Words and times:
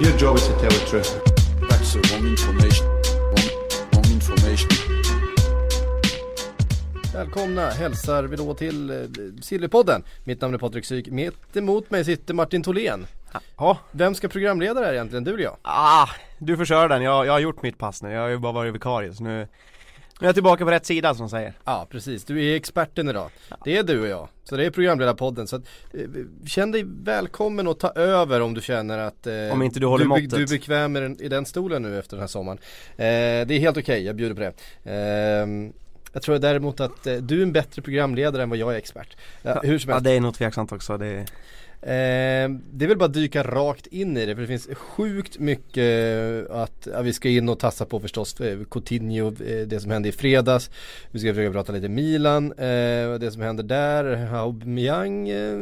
Your 0.00 0.16
job 0.18 0.36
is 0.36 0.46
to 0.46 0.52
tell 0.60 0.70
the 0.70 0.86
truth. 0.90 1.20
That's 1.68 1.92
the 1.92 2.00
wrong 2.08 2.26
information. 2.26 2.86
Wrong, 2.86 3.50
wrong 3.92 4.04
information. 4.12 4.68
Välkomna 7.14 7.70
hälsar 7.70 8.22
vi 8.22 8.36
då 8.36 8.54
till 8.54 8.90
eh, 8.90 8.96
Sillypodden. 9.42 10.02
Mitt 10.24 10.40
namn 10.40 10.54
är 10.54 10.58
Patrik 10.58 10.84
Syk. 10.84 11.08
Mitt 11.10 11.56
emot 11.56 11.90
mig 11.90 12.04
sitter 12.04 12.34
Martin 12.34 12.62
Tholén. 12.62 13.06
Ja, 13.58 13.78
Vem 13.90 14.14
ska 14.14 14.28
programleda 14.28 14.80
det 14.80 14.86
här 14.86 14.92
egentligen? 14.92 15.24
Du 15.24 15.30
eller 15.34 15.44
jag? 15.44 15.56
ah, 15.62 16.08
du 16.38 16.56
får 16.56 16.64
köra 16.64 16.88
den. 16.88 17.02
Jag, 17.02 17.26
jag 17.26 17.32
har 17.32 17.40
gjort 17.40 17.62
mitt 17.62 17.78
pass 17.78 18.02
nu. 18.02 18.10
Jag 18.12 18.20
har 18.20 18.28
ju 18.28 18.38
bara 18.38 18.52
varit 18.52 18.74
vikarie 18.74 19.14
så 19.14 19.22
nu, 19.22 19.48
nu 20.20 20.24
är 20.24 20.28
jag 20.28 20.34
tillbaka 20.34 20.64
på 20.64 20.70
rätt 20.70 20.86
sida 20.86 21.14
som 21.14 21.28
säger. 21.28 21.52
Ja 21.64 21.86
precis, 21.90 22.24
du 22.24 22.44
är 22.44 22.56
experten 22.56 23.08
idag. 23.08 23.30
Det 23.64 23.76
är 23.76 23.82
du 23.82 24.00
och 24.00 24.08
jag. 24.08 24.28
Så 24.44 24.56
det 24.56 24.66
är 24.66 24.70
programledarpodden. 24.70 25.46
Så 25.46 25.56
att, 25.56 25.62
eh, 25.94 26.00
känn 26.46 26.70
dig 26.72 26.84
välkommen 27.02 27.68
och 27.68 27.78
ta 27.78 27.90
över 27.90 28.40
om 28.40 28.54
du 28.54 28.60
känner 28.60 28.98
att 28.98 29.26
eh, 29.26 29.34
Om 29.52 29.62
inte 29.62 29.80
du 29.80 29.86
håller 29.86 30.04
be- 30.04 30.08
måttet. 30.08 30.30
du 30.30 30.42
är 30.42 30.46
bekväm 30.48 30.96
i 30.96 31.00
den, 31.00 31.22
i 31.22 31.28
den 31.28 31.46
stolen 31.46 31.82
nu 31.82 31.98
efter 31.98 32.16
den 32.16 32.20
här 32.22 32.26
sommaren. 32.28 32.58
Eh, 32.96 33.46
det 33.46 33.54
är 33.54 33.58
helt 33.58 33.76
okej, 33.76 34.02
jag 34.04 34.16
bjuder 34.16 34.34
på 34.34 34.40
det. 34.40 34.52
Eh, 34.92 35.48
jag 36.12 36.22
tror 36.22 36.38
däremot 36.38 36.80
att 36.80 37.06
eh, 37.06 37.14
du 37.16 37.38
är 37.38 37.42
en 37.42 37.52
bättre 37.52 37.82
programledare 37.82 38.42
än 38.42 38.48
vad 38.50 38.58
jag 38.58 38.72
är 38.74 38.76
expert. 38.78 39.16
Ja, 39.42 39.60
hur 39.62 39.78
som 39.78 39.88
Ja 39.88 39.94
helst. 39.94 40.04
det 40.04 40.10
är 40.12 40.20
nog 40.20 40.34
tveksamt 40.34 40.72
också. 40.72 40.98
Det, 40.98 41.26
Eh, 41.82 42.48
det 42.72 42.84
är 42.84 42.86
väl 42.86 42.96
bara 42.96 43.04
att 43.04 43.14
dyka 43.14 43.42
rakt 43.42 43.86
in 43.86 44.16
i 44.16 44.26
det 44.26 44.34
för 44.34 44.42
det 44.42 44.48
finns 44.48 44.68
sjukt 44.72 45.38
mycket 45.38 46.50
att 46.50 46.88
ja, 46.92 47.02
vi 47.02 47.12
ska 47.12 47.28
in 47.28 47.48
och 47.48 47.58
tassa 47.58 47.84
på 47.84 48.00
förstås 48.00 48.40
eh, 48.40 48.58
Coutinho, 48.70 49.26
eh, 49.26 49.66
det 49.66 49.80
som 49.80 49.90
hände 49.90 50.08
i 50.08 50.12
fredags. 50.12 50.70
Vi 51.10 51.18
ska 51.18 51.28
försöka 51.28 51.52
prata 51.52 51.72
lite 51.72 51.88
Milan, 51.88 52.52
eh, 52.52 53.14
det 53.20 53.30
som 53.32 53.42
händer 53.42 53.64
där, 53.64 54.34
Aubameyang 54.34 55.28
eh, 55.28 55.52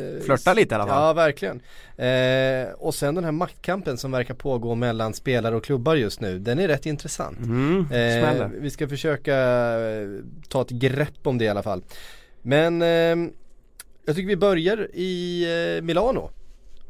eh, 0.00 0.22
Flörtar 0.24 0.54
lite 0.54 0.74
i 0.74 0.76
alla 0.76 0.86
fall. 0.86 1.02
Ja 1.02 1.12
verkligen. 1.12 1.60
Eh, 1.96 2.72
och 2.74 2.94
sen 2.94 3.14
den 3.14 3.24
här 3.24 3.32
maktkampen 3.32 3.96
som 3.96 4.12
verkar 4.12 4.34
pågå 4.34 4.74
mellan 4.74 5.14
spelare 5.14 5.56
och 5.56 5.64
klubbar 5.64 5.94
just 5.94 6.20
nu, 6.20 6.38
den 6.38 6.58
är 6.58 6.68
rätt 6.68 6.86
intressant. 6.86 7.38
mm, 7.38 7.86
vi 8.60 8.70
ska 8.70 8.88
försöka 8.88 9.34
ta 10.48 10.62
ett 10.62 10.70
grepp 10.70 11.26
om 11.26 11.38
det 11.38 11.44
i 11.44 11.48
alla 11.48 11.62
fall. 11.62 11.82
Men 12.42 12.82
eh, 12.82 13.30
jag 14.04 14.16
tycker 14.16 14.28
vi 14.28 14.36
börjar 14.36 14.88
i 14.94 15.44
eh, 15.76 15.82
Milano. 15.82 16.30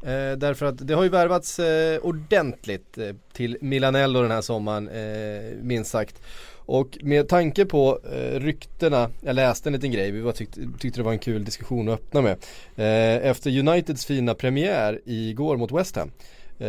Eh, 0.01 0.37
därför 0.37 0.65
att 0.65 0.87
det 0.87 0.93
har 0.93 1.03
ju 1.03 1.09
värvats 1.09 1.59
eh, 1.59 1.99
ordentligt 1.99 2.97
eh, 2.97 3.15
till 3.33 3.57
Milanello 3.61 4.21
den 4.21 4.31
här 4.31 4.41
sommaren, 4.41 4.89
eh, 4.89 5.57
minst 5.61 5.91
sagt. 5.91 6.21
Och 6.67 6.97
med 7.01 7.27
tanke 7.27 7.65
på 7.65 7.99
eh, 8.13 8.39
ryktena, 8.39 9.09
jag 9.21 9.35
läste 9.35 9.69
en 9.69 9.73
liten 9.73 9.91
grej, 9.91 10.11
vi 10.11 10.21
var 10.21 10.31
tyckte, 10.31 10.61
tyckte 10.79 10.99
det 10.99 11.03
var 11.03 11.11
en 11.11 11.19
kul 11.19 11.45
diskussion 11.45 11.89
att 11.89 11.93
öppna 11.93 12.21
med. 12.21 12.37
Eh, 12.75 13.27
efter 13.29 13.59
Uniteds 13.59 14.05
fina 14.05 14.33
premiär 14.33 15.01
igår 15.05 15.57
mot 15.57 15.71
West 15.71 15.95
Ham 15.95 16.11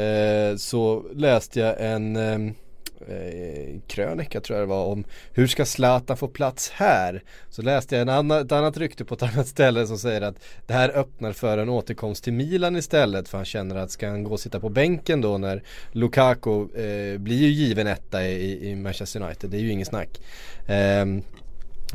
eh, 0.01 0.57
så 0.57 1.05
läste 1.15 1.61
jag 1.61 1.75
en 1.81 2.17
eh, 2.17 2.53
eh, 3.09 3.81
krönika 3.87 4.41
tror 4.41 4.59
jag 4.59 4.69
det 4.69 4.71
var 4.71 4.85
om 4.85 5.05
hur 5.33 5.47
ska 5.47 5.65
Zlatan 5.65 6.17
få 6.17 6.29
plats 6.29 6.71
här? 6.71 7.23
Så 7.51 7.63
läste 7.63 7.95
jag 7.95 8.03
en 8.03 8.09
annan, 8.09 8.47
ett 8.47 8.53
annat 8.53 8.77
rykte 8.77 9.05
på 9.05 9.15
ett 9.15 9.23
annat 9.23 9.49
ställe 9.49 9.87
som 9.87 9.99
säger 9.99 10.21
att 10.21 10.37
det 10.67 10.75
här 10.75 10.89
öppnar 10.89 11.33
för 11.33 11.59
en 11.59 11.69
återkomst 11.69 12.25
till 12.25 12.33
Milan 12.33 12.77
istället 12.77 13.29
för 13.29 13.39
han 13.39 13.45
känner 13.45 13.77
att 13.77 13.91
ska 13.91 14.09
han 14.09 14.25
gå 14.25 14.33
och 14.33 14.41
sitta 14.41 14.61
på 14.61 14.69
bänken 14.69 15.21
då 15.21 15.39
när 15.39 15.63
Lukaku 15.93 16.61
eh, 16.61 17.19
blir 17.19 17.37
ju 17.37 17.49
given 17.49 17.87
etta 17.87 18.27
i, 18.27 18.71
i 18.71 18.77
Manchester 18.77 19.23
United, 19.23 19.51
det 19.51 19.57
är 19.57 19.61
ju 19.61 19.71
ingen 19.71 19.87
snack. 19.87 20.21
Eh, 20.67 21.07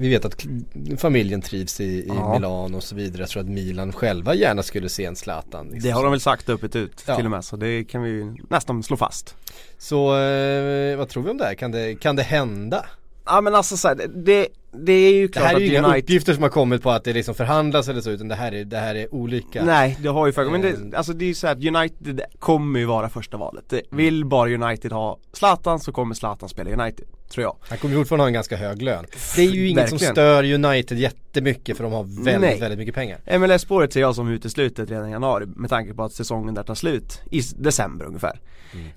vi 0.01 0.09
vet 0.09 0.25
att 0.25 0.43
k- 0.43 0.49
familjen 0.97 1.41
trivs 1.41 1.79
i, 1.81 1.83
i 1.83 2.05
Ja. 2.07 2.33
Milan 2.33 2.75
och 2.75 2.83
så 2.83 2.95
vidare. 2.95 3.21
Jag 3.21 3.29
tror 3.29 3.41
att 3.43 3.49
Milan 3.49 3.91
själva 3.93 4.35
gärna 4.35 4.63
skulle 4.63 4.89
se 4.89 5.05
en 5.05 5.15
Zlatan. 5.15 5.65
liksom. 5.65 5.81
Det 5.89 5.91
har 5.91 6.03
de 6.03 6.11
väl 6.11 6.21
sagt 6.21 6.49
öppet 6.49 6.75
ut 6.75 7.03
Ja. 7.07 7.15
till 7.15 7.25
och 7.25 7.31
med 7.31 7.45
så 7.45 7.55
det 7.55 7.83
kan 7.83 8.03
vi 8.03 8.09
ju 8.09 8.35
nästan 8.49 8.83
slå 8.83 8.97
fast. 8.97 9.35
Så 9.77 10.17
eh, 10.17 10.97
vad 10.97 11.09
tror 11.09 11.23
vi 11.23 11.29
om 11.29 11.37
det 11.37 11.45
här? 11.45 11.53
Kan 11.55 11.71
det, 11.71 11.95
kan 11.95 12.15
det 12.15 12.23
hända? 12.23 12.85
Ja 13.25 13.41
men 13.41 13.55
alltså 13.55 13.77
så 13.77 13.87
här, 13.87 13.95
det, 13.95 14.07
det, 14.07 14.47
det 14.71 14.93
är 14.93 15.13
ju 15.13 15.27
Det 15.27 15.33
klart 15.33 15.45
här 15.45 15.55
är 15.55 15.59
ju 15.59 15.65
att 15.65 15.71
inga 15.71 15.87
United 15.87 16.03
uppgifter 16.03 16.33
som 16.33 16.43
har 16.43 16.49
kommit 16.49 16.83
på 16.83 16.91
att 16.91 17.03
det 17.03 17.13
liksom 17.13 17.35
förhandlas 17.35 17.87
eller 17.87 18.01
så 18.01 18.09
utan 18.09 18.27
det 18.27 18.35
här 18.35 18.51
är, 18.53 18.65
det 18.65 18.77
här 18.77 18.95
är 18.95 19.13
olika 19.15 19.63
Nej 19.65 19.97
det 20.01 20.07
har 20.09 20.25
ju 20.27 20.33
för 20.33 20.45
men 20.45 20.65
Eh. 20.65 20.71
det, 20.79 20.97
alltså 20.97 21.13
det 21.13 21.25
är 21.25 21.27
ju 21.27 21.33
så 21.33 21.47
här 21.47 21.55
att 21.55 21.63
United 21.75 22.21
kommer 22.39 22.79
ju 22.79 22.85
vara 22.85 23.09
första 23.09 23.37
valet. 23.37 23.63
Det, 23.69 23.81
vill 23.91 24.25
bara 24.25 24.49
United 24.49 24.91
ha 24.91 25.17
Zlatan 25.33 25.79
så 25.79 25.91
kommer 25.91 26.15
Zlatan 26.15 26.49
spela 26.49 26.69
United, 26.83 27.05
tror 27.31 27.43
jag. 27.43 27.55
Han 27.69 27.77
kommer 27.77 27.95
fortfarande 27.95 28.23
ha 28.23 28.27
en 28.27 28.33
ganska 28.33 28.55
hög 28.57 28.81
lön 28.81 29.05
Det 29.35 29.41
är 29.41 29.51
ju 29.51 29.67
inget 29.69 29.89
som 29.89 29.97
Verkligen. 29.97 30.13
stör 30.15 30.53
United 30.53 30.97
jättemycket 30.97 31.77
för 31.77 31.83
de 31.83 31.93
har 31.93 32.03
väldigt, 32.03 32.41
Nej. 32.41 32.59
väldigt 32.59 32.79
mycket 32.79 32.95
pengar 32.95 33.37
MLS-spåret 33.39 33.93
ser 33.93 34.01
jag 34.01 34.15
som 34.15 34.27
uteslutet 34.29 34.89
redan 34.89 35.07
i 35.09 35.11
januari 35.11 35.45
med 35.45 35.69
tanke 35.69 35.93
på 35.93 36.03
att 36.03 36.13
säsongen 36.13 36.53
där 36.53 36.63
tar 36.63 36.75
slut 36.75 37.21
i 37.31 37.41
december 37.55 38.05
ungefär. 38.05 38.39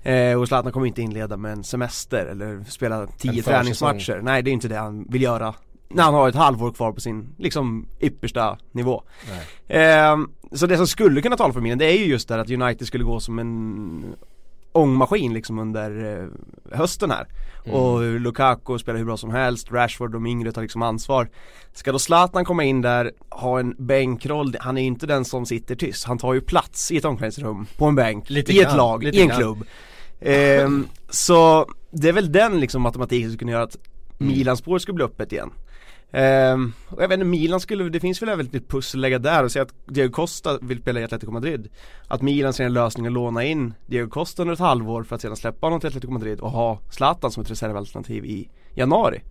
Eh, 0.03 0.39
och 0.41 0.47
Zlatan 0.47 0.71
kommer 0.71 0.87
inte 0.87 1.01
inleda 1.01 1.37
med 1.37 1.51
en 1.51 1.63
semester 1.63 2.25
eller 2.25 2.63
spela 2.69 3.07
tio 3.07 3.43
träningsmatcher. 3.43 4.19
Nej 4.23 4.41
det 4.41 4.49
är 4.49 4.53
inte 4.53 4.67
det 4.67 4.77
han 4.77 5.05
vill 5.09 5.21
göra 5.21 5.53
när 5.89 6.03
han 6.03 6.13
har 6.13 6.29
ett 6.29 6.35
halvår 6.35 6.71
kvar 6.71 6.91
på 6.91 7.01
sin 7.01 7.27
liksom 7.37 7.87
yppersta 8.01 8.57
nivå. 8.71 9.03
Eh, 9.67 10.17
så 10.51 10.67
det 10.67 10.77
som 10.77 10.87
skulle 10.87 11.21
kunna 11.21 11.37
tala 11.37 11.53
för 11.53 11.61
Milan 11.61 11.77
det 11.77 11.85
är 11.85 11.97
ju 11.97 12.05
just 12.05 12.27
det 12.27 12.41
att 12.41 12.49
United 12.49 12.87
skulle 12.87 13.03
gå 13.03 13.19
som 13.19 13.39
en 13.39 14.15
ångmaskin 14.75 15.33
liksom 15.33 15.59
under 15.59 16.21
eh, 16.21 16.77
hösten 16.77 17.11
här. 17.11 17.27
Och 17.71 18.01
Lukaku 18.19 18.77
spelar 18.77 18.97
hur 18.97 19.05
bra 19.05 19.17
som 19.17 19.29
helst, 19.29 19.71
Rashford 19.71 20.07
och 20.15 20.21
de 20.21 20.25
yngre 20.27 20.51
tar 20.51 20.61
liksom 20.61 20.81
ansvar. 20.81 21.29
Ska 21.73 21.91
då 21.91 21.99
Zlatan 21.99 22.45
komma 22.45 22.63
in 22.63 22.81
där, 22.81 23.11
ha 23.29 23.59
en 23.59 23.75
bänkroll, 23.77 24.55
han 24.59 24.77
är 24.77 24.81
ju 24.81 24.87
inte 24.87 25.07
den 25.07 25.25
som 25.25 25.45
sitter 25.45 25.75
tyst. 25.75 26.05
Han 26.05 26.17
tar 26.17 26.33
ju 26.33 26.41
plats 26.41 26.91
i 26.91 26.97
ett 26.97 27.05
omklädningsrum, 27.05 27.65
på 27.77 27.85
en 27.85 27.95
bänk, 27.95 28.29
Lite 28.29 28.51
i 28.53 28.59
ett 28.59 28.65
grann, 28.65 28.77
lag, 28.77 29.03
lite 29.03 29.17
i 29.17 29.21
en 29.21 29.27
grann. 29.27 29.37
klubb. 29.39 29.63
Ehm, 30.21 30.87
så 31.09 31.65
det 31.91 32.09
är 32.09 32.13
väl 32.13 32.31
den 32.31 32.59
liksom 32.59 32.81
matematiken 32.81 33.29
som 33.29 33.37
kunde 33.37 33.51
göra 33.53 33.63
att 33.63 33.77
Milans 34.17 34.59
spår 34.59 34.79
skulle 34.79 34.95
bli 34.95 35.05
öppet 35.05 35.31
igen. 35.31 35.49
Ehm, 36.17 36.73
och 36.89 37.03
jag 37.03 37.07
vet 37.07 37.15
inte, 37.15 37.25
Milan 37.25 37.59
skulle, 37.59 37.89
det 37.89 37.99
finns 37.99 38.21
väl 38.21 38.29
även 38.29 38.45
lite 38.45 38.67
pussel 38.67 38.99
att 38.99 39.01
lägga 39.01 39.19
där 39.19 39.43
och 39.43 39.51
säga 39.51 39.63
att 39.63 39.73
Diego 39.85 40.11
Costa 40.11 40.57
vill 40.61 40.81
spela 40.81 40.99
i 40.99 41.03
Atletico 41.03 41.31
Madrid. 41.31 41.69
Att 42.07 42.21
Milan 42.21 42.53
ser 42.53 42.65
en 42.65 42.73
lösning 42.73 43.07
att 43.07 43.13
låna 43.13 43.43
in 43.43 43.73
Diego 43.85 44.09
Costa 44.09 44.41
under 44.41 44.53
ett 44.53 44.59
halvår 44.59 45.03
för 45.03 45.15
att 45.15 45.21
sedan 45.21 45.35
släppa 45.35 45.65
honom 45.65 45.79
till 45.79 45.87
Atletico 45.87 46.13
Madrid 46.13 46.39
och 46.39 46.51
ha 46.51 46.79
Zlatan 46.89 47.31
som 47.31 47.43
ett 47.43 47.51
reservalternativ 47.51 48.25
i 48.25 48.49
januari. 48.75 49.21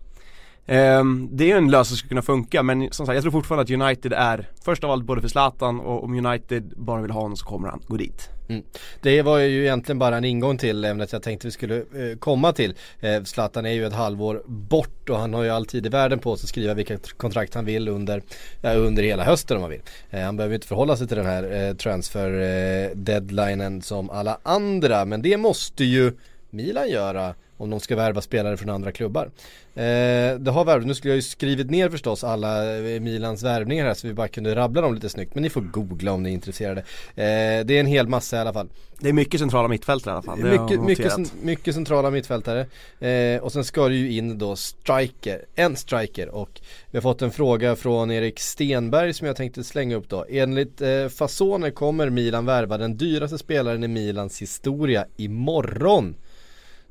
Ehm, 0.67 1.29
det 1.31 1.51
är 1.51 1.57
en 1.57 1.71
lösning 1.71 1.85
som 1.85 1.97
skulle 1.97 2.09
kunna 2.09 2.21
funka 2.21 2.63
men 2.63 2.87
som 2.91 3.05
sagt 3.05 3.15
jag 3.15 3.23
tror 3.23 3.31
fortfarande 3.31 3.63
att 3.63 3.81
United 3.81 4.13
är 4.13 4.49
först 4.63 4.83
av 4.83 4.91
allt 4.91 5.05
både 5.05 5.21
för 5.21 5.27
Zlatan 5.27 5.79
och 5.79 6.03
om 6.03 6.25
United 6.25 6.73
bara 6.77 7.01
vill 7.01 7.11
ha 7.11 7.21
honom 7.21 7.37
så 7.37 7.45
kommer 7.45 7.67
han 7.67 7.81
gå 7.87 7.97
dit. 7.97 8.29
Mm. 8.49 8.63
Det 9.01 9.21
var 9.21 9.37
ju 9.37 9.61
egentligen 9.61 9.99
bara 9.99 10.17
en 10.17 10.25
ingång 10.25 10.57
till 10.57 10.85
ämnet 10.85 11.13
jag 11.13 11.23
tänkte 11.23 11.47
vi 11.47 11.51
skulle 11.51 11.77
eh, 11.77 12.17
komma 12.19 12.53
till. 12.53 12.75
Eh, 12.99 13.23
Zlatan 13.23 13.65
är 13.65 13.71
ju 13.71 13.85
ett 13.85 13.93
halvår 13.93 14.43
bort 14.45 15.09
och 15.09 15.17
han 15.17 15.33
har 15.33 15.43
ju 15.43 15.49
all 15.49 15.65
tid 15.65 15.85
i 15.85 15.89
världen 15.89 16.19
på 16.19 16.37
sig 16.37 16.45
att 16.45 16.49
skriva 16.49 16.73
vilka 16.73 16.97
kontrakt 17.17 17.53
han 17.53 17.65
vill 17.65 17.87
under, 17.87 18.21
ja, 18.61 18.73
under 18.73 19.03
hela 19.03 19.23
hösten 19.23 19.57
om 19.57 19.63
han 19.63 19.71
vill. 19.71 19.81
Eh, 20.09 20.21
Han 20.21 20.37
behöver 20.37 20.51
ju 20.51 20.55
inte 20.55 20.67
förhålla 20.67 20.97
sig 20.97 21.07
till 21.07 21.17
den 21.17 21.25
här 21.25 21.67
eh, 21.67 21.73
transfer 21.75 22.31
eh, 22.31 22.89
deadlinen 22.95 23.81
som 23.81 24.09
alla 24.09 24.37
andra 24.43 25.05
men 25.05 25.21
det 25.21 25.37
måste 25.37 25.83
ju 25.83 26.13
Milan 26.49 26.89
göra 26.89 27.35
om 27.57 27.69
de 27.69 27.79
ska 27.79 27.95
värva 27.95 28.21
spelare 28.21 28.57
från 28.57 28.69
andra 28.69 28.91
klubbar. 28.91 29.31
Eh, 29.75 30.35
det 30.39 30.51
har 30.51 30.65
värvat, 30.65 30.87
nu 30.87 30.93
skulle 30.93 31.11
jag 31.11 31.15
ju 31.15 31.21
skrivit 31.21 31.69
ner 31.69 31.89
förstås 31.89 32.23
alla 32.23 32.77
eh, 32.77 32.99
Milans 32.99 33.43
värvningar 33.43 33.85
här 33.85 33.93
så 33.93 34.07
vi 34.07 34.13
bara 34.13 34.27
kunde 34.27 34.55
rabbla 34.55 34.81
dem 34.81 34.93
lite 34.93 35.09
snyggt 35.09 35.35
men 35.35 35.43
ni 35.43 35.49
får 35.49 35.61
googla 35.61 36.11
om 36.11 36.23
ni 36.23 36.29
är 36.29 36.33
intresserade. 36.33 36.81
Eh, 37.15 37.65
det 37.65 37.69
är 37.71 37.79
en 37.79 37.85
hel 37.85 38.07
massa 38.07 38.37
i 38.37 38.39
alla 38.39 38.53
fall. 38.53 38.69
Det 38.99 39.09
är 39.09 39.13
mycket 39.13 39.39
centrala 39.39 39.67
mittfältare 39.67 40.11
i 40.11 40.15
alla 40.15 40.21
fall, 40.21 40.37
Mycket, 40.37 40.81
mycket, 40.81 41.43
mycket 41.43 41.73
centrala 41.73 42.11
mittfältare 42.11 42.67
eh, 42.99 43.43
och 43.43 43.51
sen 43.51 43.63
ska 43.63 43.87
det 43.87 43.95
ju 43.95 44.11
in 44.11 44.37
då 44.37 44.55
striker, 44.55 45.45
en 45.55 45.75
striker 45.75 46.29
och 46.29 46.61
vi 46.91 46.97
har 46.97 47.01
fått 47.01 47.21
en 47.21 47.31
fråga 47.31 47.75
från 47.75 48.11
Erik 48.11 48.39
Stenberg 48.39 49.13
som 49.13 49.27
jag 49.27 49.35
tänkte 49.35 49.63
slänga 49.63 49.95
upp 49.95 50.09
då. 50.09 50.25
Enligt 50.29 50.81
eh, 50.81 51.07
fasoner 51.07 51.71
kommer 51.71 52.09
Milan 52.09 52.45
värva 52.45 52.77
den 52.77 52.97
dyraste 52.97 53.37
spelaren 53.37 53.83
i 53.83 53.87
Milans 53.87 54.41
historia 54.41 55.05
imorgon. 55.17 56.15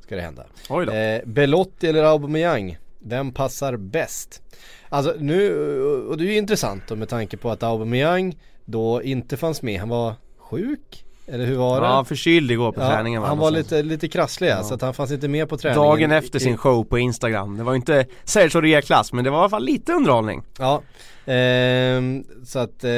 Ska 0.05 0.17
det 0.17 0.23
hända. 0.23 0.45
Oj 0.69 0.87
då. 0.87 0.93
Eh, 0.93 1.21
Belotti 1.25 1.87
eller 1.89 2.05
Aubameyang, 2.05 2.79
vem 2.99 3.33
passar 3.33 3.77
bäst? 3.77 4.43
Alltså 4.89 5.15
nu, 5.19 5.55
och 6.09 6.17
det 6.17 6.25
är 6.25 6.27
ju 6.27 6.37
intressant 6.37 6.83
då 6.89 6.97
med 6.97 7.09
tanke 7.09 7.37
på 7.37 7.51
att 7.51 7.63
Aubameyang 7.63 8.37
då 8.65 9.03
inte 9.03 9.37
fanns 9.37 9.63
med, 9.63 9.81
han 9.81 9.89
var 9.89 10.15
sjuk 10.39 11.05
Eller 11.27 11.47
hur 11.47 11.57
var 11.57 11.81
det? 11.81 11.87
Ja, 11.87 12.05
förkyld 12.05 12.51
igår 12.51 12.73
på 12.73 12.81
Ja, 12.81 12.91
träningen 12.91 13.23
va? 13.23 13.29
han 13.29 13.39
var 13.39 13.51
lite, 13.51 13.83
lite 13.83 14.09
krasslig 14.09 14.49
ja, 14.49 14.63
så 14.63 14.75
att 14.75 14.83
han 14.83 14.95
fanns 14.95 15.11
inte 15.13 15.29
med 15.29 15.49
på 15.49 15.57
träningen 15.57 15.83
Dagen 15.83 16.11
efter 16.13 16.39
sin 16.39 16.57
show 16.57 16.85
på 16.85 16.99
Instagram. 16.99 17.57
Det 17.57 17.63
var 17.65 17.73
ju 17.73 17.77
inte 17.77 18.07
Sergio 18.25 18.61
Rea-klass 18.61 19.13
men 19.13 19.25
det 19.25 19.31
var 19.31 19.39
i 19.39 19.41
alla 19.41 19.49
fall 19.51 19.65
lite 19.65 19.93
underhållning. 19.93 20.43
Ja, 20.59 20.83
ehm, 21.27 22.25
så 22.47 22.59
att 22.59 22.85
eh, 22.85 22.91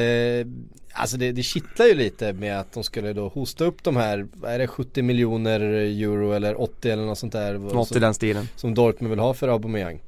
Alltså 0.98 1.16
det, 1.16 1.32
det 1.32 1.43
kittlar 1.43 1.87
ju 1.87 1.94
lite 1.94 2.32
med 2.32 2.60
att 2.60 2.72
de 2.72 2.84
skulle 2.84 3.12
då 3.12 3.28
hosta 3.28 3.64
upp 3.64 3.82
de 3.84 3.96
här, 3.96 4.26
är 4.46 4.58
det 4.58 4.66
70 4.66 5.02
miljoner 5.02 5.60
euro 5.60 6.32
eller 6.32 6.60
80 6.60 6.90
eller 6.90 7.04
något 7.04 7.19
sånt 7.19 7.32
där 7.32 7.54
Något 7.58 7.90
i 7.90 7.94
som, 7.94 8.00
den 8.00 8.14
stilen. 8.14 8.48
som 8.56 8.75
Dortmund 8.75 9.10
vill 9.10 9.19
ha 9.19 9.34
för 9.34 9.48
Aubameyang 9.48 10.00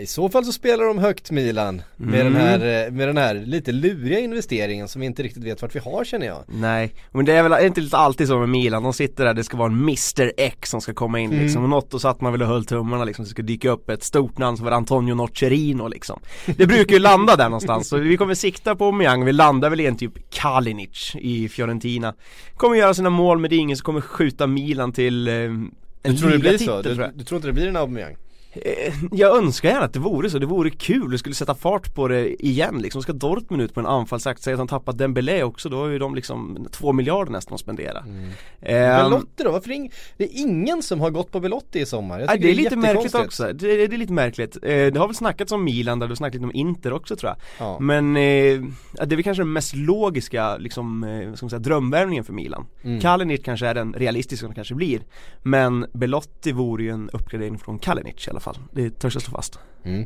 I 0.00 0.06
så 0.06 0.28
fall 0.28 0.44
så 0.44 0.52
spelar 0.52 0.84
de 0.84 0.98
högt 0.98 1.30
Milan 1.30 1.82
med, 1.96 2.20
Mm. 2.20 2.32
den 2.32 2.42
här, 2.42 2.86
eh, 2.86 2.92
med 2.92 3.08
den 3.08 3.16
här 3.16 3.34
lite 3.34 3.72
luriga 3.72 4.18
investeringen 4.18 4.88
som 4.88 5.00
vi 5.00 5.06
inte 5.06 5.22
riktigt 5.22 5.44
vet 5.44 5.62
vart 5.62 5.74
vi 5.74 5.78
har 5.80 6.04
känner 6.04 6.26
jag. 6.26 6.44
Nej, 6.48 6.94
men 7.12 7.24
det 7.24 7.32
är 7.32 7.42
väl 7.48 7.64
inte 7.66 7.80
lite 7.80 7.96
alltid 7.96 8.28
så 8.28 8.38
med 8.38 8.48
Milan, 8.48 8.82
de 8.82 8.92
sitter 8.92 9.24
där, 9.24 9.34
det 9.34 9.44
ska 9.44 9.56
vara 9.56 9.66
en 9.72 9.78
Mr 9.78 10.32
X 10.36 10.70
som 10.70 10.80
ska 10.80 10.94
komma 10.94 11.20
in 11.20 11.30
Mm. 11.32 11.44
liksom, 11.44 11.62
och 11.62 11.68
något 11.68 11.94
och 11.94 12.00
satt 12.00 12.20
man 12.20 12.32
väl 12.32 12.42
och 12.42 12.48
höll 12.48 12.64
tummarna 12.64 13.04
liksom, 13.04 13.24
det 13.24 13.30
ska 13.30 13.42
dyka 13.42 13.70
upp 13.70 13.90
ett 13.90 14.02
stort 14.02 14.38
namn 14.38 14.56
som 14.56 14.64
var 14.66 14.72
Antonio 14.72 15.14
Nocerino 15.14 15.88
liksom. 15.88 16.20
Det 16.46 16.66
brukar 16.66 16.92
ju 16.94 16.98
landa 16.98 17.36
där 17.36 17.44
någonstans, 17.44 17.88
så 17.88 17.96
vi 17.96 18.16
kommer 18.16 18.34
sikta 18.34 18.76
på 18.76 18.84
Aubameyang, 18.84 19.24
vi 19.24 19.32
landar 19.32 19.70
väl 19.70 19.80
i 19.80 19.86
en 19.86 19.96
typ 19.96 20.30
Kalinic 20.30 21.12
i 21.20 21.48
Fiorentina. 21.48 22.14
Kommer 22.56 22.76
göra 22.76 22.94
sina 22.94 23.10
mål 23.10 23.38
med 23.38 23.50
det 23.50 23.56
är 23.56 23.58
ingen 23.60 23.76
som 23.76 23.84
kommer 23.84 24.00
skjuta 24.00 24.46
Milan 24.46 24.92
till 24.92 25.28
eh, 25.28 25.34
en 25.34 25.70
Du 26.02 26.16
tror 26.16 26.30
det 26.30 26.38
blir 26.38 26.50
ligatitel, 26.50 26.96
så? 26.96 27.02
Du, 27.02 27.12
du 27.14 27.24
tror 27.24 27.36
inte 27.36 27.48
det 27.48 27.52
blir 27.52 27.68
en 27.68 27.76
Aubameyang? 27.76 28.16
Eh, 28.52 28.94
Jag 29.12 29.36
önskar 29.36 29.68
gärna 29.68 29.84
att 29.84 29.92
det 29.92 29.98
vore 29.98 30.30
så, 30.30 30.38
det 30.38 30.46
vore 30.46 30.70
kul, 30.70 31.10
det 31.10 31.18
skulle 31.18 31.34
sätta 31.34 31.54
fart 31.54 31.94
på 31.94 32.08
det 32.08 32.44
igen 32.46 32.78
liksom. 32.82 33.02
Ska 33.02 33.12
Dortmund 33.12 33.62
ut 33.62 33.74
på 33.74 33.80
en 33.80 33.86
anfallsakt, 33.86 34.42
säg 34.42 34.52
att 34.52 34.58
de 34.58 34.68
tappat 34.68 34.98
Dembélé 34.98 35.42
också, 35.42 35.68
då 35.68 35.84
är 35.84 35.90
ju 35.90 35.98
de 35.98 36.14
liksom 36.14 36.66
två 36.72 36.92
miljarder 36.92 37.32
nästan 37.32 37.54
att 37.54 37.60
spendera 37.60 37.98
Mm. 38.00 38.30
Ehm, 38.60 39.04
Belotti 39.10 39.42
då? 39.44 39.50
Varför 39.52 39.70
ing, 39.70 39.90
det 40.16 40.24
är 40.24 40.40
ingen 40.40 40.82
som 40.82 41.00
har 41.00 41.10
gått 41.10 41.32
på 41.32 41.40
Belotti 41.40 41.80
i 41.80 41.86
sommar? 41.86 42.20
Jag 42.20 42.26
Nej, 42.26 42.36
tycker 42.36 42.48
det 42.48 42.52
är 42.52 42.64
lite 42.64 42.76
märkligt 42.76 43.14
också, 43.14 43.42
det, 43.52 43.86
det 43.86 43.94
är 43.96 43.98
lite 43.98 44.12
märkligt. 44.12 44.56
Eh, 44.56 44.62
det 44.62 44.96
har 44.96 45.06
väl 45.06 45.16
snackats 45.16 45.52
om 45.52 45.64
Milan, 45.64 45.98
där 45.98 46.06
det 46.06 46.10
har 46.10 46.16
snackats 46.16 46.34
lite 46.34 46.44
om 46.44 46.54
Inter 46.54 46.92
också 46.92 47.16
tror 47.16 47.30
jag 47.30 47.66
Ja. 47.66 47.78
Men 47.80 48.16
eh, 48.16 48.20
det 48.20 49.02
är 49.02 49.06
väl 49.06 49.22
kanske 49.22 49.42
den 49.42 49.52
mest 49.52 49.74
logiska, 49.76 50.56
liksom, 50.56 51.04
eh, 51.04 51.32
ska 51.34 51.44
man 51.46 51.50
säga, 51.50 51.60
drömvärvningen 51.60 52.24
för 52.24 52.32
Milan 52.32 52.66
Mm. 52.84 53.00
Kalinic 53.00 53.40
kanske 53.44 53.66
är 53.66 53.74
den 53.74 53.92
realistiska 53.92 54.40
som 54.44 54.48
det 54.50 54.54
kanske 54.54 54.74
blir 54.74 55.00
Men 55.42 55.86
Belotti 55.92 56.52
vore 56.52 56.82
ju 56.82 56.90
en 56.90 57.10
uppgradering 57.12 57.58
från 57.58 57.78
Kalinic 57.78 58.26
i 58.26 58.30
alla 58.30 58.40
fall, 58.40 58.47
det 58.72 58.90
törs 58.90 59.14
jag 59.14 59.22
slå 59.22 59.32
fast 59.36 59.58
Mm. 59.84 60.00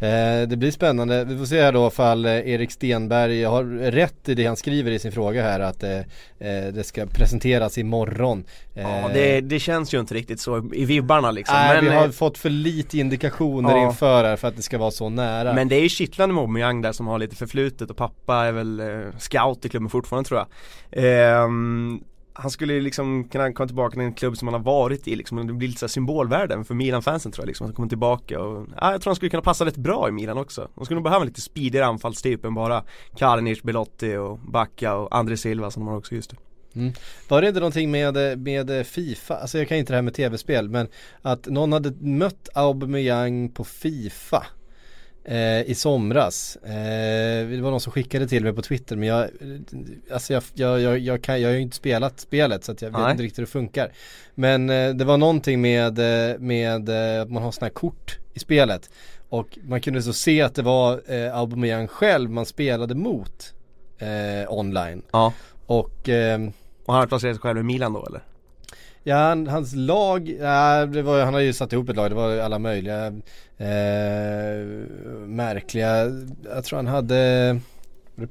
Eh, 0.00 0.48
det 0.48 0.56
blir 0.56 0.70
spännande. 0.70 1.24
Vi 1.24 1.38
får 1.38 1.44
se 1.44 1.62
här 1.62 1.72
då 1.72 1.86
ifall 1.88 2.26
eh, 2.26 2.32
Erik 2.32 2.70
Stenberg 2.70 3.44
har 3.44 3.64
rätt 3.90 4.28
i 4.28 4.34
det 4.34 4.46
han 4.46 4.56
skriver 4.56 4.90
i 4.90 4.98
sin 4.98 5.12
fråga 5.12 5.42
här 5.42 5.60
att 5.60 5.82
eh, 5.82 5.98
eh, 5.98 6.72
det 6.72 6.84
ska 6.86 7.06
presenteras 7.06 7.78
imorgon. 7.78 8.44
Eh, 8.74 8.82
Ja 9.02 9.10
det, 9.14 9.40
det 9.40 9.58
känns 9.58 9.94
ju 9.94 10.00
inte 10.00 10.14
riktigt 10.14 10.40
så 10.40 10.70
i 10.74 10.84
vibbarna 10.84 11.30
liksom 11.30 11.56
Nej, 11.56 11.74
men, 11.82 11.84
vi 11.84 11.96
har 11.96 12.04
eh, 12.04 12.10
fått 12.10 12.38
för 12.38 12.50
lite 12.50 12.98
indikationer 12.98 13.70
Ja. 13.76 13.86
inför 13.86 14.24
här 14.24 14.36
för 14.36 14.48
att 14.48 14.56
det 14.56 14.62
ska 14.62 14.78
vara 14.78 14.90
så 14.90 15.08
nära. 15.08 15.52
Men 15.54 15.68
det 15.68 15.76
är 15.76 15.82
ju 15.82 15.88
kittlande 15.88 16.34
med 16.34 16.40
Aubameyang 16.42 16.82
där 16.82 16.92
som 16.92 17.06
har 17.06 17.18
lite 17.18 17.36
förflutet 17.36 17.90
och 17.90 17.96
pappa 17.96 18.36
är 18.36 18.52
väl 18.52 18.80
eh, 18.80 18.86
scout 19.18 19.64
i 19.64 19.68
klubben 19.68 19.90
fortfarande 19.90 20.28
tror 20.28 20.40
jag 20.40 20.46
Ehm, 20.92 22.00
han 22.40 22.50
skulle 22.50 22.72
ju 22.72 22.80
liksom 22.80 23.28
kunna 23.28 23.52
komma 23.52 23.66
tillbaka 23.66 23.92
till 23.92 24.00
en 24.00 24.14
klubb 24.14 24.36
som 24.36 24.48
han 24.48 24.54
har 24.54 24.72
varit 24.72 25.08
i 25.08 25.16
liksom, 25.16 25.46
det 25.46 25.52
blir 25.52 25.68
lite 25.68 25.88
så 25.88 26.00
här 26.00 26.64
för 26.64 26.74
Milan-fansen 26.74 27.32
tror 27.32 27.42
jag 27.42 27.46
liksom, 27.46 27.64
att 27.64 27.68
han 27.68 27.74
kommer 27.74 27.88
tillbaka 27.88 28.40
och 28.40 28.66
ja, 28.80 28.92
jag 28.92 29.00
tror 29.00 29.10
han 29.10 29.16
skulle 29.16 29.30
kunna 29.30 29.42
passa 29.42 29.66
rätt 29.66 29.76
bra 29.76 30.08
i 30.08 30.12
Milan 30.12 30.38
också. 30.38 30.68
De 30.74 30.84
skulle 30.84 30.94
nog 30.94 31.04
behöva 31.04 31.20
en 31.20 31.26
lite 31.26 31.40
speedigare 31.40 31.86
anfallstyp 31.86 32.44
än 32.44 32.54
bara 32.54 32.84
Karnic, 33.16 33.62
Belotti 33.62 34.16
och 34.16 34.38
Bacca 34.38 34.94
och 34.94 35.16
André 35.16 35.36
Silva 35.36 35.70
som 35.70 35.84
de 35.84 35.88
har 35.88 35.96
också 35.96 36.14
just 36.14 36.32
nu. 36.32 36.38
Mm. 36.74 36.92
Var 37.28 37.42
det 37.42 37.48
inte 37.48 37.60
någonting 37.60 37.90
med, 37.90 38.38
med 38.38 38.86
Fifa, 38.86 39.36
alltså 39.36 39.58
jag 39.58 39.68
kan 39.68 39.78
inte 39.78 39.92
det 39.92 39.96
här 39.96 40.02
med 40.02 40.14
tv-spel 40.14 40.68
men 40.68 40.88
att 41.22 41.46
någon 41.46 41.72
hade 41.72 41.92
mött 42.00 42.48
Aubameyang 42.54 43.48
på 43.48 43.64
Fifa 43.64 44.46
eh, 45.24 45.60
i 45.60 45.74
somras. 45.74 46.56
Eh, 46.56 47.48
det 47.48 47.60
var 47.62 47.70
någon 47.70 47.80
som 47.80 47.92
skickade 47.92 48.28
till 48.28 48.44
mig 48.44 48.52
på 48.52 48.62
Twitter 48.62 48.96
men 48.96 49.08
jag, 49.08 49.28
alltså 50.12 50.32
jag, 50.32 50.42
jag, 50.54 50.80
jag, 50.80 50.98
jag, 50.98 51.22
kan, 51.22 51.40
jag 51.40 51.48
har 51.48 51.54
ju 51.54 51.60
inte 51.60 51.76
spelat 51.76 52.20
spelet 52.20 52.64
så 52.64 52.74
jag 52.80 52.90
vet 52.90 53.00
Nej. 53.00 53.10
inte 53.10 53.22
riktigt 53.22 53.38
hur 53.38 53.44
det 53.44 53.50
funkar. 53.50 53.92
Men 54.34 54.70
eh, 54.70 54.94
det 54.94 55.04
var 55.04 55.16
någonting 55.16 55.60
med, 55.60 55.98
eh, 55.98 56.38
med 56.38 56.88
eh, 56.88 57.22
att 57.22 57.30
man 57.30 57.42
har 57.42 57.52
sådana 57.52 57.66
här 57.66 57.74
kort 57.74 58.18
i 58.34 58.38
spelet 58.38 58.90
och 59.28 59.58
man 59.62 59.80
kunde 59.80 60.02
så 60.02 60.12
se 60.12 60.42
att 60.42 60.54
det 60.54 60.62
var 60.62 61.02
eh, 61.06 61.36
Aubameyang 61.36 61.86
själv 61.86 62.30
man 62.30 62.46
spelade 62.46 62.94
mot 62.94 63.54
eh, 63.98 64.52
online. 64.52 65.02
Ja 65.12 65.32
Och 65.66 66.08
ehm, 66.08 66.52
Och 66.84 66.92
han 66.92 67.00
har 67.00 67.06
placerat 67.06 67.36
sig 67.36 67.40
själv 67.40 67.58
i 67.60 67.62
Milan 67.62 67.92
då 67.92 68.06
eller? 68.06 68.20
Ja, 69.02 69.16
han, 69.16 69.46
hans 69.46 69.74
lag, 69.74 70.36
ja, 70.40 70.86
det 70.86 71.02
var, 71.02 71.24
han 71.24 71.34
har 71.34 71.40
ju 71.40 71.52
satt 71.52 71.72
ihop 71.72 71.88
ett 71.88 71.96
lag, 71.96 72.10
det 72.10 72.14
var 72.14 72.38
alla 72.38 72.58
möjliga 72.58 73.12
eh, 73.60 74.66
märkliga, 75.26 76.06
jag 76.54 76.64
tror 76.64 76.76
han 76.76 76.86
hade 76.86 77.60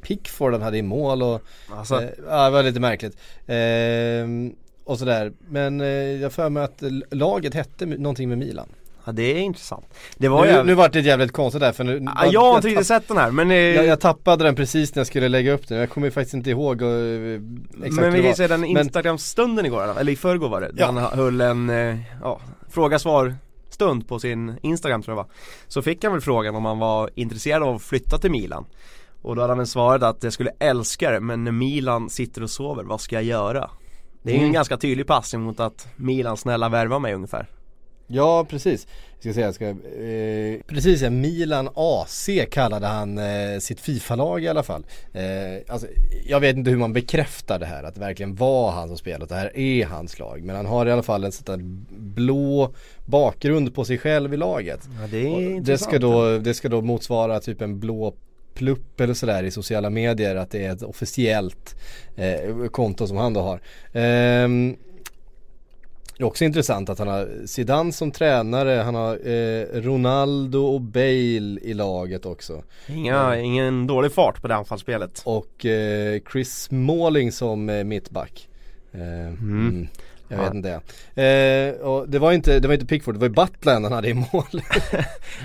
Pickford 0.01 0.51
han 0.53 0.61
hade 0.61 0.77
i 0.77 0.81
mål 0.81 1.23
och 1.23 1.41
Alltså, 1.77 2.01
eh, 2.01 2.09
ja, 2.27 2.45
det 2.45 2.49
var 2.51 2.63
lite 2.63 2.79
märkligt. 2.79 3.17
Eh, 3.47 4.55
och 4.83 4.99
sådär, 4.99 5.31
men 5.49 5.81
eh, 5.81 5.87
jag 6.21 6.33
för 6.33 6.49
mig 6.49 6.63
att 6.63 6.83
laget 7.11 7.53
hette 7.53 7.85
någonting 7.85 8.29
med 8.29 8.37
Milan. 8.37 8.67
ja 9.05 9.11
det 9.11 9.23
är 9.23 9.39
intressant 9.39 9.85
Det 10.17 10.27
var 10.27 10.45
Nu, 10.45 10.51
ju 10.51 10.63
nu 10.63 10.73
vart 10.73 10.93
det 10.93 10.99
jävligt 10.99 11.31
konstigt 11.31 11.61
där 11.61 11.71
för 11.71 11.83
nu, 11.83 12.05
Ja, 12.15 12.25
jag 12.31 12.41
har 12.41 12.55
inte 12.55 12.67
riktigt 12.67 12.87
sett 12.87 13.07
den 13.07 13.17
här 13.17 13.31
men 13.31 13.51
eh, 13.51 13.57
jag, 13.57 13.85
jag 13.85 13.99
tappade 13.99 14.43
den 14.43 14.55
precis 14.55 14.95
när 14.95 14.99
jag 14.99 15.07
skulle 15.07 15.27
lägga 15.29 15.51
upp 15.53 15.67
den, 15.67 15.77
jag 15.77 15.89
kommer 15.89 16.07
ju 16.07 16.11
faktiskt 16.11 16.33
inte 16.33 16.49
ihåg 16.49 16.81
och, 16.81 16.89
eh, 16.89 17.41
exakt 17.83 17.95
Men 18.01 18.13
vi 18.13 18.19
kan 18.19 18.29
ju 18.29 18.35
säga 18.35 18.47
den 18.47 18.65
Instagram-stunden 18.65 19.65
igår, 19.65 19.99
eller 19.99 20.11
i 20.11 20.15
förrgår 20.15 20.49
var 20.49 20.61
det, 20.61 20.71
Ja. 20.75 20.85
han 20.85 20.97
höll 20.97 21.41
en, 21.41 21.69
eh, 21.69 21.97
ja, 22.21 22.39
fråga-svar 22.69 23.35
stund 23.79 24.07
på 24.07 24.19
sin 24.19 24.57
Instagram 24.61 25.01
tror 25.01 25.17
jag 25.17 25.23
var 25.23 25.31
Så 25.67 25.81
fick 25.81 26.03
han 26.03 26.13
väl 26.13 26.21
frågan 26.21 26.55
om 26.55 26.65
han 26.65 26.79
var 26.79 27.09
intresserad 27.15 27.63
av 27.63 27.75
att 27.75 27.81
flytta 27.81 28.17
till 28.17 28.31
Milan 28.31 28.65
Och 29.21 29.35
då 29.35 29.41
hade 29.41 29.51
han 29.51 29.57
väl 29.57 29.67
svarat 29.67 30.03
att 30.03 30.23
jag 30.23 30.33
skulle 30.33 30.51
älska 30.59 31.11
det 31.11 31.19
men 31.19 31.43
när 31.43 31.51
Milan 31.51 32.09
sitter 32.09 32.43
och 32.43 32.49
sover, 32.49 32.83
vad 32.83 33.01
ska 33.01 33.15
jag 33.15 33.23
göra? 33.23 33.69
Det 34.23 34.29
är 34.29 34.33
ju 34.33 34.37
Mm. 34.39 34.47
en 34.47 34.53
ganska 34.53 34.77
tydlig 34.77 35.07
passning 35.07 35.41
mot 35.41 35.59
att 35.59 35.87
Milan 35.95 36.37
snälla 36.37 36.69
värva 36.69 36.99
mig 36.99 37.13
ungefär 37.13 37.47
Ja 38.11 38.45
precis, 38.49 38.87
jag 39.13 39.21
ska 39.21 39.33
säga, 39.33 39.45
jag 39.45 39.55
ska, 39.55 39.65
eh, 40.03 40.59
precis 40.67 41.01
ja, 41.01 41.09
Milan 41.09 41.69
AC 41.75 42.29
kallade 42.51 42.87
han 42.87 43.17
eh, 43.17 43.59
sitt 43.59 43.79
Fifa-lag 43.79 44.43
i 44.43 44.47
alla 44.47 44.63
fall. 44.63 44.85
Eh, 45.13 45.73
alltså, 45.73 45.87
jag 46.25 46.39
vet 46.39 46.55
inte 46.55 46.69
hur 46.69 46.77
man 46.77 46.93
bekräftar 46.93 47.59
det 47.59 47.65
här, 47.65 47.83
att 47.83 47.93
det 47.95 47.99
verkligen 47.99 48.35
var 48.35 48.71
han 48.71 48.87
som 48.87 48.97
spelade, 48.97 49.23
att 49.23 49.29
det 49.29 49.35
här 49.35 49.57
är 49.57 49.85
hans 49.85 50.19
lag. 50.19 50.43
Men 50.43 50.55
han 50.55 50.65
har 50.65 50.85
i 50.85 50.91
alla 50.91 51.03
fall 51.03 51.23
en 51.23 51.31
sån 51.31 51.85
blå 51.89 52.73
bakgrund 53.05 53.75
på 53.75 53.85
sig 53.85 53.97
själv 53.97 54.33
i 54.33 54.37
laget. 54.37 54.89
Ja 55.01 55.07
det 55.07 55.27
är 55.27 55.61
det, 55.61 55.77
ska 55.77 55.99
då, 55.99 56.37
det 56.37 56.53
ska 56.53 56.69
då 56.69 56.81
motsvara 56.81 57.39
typ 57.39 57.61
en 57.61 57.79
blå 57.79 58.15
plupp 58.53 59.01
eller 59.01 59.13
sådär 59.13 59.43
i 59.43 59.51
sociala 59.51 59.89
medier 59.89 60.35
att 60.35 60.51
det 60.51 60.65
är 60.65 60.71
ett 60.71 60.83
officiellt 60.83 61.75
eh, 62.15 62.67
konto 62.71 63.07
som 63.07 63.17
han 63.17 63.33
då 63.33 63.41
har. 63.41 63.61
Det 66.19 66.23
är 66.23 66.27
också 66.27 66.45
intressant 66.45 66.89
att 66.89 66.99
han 66.99 67.07
har 67.07 67.29
Zidane 67.45 67.91
som 67.91 68.11
tränare, 68.11 68.81
han 68.81 68.95
har 68.95 69.27
eh, 69.27 69.81
Ronaldo 69.81 70.59
och 70.59 70.81
Bale 70.81 71.59
i 71.61 71.73
laget 71.73 72.25
också. 72.25 72.63
Inga, 72.87 73.39
Ingen 73.39 73.87
dålig 73.87 74.11
fart 74.11 74.41
på 74.41 74.47
det 74.47 74.55
anfallsspelet 74.55 75.21
Och 75.25 75.65
eh, 75.65 76.21
Chris 76.31 76.61
Smalling 76.61 77.31
som 77.31 77.69
eh, 77.69 77.83
mittback. 77.83 78.49
Eh, 78.91 79.27
mm. 79.27 79.87
Jag 80.29 80.39
Ja. 80.39 80.43
vet 80.43 80.53
inte. 80.53 80.69
Eh, 81.23 81.87
och 81.87 82.09
det 82.09 82.19
var 82.19 82.31
inte, 82.31 82.59
det 82.59 82.67
var 82.67 82.73
inte 82.73 82.85
Pickford, 82.85 83.15
det 83.15 83.19
var 83.19 83.27
ju 83.27 83.33
Butland 83.33 83.85
han 83.85 83.93
hade 83.93 84.09
i 84.09 84.13
mål. 84.13 84.25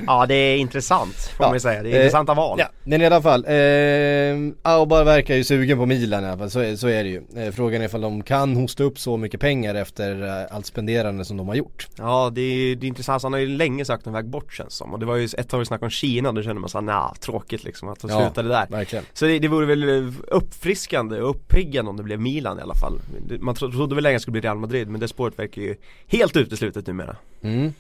Ja 0.06 0.26
det 0.26 0.34
är 0.34 0.56
intressant 0.56 1.14
får 1.16 1.46
Ja. 1.46 1.50
man 1.50 1.60
säga, 1.60 1.82
det 1.82 1.88
är 1.88 1.92
Eh, 1.94 1.96
intressanta 2.00 2.34
val 2.34 2.58
Ja, 2.60 2.68
men 2.84 3.02
i 3.02 3.06
alla 3.06 3.22
fall. 3.22 3.44
Eh, 3.44 4.36
Auba 4.72 5.04
verkar 5.04 5.34
ju 5.34 5.44
sugen 5.44 5.78
på 5.78 5.86
Milan 5.86 6.24
i 6.24 6.26
alla 6.26 6.38
fall, 6.38 6.50
så, 6.50 6.60
är- 6.60 6.76
så 6.76 6.88
är 6.88 7.04
det 7.04 7.10
ju. 7.10 7.22
Eh, 7.36 7.52
frågan 7.52 7.80
är 7.82 7.86
ifall 7.86 8.00
de 8.00 8.22
kan 8.22 8.56
hosta 8.56 8.84
upp 8.84 8.98
så 8.98 9.16
mycket 9.16 9.40
pengar 9.40 9.74
efter 9.74 10.22
eh, 10.26 10.56
allt 10.56 10.66
spenderande 10.66 11.24
som 11.24 11.36
de 11.36 11.48
har 11.48 11.54
gjort. 11.54 11.88
Ja 11.98 12.30
det 12.34 12.40
är, 12.40 12.76
det 12.76 12.86
är 12.86 12.88
intressant, 12.88 13.22
han 13.22 13.32
har 13.32 13.40
ju 13.40 13.46
länge 13.46 13.84
sagt 13.84 14.06
en 14.06 14.12
väg 14.12 14.28
bort 14.28 14.52
känns 14.52 14.74
som 14.74 14.92
och 14.92 14.98
det 14.98 15.06
var 15.06 15.16
ju 15.16 15.24
ett 15.38 15.48
tag 15.48 15.58
vi 15.58 15.64
snackade 15.64 15.86
om 15.86 15.90
Kina, 15.90 16.32
då 16.32 16.42
kände 16.42 16.60
man 16.60 16.70
såhär 16.70 16.82
nah, 16.82 17.14
tråkigt 17.14 17.64
liksom 17.64 17.88
att 17.88 18.00
de 18.00 18.10
Ja. 18.10 18.20
slutade 18.20 18.48
där 18.48 18.66
Verkligen. 18.70 19.04
Så 19.12 19.24
det, 19.24 19.38
det 19.38 19.48
vore 19.48 19.66
väl 19.66 20.12
uppfriskande 20.28 21.20
och 21.20 21.30
uppiggande 21.30 21.90
om 21.90 21.96
det 21.96 22.02
blev 22.02 22.20
Milan 22.20 22.58
i 22.58 22.62
alla 22.62 22.74
fall 22.74 23.00
Man 23.40 23.54
tro, 23.54 23.70
trodde 23.72 23.94
väl 23.94 24.04
länge 24.04 24.16
att 24.16 24.20
det 24.20 24.22
skulle 24.22 24.32
bli 24.32 24.40
Real 24.40 24.58
Madrid 24.58 24.73
men 24.88 25.00
det 25.00 25.08
spåret 25.08 25.38
verkar 25.38 25.62
ju 25.62 25.76
helt 26.06 26.36
uteslutet 26.36 26.86
numera 26.86 27.16
Mm. 27.42 27.66
Eh, 27.66 27.72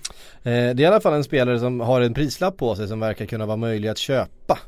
det 0.42 0.50
är 0.50 0.80
i 0.80 0.86
alla 0.86 1.00
fall 1.00 1.14
en 1.14 1.24
spelare 1.24 1.58
som 1.58 1.80
har 1.80 2.00
en 2.00 2.14
prislapp 2.14 2.56
på 2.56 2.76
sig 2.76 2.88
som 2.88 3.00
verkar 3.00 3.26
kunna 3.26 3.46
vara 3.46 3.56
möjlig 3.56 3.88
att 3.88 3.98
köpa. 3.98 4.58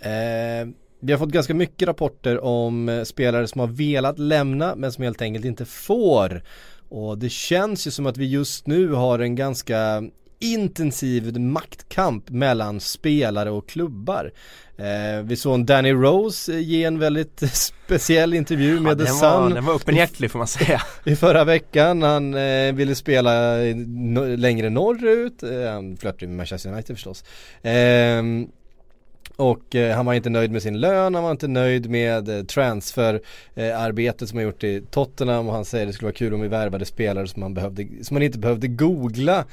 Eh, 0.00 0.68
vi 1.00 1.12
har 1.12 1.18
fått 1.18 1.28
ganska 1.28 1.54
mycket 1.54 1.88
rapporter 1.88 2.44
om 2.44 3.02
spelare 3.06 3.46
som 3.46 3.60
har 3.60 3.66
velat 3.66 4.18
lämna 4.18 4.74
men 4.74 4.92
som 4.92 5.04
helt 5.04 5.22
enkelt 5.22 5.44
inte 5.44 5.64
får. 5.64 6.42
Och 6.88 7.18
det 7.18 7.28
känns 7.28 7.86
ju 7.86 7.90
som 7.90 8.06
att 8.06 8.16
vi 8.16 8.26
just 8.26 8.66
nu 8.66 8.88
har 8.88 9.18
en 9.18 9.36
ganska 9.36 10.02
intensiv 10.42 11.38
maktkamp 11.38 12.30
mellan 12.30 12.80
spelare 12.80 13.50
och 13.50 13.68
klubbar. 13.68 14.32
Eh, 14.76 15.22
vi 15.24 15.36
såg 15.36 15.54
en 15.54 15.66
Danny 15.66 15.92
Rose 15.92 16.52
ge 16.52 16.84
en 16.84 16.98
väldigt 16.98 17.42
speciell 17.86 18.34
intervju 18.34 18.80
med 18.80 18.90
ja, 18.90 18.94
The 18.94 19.04
den 19.04 19.18
var, 19.18 19.46
Sun 19.46 19.54
den 19.54 19.64
var 19.64 19.74
öppenhjärtig 19.74 20.30
får 20.30 20.38
man 20.38 20.48
säga. 20.48 20.82
i 21.04 21.16
förra 21.16 21.44
veckan. 21.44 22.02
Han 22.02 22.34
eh, 22.34 22.72
ville 22.72 22.94
spela 22.94 23.56
no 23.86 24.36
längre 24.36 24.70
norrut. 24.70 25.42
Eh, 25.42 25.72
han 25.72 25.96
flörtade 25.96 26.26
med 26.26 26.36
Manchester 26.36 26.72
United 26.72 26.96
förstås. 26.96 27.24
Eh, 27.62 28.22
och 29.42 29.74
eh, 29.74 29.96
han 29.96 30.06
var 30.06 30.14
inte 30.14 30.30
nöjd 30.30 30.52
med 30.52 30.62
sin 30.62 30.80
lön, 30.80 31.14
han 31.14 31.24
var 31.24 31.30
inte 31.30 31.48
nöjd 31.48 31.90
med 31.90 32.28
eh, 32.28 32.44
transferarbetet 32.44 34.28
som 34.28 34.38
han 34.38 34.44
gjort 34.44 34.64
i 34.64 34.82
Tottenham 34.90 35.48
och 35.48 35.54
han 35.54 35.64
säger 35.64 35.86
det 35.86 35.92
skulle 35.92 36.06
vara 36.06 36.14
kul 36.14 36.34
om 36.34 36.40
vi 36.40 36.48
värvade 36.48 36.84
spelare 36.84 37.26
som 37.26 37.40
man, 37.40 37.54
behövde, 37.54 37.86
som 38.02 38.14
man 38.14 38.22
inte 38.22 38.38
behövde 38.38 38.68
googla. 38.68 39.44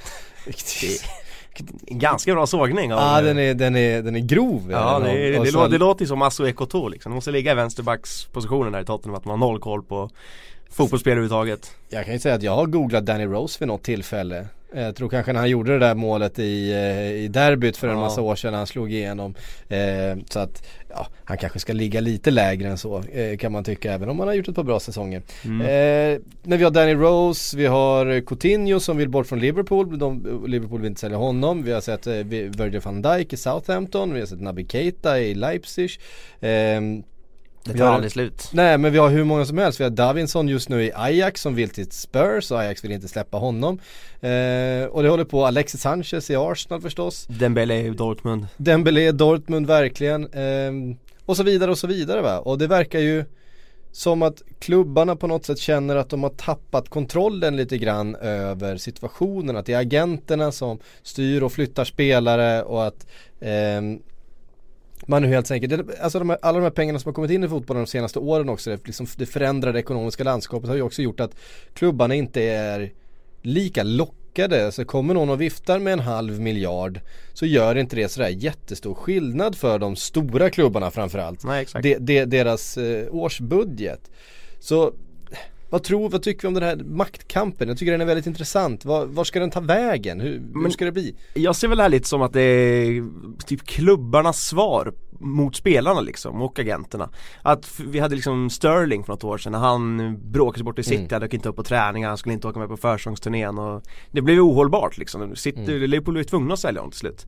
Ganska 1.87 2.33
bra 2.33 2.47
sågning 2.47 2.89
Ja 2.89 3.21
den 3.21 3.37
är, 3.37 3.53
den 3.53 3.75
är, 3.75 4.01
den 4.01 4.15
är 4.15 4.19
grov. 4.19 4.71
Ja 4.71 4.99
det, 4.99 5.09
Och- 5.09 5.15
det, 5.15 5.43
det, 5.43 5.51
låter, 5.51 5.69
det 5.69 5.77
låter 5.77 6.01
ju 6.01 6.07
som 6.07 6.21
Asso 6.21 6.47
Ekoto 6.47 6.87
liksom. 6.87 7.11
De 7.11 7.15
måste 7.15 7.31
ligga 7.31 7.51
i 7.51 7.55
vänsterbackspositionen 7.55 8.71
där 8.71 8.81
i 8.81 8.85
Tottenham 8.85 9.15
att 9.15 9.25
man 9.25 9.39
har 9.41 9.47
noll 9.47 9.59
koll 9.59 9.83
på 9.83 10.09
fotbollsspel 10.71 11.11
överhuvudtaget. 11.11 11.71
Jag 11.89 12.05
kan 12.05 12.13
ju 12.13 12.19
säga 12.19 12.35
att 12.35 12.43
jag 12.43 12.55
har 12.55 12.65
googlat 12.65 13.05
Danny 13.05 13.25
Rose 13.25 13.59
vid 13.59 13.67
något 13.67 13.83
tillfälle. 13.83 14.47
Jag 14.73 14.95
tror 14.95 15.09
kanske 15.09 15.33
när 15.33 15.39
han 15.39 15.49
gjorde 15.49 15.71
det 15.73 15.79
där 15.79 15.95
målet 15.95 16.39
i, 16.39 16.71
eh, 16.71 17.11
i 17.11 17.27
derbyt 17.27 17.77
för 17.77 17.87
en 17.87 17.93
Ja. 17.93 17.99
massa 17.99 18.21
år 18.21 18.35
sedan 18.35 18.51
när 18.51 18.57
han 18.57 18.67
slog 18.67 18.93
igenom. 18.93 19.35
Eh, 19.69 20.17
så 20.29 20.39
att 20.39 20.63
ja, 20.89 21.07
han 21.23 21.37
kanske 21.37 21.59
ska 21.59 21.73
ligga 21.73 22.01
lite 22.01 22.31
lägre 22.31 22.67
än 22.69 22.77
så 22.77 23.03
eh, 23.03 23.37
kan 23.37 23.51
man 23.51 23.63
tycka 23.63 23.93
även 23.93 24.09
om 24.09 24.19
han 24.19 24.27
har 24.27 24.35
gjort 24.35 24.47
ett 24.47 24.55
par 24.55 24.63
bra 24.63 24.79
säsonger. 24.79 25.21
Mm. 25.45 25.61
Eh, 25.61 26.21
men 26.43 26.57
vi 26.57 26.63
har 26.63 26.71
Danny 26.71 26.93
Rose, 26.93 27.57
vi 27.57 27.65
har 27.65 28.21
Coutinho 28.21 28.79
som 28.79 28.97
vill 28.97 29.09
bort 29.09 29.27
från 29.27 29.39
Liverpool. 29.39 29.99
De, 29.99 30.43
Liverpool 30.47 30.81
vill 30.81 30.89
inte 30.89 31.01
sälja 31.01 31.17
honom. 31.17 31.63
Vi 31.63 31.71
har 31.71 31.81
sett 31.81 32.07
eh, 32.07 32.13
Virgil 32.13 32.79
van 32.79 33.01
Dijk 33.01 33.33
i 33.33 33.37
Southampton, 33.37 34.13
vi 34.13 34.19
har 34.19 34.27
sett 34.27 34.41
Naby 34.41 34.65
Keita 34.67 35.19
i 35.19 35.33
Leipzig. 35.33 35.91
Det 37.63 37.73
tar 37.77 37.85
har- 37.85 37.93
aldrig 37.93 38.11
slut. 38.11 38.49
Nej 38.53 38.77
men 38.77 38.91
vi 38.91 38.97
har 38.97 39.09
hur 39.09 39.23
många 39.23 39.45
som 39.45 39.57
helst. 39.57 39.79
Vi 39.79 39.83
har 39.83 39.91
Davinson 39.91 40.47
just 40.47 40.69
nu 40.69 40.83
i 40.83 40.91
Ajax 40.95 41.41
som 41.41 41.55
vill 41.55 41.69
till 41.69 41.91
Spurs 41.91 42.51
och 42.51 42.59
Ajax 42.59 42.83
vill 42.83 42.91
inte 42.91 43.07
släppa 43.07 43.37
honom. 43.37 43.79
Eh, 44.21 44.85
och 44.85 45.03
det 45.03 45.09
håller 45.09 45.23
på 45.23 45.45
Alexis 45.45 45.81
Sanchez 45.81 46.29
i 46.29 46.35
Arsenal 46.35 46.81
förstås. 46.81 47.25
Dembele 47.29 47.77
i 47.81 47.89
Dortmund. 47.89 48.47
Dembélé, 48.57 49.11
Dortmund 49.11 49.67
verkligen. 49.67 50.27
Eh, 50.33 50.97
och 51.25 51.37
så 51.37 51.43
vidare 51.43 51.71
och 51.71 51.77
så 51.77 51.87
vidare 51.87 52.21
va. 52.21 52.39
Och 52.39 52.57
det 52.57 52.67
verkar 52.67 52.99
ju 52.99 53.25
som 53.91 54.21
att 54.21 54.41
klubbarna 54.59 55.15
på 55.15 55.27
något 55.27 55.45
sätt 55.45 55.59
känner 55.59 55.95
att 55.95 56.09
de 56.09 56.23
har 56.23 56.29
tappat 56.29 56.89
kontrollen 56.89 57.55
lite 57.57 57.77
grann 57.77 58.15
över 58.15 58.77
situationen. 58.77 59.55
Att 59.57 59.65
det 59.65 59.73
är 59.73 59.79
agenterna 59.79 60.51
som 60.51 60.79
styr 61.03 61.41
och 61.43 61.51
flyttar 61.51 61.85
spelare 61.85 62.63
och 62.63 62.87
att 62.87 63.07
ehm, 63.41 63.99
man 65.09 65.21
nu 65.21 65.27
helt 65.27 65.51
enkelt, 65.51 65.99
alltså 66.01 66.19
de 66.19 66.29
här, 66.29 66.39
alla 66.41 66.57
de 66.57 66.63
här 66.63 66.71
pengarna 66.71 66.99
som 66.99 67.09
har 67.09 67.13
kommit 67.13 67.31
in 67.31 67.43
i 67.43 67.47
fotbollen 67.47 67.83
de 67.83 67.89
senaste 67.89 68.19
åren 68.19 68.49
också, 68.49 68.69
det, 68.69 68.87
liksom, 68.87 69.07
det 69.17 69.25
förändrade 69.25 69.79
ekonomiska 69.79 70.23
landskapet 70.23 70.69
har 70.69 70.75
ju 70.75 70.81
också 70.81 71.01
gjort 71.01 71.19
att 71.19 71.35
klubbarna 71.73 72.15
inte 72.15 72.41
är 72.43 72.91
lika 73.41 73.83
lockade. 73.83 74.71
Så 74.71 74.85
kommer 74.85 75.13
någon 75.13 75.29
och 75.29 75.41
viftar 75.41 75.79
med 75.79 75.93
en 75.93 75.99
halv 75.99 76.39
miljard 76.39 76.99
så 77.33 77.45
gör 77.45 77.75
inte 77.75 77.95
det 77.95 78.09
sådär 78.09 78.29
jättestor 78.29 78.93
skillnad 78.93 79.55
för 79.55 79.79
de 79.79 79.95
stora 79.95 80.49
klubbarna 80.49 80.91
framförallt. 80.91 81.43
Nej 81.43 81.61
exakt. 81.61 81.83
De, 81.83 81.95
de, 81.99 82.25
deras 82.25 82.77
eh, 82.77 83.15
årsbudget. 83.15 84.11
Så 84.59 84.93
vad 85.69 85.83
tror, 85.83 86.09
vad 86.09 86.23
tycker 86.23 86.41
vi 86.41 86.47
om 86.47 86.53
den 86.53 86.63
här 86.63 86.75
maktkampen? 86.75 87.67
Jag 87.67 87.77
tycker 87.77 87.91
den 87.91 88.01
är 88.01 88.05
väldigt 88.05 88.27
intressant. 88.27 88.85
Var, 88.85 89.05
var 89.05 89.23
ska 89.23 89.39
den 89.39 89.51
ta 89.51 89.59
vägen? 89.59 90.19
Hur, 90.19 90.31
hur 90.31 90.41
Men- 90.61 90.71
ska 90.71 90.85
det 90.85 90.91
bli? 90.91 91.15
Jag 91.33 91.55
ser 91.55 91.67
väl 91.67 91.77
det 91.77 91.83
här 91.83 91.89
lite 91.89 92.07
som 92.07 92.21
att 92.21 92.33
det 92.33 92.41
är 92.41 93.03
typ 93.45 93.63
klubbarnas 93.65 94.47
svar 94.47 94.93
mot 95.21 95.55
spelarna 95.55 96.01
liksom 96.01 96.41
och 96.41 96.59
agenterna. 96.59 97.09
Att 97.41 97.79
vi 97.87 97.99
hade 97.99 98.15
liksom 98.15 98.49
Sterling 98.49 99.03
för 99.03 99.13
något 99.13 99.23
år 99.23 99.37
sedan 99.37 99.51
när 99.51 99.59
han 99.59 100.17
bråkade 100.31 100.57
sig 100.57 100.63
bort 100.65 100.79
i 100.79 100.83
City, 100.83 100.95
Mm. 100.97 101.07
han 101.11 101.21
dök 101.21 101.33
inte 101.33 101.49
upp 101.49 101.55
på 101.55 101.63
träningar, 101.63 102.07
han 102.07 102.17
skulle 102.17 102.33
inte 102.33 102.47
åka 102.47 102.59
med 102.59 102.67
på 102.69 102.77
försångsturnén 102.77 103.57
och 103.57 103.83
det 104.11 104.21
blev 104.21 104.39
ohållbart 104.39 104.97
liksom. 104.97 105.35
City, 105.35 105.59
Mm. 105.59 105.89
Liverpool 105.89 106.17
ju 106.17 106.23
tvungna 106.23 106.53
att 106.53 106.59
sälja 106.59 106.81
honom 106.81 106.91
till 106.91 106.99
slut. 106.99 107.27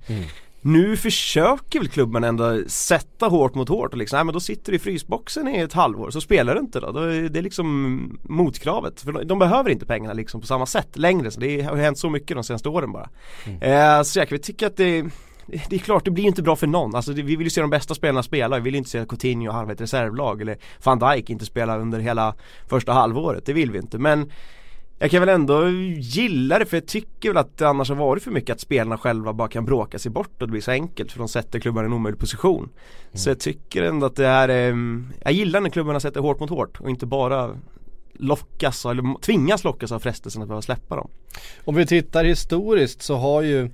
Nu 0.62 0.98
försöker 0.98 1.80
väl 1.80 1.88
klubben 1.88 2.24
ändå 2.24 2.62
sätta 2.68 3.28
hårt 3.28 3.56
mot 3.56 3.70
hårt 3.70 3.92
och 3.92 3.98
liksom, 3.98 4.18
nej 4.18 4.26
men 4.26 4.34
då 4.34 4.40
sitter 4.40 4.72
du 4.72 4.76
i 4.76 4.80
frysboxen 4.80 5.48
i 5.48 5.60
ett 5.60 5.74
halvår 5.74 6.12
så 6.12 6.22
spelar 6.22 6.56
du 6.56 6.62
inte 6.62 6.80
då. 6.80 6.92
då 6.92 7.00
är 7.00 7.30
det 7.30 7.40
är 7.40 7.44
liksom 7.44 8.20
motkravet. 8.24 9.02
För 9.02 9.12
de, 9.12 9.28
de 9.28 9.40
behöver 9.40 9.70
inte 9.70 9.86
pengarna 9.86 10.14
liksom 10.14 10.42
på 10.42 10.48
samma 10.48 10.66
sätt 10.66 10.98
längre. 10.98 11.32
Så 11.32 11.40
det 11.40 11.62
har 11.62 11.76
hänt 11.76 11.98
så 11.98 12.10
mycket 12.10 12.38
de 12.38 12.44
senaste 12.44 12.70
åren 12.70 12.92
bara. 12.92 13.10
Eh, 13.62 14.04
så 14.04 14.20
jag 14.20 14.28
kan 14.28 14.36
väl 14.36 14.44
tycka 14.44 14.68
att 14.68 14.78
det 14.78 15.06
det 15.70 15.76
är 15.76 15.80
klart, 15.80 16.06
det 16.06 16.12
blir 16.12 16.24
inte 16.24 16.42
bra 16.42 16.56
för 16.56 16.68
någon. 16.68 16.96
Alltså 16.96 17.14
vi 17.14 17.22
vill 17.36 17.42
ju 17.42 17.50
se 17.50 17.62
de 17.62 17.70
bästa 17.70 17.96
spelarna 17.96 18.24
spela. 18.24 18.58
Vi 18.58 18.64
vill 18.64 18.76
inte 18.76 18.90
se 18.90 19.06
Coutinho 19.06 19.52
halva 19.52 19.74
ett 19.74 19.82
reservlag 19.82 20.42
eller 20.42 20.58
van 20.84 21.00
Dijk 21.00 21.30
inte 21.30 21.46
spela 21.46 21.78
under 21.78 22.00
hela 22.00 22.36
första 22.68 22.94
halvåret. 22.94 23.46
Det 23.46 23.54
vill 23.54 23.72
vi 23.72 23.78
inte. 23.78 23.98
Men 23.98 24.32
jag 25.02 25.12
kan 25.12 25.20
väl 25.20 25.30
ändå 25.30 25.70
gilla 25.98 26.60
det 26.60 26.66
för 26.66 26.78
jag 26.78 26.86
tycker 26.86 27.30
väl 27.30 27.38
att 27.38 27.58
det 27.58 27.68
annars 27.68 27.90
har 27.90 27.96
varit 27.96 28.24
för 28.24 28.32
mycket 28.32 28.54
att 28.54 28.60
spelarna 28.60 28.98
själva 28.98 29.34
bara 29.34 29.48
kan 29.48 29.66
bråka 29.66 30.00
sig 30.00 30.12
bort 30.12 30.42
och 30.42 30.48
det 30.48 30.52
blir 30.52 30.62
så 30.62 30.72
enkelt 30.72 31.12
för 31.12 31.20
de 31.20 31.28
sätter 31.28 31.60
klubban 31.60 31.84
i 31.84 31.86
en 31.86 31.94
omöjlig 31.94 32.20
position. 32.20 32.70
Så 33.14 33.30
jag 33.30 33.40
tycker 33.40 33.84
ändå 33.84 34.06
att 34.06 34.16
det 34.16 34.26
är, 34.26 34.50
ehm, 34.50 35.14
jag 35.24 35.34
gillar 35.34 35.62
när 35.62 35.70
klubbarna 35.70 36.00
sätter 36.00 36.20
hårt 36.20 36.40
mot 36.40 36.50
hårt 36.50 36.80
och 36.80 36.90
inte 36.90 37.06
bara 37.06 37.56
lockas 38.14 38.86
eller 38.86 39.20
tvingas 39.22 39.64
lockas 39.64 39.92
av 39.92 40.00
frestelsen 40.00 40.42
att 40.42 40.48
behöva 40.48 40.62
släppa 40.62 40.96
dem. 40.96 41.10
Om 41.64 41.76
vi 41.76 41.86
tittar 41.86 42.24
historiskt 42.24 43.02
så 43.02 43.16
har 43.16 43.42
ju 43.42 43.70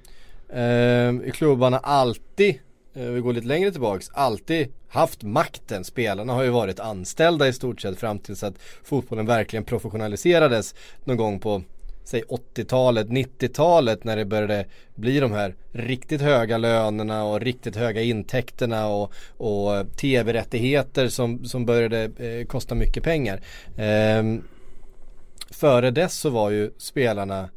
eh, 0.50 1.31
klubbarna 1.34 1.77
alltid, 1.77 2.60
Eh, 2.98 3.06
vi 3.06 3.20
går 3.20 3.34
lite 3.34 3.48
längre 3.48 3.72
tillbaks, 3.72 4.10
alltid 4.13 4.68
haft 4.88 5.24
makten. 5.24 5.84
Spelarna 5.84 6.34
har 6.34 6.44
ju 6.44 6.50
varit 6.50 6.80
anställda 6.80 7.48
i 7.48 7.54
stort 7.54 7.82
sett 7.82 8.00
fram 8.00 8.20
tills 8.20 8.44
att 8.44 8.56
fotbollen 8.84 9.25
verkligen 9.25 9.63
professionaliserades 9.63 10.75
någon 11.04 11.18
gång 11.18 11.39
på 11.39 11.63
säg 12.04 12.24
80-talet, 12.24 13.08
90-talet 13.08 14.04
när 14.04 14.18
det 14.18 14.25
började 14.25 14.66
bli 14.96 15.20
de 15.20 15.32
här 15.32 15.56
riktigt 15.72 16.22
höga 16.22 16.58
lönerna 16.58 17.24
och 17.24 17.42
riktigt 17.42 17.75
höga 17.75 18.01
intäkterna 18.01 18.88
och, 18.88 19.13
och 19.38 19.96
tv-rättigheter 19.98 21.08
som, 21.08 21.46
som 21.46 21.66
började 21.66 22.04
eh, 22.04 22.46
kosta 22.46 22.75
mycket 22.75 23.04
pengar. 23.04 23.42
Eh, 23.75 24.24
före 25.50 25.92
dess 25.92 26.13
så 26.13 26.30
var 26.30 26.50
ju 26.50 26.72
spelarna 26.77 27.50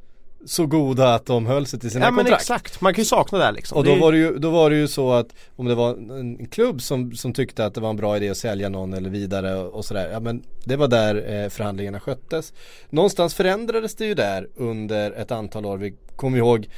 så 0.47 0.67
goda 0.67 1.15
att 1.15 1.27
de 1.27 1.47
höll 1.47 1.67
sig 1.67 1.81
till 1.81 1.91
sina 1.91 2.05
Ja 2.05 2.11
men 2.11 2.25
kontrakt. 2.25 2.43
exakt, 2.43 2.81
man 2.81 2.95
kan 2.95 3.03
ju 3.03 3.07
sakna 3.07 3.39
det 3.39 3.45
här 3.45 3.53
liksom. 3.53 3.79
Och 3.79 3.85
då 3.85 3.95
var, 3.95 4.13
det 4.13 4.19
ju, 4.19 4.39
då 4.39 4.51
var 4.51 4.71
det 4.71 4.77
ju 4.77 4.89
så 4.89 5.13
att 5.13 5.27
om 5.57 5.67
det 5.67 5.75
var 5.75 5.91
en 5.91 6.11
en 6.41 6.47
klubb 6.47 6.83
som, 6.83 7.13
som 7.15 7.33
tyckte 7.33 7.65
att 7.65 7.75
det 7.75 7.81
var 7.81 7.91
en 7.91 7.97
bra 7.97 8.17
idé 8.17 8.29
att 8.29 8.37
sälja 8.37 8.69
någon 8.69 8.95
eller 8.95 9.11
vidare 9.11 9.55
och, 9.57 9.75
och 9.75 9.85
sådär. 9.85 10.11
Ja 10.13 10.21
men 10.21 10.43
det 10.65 10.77
var 10.77 10.89
där 10.89 11.43
eh, 11.45 11.49
förhandlingarna 11.49 12.01
sköttes. 12.01 12.53
Någonstans 12.91 13.35
förändrades 13.35 13.95
det 13.95 14.07
ju 14.07 14.15
där 14.15 14.49
under 14.57 15.13
ett 15.13 15.31
antal 15.31 15.67
år. 15.67 15.77
Vi 15.79 15.95
kommer 16.17 16.39
ihåg 16.39 16.69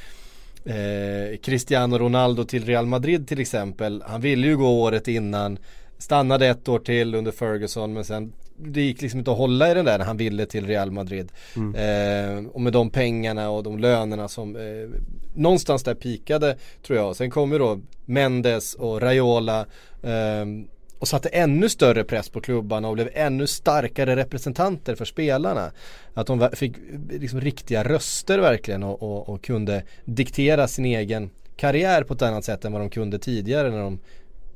eh, 0.65 1.37
Cristiano 1.43 1.97
Ronaldo 1.97 2.43
till 2.43 2.65
Real 2.65 2.85
Madrid 2.85 3.27
till 3.27 3.39
exempel. 3.39 4.03
Han 4.07 4.21
ville 4.21 4.47
ju 4.47 4.57
gå 4.57 4.67
året 4.81 5.07
innan. 5.07 5.57
Stannade 5.97 6.47
ett 6.47 6.69
år 6.69 6.79
till 6.79 7.15
under 7.15 7.31
Ferguson 7.31 7.93
men 7.93 8.05
sen 8.05 8.33
det 8.57 8.81
gick 8.81 9.01
liksom 9.01 9.19
inte 9.19 9.31
att 9.31 9.37
hålla 9.37 9.71
i 9.71 9.73
den 9.73 9.85
där 9.85 9.97
när 9.97 10.05
han 10.05 10.17
ville 10.17 10.45
till 10.45 10.67
Real 10.67 10.91
Madrid. 10.91 11.31
Eh, 11.75 12.45
och 12.45 12.61
med 12.61 12.73
de 12.73 12.89
pengarna 12.89 13.49
och 13.49 13.63
de 13.63 13.79
lönerna 13.79 14.27
som 14.27 14.55
eh, 14.55 14.89
någonstans 15.33 15.83
där 15.83 15.95
pikade 15.95 16.57
tror 16.85 16.99
jag. 16.99 17.15
Sen 17.15 17.31
kommer 17.31 17.59
då 17.59 17.79
Mendes 18.05 18.73
och 18.73 19.01
Raiola 19.01 19.65
ehm, 20.03 20.67
och 20.99 21.07
satte 21.07 21.29
ännu 21.29 21.69
större 21.69 22.03
press 22.03 22.29
på 22.29 22.41
klubbarna 22.41 22.87
och 22.87 22.93
blev 22.93 23.09
ännu 23.13 23.47
starkare 23.47 24.15
representanter 24.15 24.95
för 24.95 25.05
spelarna. 25.05 25.71
Att 26.13 26.27
de 26.27 26.49
fick 26.53 26.77
eh, 26.77 27.19
liksom 27.19 27.41
riktiga 27.41 27.83
röster 27.83 28.39
verkligen 28.39 28.83
och, 28.83 29.03
och, 29.03 29.29
och 29.29 29.43
kunde 29.43 29.83
diktera 30.05 30.67
sin 30.67 30.85
egen 30.85 31.29
karriär 31.55 32.03
på 32.03 32.13
ett 32.13 32.21
annat 32.21 32.45
sätt 32.45 32.65
än 32.65 32.71
vad 32.71 32.81
de 32.81 32.89
kunde 32.89 33.19
tidigare 33.19 33.71
när 33.71 33.79
de 33.79 33.99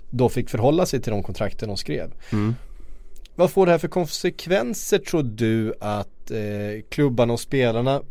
då 0.09 0.29
fick 0.29 0.49
förhålla 0.49 0.85
sig 0.85 1.01
till 1.01 1.11
de 1.11 1.23
kontrakten 1.23 1.67
de 1.67 1.77
skrev. 1.77 2.11
Vad 3.37 3.51
får 3.51 3.65
det 3.65 3.71
här 3.71 3.79
för 3.79 3.87
konsekvenser 3.87 4.97
tror 4.97 5.23
du 5.23 5.73
att 5.79 6.31
eh, 6.31 6.37
klubbarna 6.89 7.33
och 7.33 7.39
spelarna 7.39 8.01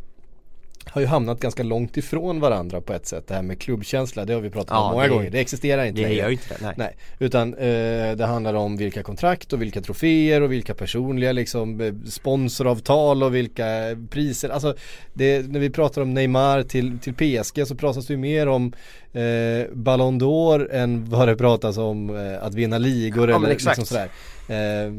har 0.87 1.00
ju 1.00 1.06
hamnat 1.06 1.40
ganska 1.40 1.62
långt 1.62 1.97
ifrån 1.97 2.40
varandra 2.40 2.80
på 2.80 2.92
ett 2.92 3.06
sätt. 3.06 3.28
Det 3.28 3.35
här 3.35 3.42
med 3.42 3.59
klubbkänsla, 3.61 4.25
det 4.25 4.35
har 4.35 4.40
vi 4.40 4.50
pratat 4.50 4.71
om 4.71 4.76
Ja, 4.76 4.90
många 4.92 5.02
det- 5.02 5.09
gånger. 5.09 5.30
Det 5.30 5.40
existerar 5.40 5.85
inte 5.85 6.00
Det 6.00 6.09
längre. 6.09 6.21
gör 6.23 6.30
inte 6.30 6.45
det, 6.49 6.56
nej. 6.62 6.75
Nej, 6.76 6.97
utan 7.18 7.54
eh, 7.54 8.16
det 8.16 8.25
handlar 8.26 8.54
om 8.54 8.76
vilka 8.76 9.02
kontrakt 9.02 9.52
och 9.52 9.62
vilka 9.62 9.80
troféer 9.80 10.40
och 10.40 10.52
vilka 10.52 10.75
personliga 10.75 11.33
liksom 11.33 11.80
eh, 11.80 11.92
sponsoravtal 12.09 13.23
och 13.23 13.35
vilka 13.35 13.66
priser. 14.11 14.49
Alltså 14.49 14.75
det, 15.14 15.49
när 15.49 15.61
vi 15.61 15.71
pratar 15.71 16.02
om 16.02 16.14
Neymar 16.14 16.62
till, 16.62 16.99
till 16.99 17.14
PSG 17.14 17.66
så 17.66 17.75
pratas 17.75 18.06
det 18.06 18.12
ju 18.12 18.18
mer 18.18 18.49
om 18.49 18.73
eh, 19.12 19.66
Ballon 19.73 20.21
d'Or 20.21 20.73
än 20.73 21.11
vad 21.11 21.28
det 21.28 21.37
pratas 21.37 21.78
om 21.78 22.16
eh, 22.16 22.42
att 22.42 22.54
vinna 22.54 22.78
ligor 22.78 23.30
Ja, 23.30 23.37
eller 23.37 23.49
liksom 23.49 23.75
sådär. 23.87 24.09
Eh, 24.49 24.92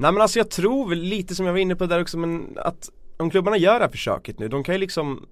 Nej 0.00 0.12
men 0.12 0.22
alltså 0.22 0.38
jag 0.38 0.50
tror 0.50 0.88
väl 0.88 0.98
lite 0.98 1.34
som 1.34 1.46
jag 1.46 1.52
var 1.52 1.60
inne 1.60 1.76
på 1.76 1.86
där 1.86 2.00
också 2.00 2.18
men 2.18 2.48
att 2.56 2.88
om 3.16 3.30
klubbarna 3.30 3.56
gör 3.56 3.74
det 3.74 3.84
här 3.84 3.90
försöket 3.90 4.38
nu, 4.38 4.48
de 4.48 4.64
kan 4.64 4.74
ju 4.74 4.78
liksom 4.78 5.26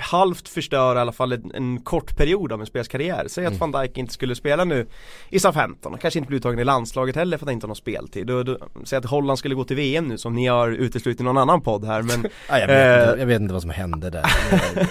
halvt 0.00 0.48
förstöra 0.48 0.98
i 0.98 1.00
alla 1.00 1.12
fall 1.12 1.32
en, 1.32 1.52
en 1.54 1.80
kort 1.80 2.16
period 2.16 2.52
av 2.52 2.60
en 2.60 2.66
spelares 2.66 2.88
karriär. 2.88 3.24
Säg 3.28 3.46
att 3.46 3.58
van 3.60 3.72
Dijk 3.72 3.98
inte 3.98 4.12
skulle 4.12 4.34
spela 4.34 4.64
nu 4.64 4.86
i 5.30 5.38
SA-15 5.38 5.86
och 5.86 6.00
kanske 6.00 6.18
inte 6.18 6.28
blir 6.28 6.38
uttagen 6.38 6.58
i 6.58 6.64
landslaget 6.64 7.16
heller 7.16 7.38
för 7.38 7.44
att 7.44 7.48
han 7.48 7.54
inte 7.54 7.64
har 7.64 7.68
någon 7.68 7.76
speltid. 7.76 8.26
Då, 8.26 8.42
då, 8.42 8.58
säg 8.84 8.98
att 8.98 9.04
Holland 9.04 9.38
skulle 9.38 9.54
gå 9.54 9.64
till 9.64 9.76
VM 9.76 10.08
nu 10.08 10.18
som 10.18 10.34
ni 10.34 10.46
har 10.46 10.68
uteslutit 10.68 11.20
i 11.20 11.24
någon 11.24 11.38
annan 11.38 11.60
podd 11.60 11.84
här 11.84 12.02
men 12.02 12.26
Ja, 12.48 12.58
jag, 12.58 12.66
vet, 12.66 13.08
Eh. 13.14 13.20
jag 13.20 13.26
vet 13.26 13.40
inte 13.40 13.52
vad 13.52 13.62
som 13.62 13.70
hände 13.70 14.10
där. 14.10 14.24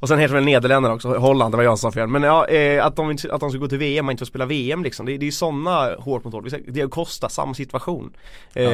Och 0.00 0.08
sen 0.08 0.18
heter 0.18 0.34
väl 0.34 0.44
Nederländerna 0.44 0.94
också, 0.94 1.08
Holland, 1.14 1.52
det 1.52 1.56
var 1.56 1.64
jag 1.64 1.78
som 1.78 1.90
sa 1.92 1.94
fel. 1.94 2.08
Men 2.08 2.22
ja, 2.22 2.46
eh, 2.46 2.86
att, 2.86 2.96
de, 2.96 3.16
att 3.30 3.40
de 3.40 3.50
ska 3.50 3.58
gå 3.58 3.68
till 3.68 3.78
VM 3.78 4.06
och 4.06 4.12
inte 4.12 4.20
få 4.20 4.26
spela 4.26 4.46
VM 4.46 4.82
liksom. 4.84 5.06
Det, 5.06 5.12
det 5.18 5.24
är 5.24 5.26
ju 5.26 5.32
sådana 5.32 5.94
hårt 5.98 6.24
mot 6.24 6.32
hårt. 6.34 6.44
Diego 6.68 6.88
Costa, 6.90 7.28
samma 7.28 7.54
situation. 7.54 8.12
Eh, 8.54 8.64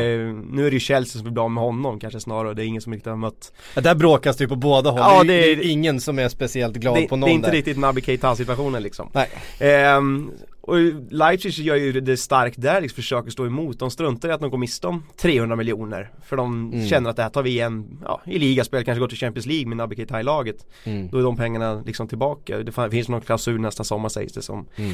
Nu 0.51 0.67
är 0.67 0.71
det 0.71 0.75
ju 0.75 0.81
Chelsea 0.81 1.13
som 1.13 1.25
vill 1.25 1.33
bli 1.33 1.41
av 1.43 1.51
med 1.51 1.65
honom 1.65 1.99
kanske 2.01 2.21
snarare, 2.21 2.55
det 2.55 2.65
är 2.65 2.67
ingen 2.67 2.83
som 2.83 2.93
riktigt 2.93 3.11
har 3.11 3.17
mött 3.17 3.53
Ja, 3.75 3.81
där 3.81 3.95
bråkas 3.95 4.37
det 4.37 4.45
ju 4.45 4.49
på 4.49 4.57
båda 4.57 4.91
håll. 4.91 5.01
Ja, 5.01 5.25
det, 5.25 5.33
är, 5.35 5.41
det 5.47 5.53
är- 5.53 5.57
det 5.57 5.65
ingen 5.65 6.01
som 6.01 6.19
är 6.19 6.29
speciellt 6.29 6.77
glad 6.77 6.95
det, 6.97 7.09
på 7.09 7.15
det 7.15 7.21
någon 7.21 7.29
är 7.31 7.35
inte 7.35 7.49
där. 7.49 7.53
riktigt 7.57 7.79
Naby 7.79 8.01
Keita 8.01 8.37
situationen 8.37 8.83
liksom. 8.83 9.09
Nej. 9.13 9.29
Ehm, 9.61 10.31
och 10.67 10.77
Leipzig 11.11 11.51
gör 11.51 11.77
ju 11.77 12.01
det 12.01 12.17
starkt 12.17 12.63
där, 12.63 12.81
liksom 12.81 12.97
försöker 12.97 13.31
stå 13.31 13.47
emot. 13.47 13.79
De 13.79 13.91
struntar 13.91 14.29
i 14.29 14.33
att 14.33 14.41
de 14.41 14.51
går 14.51 14.59
miste 14.59 14.87
om 14.87 15.03
300 15.17 15.57
miljoner. 15.57 16.11
För 16.27 16.37
de 16.37 16.73
Mm. 16.73 16.87
känner 16.89 17.11
att 17.11 17.17
det 17.17 17.23
här 17.23 17.31
tar 17.31 17.43
vi 17.43 17.51
igen, 17.51 17.99
ja, 18.05 18.21
i 18.27 18.39
ligaspel, 18.39 18.85
kanske 18.85 19.01
går 19.01 19.09
till 19.09 19.19
Champions 19.19 19.47
League 19.47 19.67
med 19.67 19.77
Naby 19.77 19.97
Keita 19.97 20.21
i 20.21 20.23
laget. 20.23 20.67
Mm. 20.85 21.09
Då 21.09 21.19
är 21.19 21.23
de 21.23 21.37
pengarna 21.37 21.83
liksom 21.87 22.09
tillbaka. 22.09 22.59
Det 22.59 22.91
finns 22.91 23.09
någon 23.09 23.21
klausul 23.21 23.61
nästa 23.61 23.85
sommar 23.85 24.09
sägs 24.09 24.33
det 24.33 24.43
som 24.43 24.67
Mm. 24.77 24.93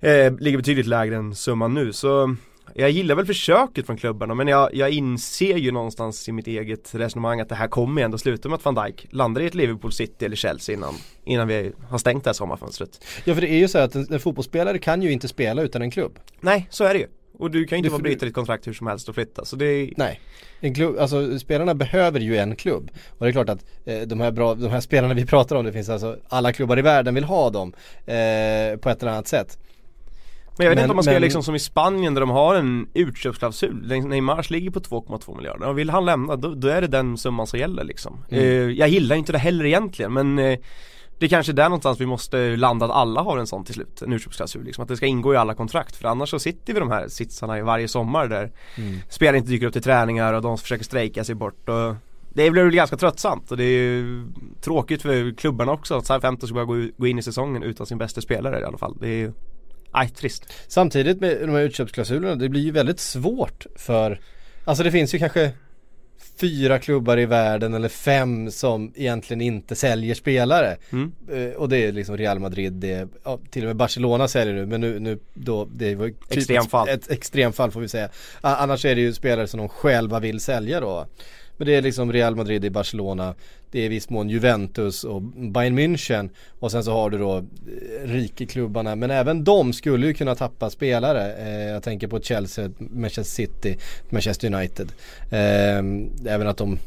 eh, 0.00 0.40
ligger 0.40 0.58
betydligt 0.58 0.86
lägre 0.86 1.16
än 1.16 1.34
summan 1.34 1.74
nu. 1.74 1.92
Så 1.92 2.36
jag 2.74 2.90
gillar 2.90 3.14
väl 3.14 3.26
försöket 3.26 3.86
från 3.86 3.96
klubbarna 3.96 4.34
men 4.34 4.48
jag, 4.48 4.74
jag 4.74 4.90
inser 4.90 5.56
ju 5.56 5.70
någonstans 5.70 6.28
i 6.28 6.32
mitt 6.32 6.46
eget 6.46 6.94
resonemang 6.94 7.40
att 7.40 7.48
det 7.48 7.54
här 7.54 7.68
kommer 7.68 8.00
ju 8.00 8.04
ändå 8.04 8.18
sluta 8.18 8.48
med 8.48 8.56
att 8.56 8.64
van 8.64 8.74
Dijk 8.74 9.06
landar 9.10 9.42
i 9.42 9.46
ett 9.46 9.54
Liverpool 9.54 9.92
City 9.92 10.24
eller 10.24 10.36
Chelsea 10.36 10.74
innan, 10.74 10.94
innan 11.24 11.48
vi 11.48 11.72
har 11.88 11.98
stängt 11.98 12.24
det 12.24 12.28
här 12.28 12.34
sommarfönstret. 12.34 13.04
Ja 13.24 13.34
för 13.34 13.40
det 13.40 13.50
är 13.50 13.58
ju 13.58 13.68
så 13.68 13.78
att 13.78 13.94
en, 13.94 14.06
en 14.12 14.20
fotbollsspelare 14.20 14.78
kan 14.78 15.02
ju 15.02 15.12
inte 15.12 15.28
spela 15.28 15.62
utan 15.62 15.82
en 15.82 15.90
klubb. 15.90 16.18
Nej, 16.40 16.66
så 16.70 16.84
är 16.84 16.94
det 16.94 17.00
ju. 17.00 17.06
Och 17.38 17.50
du 17.50 17.64
kan 17.64 17.78
ju 17.78 17.84
inte 17.84 17.90
bara 17.90 18.02
bryta 18.02 18.26
ditt 18.26 18.34
kontrakt 18.34 18.66
hur 18.66 18.72
som 18.72 18.86
helst 18.86 19.08
och 19.08 19.14
flytta. 19.14 19.44
Så 19.44 19.56
det 19.56 19.66
är, 19.66 19.92
Nej. 19.96 20.20
En 20.60 20.74
klubb, 20.74 20.98
alltså 20.98 21.38
spelarna 21.38 21.74
behöver 21.74 22.20
ju 22.20 22.36
en 22.36 22.56
klubb. 22.56 22.90
Och 23.18 23.26
det 23.26 23.30
är 23.30 23.32
klart 23.32 23.48
att 23.48 23.64
eh, 23.84 24.00
de, 24.00 24.20
här 24.20 24.30
bra, 24.30 24.54
de 24.54 24.68
här 24.68 24.80
spelarna 24.80 25.14
vi 25.14 25.26
pratar 25.26 25.56
om, 25.56 25.64
det 25.64 25.72
finns 25.72 25.88
alltså 25.88 26.16
alla 26.28 26.52
klubbar 26.52 26.78
i 26.78 26.82
världen 26.82 27.14
vill 27.14 27.24
ha 27.24 27.50
dem 27.50 27.72
eh, 28.06 28.76
på 28.76 28.90
ett 28.90 29.02
eller 29.02 29.12
annat 29.12 29.28
sätt. 29.28 29.58
Men 30.58 30.64
jag 30.64 30.70
vet 30.70 30.76
Men- 30.76 30.84
inte 30.84 30.90
om 30.90 30.96
man 30.96 31.02
ska 31.02 31.10
men- 31.10 31.14
göra 31.14 31.22
liksom 31.24 31.42
som 31.42 31.54
i 31.54 31.58
Spanien 31.58 32.14
där 32.14 32.20
de 32.20 32.30
har 32.30 32.54
en 32.54 32.88
utköpsklausul. 32.94 34.02
Neymars 34.08 34.50
ligger 34.50 34.70
på 34.70 34.80
2,2 34.80 35.36
miljarder. 35.36 35.68
Och 35.68 35.78
vill 35.78 35.90
han 35.90 36.04
lämna 36.04 36.36
då, 36.36 36.54
då 36.54 36.68
är 36.68 36.80
det 36.80 36.86
den 36.86 37.18
summan 37.18 37.46
som 37.46 37.58
gäller 37.58 37.84
liksom. 37.84 38.24
Mm. 38.30 38.44
Eh, 38.44 38.50
jag 38.50 38.88
gillar 38.88 39.16
inte 39.16 39.32
det 39.32 39.38
heller 39.38 39.64
egentligen 39.64 40.12
men 40.12 40.38
eh, 40.38 40.58
det 41.18 41.26
är 41.26 41.30
kanske 41.30 41.52
är 41.52 41.54
där 41.54 41.64
någonstans 41.68 42.00
vi 42.00 42.06
måste 42.06 42.56
landa 42.56 42.86
att 42.86 42.92
alla 42.92 43.22
har 43.22 43.38
en 43.38 43.46
sån 43.46 43.64
till 43.64 43.74
slut, 43.74 44.02
en 44.02 44.12
utköpsklausul 44.12 44.64
liksom. 44.64 44.82
Att 44.82 44.88
det 44.88 44.96
ska 44.96 45.06
ingå 45.06 45.34
i 45.34 45.36
alla 45.36 45.54
kontrakt 45.54 45.96
för 45.96 46.08
annars 46.08 46.30
så 46.30 46.38
sitter 46.38 46.74
vi 46.74 46.80
de 46.80 46.90
här 46.90 47.08
sitsarna 47.08 47.58
i 47.58 47.62
varje 47.62 47.88
sommar 47.88 48.26
där 48.28 48.50
Mm. 48.76 48.98
spelare 49.08 49.36
inte 49.38 49.50
dyker 49.50 49.66
upp 49.66 49.72
till 49.72 49.82
träningar 49.82 50.32
och 50.34 50.42
de 50.42 50.58
försöker 50.58 50.84
strejka 50.84 51.24
sig 51.24 51.34
bort 51.34 51.68
och 51.68 51.94
det 52.34 52.50
blir 52.50 52.62
väl 52.64 52.74
ganska 52.74 52.96
tröttsamt 52.96 53.50
och 53.50 53.56
det 53.56 53.64
är 53.64 53.78
ju 53.78 54.24
tråkigt 54.60 55.02
för 55.02 55.34
klubbarna 55.36 55.72
också 55.72 55.94
att 55.94 56.06
Southampton 56.06 56.48
ska 56.48 56.54
bara 56.66 56.90
gå, 56.96 57.06
in 57.06 57.18
i 57.18 57.22
säsongen 57.22 57.62
utan 57.62 57.86
sin 57.86 57.98
bästa 57.98 58.20
spelare 58.20 58.60
i 58.60 58.64
alla 58.64 58.78
fall. 58.78 58.96
Det 59.00 59.08
är 59.08 59.32
nej 59.94 60.08
trist. 60.08 60.52
Samtidigt 60.68 61.20
med 61.20 61.40
de 61.40 61.50
här 61.50 61.60
utköpsklausulerna, 61.60 62.34
det 62.34 62.48
blir 62.48 62.62
ju 62.62 62.70
väldigt 62.70 63.00
svårt 63.00 63.66
för 63.76 64.20
Alltså 64.64 64.84
det 64.84 64.90
finns 64.90 65.14
ju 65.14 65.18
kanske 65.18 65.52
fyra 66.40 66.78
klubbar 66.78 67.18
i 67.18 67.26
världen 67.26 67.74
eller 67.74 67.88
fem 67.88 68.50
som 68.50 68.92
egentligen 68.96 69.40
inte 69.40 69.76
säljer 69.76 70.14
spelare. 70.14 70.76
Mm. 70.90 71.12
Eh, 71.32 71.56
och 71.56 71.68
det 71.68 71.76
är 71.78 71.92
liksom 71.92 72.16
Real 72.16 72.38
Madrid, 72.38 72.72
det 72.72 72.92
är, 72.92 73.08
ja, 73.24 73.38
till 73.50 73.62
och 73.62 73.66
med 73.66 73.76
Barcelona 73.76 74.28
säljer 74.28 74.54
nu 74.54 74.66
men 74.66 74.80
nu, 74.80 74.98
nu 74.98 75.18
då, 75.34 75.64
det 75.64 75.94
var 75.94 76.06
typ 76.06 76.16
Extremfall. 76.30 76.88
Ett, 76.88 77.04
ett 77.04 77.10
extremfall 77.10 77.70
får 77.70 77.80
vi 77.80 77.88
säga. 77.88 78.08
Annars 78.40 78.84
är 78.84 78.94
det 78.94 79.00
ju 79.00 79.12
spelare 79.12 79.46
som 79.46 79.58
de 79.58 79.68
själva 79.68 80.20
vill 80.20 80.40
sälja 80.40 80.80
då. 80.80 81.06
Men 81.58 81.66
det 81.66 81.74
är 81.74 81.82
liksom 81.82 82.12
Real 82.12 82.36
Madrid 82.36 82.64
i 82.64 82.70
Barcelona, 82.70 83.34
det 83.70 83.80
är 83.80 83.84
i 83.84 83.88
viss 83.88 84.10
mån 84.10 84.28
Juventus 84.28 85.04
och 85.04 85.22
Bayern 85.22 85.78
München 85.78 86.30
och 86.58 86.70
sen 86.72 86.84
så 86.84 86.92
har 86.92 87.10
du 87.10 87.18
då 87.18 87.36
eh, 87.36 87.42
rikeklubbarna 88.04 88.96
men 88.96 89.10
även 89.10 89.44
de 89.44 89.72
skulle 89.72 90.06
ju 90.06 90.14
kunna 90.14 90.34
tappa 90.34 90.70
spelare. 90.70 91.34
Eh, 91.34 91.68
jag 91.70 91.82
tänker 91.82 92.08
på 92.08 92.20
Chelsea, 92.20 92.70
Manchester 92.78 93.22
City, 93.22 93.78
Manchester 94.10 94.54
United. 94.54 94.88
Eh, 95.30 96.32
även 96.32 96.46
att 96.46 96.56
de 96.58 96.78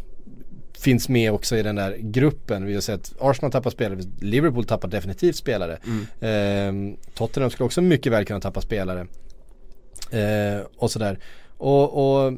finns 0.79 1.09
med 1.09 1.31
också 1.31 1.57
i 1.57 1.63
den 1.63 1.75
där 1.75 1.97
gruppen. 1.99 2.65
Vi 2.65 2.73
har 2.73 2.81
sett 2.81 3.13
Arsenal 3.19 3.51
tappa 3.51 3.71
spelare, 3.71 3.99
Liverpool 4.19 4.65
tappar 4.65 4.87
definitivt 4.87 5.35
spelare. 5.35 5.77
Eh, 6.19 6.73
Tottenham 7.13 7.49
skulle 7.49 7.65
också 7.65 7.81
mycket 7.81 8.11
väl 8.11 8.25
kunna 8.25 8.39
tappa 8.39 8.61
spelare. 8.61 9.07
Eh, 10.11 10.65
och 10.77 10.91
sådär. 10.91 11.19
Och, 11.57 12.23
och, 12.23 12.33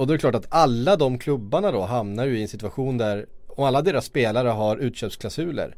och 0.00 0.06
då 0.06 0.12
är 0.12 0.16
det 0.16 0.20
klart 0.20 0.34
att 0.34 0.46
alla 0.48 0.96
de 0.96 1.18
klubbarna 1.18 1.72
då 1.72 1.82
hamnar 1.82 2.26
ju 2.26 2.38
i 2.38 2.42
en 2.42 2.48
situation 2.48 2.98
där 2.98 3.26
om 3.46 3.64
alla 3.64 3.82
deras 3.82 4.04
spelare 4.04 4.48
har 4.48 4.76
utköpsklausuler 4.76 5.76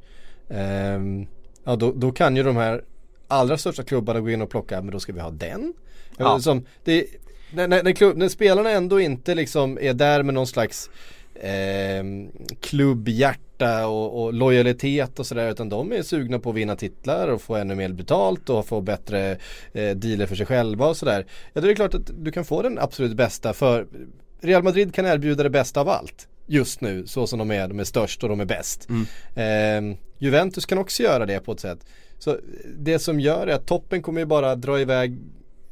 ehm, 0.49 1.27
Ja 1.65 1.77
då, 1.77 1.93
då 1.93 2.13
kan 2.13 2.37
ju 2.37 2.43
de 2.43 2.57
här 2.57 2.85
allra 3.29 3.59
största 3.59 3.83
klubbarna 3.83 4.21
gå 4.21 4.31
in 4.31 4.43
och 4.43 4.51
plocka, 4.51 4.83
men 4.83 4.91
då 4.91 5.01
ska 5.01 5.13
vi 5.13 5.21
ha 5.21 5.31
den? 5.31 5.73
Ja. 6.17 6.41
Som, 6.41 6.67
det, 6.85 7.07
när, 7.53 7.69
när, 7.69 7.83
när, 7.83 7.93
klubb, 7.93 8.17
när 8.17 8.29
spelarna 8.29 8.71
ändå 8.71 9.01
inte 9.01 9.35
liksom 9.35 9.79
är 9.81 9.95
där 9.95 10.23
med 10.23 10.35
någon 10.35 10.47
slags 10.47 10.91
ehm, 11.41 12.31
klubbhjärta 12.61 13.87
och, 13.87 14.23
och 14.23 14.33
lojalitet 14.33 15.19
och 15.19 15.27
sådär 15.27 15.51
utan 15.51 15.69
de 15.69 15.93
är 15.93 16.03
sugna 16.03 16.39
på 16.39 16.51
att 16.51 16.57
vinna 16.57 16.77
titlar 16.77 17.29
och 17.29 17.43
få 17.43 17.57
ännu 17.57 17.75
mer 17.75 17.89
betalt 17.89 18.51
och 18.51 18.67
få 18.67 18.81
bättre 18.81 19.31
eh, 19.73 19.97
dealer 19.97 20.27
för 20.27 20.37
sig 20.37 20.47
själva 20.47 20.87
och 20.87 20.97
sådär. 20.97 21.27
Ja 21.53 21.61
då 21.61 21.67
är 21.67 21.69
det 21.69 21.75
klart 21.75 21.95
att 21.95 22.11
du 22.19 22.33
kan 22.33 22.45
få 22.45 22.63
den 22.63 22.79
absolut 22.79 23.17
bästa 23.17 23.53
för 23.53 23.87
Real 24.41 24.63
Madrid 24.63 24.95
kan 24.95 25.07
erbjuda 25.07 25.43
det 25.43 25.51
bästa 25.51 25.81
av 25.81 25.89
allt 25.89 26.29
just 26.47 26.81
nu 26.81 27.07
så 27.07 27.27
som 27.27 27.39
de 27.39 27.51
är, 27.51 27.69
de 27.69 27.81
är 27.81 27.85
störst 27.85 28.23
och 28.23 28.29
de 28.29 28.41
är 28.41 28.45
bäst. 28.45 28.89
Ehm, 29.35 29.97
Juventus 30.19 30.67
kan 30.67 30.79
också 30.79 31.03
göra 31.03 31.27
det 31.27 31.41
på 31.41 31.53
ett 31.53 31.61
sätt. 31.61 31.79
Så 32.19 32.39
det 32.77 32.99
som 32.99 33.21
gör 33.21 33.47
är 33.47 33.55
att 33.55 33.67
toppen 33.67 34.03
kommer 34.03 34.21
ju 34.21 34.27
bara 34.27 34.55
dra 34.55 34.81
iväg 34.81 35.19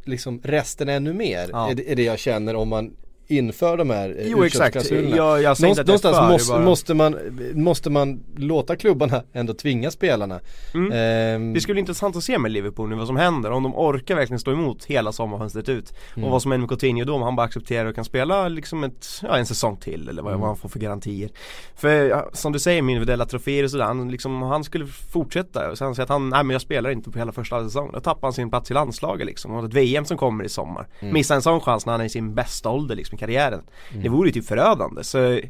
liksom 0.04 0.40
resten 0.44 0.88
ännu 0.88 1.12
mer. 1.12 1.48
Ja. 1.52 1.70
Är, 1.70 1.74
det, 1.74 1.92
är 1.92 1.96
det 1.96 2.02
jag 2.02 2.18
känner 2.18 2.54
om 2.54 2.68
man 2.68 2.96
inför 3.30 3.76
de 3.76 3.90
här 3.90 4.16
eh, 4.18 4.26
Jo 4.28 4.44
exakt, 4.44 4.74
jag, 4.90 5.42
jag 5.42 5.42
är 5.42 5.62
Någonstans 5.62 6.16
för, 6.16 6.28
måste, 6.28 6.52
bara- 6.52 6.64
måste, 6.64 6.94
man, 6.94 7.16
måste 7.54 7.90
man 7.90 8.20
låta 8.36 8.76
klubbarna 8.76 9.22
ändå 9.32 9.54
tvinga 9.54 9.90
spelarna. 9.90 10.40
Mm. 10.74 10.92
Ehm, 10.92 11.52
Det 11.52 11.60
skulle 11.60 11.74
bli 11.74 11.80
intressant 11.80 12.16
att 12.16 12.24
se 12.24 12.38
med 12.38 12.50
Liverpool 12.50 12.88
nu 12.88 12.94
vad 12.96 13.06
som 13.06 13.16
händer, 13.16 13.50
om 13.50 13.62
de 13.62 13.74
orkar 13.74 14.14
verkligen 14.16 14.38
stå 14.40 14.52
emot 14.52 14.84
hela 14.84 15.12
sommarfönstret 15.12 15.68
ut. 15.68 15.92
Mm. 16.16 16.24
Och 16.26 16.30
vad 16.32 16.42
som 16.42 16.50
händer 16.50 16.62
med 16.62 16.68
Coutinho 16.68 17.04
då, 17.04 17.14
om 17.14 17.22
han 17.22 17.36
bara 17.36 17.46
accepterar 17.46 17.86
och 17.88 17.94
kan 17.94 18.04
spela 18.04 18.48
liksom 18.48 18.84
ett, 18.84 19.06
ja, 19.22 19.36
en 19.36 19.46
säsong 19.46 19.76
till 19.76 20.08
eller 20.08 20.22
vad, 20.22 20.30
Mm. 20.32 20.40
vad 20.40 20.48
han 20.48 20.56
får 20.56 20.68
för 20.68 20.78
garantier. 20.78 21.30
För 21.74 22.24
som 22.32 22.52
du 22.52 22.58
säger, 22.58 22.82
med 22.82 22.92
individuella 22.92 23.26
troféer 23.26 23.64
och 23.64 23.70
sådär, 23.70 23.84
han, 23.84 24.10
liksom, 24.10 24.42
om 24.42 24.48
han 24.50 24.64
skulle 24.64 24.86
fortsätta 24.86 25.70
och 25.70 25.78
sen 25.78 25.94
säga 25.94 26.02
att 26.02 26.08
han, 26.08 26.28
nej 26.28 26.44
men 26.44 26.50
jag 26.54 26.60
spelar 26.62 26.90
inte 26.90 27.10
på 27.10 27.18
hela 27.18 27.32
första 27.32 27.64
säsongen, 27.64 27.92
då 27.92 28.00
tappar 28.00 28.28
han 28.28 28.32
sin 28.32 28.50
plats 28.50 28.70
i 28.70 28.74
landslaget 28.74 29.26
liksom. 29.26 29.50
Och 29.54 29.64
ett 29.64 29.74
VM 29.74 30.04
som 30.04 30.16
kommer 30.16 30.44
i 30.44 30.48
sommar. 30.48 30.86
Mm. 31.00 31.14
Missar 31.14 31.34
en 31.34 31.42
sån 31.42 31.60
chans 31.60 31.86
när 31.86 31.92
han 31.92 32.00
är 32.00 32.04
i 32.04 32.08
sin 32.08 32.34
bästa 32.34 32.68
ålder 32.70 32.96
liksom 32.96 33.18
karriären. 33.20 33.62
Det 34.02 34.08
vore 34.08 34.28
ju 34.28 34.32
typ 34.32 34.46
förödande. 34.46 35.04
Så 35.04 35.40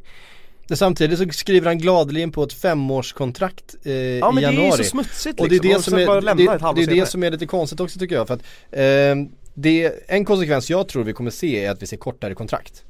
Samtidigt 0.72 1.18
så 1.18 1.28
skriver 1.28 1.66
han 1.66 1.78
gladeligen 1.78 2.32
på 2.32 2.42
ett 2.42 2.52
femårskontrakt 2.52 3.76
eh, 3.84 3.92
Ja 3.92 4.32
men 4.32 4.44
i 4.44 4.46
det 4.46 4.52
är 4.52 4.52
januari. 4.52 4.78
ju 4.78 4.84
så 4.84 4.90
smutsigt 4.90 5.40
Och 5.40 5.48
det 5.48 5.56
är 5.56 5.62
liksom. 5.62 5.74
det 5.74 5.82
som 5.82 5.94
är, 5.98 6.20
det, 6.20 6.44
det, 6.74 6.92
är 6.92 7.00
det 7.00 7.06
som 7.06 7.22
är 7.22 7.30
lite 7.30 7.46
konstigt 7.46 7.80
också 7.80 7.98
tycker 7.98 8.14
jag. 8.14 8.26
För 8.26 8.34
att 8.34 8.42
eh, 8.70 9.16
det, 9.54 9.92
en 10.06 10.24
konsekvens 10.24 10.70
jag 10.70 10.88
tror 10.88 11.04
vi 11.04 11.12
kommer 11.12 11.30
se 11.30 11.64
är 11.64 11.70
att 11.70 11.82
vi 11.82 11.86
ser 11.86 11.96
kortare 11.96 12.34
kontrakt. 12.34 12.84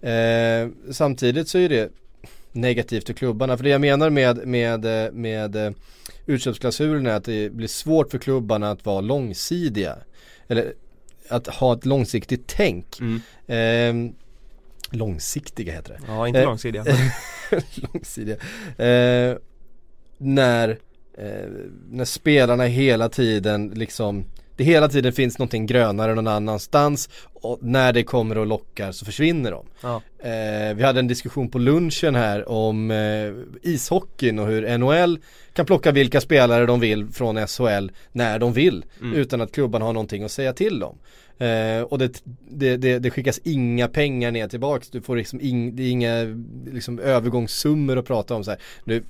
Eh, 0.00 0.92
samtidigt 0.92 1.48
så 1.48 1.58
är 1.58 1.68
det 1.68 1.90
negativt 2.52 3.06
för 3.06 3.12
klubbarna. 3.12 3.56
För 3.56 3.64
det 3.64 3.70
jag 3.70 3.80
menar 3.80 4.10
med, 4.10 4.46
med, 4.46 4.84
med 5.14 5.56
eh, 5.56 5.72
utköpsklausulerna 6.26 7.10
är 7.10 7.14
att 7.14 7.24
det 7.24 7.52
blir 7.52 7.68
svårt 7.68 8.10
för 8.10 8.18
klubbarna 8.18 8.70
att 8.70 8.86
vara 8.86 9.00
långsidiga. 9.00 9.96
Eller 10.48 10.72
att 11.28 11.46
ha 11.46 11.74
ett 11.74 11.86
långsiktigt 11.86 12.46
tänk. 12.46 12.98
Mm. 13.00 13.20
Eh, 13.46 14.12
långsiktiga 14.90 15.72
heter 15.72 15.92
det. 15.92 16.00
Ja, 16.06 16.28
inte 16.28 16.40
Eh, 16.40 16.46
långsidiga. 16.46 16.84
långsidiga. 17.74 18.36
Eh, 18.78 19.36
när, 20.18 20.68
eh, 21.18 21.48
när 21.90 22.04
spelarna 22.04 22.64
hela 22.64 23.08
tiden 23.08 23.68
liksom 23.74 24.24
det 24.58 24.64
hela 24.64 24.88
tiden 24.88 25.12
finns 25.12 25.38
någonting 25.38 25.66
grönare 25.66 26.14
någon 26.14 26.26
annanstans 26.26 27.08
och 27.32 27.58
när 27.60 27.92
det 27.92 28.02
kommer 28.02 28.38
och 28.38 28.46
lockar 28.46 28.92
så 28.92 29.04
försvinner 29.04 29.50
de. 29.50 29.66
Ja. 29.80 30.02
Eh, 30.18 30.74
vi 30.74 30.82
hade 30.82 31.00
en 31.00 31.08
diskussion 31.08 31.48
på 31.50 31.58
lunchen 31.58 32.14
här 32.14 32.48
om 32.48 32.90
eh, 32.90 33.70
ishockeyn 33.72 34.38
och 34.38 34.46
hur 34.46 34.78
NHL 34.78 35.18
kan 35.52 35.66
plocka 35.66 35.92
vilka 35.92 36.20
spelare 36.20 36.66
de 36.66 36.80
vill 36.80 37.08
från 37.08 37.46
SHL 37.46 37.90
när 38.12 38.38
de 38.38 38.52
vill 38.52 38.84
utan 39.14 39.40
att 39.40 39.52
klubban 39.52 39.82
har 39.82 39.92
någonting 39.92 40.24
att 40.24 40.30
säga 40.30 40.52
till 40.52 40.82
om. 40.82 40.98
Eh, 41.38 41.82
och 41.82 41.98
det, 41.98 42.22
det, 42.50 42.76
det, 42.76 42.98
det 42.98 43.10
skickas 43.10 43.40
inga 43.44 43.88
pengar 43.88 44.30
ner 44.30 44.48
tillbaks, 44.48 44.90
du 44.90 45.00
får 45.00 45.16
liksom 45.16 45.40
ing, 45.40 45.76
det 45.76 45.82
är 45.82 45.90
inga 45.90 46.36
liksom, 46.72 46.98
övergångssummor 46.98 47.98
att 47.98 48.06
prata 48.06 48.34
om 48.34 48.44
så 48.44 48.50
här. 48.50 48.60
Nu 48.84 49.02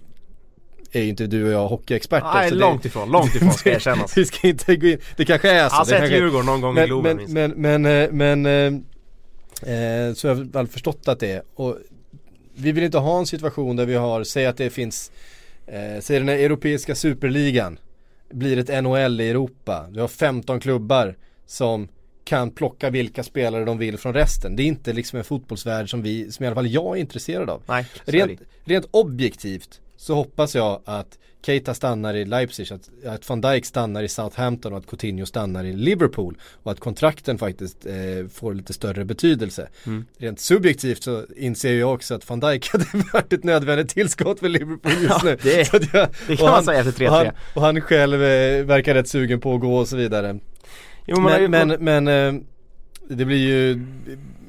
är 0.93 1.03
ju 1.03 1.09
inte 1.09 1.27
du 1.27 1.45
och 1.47 1.53
jag 1.53 1.69
hockeyexperter. 1.69 2.31
Nej, 2.35 2.49
så 2.49 2.55
det- 2.55 2.61
långt 2.61 2.85
ifrån, 2.85 3.11
långt 3.11 3.35
ifrån 3.35 3.53
ska 3.53 3.71
erkännas. 3.75 4.17
vi 4.19 4.25
ska 4.25 4.49
inte 4.49 4.77
gå 4.77 4.87
in, 4.87 4.99
det 5.17 5.25
kanske 5.25 5.51
är 5.51 5.69
så. 5.69 5.75
Jag 5.75 5.79
har 5.79 5.85
sett 5.85 6.11
Djurgården 6.11 6.47
någon 6.47 6.61
gång 6.61 6.73
i 6.73 6.75
men, 6.75 6.87
Globen 6.87 7.17
men, 7.17 7.17
minst. 7.17 7.57
men, 7.57 7.83
men, 7.83 7.87
eh, 7.87 8.43
men, 8.43 8.47
eh, 8.47 9.73
eh, 10.09 10.15
så 10.15 10.27
jag 10.27 10.35
har 10.35 10.45
väl 10.53 10.67
förstått 10.67 11.09
att 11.09 11.21
det 11.21 11.33
är. 11.33 11.43
Och 11.55 11.77
vi 12.55 12.73
vill 12.73 12.85
inte 12.85 12.99
ha 12.99 13.19
en 13.19 13.27
situation 13.27 13.77
där 13.77 13.87
vi 13.87 13.95
har, 13.95 14.25
säg 14.25 14.47
att 14.47 14.57
det 14.57 14.71
finns, 14.71 15.13
eh, 15.67 16.01
säg 16.01 16.19
den 16.19 16.29
här 16.29 16.37
europeiska 16.39 16.95
superligan 16.95 17.79
blir 18.33 18.59
ett 18.59 18.85
NHL 18.85 19.21
i 19.21 19.31
Europa. 19.31 19.87
Du 19.91 20.01
har 20.01 20.09
15 20.09 20.61
klubbar 20.61 21.17
som 21.47 21.89
kan 22.25 22.51
plocka 22.51 22.91
vilka 22.91 23.23
spelare 23.23 23.65
de 23.65 23.79
vill 23.79 23.99
från 23.99 24.15
resten. 24.15 24.57
Det 24.57 24.63
är 24.63 24.67
inte 24.67 24.93
liksom 24.93 25.19
en 25.19 25.25
fotbollsvärld 25.25 25.91
som 25.91 26.03
vi, 26.03 26.33
som 26.33 26.45
i 26.45 26.47
alla 26.47 26.55
fall 26.55 26.67
jag 26.67 26.97
är 26.97 27.01
intresserad 27.01 27.51
av. 27.51 27.63
Nej, 27.67 27.87
Rent, 28.05 28.41
rent 28.65 28.87
objektivt 28.91 29.81
så 30.01 30.15
hoppas 30.15 30.55
jag 30.55 30.81
att 30.85 31.19
Keita 31.43 31.75
stannar 31.75 32.15
i 32.15 32.25
Leipzig, 32.25 32.73
att, 32.73 32.91
att 33.07 33.29
van 33.29 33.41
Dijk 33.41 33.65
stannar 33.67 34.03
i 34.03 34.09
Southampton 34.09 34.73
och 34.73 34.79
att 34.79 34.87
Coutinho 34.87 35.27
stannar 35.27 35.65
i 35.65 35.73
Liverpool 35.73 36.37
och 36.63 36.73
att 36.73 36.81
kontrakten 36.81 37.39
faktiskt 37.39 37.87
eh, 37.87 38.27
får 38.33 38.55
lite 38.55 38.73
större 38.73 39.05
betydelse. 39.05 39.69
Mm. 39.87 40.05
Rent 40.19 40.41
subjektivt 40.41 41.03
så 41.03 41.25
inser 41.37 41.75
jag 41.75 41.95
också 41.95 42.15
att 42.15 42.29
van 42.31 42.41
Dijk 42.41 42.69
hade 42.73 42.85
varit 43.13 43.33
ett 43.33 43.45
nödvändigt 43.45 43.89
tillskott 43.89 44.41
för 44.41 44.49
Liverpool 44.49 44.93
just 44.93 45.05
Ja, 45.09 45.21
nu. 45.25 45.37
det- 45.43 45.65
Så 45.69 45.77
att 45.77 45.95
jag, 45.95 46.09
det 46.27 46.37
kan 46.37 46.45
och 46.47 46.51
man 46.51 46.55
han- 46.55 46.65
säga 46.65 46.81
efter 46.81 46.93
3-3. 47.05 47.09
Och 47.09 47.15
han, 47.17 47.27
och 47.55 47.63
han 47.63 47.81
själv 47.81 48.23
eh, 48.23 48.65
verkar 48.65 48.95
rätt 48.95 49.09
sugen 49.09 49.41
på 49.41 49.55
att 49.55 49.61
gå 49.61 49.77
och 49.77 49.89
så 49.89 49.97
vidare. 49.97 50.39
Jo, 51.07 51.21
har 51.21 51.39
ju- 51.39 51.49
Men, 51.49 51.69
men, 51.69 52.05
men 52.05 52.37
eh, 52.37 52.43
det 53.09 53.25
blir 53.25 53.37
ju 53.49 53.87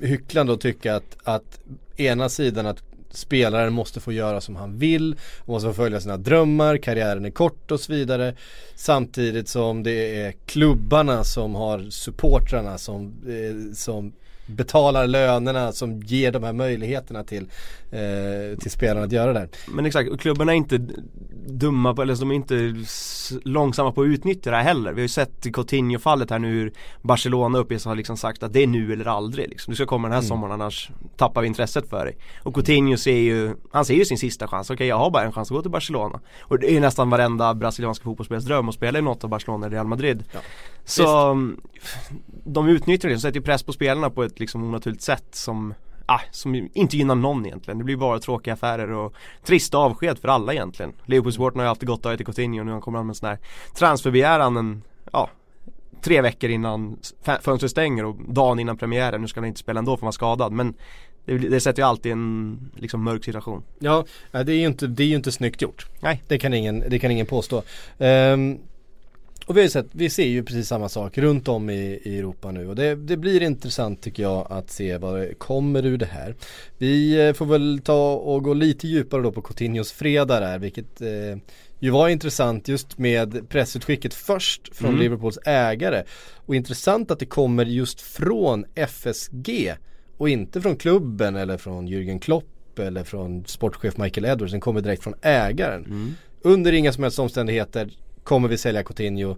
hycklande 0.02 0.54
att 0.54 0.62
tycka 0.62 0.96
att, 0.96 1.18
att 1.24 1.60
ena 1.98 2.30
sidan 2.30 2.66
att 2.66 2.84
spelaren 3.12 3.74
måste 3.74 4.00
få 4.00 4.12
göra 4.12 4.42
som 4.42 4.56
han 4.56 4.78
vill, 4.78 5.16
måste 5.46 5.70
få 5.70 5.74
följa 5.74 6.02
sina 6.02 6.18
drömmar, 6.18 6.78
karriären 6.78 7.26
är 7.26 7.32
kort 7.32 7.72
och 7.72 7.80
så 7.80 7.94
vidare. 7.94 8.36
Samtidigt 8.76 9.48
som 9.50 9.84
det 9.84 10.22
är 10.22 10.32
klubbarna 10.46 11.24
som 11.24 11.56
har 11.56 11.90
supportrarna 11.90 12.78
som, 12.78 13.14
eh, 13.28 13.74
som 13.76 14.14
betalar 14.50 15.08
lönerna 15.08 15.72
som 15.72 16.00
ger 16.00 16.32
de 16.32 16.44
här 16.44 16.54
möjligheterna 16.54 17.24
till, 17.24 17.48
eh, 17.92 18.60
till 18.60 18.72
spelarna 18.72 19.06
att 19.06 19.12
göra 19.12 19.34
det. 19.34 19.48
Men 19.68 19.86
exakt, 19.86 20.20
klubbarna 20.20 20.52
är 20.52 20.56
inte 20.56 20.78
dumma 21.48 21.94
på, 21.94 22.02
eller 22.02 22.16
de 22.16 22.32
är 22.32 22.36
inte 22.36 22.76
långsamma 23.44 23.92
på 23.92 24.02
att 24.02 24.08
utnyttja 24.08 24.50
det 24.52 24.56
här 24.56 24.64
heller. 24.64 24.92
Vi 24.92 25.02
har 25.02 25.04
ju 25.04 25.08
sett 25.08 25.46
i 25.46 25.52
Coutinho-fallet 25.52 26.30
här 26.30 26.40
nu 26.40 26.48
hur 26.48 26.74
Barcelona 27.02 27.58
uppges 27.58 27.86
ha 27.86 27.94
liksom 27.94 28.18
sagt 28.18 28.44
att 28.44 28.54
det 28.54 28.64
är 28.64 28.68
nu 28.68 28.94
eller 28.94 29.06
aldrig 29.06 29.50
liksom. 29.50 29.72
Du 29.72 29.76
ska 29.76 29.86
komma 29.86 30.08
den 30.08 30.16
här 30.16 30.22
sommaren 30.22 30.54
annars 30.54 30.90
tappar 31.18 31.42
vi 31.42 31.48
intresset 31.48 31.90
för 31.90 32.06
dig. 32.06 32.18
Och 32.44 32.56
Coutinho 32.56 32.98
ser 32.98 33.18
ju, 33.18 33.56
han 33.72 33.86
ser 33.86 33.94
ju 33.94 34.06
sin 34.06 34.18
sista 34.18 34.48
chans. 34.48 34.70
Okej 34.70 34.88
jag 34.88 34.98
har 34.98 35.10
bara 35.10 35.24
en 35.24 35.32
chans 35.32 35.52
att 35.52 35.56
gå 35.56 35.62
till 35.62 35.72
Barcelona. 35.72 36.20
Och 36.42 36.60
det 36.60 36.68
är 36.68 36.74
ju 36.74 36.80
nästan 36.80 37.10
varenda 37.10 37.54
brasilianska 37.54 38.04
fotbollsspelares 38.04 38.46
dröm 38.46 38.70
att 38.70 38.76
spela 38.76 39.00
i 39.00 39.02
något 39.02 39.24
av 39.24 39.30
Barcelona 39.30 39.66
eller 39.66 39.76
Real 39.76 39.88
Madrid. 39.88 40.24
Så 40.86 41.32
mm, 41.32 41.62
de 42.44 42.68
utnyttjar 42.68 43.10
det, 43.10 43.16
de 43.16 43.22
sätter 43.22 43.40
press 43.40 43.64
på 43.64 43.74
spelarna 43.74 44.10
på 44.10 44.24
ett 44.24 44.40
liksom 44.40 44.64
onaturligt 44.64 45.02
sätt 45.02 45.28
som 45.32 45.74
Ah, 46.12 46.22
som 46.32 46.70
inte 46.74 46.98
gynnar 46.98 47.16
någon 47.16 47.46
egentligen. 47.46 47.78
Det 47.78 47.84
blir 47.84 47.98
bara 47.98 48.20
tråkiga 48.20 48.54
affärer 48.54 48.92
och 48.92 49.14
trista 49.44 49.78
avsked 49.78 50.18
för 50.18 50.28
alla 50.28 50.54
egentligen. 50.54 50.94
Liverpool-supportrarna 51.06 51.58
har 51.58 51.64
ju 51.64 51.70
alltid 51.70 51.88
gått 51.88 52.06
av 52.06 52.16
till 52.16 52.26
Coutinho 52.26 52.60
och 52.60 52.66
nu 52.66 52.82
kommer 52.82 52.98
han 52.98 53.08
med 53.08 53.12
en 53.12 53.16
sån 53.16 53.30
här 53.30 53.38
transferbegäran 53.76 54.58
en, 54.58 54.82
ja, 55.12 55.30
tre 56.02 56.22
veckor 56.22 56.50
innan 56.50 56.98
fönstret 57.42 57.72
stänger 57.72 58.06
och 58.06 58.16
dagen 58.28 58.60
innan 58.60 58.78
premiären. 58.78 59.22
Nu 59.22 59.28
ska 59.28 59.40
han 59.40 59.48
inte 59.48 59.60
spela 59.60 59.80
ändå 59.80 59.98
för 59.98 60.02
han 60.02 60.08
var 60.08 60.12
skadad 60.12 60.52
men 60.52 60.74
det, 61.26 61.38
det 61.38 61.60
sätter 61.60 61.82
ju 61.82 61.88
alltid 61.88 62.12
en 62.12 62.60
liksom 62.76 63.04
mörk 63.04 63.24
situation. 63.24 63.64
Ja, 63.80 64.06
det 64.32 64.40
är 64.40 64.60
ju 64.60 64.66
inte, 64.66 64.88
det 64.88 65.04
är 65.04 65.08
ju 65.08 65.16
inte 65.16 65.32
snyggt 65.32 65.62
gjort. 65.62 65.86
Nej. 66.00 66.24
Det 66.28 66.38
kan 66.38 66.54
ingen, 66.54 66.84
det 66.90 67.00
kan 67.00 67.12
ingen 67.12 67.26
påstå. 67.26 67.64
Ehm, 67.98 68.58
och 69.50 69.58
vi 69.58 69.60
har 69.60 69.64
ju 69.64 69.70
sett, 69.70 69.88
vi 69.92 70.10
ser 70.10 70.26
ju 70.26 70.44
precis 70.44 70.68
samma 70.68 70.90
sak 70.90 71.18
runt 71.18 71.48
om 71.48 71.70
i, 71.70 72.02
i 72.04 72.20
Europa 72.20 72.52
nu 72.52 72.68
och 72.68 72.76
det, 72.76 72.96
det 72.96 73.18
blir 73.18 73.42
intressant 73.42 74.02
tycker 74.02 74.24
jag 74.24 74.48
att 74.50 74.70
se 74.70 74.98
vad 74.98 75.20
det 75.20 75.34
kommer 75.34 75.86
ur 75.86 75.98
det 75.98 76.06
här. 76.06 76.36
Vi 76.78 77.28
eh, 77.28 77.34
får 77.34 77.46
väl 77.46 77.82
ta 77.84 78.14
och 78.14 78.44
gå 78.44 78.54
lite 78.54 78.88
djupare 78.88 79.22
då 79.22 79.32
på 79.32 79.42
Coutinhos 79.42 79.92
fredag 79.92 80.40
där 80.40 80.60
vilket 80.60 81.02
eh, 81.02 81.38
ju 81.80 81.90
var 81.90 82.10
intressant 82.10 82.68
just 82.68 82.98
med 82.98 83.50
pressutskicket 83.50 84.14
först 84.14 84.76
från 84.76 84.90
Mm. 84.90 85.02
Liverpools 85.02 85.40
ägare 85.46 86.04
och 86.46 86.56
intressant 86.56 87.12
att 87.12 87.20
det 87.20 87.26
kommer 87.26 87.66
just 87.66 88.02
från 88.02 88.66
FSG 88.76 89.74
och 90.18 90.30
inte 90.30 90.62
från 90.62 90.76
klubben 90.76 91.36
eller 91.36 91.58
från 91.58 91.88
Jürgen 91.88 92.20
Klopp 92.20 92.80
eller 92.80 93.04
från 93.04 93.46
sportchef 93.46 93.98
Michael 93.98 94.26
Edwards, 94.26 94.52
den 94.52 94.62
kommer 94.62 94.82
direkt 94.82 95.04
från 95.04 95.16
ägaren. 95.22 96.16
Under 96.42 96.72
inga 96.72 96.94
som 96.94 97.04
helst 97.04 97.20
omständigheter 97.20 97.90
kommer 98.24 98.48
vi 98.48 98.58
sälja 98.58 98.84
Coutinho 98.84 99.36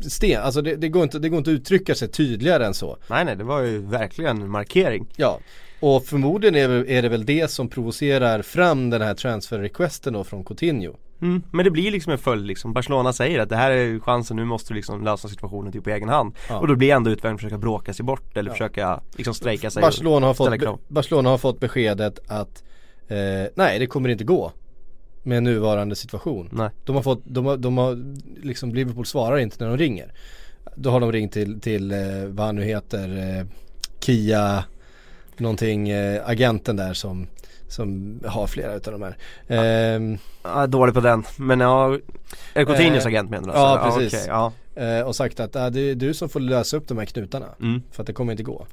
Sten, 0.00 0.42
alltså 0.42 0.62
det, 0.62 0.76
det, 0.76 0.88
går 0.88 1.02
inte, 1.02 1.18
det 1.18 1.28
går 1.28 1.38
inte 1.38 1.50
att 1.50 1.54
uttrycka 1.54 1.94
sig 1.94 2.08
tydligare 2.08 2.66
än 2.66 2.74
så. 2.74 2.96
Nej 3.10 3.24
nej 3.24 3.36
det 3.36 3.44
var 3.44 3.60
ju 3.60 3.78
verkligen 3.78 4.42
en 4.42 4.50
markering. 4.50 5.06
Ja, 5.16 5.38
och 5.80 6.04
förmodligen 6.04 6.54
är, 6.54 6.68
det- 6.68 6.92
är 6.92 7.02
det 7.02 7.08
väl 7.08 7.26
det 7.26 7.50
som 7.50 7.68
provocerar 7.68 8.42
fram 8.42 8.90
den 8.90 9.02
här 9.02 9.14
transfer-requesten 9.14 10.12
då 10.12 10.24
från 10.24 10.44
Coutinho. 10.44 10.96
Mm, 11.22 11.42
men 11.52 11.64
det 11.64 11.70
blir 11.70 11.90
liksom 11.90 12.12
en 12.12 12.18
följd 12.18 12.46
liksom. 12.46 12.72
Barcelona 12.72 13.12
säger 13.12 13.38
att 13.38 13.48
det 13.48 13.56
här 13.56 13.70
är 13.70 13.98
chansen, 14.00 14.36
nu 14.36 14.44
måste 14.44 14.72
du 14.72 14.76
liksom 14.76 15.04
lösa 15.04 15.28
situationen 15.28 15.72
typ 15.72 15.84
på 15.84 15.90
egen 15.90 16.08
hand. 16.08 16.34
Ja. 16.48 16.58
Och 16.58 16.68
då 16.68 16.76
blir 16.76 16.92
ändå 16.92 17.10
utvägen 17.10 17.34
att 17.34 17.40
försöka 17.40 17.58
bråka 17.58 17.92
sig 17.92 18.04
bort 18.04 18.36
eller 18.36 18.50
Ja. 18.50 18.54
försöka 18.54 19.00
liksom 19.16 19.34
strejka 19.34 19.70
sig 19.70 19.80
Barcelona 19.80 20.26
har, 20.26 20.34
fått. 20.34 20.88
Barcelona 20.88 21.28
har 21.30 21.38
fått 21.38 21.60
beskedet 21.60 22.18
att 22.28 22.62
eh, 23.08 23.16
nej 23.54 23.78
det 23.78 23.86
kommer 23.86 24.08
inte 24.08 24.24
gå 24.24 24.52
med 25.22 25.42
nuvarande 25.42 25.96
situation. 25.96 26.48
Nej. 26.52 26.70
De 26.84 26.96
har 26.96 27.02
fått, 27.02 27.20
de 27.24 27.46
har, 27.46 27.56
de 27.56 27.78
har 27.78 28.14
liksom 28.42 28.74
Liverpool 28.74 29.06
svarar 29.06 29.38
inte 29.38 29.56
när 29.64 29.68
de 29.70 29.78
ringer. 29.78 30.12
Då 30.76 30.90
har 30.90 31.00
de 31.00 31.12
ringt 31.12 31.32
till, 31.32 31.60
till 31.60 31.92
eh, 31.92 31.98
vad 32.28 32.46
han 32.46 32.56
nu 32.56 32.64
heter, 32.64 33.38
eh, 33.38 33.46
Kia 34.00 34.64
någonting, 35.36 35.88
eh, 35.88 36.22
agenten 36.28 36.76
där 36.76 36.92
som, 36.94 37.26
som 37.68 38.20
har 38.26 38.46
flera 38.46 38.74
utav 38.74 38.92
de 38.92 39.02
här. 39.02 39.16
Ehm, 39.48 40.18
Ja, 40.44 40.66
dålig 40.66 40.94
på 40.94 41.00
den, 41.00 41.24
men 41.36 41.60
ja, 41.60 41.98
är 42.54 42.64
Coutinhos 42.64 43.04
Eh, 43.04 43.06
agent 43.06 43.30
menar 43.30 43.46
du? 43.48 43.52
ja, 43.58 43.78
alltså? 43.78 44.00
precis. 44.00 44.24
ja. 44.26 44.52
Eh, 44.74 45.00
och 45.00 45.16
sagt 45.16 45.40
att 45.40 45.56
ah, 45.56 45.70
det 45.70 45.80
är 45.80 45.94
du 45.94 46.14
som 46.14 46.28
får 46.28 46.40
lösa 46.40 46.76
upp 46.76 46.88
de 46.88 46.98
här 46.98 47.04
knutarna. 47.04 47.46
Mm. 47.60 47.82
För 47.90 48.02
att 48.02 48.06
det 48.06 48.12
kommer 48.12 48.32
inte 48.32 48.42
gå. 48.42 48.66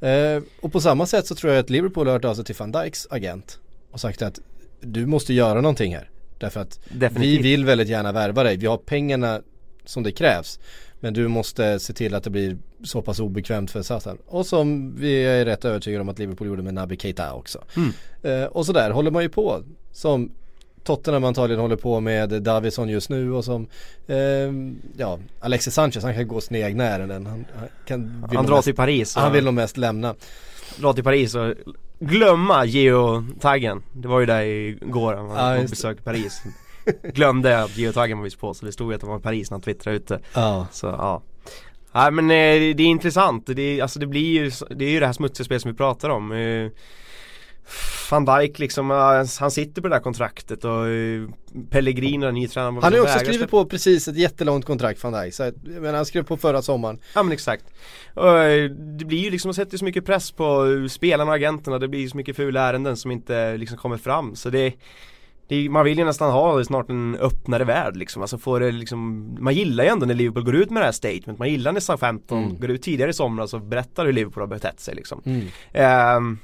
Eh, 0.00 0.42
och 0.60 0.72
på 0.72 0.80
samma 0.80 1.06
sätt 1.06 1.26
så 1.26 1.34
tror 1.34 1.52
jag 1.52 1.60
att 1.60 1.70
Liverpool 1.70 2.06
har 2.06 2.12
hört 2.14 2.24
av 2.24 2.34
sig 2.34 2.44
till 2.44 2.54
van 2.58 2.72
Dijks 2.72 3.06
agent. 3.10 3.58
Och 3.90 4.00
sagt 4.00 4.22
att 4.22 4.40
du 4.80 5.06
måste 5.06 5.34
göra 5.34 5.60
någonting 5.60 5.94
här. 5.94 6.10
Därför 6.38 6.60
att 6.60 6.80
Definitivt. 6.88 7.38
vi 7.38 7.42
vill 7.42 7.64
väldigt 7.64 7.88
gärna 7.88 8.12
värva 8.12 8.42
dig. 8.42 8.56
Vi 8.56 8.66
har 8.66 8.76
pengarna 8.76 9.40
som 9.84 10.02
det 10.02 10.12
krävs. 10.12 10.58
Men 11.00 11.14
du 11.14 11.28
måste 11.28 11.78
se 11.78 11.92
till 11.92 12.14
att 12.14 12.24
det 12.24 12.30
blir 12.30 12.56
så 12.84 13.02
pass 13.02 13.20
obekvämt 13.20 13.70
för 13.70 13.82
Sassan. 13.82 14.18
Och 14.26 14.46
som 14.46 14.96
vi 14.96 15.24
är 15.24 15.44
rätt 15.44 15.64
övertygade 15.64 16.00
om 16.00 16.08
att 16.08 16.18
Liverpool 16.18 16.46
gjorde 16.46 16.62
med 16.62 16.74
Naby 16.74 16.96
Keita 16.96 17.32
också. 17.32 17.64
Mm. 17.76 17.92
Eh, 18.22 18.46
och 18.46 18.66
så 18.66 18.72
där 18.72 18.90
håller 18.90 19.10
man 19.10 19.22
ju 19.22 19.28
på. 19.28 19.62
Som 19.92 20.30
Tottenham 20.84 21.24
antagligen 21.24 21.60
håller 21.60 21.76
på 21.76 22.00
med 22.00 22.42
Davison 22.42 22.88
just 22.88 23.10
nu 23.10 23.32
och 23.32 23.44
som 23.44 23.66
eh, 24.06 24.16
Ja, 24.96 25.18
Alexis 25.40 25.74
Sanchez 25.74 26.04
han 26.04 26.14
kan 26.14 26.28
gå 26.28 26.40
sina 26.40 26.58
egna 26.58 26.84
ärenden. 26.84 27.26
Han, 27.26 27.44
han, 27.54 27.68
kan, 27.86 28.26
vill 28.28 28.36
Han 28.36 28.46
drar 28.46 28.56
mest, 28.56 28.64
till 28.64 28.74
Paris 28.74 29.14
Han 29.14 29.32
vill 29.32 29.44
nog 29.44 29.54
mest 29.54 29.76
lämna. 29.76 30.14
Drar 30.76 30.92
till 30.92 31.04
Paris 31.04 31.34
och 31.34 31.54
glömma 32.00 32.64
geotaggen. 32.64 33.82
Det 33.92 34.08
var 34.08 34.20
ju 34.20 34.26
där 34.26 34.42
igår 34.42 35.14
han 35.14 35.26
var 35.26 35.36
Ja, 35.36 35.54
på 35.56 35.60
just 35.62 35.66
det. 35.66 35.70
besök 35.70 35.98
i 35.98 36.02
Paris. 36.02 36.42
Glömde 37.14 37.62
att 37.62 37.76
geotaggen 37.78 38.18
var 38.18 38.24
visst 38.24 38.40
på 38.40 38.54
så 38.54 38.66
det 38.66 38.72
stod 38.72 38.90
ju 38.92 38.96
att 38.96 39.02
han 39.02 39.10
var 39.10 39.18
Paris 39.18 39.50
när 39.50 39.54
han 39.54 39.62
twittrade 39.62 39.96
ute 39.96 40.20
Ja. 40.34 40.66
Så 40.72 40.86
ja. 40.86 41.22
Nej 41.92 42.10
men 42.10 42.24
eh, 42.24 42.74
det 42.76 42.82
är 42.82 42.86
intressant, 42.86 43.46
det, 43.46 43.62
är, 43.62 43.82
alltså 43.82 43.98
det 43.98 44.06
blir 44.06 44.42
ju, 44.42 44.50
det 44.76 44.84
är 44.84 44.90
ju 44.90 45.00
det 45.00 45.06
här 45.06 45.12
smutsiga 45.12 45.44
spelet 45.44 45.62
som 45.62 45.70
vi 45.70 45.76
pratar 45.76 46.10
om. 46.10 46.32
Eh, 46.32 46.68
Van 48.10 48.24
Dijk 48.24 48.58
liksom, 48.58 48.90
han 49.40 49.50
sitter 49.50 49.82
på 49.82 49.88
det 49.88 49.94
där 49.94 50.00
kontraktet 50.02 50.64
och 50.64 50.88
eh, 50.88 51.28
Pellegrino, 51.70 52.24
den 52.26 52.34
nye 52.34 52.48
tränaren 52.48 52.82
Han 52.82 52.92
har 52.92 53.00
också 53.00 53.18
skrivit 53.18 53.50
på 53.50 53.64
precis 53.64 54.08
ett 54.08 54.16
jättelångt 54.16 54.64
kontrakt 54.64 55.04
van 55.04 55.12
Dijk. 55.12 55.34
Så 55.34 55.42
jag 55.42 55.54
menar, 55.64 55.94
han 55.94 56.06
skrev 56.06 56.22
på 56.22 56.36
förra 56.36 56.62
sommaren. 56.62 56.98
Ja 57.14 57.22
men 57.22 57.32
exakt. 57.32 57.64
Och, 58.14 58.38
eh, 58.38 58.70
det 58.70 59.04
blir 59.04 59.18
ju 59.18 59.30
liksom, 59.30 59.48
man 59.48 59.54
sätter 59.54 59.78
så 59.78 59.84
mycket 59.84 60.04
press 60.06 60.30
på 60.30 60.66
eh, 60.66 60.88
spelarna 60.88 61.30
och 61.30 61.36
agenterna, 61.36 61.78
det 61.78 61.88
blir 61.88 62.08
så 62.08 62.16
mycket 62.16 62.36
fula 62.36 62.60
ärenden 62.60 62.96
som 62.96 63.10
inte 63.10 63.56
liksom 63.56 63.78
kommer 63.78 63.96
fram 63.96 64.36
så 64.36 64.50
det 64.50 64.72
det 65.48 65.56
är, 65.56 65.68
man 65.68 65.84
vill 65.84 65.98
ju 65.98 66.04
nästan 66.04 66.32
ha 66.32 66.64
snart 66.64 66.90
en 66.90 67.16
öppnare 67.20 67.64
värld 67.64 67.96
liksom, 67.96 68.22
alltså 68.22 68.38
får 68.38 68.60
det 68.60 68.72
liksom 68.72 69.28
Man 69.40 69.54
gillar 69.54 69.84
ju 69.84 69.90
ändå 69.90 70.06
när 70.06 70.14
Liverpool 70.14 70.44
går 70.44 70.54
ut 70.56 70.70
med 70.70 70.82
det 70.82 70.86
här 70.86 70.92
statement, 70.92 71.38
man 71.38 71.50
gillar 71.50 71.72
när 71.72 71.80
Southampton 71.80 72.44
Mm. 72.44 72.60
går 72.60 72.70
ut 72.70 72.82
tidigare 72.82 73.10
i 73.10 73.14
somras 73.14 73.54
och 73.54 73.60
berättar 73.60 74.06
hur 74.06 74.12
Liverpool 74.12 74.42
har 74.42 74.48
betett 74.48 74.80
sig 74.80 74.94
liksom 74.94 75.22
Mm. 75.24 75.46
Ehm, 75.72 76.38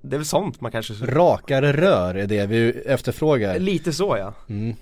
Det 0.00 0.16
är 0.16 0.18
väl 0.18 0.26
sånt 0.26 0.60
man 0.60 0.72
kanske 0.72 0.94
Rakare 0.94 1.72
rör 1.72 2.14
är 2.14 2.26
det 2.26 2.46
vi 2.46 2.70
efterfrågar. 2.70 3.58
Lite 3.58 3.92
så 3.92 4.16
ja 4.18 4.34
Mm. 4.48 4.76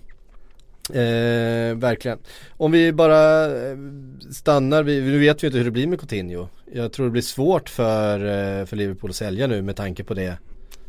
Eh, 0.91 1.77
verkligen. 1.77 2.19
Om 2.57 2.73
vi 2.73 2.93
bara 2.93 3.45
eh, 3.45 3.77
stannar 4.31 4.83
vid, 4.83 5.03
nu 5.03 5.19
vet 5.19 5.43
vi 5.43 5.47
inte 5.47 5.59
hur 5.59 5.65
det 5.65 5.71
blir 5.71 5.87
med 5.87 6.01
Coutinho. 6.01 6.49
Jag 6.73 6.93
tror 6.93 7.07
det 7.07 7.13
blir 7.13 7.23
svårt 7.23 7.69
för, 7.69 8.21
eh, 8.21 8.67
för 8.67 8.77
Liverpool 8.77 9.11
att 9.11 9.17
sälja 9.17 9.47
nu 9.47 9.63
med 9.63 9.77
tanke 9.77 10.05
på 10.05 10.15
det 10.15 10.39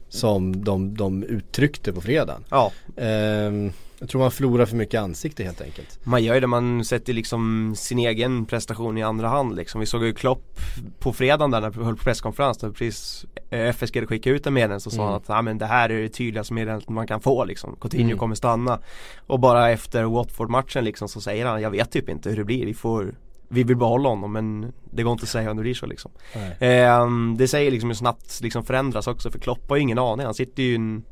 som 0.09 0.63
de, 0.63 0.97
de 0.97 1.23
uttryckte 1.23 1.93
på 1.93 2.01
fredagen. 2.01 2.45
Ja 2.49 2.71
Eh, 2.95 3.51
jag 3.99 4.09
tror 4.09 4.21
man 4.21 4.31
förlorar 4.31 4.65
för 4.65 4.75
mycket 4.75 5.01
ansikte 5.01 5.43
helt 5.43 5.61
enkelt. 5.61 5.99
Man 6.03 6.23
gör 6.23 6.33
ju 6.35 6.39
det, 6.41 6.47
man 6.47 6.85
sätter 6.85 7.13
liksom 7.13 7.73
sin 7.77 7.99
egen 7.99 8.45
prestation 8.45 8.97
i 8.97 9.03
andra 9.03 9.27
hand 9.27 9.55
liksom. 9.55 9.79
Vi 9.79 9.85
såg 9.85 10.03
ju 10.03 10.13
Klopp 10.13 10.59
på 10.99 11.13
fredagen 11.13 11.51
där 11.51 11.61
när 11.61 11.69
vi 11.69 11.83
höll 11.83 11.95
på 11.95 12.03
presskonferens 12.03 12.57
där 12.57 12.69
precis 12.71 13.25
eh, 13.49 13.59
FSG 13.69 14.07
skickade 14.07 14.35
ut 14.35 14.47
en 14.47 14.53
meddelande 14.53 14.79
så 14.79 14.89
sa 14.89 14.95
Mm. 15.01 15.07
han 15.07 15.15
att 15.15 15.29
ja, 15.29 15.41
men 15.41 15.57
det 15.57 15.65
här 15.65 15.89
är 15.89 16.01
det 16.01 16.09
tydligaste 16.09 16.53
meddelandet 16.53 16.89
man 16.89 17.07
kan 17.07 17.21
få 17.21 17.45
liksom. 17.45 17.75
Coutinho 17.81 18.05
Mm. 18.05 18.17
kommer 18.17 18.35
stanna. 18.35 18.79
Och 19.27 19.39
bara 19.39 19.69
efter 19.71 20.03
Watford-matchen 20.03 20.83
liksom 20.83 21.07
så 21.09 21.21
säger 21.21 21.45
han, 21.45 21.61
jag 21.61 21.71
vet 21.71 21.91
typ 21.91 22.09
inte 22.09 22.29
hur 22.29 22.37
det 22.37 22.43
blir, 22.43 22.65
vi 22.65 22.73
får 22.73 23.15
vi 23.51 23.63
vill 23.63 23.77
behålla 23.77 24.09
honom 24.09 24.31
men 24.31 24.73
det 24.91 25.03
går 25.03 25.11
inte 25.11 25.23
att 25.23 25.29
säga 25.29 25.51
om 25.51 25.57
det 25.57 25.63
blir 25.63 25.73
så 25.73 25.85
liksom. 25.85 26.11
Ehm, 26.59 27.35
det 27.37 27.47
säger 27.47 27.71
liksom 27.71 27.89
hur 27.89 27.95
snabbt 27.95 28.39
liksom 28.41 28.63
förändras 28.65 29.07
också 29.07 29.31
för 29.31 29.39
Klopp 29.39 29.69
har 29.69 29.75
ju 29.75 29.81
ingen 29.81 29.99
aning, 29.99 30.25
han 30.25 30.33
sitter 30.33 30.63
ju 30.63 30.71
i 30.71 30.75
en 30.75 31.03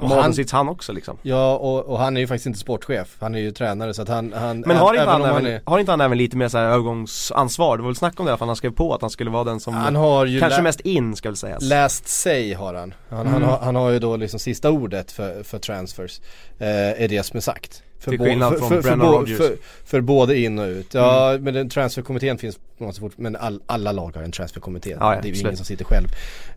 och 0.00 0.08
han, 0.08 0.18
han- 0.22 0.34
han 0.50 0.68
också 0.68 0.92
liksom. 0.92 1.16
Ja 1.22 1.56
och, 1.56 1.84
och 1.86 1.98
han 1.98 2.16
är 2.16 2.20
ju 2.20 2.26
faktiskt 2.26 2.46
inte 2.46 2.58
sportchef, 2.58 3.16
han 3.20 3.34
är 3.34 3.38
ju 3.38 3.50
tränare 3.50 3.94
så 3.94 4.02
att 4.02 4.08
han, 4.08 4.32
han 4.36 4.60
Men 4.60 4.76
har 4.76 4.94
ä- 4.94 4.98
inte, 4.98 5.10
han 5.10 5.22
även, 5.24 5.46
är, 5.46 5.60
har 5.64 5.78
inte 5.78 5.92
han 5.92 6.00
även 6.00 6.18
lite 6.18 6.36
mer 6.36 6.48
så 6.48 6.58
här 6.58 6.64
övergångsansvar? 6.64 7.76
Det 7.76 7.82
var 7.82 7.88
väl 7.90 7.96
snack 7.96 8.20
om 8.20 8.26
det 8.26 8.28
i 8.28 8.32
alla 8.32 8.38
fall, 8.38 8.48
han 8.48 8.56
skrev 8.56 8.70
på 8.70 8.94
att 8.94 9.00
han 9.00 9.10
skulle 9.10 9.30
vara 9.30 9.44
den 9.44 9.60
som 9.60 9.74
han 9.74 9.96
har 9.96 10.26
ju 10.26 10.40
Kanske 10.40 10.62
mest 10.62 10.80
in 10.80 11.16
ska 11.16 11.28
väl 11.28 11.36
sägas 11.36 11.62
Last 11.62 12.08
say 12.08 12.54
har 12.54 12.74
han. 12.74 12.94
Han, 13.08 13.26
han, 13.26 13.36
Mm. 13.36 13.48
har, 13.48 13.58
han 13.58 13.74
har 13.76 13.90
ju 13.90 13.98
då 13.98 14.16
liksom 14.16 14.40
sista 14.40 14.70
ordet 14.70 15.12
för, 15.12 15.42
för 15.42 15.58
transfers. 15.58 16.20
Eh, 16.58 17.02
är 17.02 17.08
det 17.08 17.22
som 17.22 17.36
är 17.36 17.40
sagt. 17.40 17.82
För, 17.98 18.10
Till 18.10 18.18
bo- 18.18 18.24
skillnad 18.24 18.52
för, 18.52 18.58
från 18.58 18.68
för, 18.68 18.82
för, 18.82 18.96
bo- 18.96 19.06
Rodgers. 19.06 19.36
för, 19.38 19.56
för 19.84 20.00
både 20.00 20.38
in 20.38 20.58
och 20.58 20.66
ut. 20.66 20.94
Ja 20.94 21.30
Mm. 21.30 21.42
men 21.44 21.54
den 21.54 21.68
transferkommittén 21.70 22.38
finns 22.38 22.58
på 22.78 22.84
något 22.84 22.94
sätt 22.96 23.04
men 23.16 23.36
all, 23.36 23.60
alla 23.66 23.92
lag 23.92 24.12
har 24.16 24.22
en 24.22 24.32
transferkommitté. 24.32 24.90
Ja, 25.00 25.14
ja, 25.14 25.20
det 25.22 25.28
är 25.28 25.32
ju 25.32 25.40
ingen 25.40 25.56
som 25.56 25.66
sitter 25.66 25.84
själv 25.84 26.08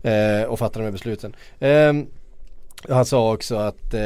eh, 0.02 0.44
och 0.48 0.58
fattar 0.58 0.80
de 0.80 0.84
här 0.84 0.92
besluten. 0.92 1.36
Ehm, 1.60 2.06
han 2.88 3.04
sa 3.04 3.32
också 3.32 3.56
att 3.56 3.94
eh, 3.94 4.00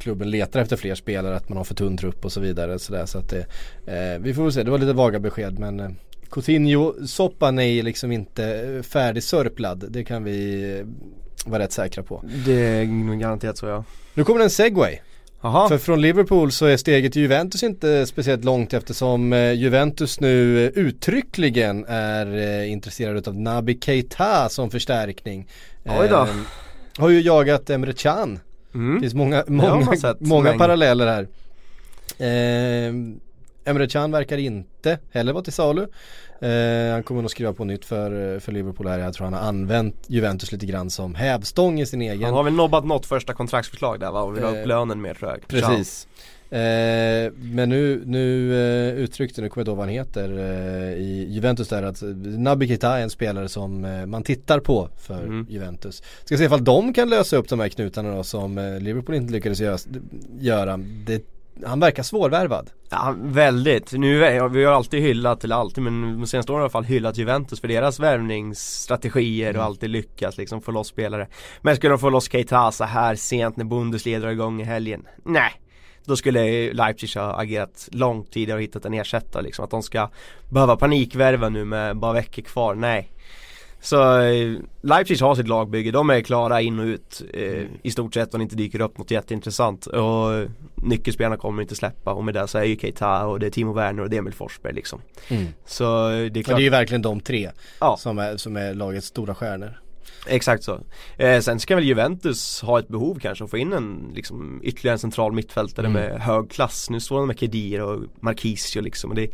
klubben 0.00 0.30
letar 0.30 0.60
efter 0.60 0.76
fler 0.76 0.94
spelare, 0.94 1.36
att 1.36 1.48
man 1.48 1.58
har 1.58 1.64
för 1.64 1.74
tunn 1.74 1.96
trupp 1.96 2.24
och 2.24 2.32
så 2.32 2.40
vidare. 2.40 2.78
Så, 2.78 2.92
där, 2.92 3.06
så 3.06 3.18
att 3.18 3.30
det, 3.30 3.46
eh, 3.86 4.20
vi 4.20 4.34
får 4.34 4.42
väl 4.42 4.52
se, 4.52 4.62
det 4.62 4.70
var 4.70 4.78
lite 4.78 4.92
vaga 4.92 5.18
besked 5.18 5.58
men 5.58 5.80
eh, 5.80 5.90
Coutinho-soppan 6.30 7.58
är 7.58 7.82
liksom 7.82 8.12
inte 8.12 8.44
eh, 8.44 8.82
färdigsörplad. 8.82 9.84
Det 9.88 10.04
kan 10.04 10.24
vi 10.24 10.70
eh, 10.78 10.86
vara 11.50 11.62
rätt 11.62 11.72
säkra 11.72 12.02
på. 12.02 12.24
Det 12.46 12.52
är 12.52 12.86
nog 12.86 13.20
garanterat 13.20 13.58
så 13.58 13.66
ja 13.66 13.84
Nu 14.14 14.24
kommer 14.24 14.40
en 14.40 14.50
segway. 14.50 14.98
Jaha, 15.40 15.68
För 15.68 15.78
från 15.78 16.00
Liverpool 16.00 16.52
så 16.52 16.66
är 16.66 16.76
steget 16.76 17.12
till 17.12 17.22
Juventus 17.22 17.62
inte 17.62 18.06
speciellt 18.06 18.44
långt 18.44 18.74
eftersom 18.74 19.32
eh, 19.32 19.52
Juventus 19.52 20.20
nu 20.20 20.58
uttryckligen 20.74 21.84
är 21.88 22.62
intresserade 22.64 23.30
av 23.30 23.36
Naby 23.36 23.78
Keita 23.80 24.48
som 24.48 24.70
förstärkning. 24.70 25.48
Oj 25.84 26.08
då. 26.10 26.28
Har 26.98 27.08
ju 27.08 27.20
jagat 27.20 27.70
Emre 27.70 27.92
Can. 27.92 28.40
Det 28.72 28.78
mm. 28.78 29.00
finns 29.00 29.14
många, 29.14 29.44
många, 29.46 30.16
många 30.18 30.58
paralleller 30.58 31.06
här. 31.06 31.28
Eh, 32.18 32.94
Emre 33.64 33.88
Can 33.88 34.10
verkar 34.10 34.38
inte 34.38 34.98
heller 35.10 35.32
vara 35.32 35.44
till 35.44 35.52
salu. 35.52 35.86
Eh, 36.40 36.92
han 36.92 37.02
kommer 37.02 37.22
nog 37.22 37.30
skriva 37.30 37.52
på 37.52 37.64
nytt 37.64 37.84
för, 37.84 38.40
för 38.40 38.52
Liverpool 38.52 38.86
här. 38.86 38.98
Jag 38.98 39.14
tror 39.14 39.24
han 39.24 39.34
har 39.34 39.40
använt 39.40 39.96
Juventus 40.06 40.52
lite 40.52 40.66
grann 40.66 40.90
som 40.90 41.14
hävstång 41.14 41.80
i 41.80 41.86
sin 41.86 42.02
egen. 42.02 42.22
han 42.22 42.34
har 42.34 42.42
väl 42.42 42.52
nobbat 42.52 42.84
något 42.84 43.06
första 43.06 43.34
kontraktsförslag 43.34 44.00
där 44.00 44.10
va? 44.10 44.22
Och 44.22 44.36
vill 44.36 44.44
ha 44.44 44.50
upp 44.50 44.56
Eh, 44.56 44.66
lönen 44.66 45.00
mer 45.00 45.14
tror 45.14 45.30
jag 45.30 45.48
Precis. 45.48 46.08
Eh, 46.54 47.32
men 47.36 47.68
nu, 47.68 48.02
nu 48.06 48.52
eh, 48.88 48.94
uttryckte, 48.94 49.40
nu 49.42 49.48
kommer 49.48 49.60
jag 49.60 49.62
inte 49.62 49.70
ihåg 49.70 49.76
vad 49.78 49.86
han 49.86 49.94
heter 49.94 50.38
eh, 50.38 50.94
i 51.02 51.26
Juventus 51.30 51.68
där 51.68 51.82
att 51.82 52.02
Naby 52.38 52.66
Keita 52.68 52.98
är 52.98 53.02
en 53.02 53.10
spelare 53.10 53.48
som 53.48 53.84
eh, 53.84 54.06
man 54.06 54.22
tittar 54.22 54.60
på 54.60 54.88
för 54.98 55.22
Mm. 55.24 55.46
Juventus. 55.50 56.02
Ska 56.24 56.36
se 56.36 56.44
ifall 56.44 56.64
de 56.64 56.92
kan 56.94 57.08
lösa 57.10 57.36
upp 57.36 57.48
de 57.48 57.60
här 57.60 57.68
knutarna 57.68 58.16
då 58.16 58.22
som 58.22 58.58
eh, 58.58 58.80
Liverpool 58.80 59.14
inte 59.14 59.32
lyckades 59.32 59.60
göra. 59.60 59.78
göra. 60.40 60.76
Det, 61.06 61.22
han 61.64 61.80
verkar 61.80 62.02
svårvärvad. 62.02 62.70
Ja, 62.90 63.14
väldigt. 63.18 63.92
Nu, 63.92 64.18
vi 64.48 64.64
har 64.64 64.72
alltid 64.72 65.00
hyllat, 65.02 65.44
eller 65.44 65.56
alltid, 65.56 65.84
men 65.84 66.20
de 66.20 66.26
senaste 66.26 66.52
åren 66.52 66.60
i 66.60 66.62
alla 66.62 66.70
fall 66.70 66.84
hyllat 66.84 67.16
Juventus 67.18 67.60
för 67.60 67.68
deras 67.68 68.00
värvningsstrategier 68.00 69.50
Mm. 69.50 69.60
och 69.60 69.66
alltid 69.66 69.90
lyckats 69.90 70.38
liksom 70.38 70.60
få 70.60 70.72
loss 70.72 70.88
spelare. 70.88 71.28
Men 71.62 71.76
skulle 71.76 71.90
de 71.92 71.98
få 71.98 72.10
loss 72.10 72.28
Keita 72.30 72.72
så 72.72 72.84
här 72.84 73.14
sent 73.14 73.56
när 73.56 73.64
Bundesliga 73.64 74.18
drar 74.18 74.30
igång 74.30 74.60
i 74.60 74.64
helgen? 74.64 75.02
Nej. 75.24 75.52
Då 76.04 76.16
skulle 76.16 76.72
Leipzig 76.72 77.20
ha 77.20 77.40
agerat 77.40 77.88
långt 77.92 78.32
tidigare 78.32 78.56
och 78.58 78.62
hittat 78.62 78.84
en 78.84 78.94
ersättare 78.94 79.42
liksom. 79.42 79.64
Att 79.64 79.70
de 79.70 79.82
ska 79.82 80.08
behöva 80.50 80.76
panikvärva 80.76 81.48
nu 81.48 81.64
med 81.64 81.96
bara 81.96 82.12
veckor 82.12 82.42
kvar, 82.42 82.74
nej. 82.74 83.10
Så 83.80 84.20
eh, 84.20 84.52
Leipzig 84.82 85.20
har 85.20 85.34
sitt 85.34 85.48
lagbygge, 85.48 85.90
de 85.90 86.10
är 86.10 86.20
klara 86.20 86.60
in 86.60 86.78
och 86.78 86.84
ut 86.84 87.22
eh, 87.34 87.62
i 87.82 87.90
stort 87.90 88.14
sett 88.14 88.34
om 88.34 88.38
det 88.40 88.42
inte 88.42 88.56
dyker 88.56 88.80
upp 88.80 88.98
något 88.98 89.10
jätteintressant. 89.10 89.86
Och 89.86 90.48
nyckelspelarna 90.74 91.36
kommer 91.36 91.62
inte 91.62 91.74
släppa 91.74 92.12
och 92.12 92.24
med 92.24 92.34
det 92.34 92.48
så 92.48 92.58
är 92.58 92.64
ju 92.64 92.76
Keita 92.76 93.26
och 93.26 93.40
det 93.40 93.46
är 93.46 93.50
Timo 93.50 93.72
Werner 93.72 94.02
och 94.02 94.10
det 94.10 94.16
är 94.16 94.18
Emil 94.18 94.32
Forsberg 94.34 94.72
liksom. 94.74 95.00
Så 95.66 96.08
eh, 96.10 96.10
det 96.10 96.16
är 96.16 96.22
Men 96.22 96.32
det 96.32 96.42
klart, 96.42 96.58
är 96.58 96.62
ju 96.62 96.70
verkligen 96.70 97.02
de 97.02 97.20
tre 97.20 97.50
Ja. 97.80 97.96
som, 97.98 98.18
är, 98.18 98.36
som 98.36 98.56
är 98.56 98.74
lagets 98.74 99.06
stora 99.06 99.34
stjärnor. 99.34 99.80
Exakt 100.26 100.62
så. 100.64 100.80
Eh, 101.16 101.40
sen 101.40 101.60
ska 101.60 101.74
väl 101.74 101.84
Juventus 101.84 102.60
ha 102.62 102.78
ett 102.78 102.88
behov 102.88 103.18
kanske 103.18 103.44
att 103.44 103.50
få 103.50 103.58
in 103.58 103.72
en 103.72 104.12
liksom 104.14 104.60
ytterligare 104.62 104.94
en 104.94 104.98
central 104.98 105.32
mittfältare 105.32 105.86
Mm. 105.86 106.02
med 106.02 106.20
hög 106.20 106.50
klass. 106.50 106.90
Nu 106.90 107.00
står 107.00 107.16
de 107.18 107.26
med 107.26 107.38
Kedir 107.38 107.82
och 107.82 108.02
Marquisio 108.20 108.80
liksom. 108.82 109.10
Och 109.10 109.16
det, 109.16 109.30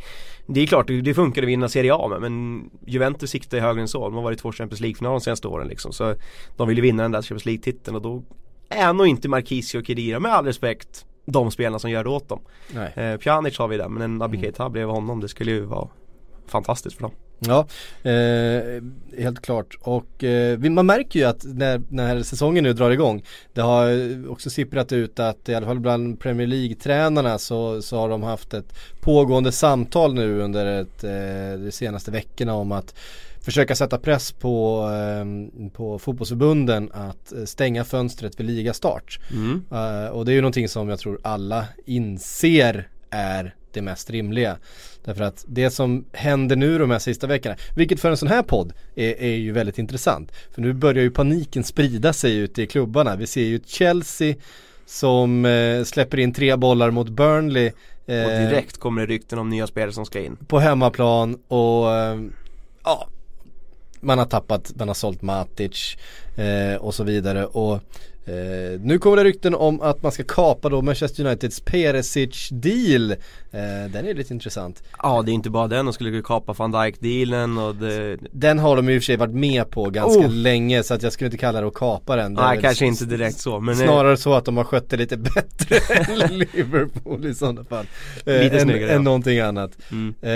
det 0.47 0.61
är 0.61 0.67
klart, 0.67 0.87
det, 0.87 1.01
det 1.01 1.13
funkar 1.13 1.41
att 1.41 1.47
vinna 1.47 1.69
Serie 1.69 1.93
A 1.95 2.07
med 2.07 2.21
men 2.21 2.69
Juventus 2.87 3.29
siktar 3.29 3.57
ju 3.57 3.63
högre 3.63 3.81
än 3.81 3.87
så. 3.87 4.03
De 4.03 4.13
har 4.15 4.21
varit 4.21 4.39
två 4.39 4.51
Champions 4.51 4.79
League-finaler 4.81 5.13
de 5.13 5.21
senaste 5.21 5.47
åren 5.47 5.67
liksom. 5.67 5.91
Så 5.93 6.15
de 6.57 6.67
vill 6.67 6.77
ju 6.77 6.81
vinna 6.83 7.03
den 7.03 7.11
där 7.11 7.21
Champions 7.21 7.45
League-titeln 7.45 7.95
och 7.95 8.01
då 8.01 8.23
är 8.69 8.93
nog 8.93 9.07
inte 9.07 9.29
Marquisio 9.29 9.79
och 9.79 9.85
Kedira 9.85 10.19
med 10.19 10.33
all 10.33 10.45
respekt 10.45 11.05
de 11.25 11.51
spelarna 11.51 11.79
som 11.79 11.91
gör 11.91 12.03
det 12.03 12.09
åt 12.09 12.29
dem. 12.29 12.41
Nej. 12.73 12.93
Eh, 12.95 13.17
Pjanic 13.17 13.57
har 13.57 13.67
vi 13.67 13.77
där 13.77 13.89
men 13.89 14.01
en 14.01 14.17
Naby 14.17 14.37
Mm. 14.37 14.71
Bredvid 14.71 14.95
honom 14.95 15.19
det 15.19 15.27
skulle 15.27 15.51
ju 15.51 15.61
vara 15.65 15.87
fantastiskt 16.47 16.95
för 16.95 17.01
dem. 17.03 17.11
Ja, 17.47 17.67
eh, 18.09 18.83
helt 19.17 19.41
klart. 19.41 19.77
Och 19.81 20.23
eh, 20.23 20.59
man 20.59 20.85
märker 20.85 21.19
ju 21.19 21.25
att 21.25 21.45
när, 21.45 21.81
när 21.89 22.23
säsongen 22.23 22.63
nu 22.63 22.73
drar 22.73 22.91
igång 22.91 23.23
Det 23.53 23.61
har 23.61 23.89
också 24.31 24.49
sipprat 24.49 24.91
ut 24.91 25.19
att 25.19 25.49
i 25.49 25.55
alla 25.55 25.65
fall 25.65 25.79
bland 25.79 26.19
Premier 26.19 26.47
League-tränarna 26.47 27.37
så, 27.37 27.81
så 27.81 27.97
har 27.97 28.09
de 28.09 28.23
haft 28.23 28.53
ett 28.53 28.73
pågående 28.99 29.51
samtal 29.51 30.13
nu 30.13 30.41
under 30.41 30.81
ett, 30.81 31.03
eh, 31.03 31.65
de 31.65 31.71
senaste 31.71 32.11
veckorna 32.11 32.53
om 32.53 32.71
att 32.71 32.95
försöka 33.41 33.75
sätta 33.75 33.97
press 33.97 34.31
på, 34.31 34.89
eh, 34.89 35.69
på 35.69 35.99
fotbollsförbunden 35.99 36.91
att 36.93 37.33
stänga 37.45 37.83
fönstret 37.83 38.39
vid 38.39 38.47
ligastart. 38.47 39.19
Mm. 39.31 39.63
Eh, 39.71 40.09
och 40.09 40.25
det 40.25 40.31
är 40.31 40.35
ju 40.35 40.41
någonting 40.41 40.69
som 40.69 40.89
jag 40.89 40.99
tror 40.99 41.19
alla 41.23 41.65
inser 41.85 42.87
är 43.09 43.55
det 43.73 43.81
mest 43.81 44.09
rimliga. 44.09 44.57
Därför 45.05 45.23
att 45.23 45.45
det 45.47 45.69
som 45.71 46.05
händer 46.11 46.55
nu 46.55 46.77
de 46.77 46.91
här 46.91 46.99
sista 46.99 47.27
veckorna, 47.27 47.55
vilket 47.75 47.99
för 47.99 48.09
en 48.09 48.17
sån 48.17 48.27
här 48.27 48.43
podd 48.43 48.73
är, 48.95 49.21
är 49.21 49.35
ju 49.35 49.51
väldigt 49.51 49.77
intressant. 49.77 50.31
För 50.51 50.61
nu 50.61 50.73
börjar 50.73 51.03
ju 51.03 51.11
paniken 51.11 51.63
sprida 51.63 52.13
sig 52.13 52.37
ute 52.37 52.61
i 52.61 52.67
klubbarna. 52.67 53.15
Vi 53.15 53.27
ser 53.27 53.41
ju 53.43 53.59
Chelsea 53.65 54.35
som 54.85 55.45
eh, 55.45 55.83
släpper 55.83 56.19
in 56.19 56.33
tre 56.33 56.55
bollar 56.55 56.91
mot 56.91 57.09
Burnley. 57.09 57.71
eh, 58.05 58.23
Och 58.23 58.29
direkt 58.31 58.77
kommer 58.77 59.01
det 59.01 59.13
rykten 59.13 59.39
om 59.39 59.49
nya 59.49 59.67
spelare 59.67 59.91
som 59.91 60.05
ska 60.05 60.19
in. 60.19 60.35
på 60.47 60.59
hemmaplan 60.59 61.39
och 61.47 61.95
eh, 61.95 62.19
ja, 62.83 63.07
man 63.99 64.17
har 64.17 64.25
tappat, 64.25 64.71
man 64.75 64.87
har 64.87 64.95
sålt 64.95 65.21
Matic 65.21 65.97
eh, 66.35 66.75
och 66.81 66.93
så 66.95 67.03
vidare 67.03 67.45
och 67.45 67.79
eh, 68.25 68.79
nu 68.81 68.97
kommer 68.99 69.17
det 69.17 69.23
rykten 69.23 69.55
om 69.55 69.81
att 69.81 70.03
man 70.03 70.11
ska 70.11 70.23
kapa 70.23 70.69
då 70.69 70.81
Manchester 70.81 71.25
Uniteds 71.25 71.59
Perisic 71.59 72.49
deal. 72.51 73.11
Eh, 73.11 73.17
den 73.93 74.07
är 74.07 74.13
lite 74.13 74.33
intressant. 74.33 74.83
Ja 75.03 75.21
det 75.25 75.31
är 75.31 75.33
inte 75.33 75.49
bara 75.49 75.67
den, 75.67 75.85
de 75.85 75.93
skulle 75.93 76.21
kapa 76.21 76.53
van 76.53 76.71
Dijk-dealen 76.71 77.57
och 77.57 77.75
det 77.75 78.17
Den 78.31 78.59
har 78.59 78.75
de 78.75 78.89
i 78.89 78.97
och 78.97 79.01
för 79.01 79.05
sig 79.05 79.17
varit 79.17 79.33
med 79.33 79.69
på 79.69 79.89
ganska 79.89 80.21
Oh. 80.21 80.29
länge 80.31 80.83
så 80.83 80.93
att 80.93 81.03
jag 81.03 81.13
skulle 81.13 81.25
inte 81.27 81.37
kalla 81.37 81.61
det 81.61 81.67
att 81.67 81.73
kapa 81.73 82.15
den. 82.15 82.33
Nej 82.33 82.61
kanske 82.61 82.85
inte 82.85 83.05
direkt 83.05 83.39
så 83.39 83.59
men 83.59 83.75
eh, 83.75 83.81
Snarare 83.85 84.17
så 84.17 84.33
att 84.33 84.45
de 84.45 84.57
har 84.57 84.63
skött 84.63 84.89
det 84.89 84.97
lite 84.97 85.17
bättre 85.17 85.75
än 86.23 86.37
Liverpool 86.37 87.25
i 87.25 87.33
sådana 87.35 87.63
fall. 87.63 87.85
Eh, 88.25 88.33
Lite 88.39 88.55
än, 88.55 88.61
snyggare, 88.61 88.89
ja. 88.89 88.95
än 88.95 89.03
någonting 89.03 89.39
annat. 89.39 89.71
mm. 89.91 90.13
Eh, 90.21 90.31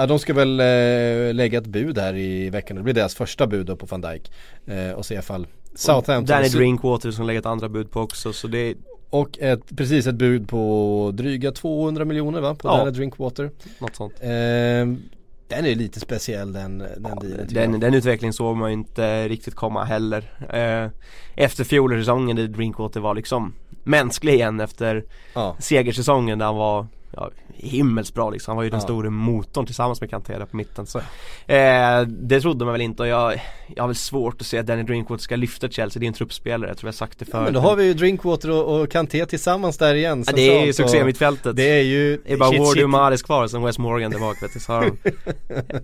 ja, 0.00 0.06
de 0.06 0.18
ska 0.18 0.34
väl 0.34 0.60
eh, 0.60 1.34
lägga 1.34 1.58
ett 1.58 1.66
bud 1.66 1.98
här 1.98 2.16
i 2.16 2.50
veckan. 2.50 2.76
Det 2.76 2.82
blir 2.82 2.94
deras 2.94 3.14
första 3.14 3.46
bud 3.46 3.66
då 3.66 3.76
på 3.76 3.86
van 3.86 4.00
Dijk. 4.00 4.32
Eh, 4.66 4.90
och 4.90 5.06
se 5.06 5.14
ifall 5.14 5.46
Southampton 5.74 6.24
Danny 6.36 6.48
Drinkwater 6.48 7.10
som 7.10 7.26
lägger 7.26 7.40
ett 7.40 7.46
andra 7.46 7.68
bud 7.68 7.90
på 7.90 8.00
också 8.00 8.32
så 8.32 8.46
det 8.48 8.74
Och 9.10 9.38
ett, 9.38 9.76
precis 9.76 10.06
ett 10.06 10.14
bud 10.14 10.48
på 10.48 11.10
dryga 11.14 11.52
200 11.52 12.04
miljoner 12.04 12.40
va? 12.40 12.54
På 12.54 12.68
Ja. 12.68 12.76
Daniel 12.76 12.94
Drinkwater. 12.94 13.50
Något 13.78 13.96
sånt. 13.96 14.14
Ehm, 14.20 15.02
den 15.48 15.66
är 15.66 15.74
lite 15.74 16.00
speciell 16.00 16.52
den, 16.52 16.78
den 16.78 17.02
dealen 17.02 17.48
tycker 17.48 17.60
Den, 17.60 17.80
den 17.80 17.94
utvecklingen 17.94 18.32
såg 18.32 18.56
man 18.56 18.70
ju 18.70 18.74
inte 18.74 19.28
riktigt 19.28 19.54
komma 19.54 19.84
heller. 19.84 20.32
Eh, 20.52 20.90
efter 21.34 21.64
fjolårssäsongen 21.64 22.36
där 22.36 22.46
Drinkwater 22.46 23.00
var 23.00 23.14
liksom 23.14 23.54
mänsklig 23.84 24.34
igen 24.34 24.60
efter 24.60 25.04
Ja. 25.34 25.56
segersäsongen 25.58 26.38
där 26.38 26.46
han 26.46 26.56
var 26.56 26.86
ja, 27.12 27.30
himmelsbra 27.56 28.30
liksom. 28.30 28.50
Han 28.52 28.56
var 28.56 28.64
ju 28.64 28.70
den 28.70 28.78
Ja. 28.80 28.84
stora 28.84 29.10
motorn 29.10 29.66
tillsammans 29.66 30.00
med 30.00 30.10
Kanté 30.10 30.38
där 30.38 30.46
på 30.46 30.56
mitten. 30.56 30.86
Så, 30.86 30.98
eh, 31.46 32.00
det 32.06 32.40
trodde 32.40 32.64
man 32.64 32.72
väl 32.72 32.80
inte 32.80 33.02
och 33.02 33.08
jag, 33.08 33.32
jag 33.74 33.82
har 33.82 33.88
väl 33.88 33.96
svårt 33.96 34.40
att 34.40 34.46
se 34.46 34.58
att 34.58 34.66
Danny 34.66 34.82
Drinkwater 34.82 35.22
ska 35.22 35.36
lyfta 35.36 35.68
Chelsea. 35.68 36.00
Det 36.00 36.06
är 36.06 36.08
en 36.08 36.14
truppspelare, 36.14 36.70
jag 36.70 36.78
tror 36.78 36.88
jag 36.88 36.94
sagt 36.94 37.18
det 37.18 37.24
Ja, 37.28 37.32
förut. 37.32 37.44
men 37.44 37.54
då 37.54 37.60
har 37.60 37.76
vi 37.76 37.84
ju 37.84 37.94
Drinkwater 37.94 38.50
och, 38.50 38.80
och 38.80 38.90
Kanté 38.90 39.26
tillsammans 39.26 39.78
där 39.78 39.94
igen. 39.94 40.24
ja, 40.26 40.32
det 40.36 40.58
är 40.60 40.66
ju 40.66 40.72
succémittfältet. 40.72 41.56
Det 41.56 41.70
är 41.78 41.82
ju 41.82 42.18
Det 42.26 42.32
är 42.32 42.36
bara 42.36 42.50
shit, 42.50 42.68
shit. 42.68 42.84
och 42.84 42.90
Mahrez 42.90 43.22
kvar 43.22 43.46
sen 43.46 43.62
Wes 43.62 43.78
Morgan 43.78 44.10
tillbaka 44.10 44.38
vet 44.46 44.54
du, 44.54 44.60
så 44.60 44.72
har 44.72 44.80
de 45.02 45.10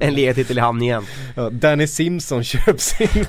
en 0.07 0.15
ligatitel 0.15 0.59
i 0.59 0.61
hamn 0.61 0.83
igen. 0.83 1.05
Ja, 1.37 1.51
Danny 1.51 1.87
Simpson 1.87 2.45
köps 2.45 3.01
in. 3.01 3.09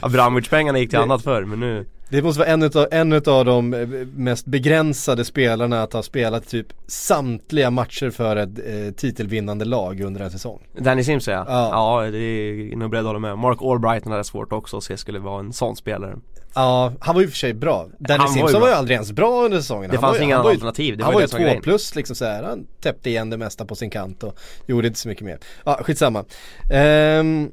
Abramovic-pengarna 0.00 0.78
gick 0.78 0.90
till 0.90 0.98
annat 0.98 1.22
förr 1.22 1.44
men 1.44 1.60
nu 1.60 1.86
Det 2.14 2.22
måste 2.22 2.38
vara 2.38 2.48
en 2.48 2.62
utav, 2.62 2.86
en 2.90 3.12
utav 3.12 3.44
de 3.44 3.74
eh, 3.74 3.88
mest 4.16 4.46
begränsade 4.46 5.24
spelarna 5.24 5.82
att 5.82 5.92
ha 5.92 6.02
spelat 6.02 6.48
typ 6.48 6.66
samtliga 6.86 7.70
matcher 7.70 8.10
för 8.10 8.36
ett 8.36 8.58
eh, 8.58 8.94
titelvinnande 8.96 9.64
lag 9.64 10.00
under 10.00 10.20
en 10.20 10.30
säsong. 10.30 10.66
Danny 10.78 11.04
Simpson 11.04 11.34
ja. 11.34 11.44
Ja. 11.48 12.04
ja. 12.04 12.10
det 12.10 12.18
är 12.18 12.76
nog 12.76 12.90
beredd 12.90 13.00
att 13.00 13.06
hålla 13.06 13.18
med. 13.18 13.38
Mark 13.38 13.58
Albrighton 13.62 14.12
hade 14.12 14.24
svårt 14.24 14.52
också 14.52 14.76
att 14.76 14.84
se 14.84 14.96
skulle 14.96 15.18
vara 15.18 15.40
en 15.40 15.52
sån 15.52 15.76
spelare. 15.76 16.16
Ja, 16.54 16.92
han 17.00 17.14
var 17.14 17.22
ju 17.22 17.28
för 17.28 17.36
sig 17.36 17.54
bra. 17.54 17.88
Danny 17.98 18.18
Han 18.18 18.26
var 18.28 18.34
ju 18.34 18.38
Simpson 18.38 18.60
var 18.60 18.68
ju 18.68 18.74
aldrig 18.74 18.94
ens 18.94 19.12
bra 19.12 19.44
under 19.44 19.58
säsongen. 19.58 19.90
Det 19.90 19.96
Han 19.96 20.02
fanns 20.02 20.20
ju- 20.20 20.24
inga 20.24 20.36
han 20.36 20.44
var 20.44 20.50
ju- 20.50 20.54
alternativ, 20.54 20.96
det 20.96 21.04
han 21.04 21.14
var 21.14 21.20
ju 21.20 21.28
som 21.28 21.36
var 21.36 21.40
två 21.40 21.46
grejen. 21.46 21.62
plus 21.62 21.94
liksom 21.94 22.16
så 22.16 22.24
här. 22.24 22.42
Han 22.42 22.66
täppte 22.80 23.10
igen 23.10 23.30
det 23.30 23.36
mesta 23.36 23.64
på 23.64 23.74
sin 23.74 23.90
kant 23.90 24.22
och 24.22 24.38
gjorde 24.66 24.86
inte 24.86 24.98
så 24.98 25.08
mycket 25.08 25.24
mer. 25.24 25.38
Ja, 25.64 25.80
skitsamma. 25.82 26.24
Ehm, 26.70 27.50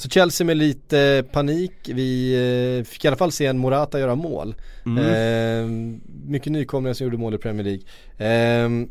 så 0.00 0.08
Chelsea 0.08 0.44
med 0.44 0.56
lite 0.56 1.24
panik. 1.32 1.72
Vi 1.84 2.32
eh, 2.78 2.84
fick 2.84 3.04
i 3.04 3.08
alla 3.08 3.16
fall 3.16 3.32
se 3.32 3.46
en 3.46 3.58
Morata 3.58 3.98
göra 3.98 4.14
mål. 4.14 4.54
Mm. 4.86 5.04
Ehm, 5.04 6.00
mycket 6.26 6.52
nykomlingar 6.52 6.94
som 6.94 7.04
gjorde 7.04 7.16
mål 7.16 7.34
i 7.34 7.38
Premier 7.38 7.64
League. 7.64 7.82
Ehm, 8.18 8.88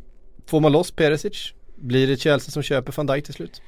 får 0.48 0.60
man 0.60 0.72
loss 0.72 0.92
Perisic? 0.92 1.54
Blir 1.76 2.08
det 2.08 2.18
Chelsea 2.18 2.52
som 2.52 2.64
köper 2.64 2.94
van 2.96 3.08
Dijk 3.08 3.26
till 3.26 3.34
slut? 3.34 3.62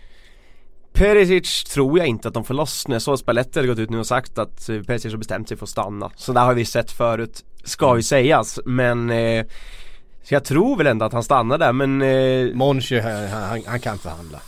Perisic 0.94 1.64
tror 1.64 1.98
jag 1.98 2.08
inte 2.08 2.28
att 2.28 2.34
de 2.34 2.44
får 2.44 2.54
loss 2.54 2.88
nu. 2.88 3.00
Så 3.00 3.18
Spalletti 3.18 3.60
har 3.60 3.68
gått 3.68 3.80
ut 3.80 3.90
nu 3.90 4.00
och 4.00 4.08
sagt 4.08 4.38
att 4.38 4.70
eh, 4.70 4.82
Perisic 4.82 5.12
har 5.12 5.18
bestämt 5.18 5.48
sig 5.48 5.58
för 5.58 5.66
att 5.66 5.70
stanna. 5.70 6.12
Så 6.16 6.34
där 6.34 6.42
har 6.42 6.54
vi 6.54 6.66
sett 6.66 6.92
förut, 6.92 7.46
ska 7.64 7.96
ju 7.96 8.04
sägas. 8.04 8.60
Men 8.66 9.10
eh, 9.10 9.46
så 10.24 10.34
jag 10.34 10.44
tror 10.44 10.78
väl 10.78 10.88
ändå 10.88 11.06
att 11.06 11.14
han 11.14 11.24
stannar 11.24 11.58
där 11.58 11.74
men 11.74 12.02
eh, 12.02 12.56
Monchi, 12.56 13.00
han, 13.00 13.28
han, 13.28 13.62
han 13.66 13.80
kan 13.80 13.98
förhandla. 13.98 14.40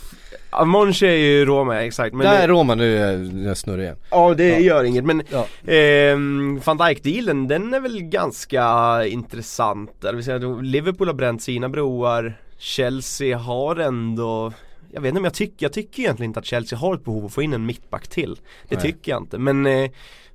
Ja, 0.58 0.64
Monchi 0.64 1.06
är 1.06 1.16
ju 1.16 1.44
Roma, 1.44 1.82
exakt. 1.82 2.14
Men, 2.14 2.26
Där 2.26 2.38
är 2.38 2.42
eh, 2.42 2.46
Roma, 2.48 2.74
nu 2.74 2.96
är 2.98 3.46
jag- 3.46 3.56
snurrig 3.56 3.84
igen. 3.84 3.96
Ja 4.10 4.34
det 4.34 4.48
Ja. 4.48 4.58
gör 4.58 4.84
inget 4.84 5.04
men 5.04 5.22
Ja. 5.30 5.46
ehm, 5.72 6.60
van 6.64 6.76
Dijk-dealen 6.78 7.48
den 7.48 7.74
är 7.74 7.80
väl 7.80 8.02
ganska 8.02 8.64
intressant. 9.06 9.90
Det 10.00 10.12
vill 10.12 10.24
säga, 10.24 10.38
då 10.38 10.60
Liverpool 10.60 11.06
har 11.06 11.14
bränt 11.14 11.42
sina 11.42 11.68
broar, 11.68 12.34
Chelsea 12.58 13.38
har 13.38 13.76
ändå 13.76 14.52
jag 14.92 15.00
vet 15.00 15.08
inte 15.08 15.18
om 15.18 15.24
jag 15.24 15.34
tycker, 15.34 15.64
jag 15.66 15.72
tycker 15.72 16.00
egentligen 16.02 16.30
inte 16.30 16.40
att 16.40 16.46
Chelsea 16.46 16.78
har 16.78 16.94
ett 16.94 17.04
behov 17.04 17.18
av 17.18 17.26
att 17.26 17.32
få 17.34 17.42
in 17.42 17.52
en 17.52 17.66
mittback 17.66 18.08
till. 18.08 18.34
Det 18.68 18.74
Nej. 18.76 18.82
tycker 18.84 19.12
jag 19.12 19.22
inte 19.22 19.38
men 19.38 19.66
eh, 19.66 19.90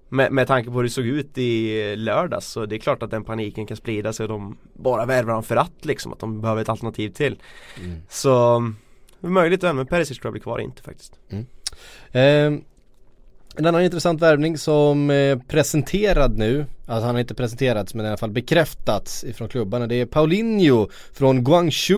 med, 0.10 0.32
med 0.32 0.48
tanke 0.48 0.70
på 0.70 0.76
hur 0.76 0.84
det 0.84 0.90
såg 0.90 1.06
ut 1.06 1.38
i 1.38 1.96
lördags 1.96 2.48
så 2.48 2.66
det 2.66 2.76
är 2.76 2.80
klart 2.80 3.04
att 3.04 3.12
den 3.12 3.24
paniken 3.24 3.66
kan 3.68 3.78
sprida 3.78 4.14
sig 4.14 4.24
och 4.24 4.30
de 4.30 4.58
bara 4.74 5.06
värvar 5.06 5.34
dem 5.34 5.44
för 5.44 5.56
att 5.56 5.86
liksom, 5.86 6.14
att 6.14 6.20
de 6.20 6.42
behöver 6.42 6.62
ett 6.62 6.70
alternativ 6.70 7.10
till. 7.10 7.36
Mm. 7.84 7.98
Så 8.10 8.64
möjligt 9.22 9.64
än 9.64 9.76
men 9.76 9.88
Perisic 9.88 10.18
tror 10.18 10.28
jag 10.28 10.34
blir 10.34 10.42
kvar 10.42 10.60
inte 10.60 10.82
faktiskt. 10.82 11.20
Ehm, 12.12 12.64
en 13.56 13.66
annan 13.66 13.82
intressant 13.82 14.22
värvning 14.22 14.58
som 14.58 15.10
eh, 15.10 15.40
presenterad 15.48 16.38
nu, 16.38 16.66
alltså 16.86 17.06
han 17.06 17.16
har 17.16 17.20
inte 17.20 17.36
presenterats 17.36 17.94
men 17.94 18.06
i 18.06 18.08
alla 18.08 18.18
fall 18.18 18.32
bekräftats 18.32 19.24
ifrån 19.24 19.50
klubbarna. 19.50 19.88
Det 19.88 19.96
är 19.96 20.06
Paulinho 20.06 20.88
från 21.14 21.44
Guangzhou. 21.44 21.98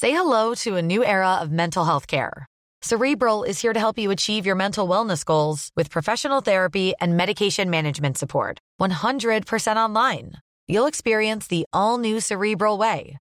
Say 0.00 0.10
hello 0.10 0.54
to 0.54 0.76
a 0.78 0.82
new 0.82 1.02
era 1.02 1.42
of 1.42 1.50
mental 1.50 1.84
health 1.84 2.06
care. 2.06 2.46
Cerebral 2.82 3.44
is 3.44 3.60
here 3.60 3.74
to 3.74 3.78
help 3.78 3.98
you 3.98 4.10
achieve 4.10 4.46
your 4.46 4.56
mental 4.56 4.88
wellness 4.88 5.24
goals 5.24 5.70
with 5.76 5.90
professional 5.90 6.40
therapy 6.40 6.94
and 7.00 7.16
medication 7.16 7.70
management 7.70 8.16
support. 8.16 8.58
100% 8.80 9.76
online. 9.76 10.32
You'll 10.66 10.86
experience 10.86 11.48
the 11.48 11.64
all 11.72 11.98
new 11.98 12.20
Cerebral 12.20 12.78
Way, 12.78 13.18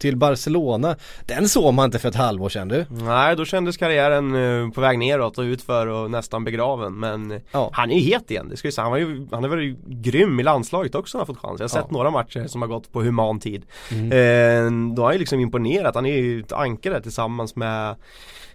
Till 0.00 0.16
Barcelona. 0.16 0.96
Den 1.26 1.48
såg 1.48 1.74
man 1.74 1.84
inte 1.84 1.98
för 1.98 2.08
ett 2.08 2.14
halvår 2.14 2.48
sedan 2.48 2.68
du. 2.68 2.86
Nej, 2.90 3.36
då 3.36 3.44
kändes 3.44 3.76
karriären 3.76 4.34
eh, 4.64 4.70
på 4.70 4.80
väg 4.80 4.98
neråt 4.98 5.38
och 5.38 5.42
utför 5.42 5.86
och 5.86 6.10
nästan 6.10 6.44
begraven 6.44 6.98
men 6.98 7.30
eh, 7.30 7.40
Ja. 7.52 7.70
han 7.72 7.90
är 7.90 7.94
ju 7.94 8.00
het 8.00 8.30
igen, 8.30 8.48
det 8.48 8.56
ska 8.56 8.66
jag 8.66 8.74
säga. 8.74 8.82
Han, 8.82 8.90
var 8.92 8.98
ju, 8.98 9.26
han 9.30 9.42
har 9.42 9.50
varit 9.50 9.76
grym 9.86 10.40
i 10.40 10.42
landslaget 10.42 10.94
också 10.94 11.18
när 11.18 11.20
han 11.24 11.34
fått 11.34 11.42
chans. 11.44 11.60
Jag 11.60 11.64
har 11.64 11.68
sett 11.68 11.84
Ja. 11.88 11.94
några 11.96 12.10
matcher 12.10 12.46
som 12.46 12.62
har 12.62 12.68
gått 12.68 12.92
på 12.92 13.02
human 13.02 13.40
tid. 13.40 13.62
Mm. 13.92 14.04
Eh, 14.12 14.94
då 14.94 15.02
har 15.02 15.06
han 15.06 15.14
ju 15.14 15.18
liksom 15.18 15.40
imponerat, 15.40 15.94
han 15.94 16.06
är 16.06 16.16
ju 16.16 16.40
ett 16.40 16.52
ankare 16.52 17.02
tillsammans 17.02 17.56
med 17.56 17.94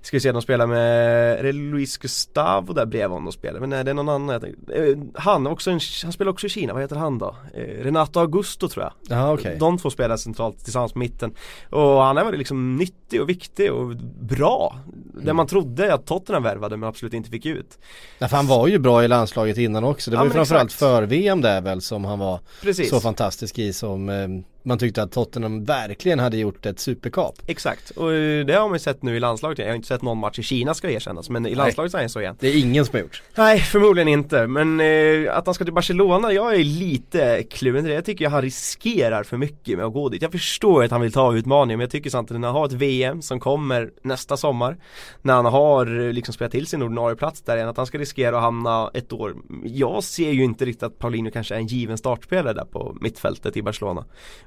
Ska 0.01 0.17
vi 0.17 0.21
se, 0.21 0.31
de 0.31 0.41
spelar 0.41 0.67
med, 0.67 1.39
är 1.39 1.43
det 1.43 1.51
Luis 1.51 1.97
Gustavo 1.97 2.73
där 2.73 2.85
bredvid 2.85 3.09
honom 3.09 3.25
de 3.25 3.31
spelar? 3.31 3.59
Men 3.59 3.69
nej 3.69 3.83
det 3.83 3.91
är 3.91 3.95
någon 3.95 4.09
annan 4.09 4.29
eh, 4.29 4.97
Han, 5.15 5.47
också 5.47 5.71
en, 5.71 5.79
han 6.03 6.11
spelar 6.13 6.31
också 6.31 6.47
i 6.47 6.49
Kina, 6.49 6.73
vad 6.73 6.81
heter 6.81 6.95
han 6.95 7.17
då? 7.17 7.35
Eh, 7.53 7.83
Renato 7.83 8.19
Augusto 8.19 8.67
tror 8.69 8.83
jag 8.83 8.93
Ja 9.17 9.33
okej. 9.33 9.57
de 9.59 9.77
två 9.77 9.89
spelar 9.89 10.17
centralt 10.17 10.63
tillsammans 10.63 10.93
på 10.93 10.99
mitten 11.05 11.31
Och 11.69 12.01
han 12.01 12.17
har 12.17 12.23
varit 12.23 12.37
liksom 12.39 12.75
nyttig 12.75 13.21
och 13.21 13.29
viktig 13.29 13.73
och 13.73 13.95
bra 14.21 14.79
Det 15.13 15.21
Mm. 15.21 15.35
man 15.35 15.47
trodde 15.47 15.93
att 15.93 16.05
Tottenham 16.05 16.43
värvade 16.43 16.77
men 16.77 16.89
absolut 16.89 17.13
inte 17.13 17.29
fick 17.29 17.45
ut 17.45 17.77
Ja, 18.19 18.27
för 18.27 18.35
han 18.37 18.47
var 18.47 18.67
ju 18.67 18.79
bra 18.79 19.03
i 19.03 19.07
landslaget 19.07 19.57
innan 19.57 19.83
också. 19.83 20.11
Det 20.11 20.15
Ja, 20.15 20.19
var 20.19 20.25
ju 20.25 20.29
men 20.29 20.35
framförallt 20.35 20.69
exakt. 20.69 20.79
för 20.79 21.03
VM 21.03 21.41
där 21.41 21.61
väl 21.61 21.81
som 21.81 22.05
han 22.05 22.19
var 22.19 22.39
Precis 22.61 22.89
så 22.89 22.99
fantastisk 22.99 23.59
i 23.59 23.73
som 23.73 24.09
eh, 24.09 24.27
man 24.65 24.77
tyckte 24.77 25.03
att 25.03 25.11
Tottenham 25.11 25.63
verkligen 25.63 26.19
hade 26.19 26.37
gjort 26.37 26.65
ett 26.65 26.79
superkap. 26.79 27.41
Exakt, 27.47 27.89
och 27.89 28.13
eh, 28.13 28.45
det 28.45 28.53
har 28.53 28.67
man 28.67 28.75
ju 28.75 28.79
sett 28.79 29.03
nu 29.03 29.15
i 29.15 29.19
landslaget 29.19 29.59
Jag 29.59 29.67
har 29.67 29.75
inte 29.75 29.87
sett 29.87 30.01
någon 30.01 30.17
match 30.17 30.39
i 30.39 30.43
Kina 30.43 30.73
ska 30.73 30.89
erkännas 30.91 31.29
men 31.29 31.45
i 31.45 31.55
landslaget 31.55 31.91
så 31.91 31.97
är 31.97 32.01
han 32.01 32.09
så 32.09 32.21
igen 32.21 32.35
Det 32.39 32.47
är 32.47 32.59
ingen 32.59 32.85
som 32.85 32.93
har 32.93 33.01
gjort. 33.01 33.23
Nej, 33.35 33.59
förmodligen 33.59 34.07
inte. 34.07 34.47
Men 34.47 34.79
eh, 34.79 35.37
att 35.37 35.45
han 35.45 35.53
ska 35.53 35.63
till 35.63 35.73
Barcelona, 35.73 36.33
jag 36.33 36.55
är 36.55 36.63
lite 36.63 37.43
kluven 37.43 37.83
till 37.83 37.89
det. 37.89 37.95
Jag 37.95 38.05
tycker 38.05 38.29
han 38.29 38.41
riskerar 38.41 39.23
för 39.23 39.37
mycket 39.37 39.77
med 39.77 39.85
att 39.85 39.93
gå 39.93 40.09
dit. 40.09 40.21
Jag 40.21 40.31
förstår 40.31 40.83
att 40.83 40.91
han 40.91 41.01
vill 41.01 41.11
ta 41.11 41.35
utmaningen, 41.35 41.77
men 41.77 41.83
jag 41.83 41.91
tycker 41.91 42.09
samtidigt 42.09 42.41
när 42.41 42.47
han 42.47 42.57
har 42.57 42.65
ett 42.65 42.73
VM 42.73 43.21
som 43.21 43.39
kommer 43.39 43.91
nästa 44.01 44.37
sommar, 44.37 44.77
när 45.21 45.33
han 45.33 45.45
har 45.45 46.05
eh, 46.05 46.13
liksom 46.13 46.33
spelat 46.33 46.51
till 46.51 46.67
sin 46.67 46.81
ordinarie 46.81 47.15
plats 47.15 47.41
där 47.41 47.55
igen, 47.55 47.69
att 47.69 47.77
han 47.77 47.85
ska 47.85 47.97
riskera 47.97 48.35
att 48.35 48.41
hamna 48.41 48.91
ett 48.93 49.13
år. 49.13 49.35
Jag 49.63 50.03
ser 50.03 50.31
ju 50.31 50.43
inte 50.43 50.65
riktigt 50.65 50.83
att 50.83 50.99
Paulinho 50.99 51.31
kanske 51.31 51.55
är 51.55 51.59
en 51.59 51.67
given 51.67 51.97
startspelare 51.97 52.53
där 52.53 52.65
på 52.65 52.97
mittfältet 53.01 53.57
i 53.57 53.61
Barcelona. 53.61 54.05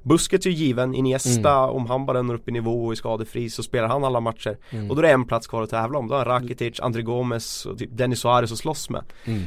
Busquets 0.09 0.47
är 0.47 0.51
ju 0.51 0.57
given, 0.57 0.95
Iniesta, 0.95 1.59
om 1.59 1.87
han 1.87 2.07
bara 2.07 2.23
når 2.23 2.35
upp 2.35 2.49
i 2.49 2.53
nivå 2.53 2.87
och 2.87 2.93
är 2.93 2.97
skadefri 2.97 3.51
så 3.51 3.63
spelar 3.63 3.89
han 3.89 4.05
alla 4.05 4.21
matcher. 4.21 4.57
Och 4.91 4.97
då 4.97 5.03
är 5.03 5.03
det 5.03 5.11
en 5.11 5.25
plats 5.25 5.47
kvar 5.47 5.63
att 5.63 5.71
tävla 5.71 5.99
om. 5.99 6.09
Då 6.09 6.15
har 6.15 6.25
Rakitic, 6.25 6.81
André 6.81 7.03
Gomes 7.03 7.67
och 7.67 7.79
typ 7.79 7.91
Dennis 7.93 8.21
Suarez 8.21 8.53
att 8.53 8.59
slåss 8.59 8.91
med. 8.91 9.03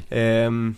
Ehm, 0.10 0.76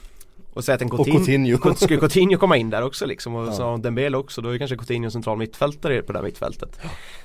och 0.54 0.63
så 0.63 0.72
att 0.72 0.82
en 0.82 0.89
Coutinho, 0.89 1.17
Coutinho. 1.17 1.58
Coutinho. 1.58 1.76
skulle 1.76 2.00
Coutinho 2.00 2.38
komma 2.38 2.58
in 2.58 2.69
där 2.69 2.82
också 2.84 3.06
liksom 3.06 3.36
och 3.36 3.48
Ja. 3.48 3.52
så 3.52 3.78
Dembele 3.78 4.17
också, 4.17 4.41
då 4.41 4.50
är 4.50 4.58
kanske 4.58 4.78
Coutinho 4.78 5.10
central 5.12 5.38
mittfältare 5.38 6.02
på 6.02 6.12
det 6.12 6.19
här 6.19 6.24
mittfältet. 6.26 6.80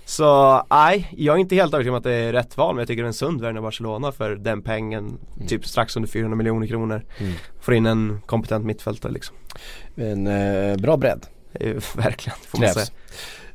Så 0.05 0.63
nej, 0.71 1.09
jag 1.17 1.35
är 1.37 1.41
inte 1.41 1.55
helt 1.55 1.75
övertygad 1.75 1.95
om 1.95 1.99
att 1.99 2.05
det 2.05 2.13
är 2.13 2.33
rätt 2.33 2.57
val 2.57 2.75
men 2.75 2.81
jag 2.81 2.89
tycker 2.89 3.03
det 3.03 3.07
är 3.07 3.09
en 3.09 3.13
sund 3.15 3.41
värvning 3.41 3.59
av 3.59 3.63
Barcelona 3.65 4.13
för 4.13 4.37
den 4.37 4.63
pengen, 4.63 5.19
typ 5.49 5.67
strax 5.67 5.97
under 5.97 6.09
400 6.09 6.37
miljoner 6.37 6.67
kronor. 6.67 7.03
Mm. 7.19 7.33
Får 7.61 7.75
in 7.75 7.87
en 7.87 8.21
kompetent 8.27 8.65
mittfältare 8.65 9.13
liksom. 9.13 9.37
En 9.97 10.27
eh, 10.27 10.77
bra 10.77 10.97
bredd. 10.97 11.27
Eh, 11.61 11.75
Verkligen, 11.97 12.39
får 12.47 12.59
man 12.59 12.69
säga. 12.69 12.87
krävs. 12.87 12.93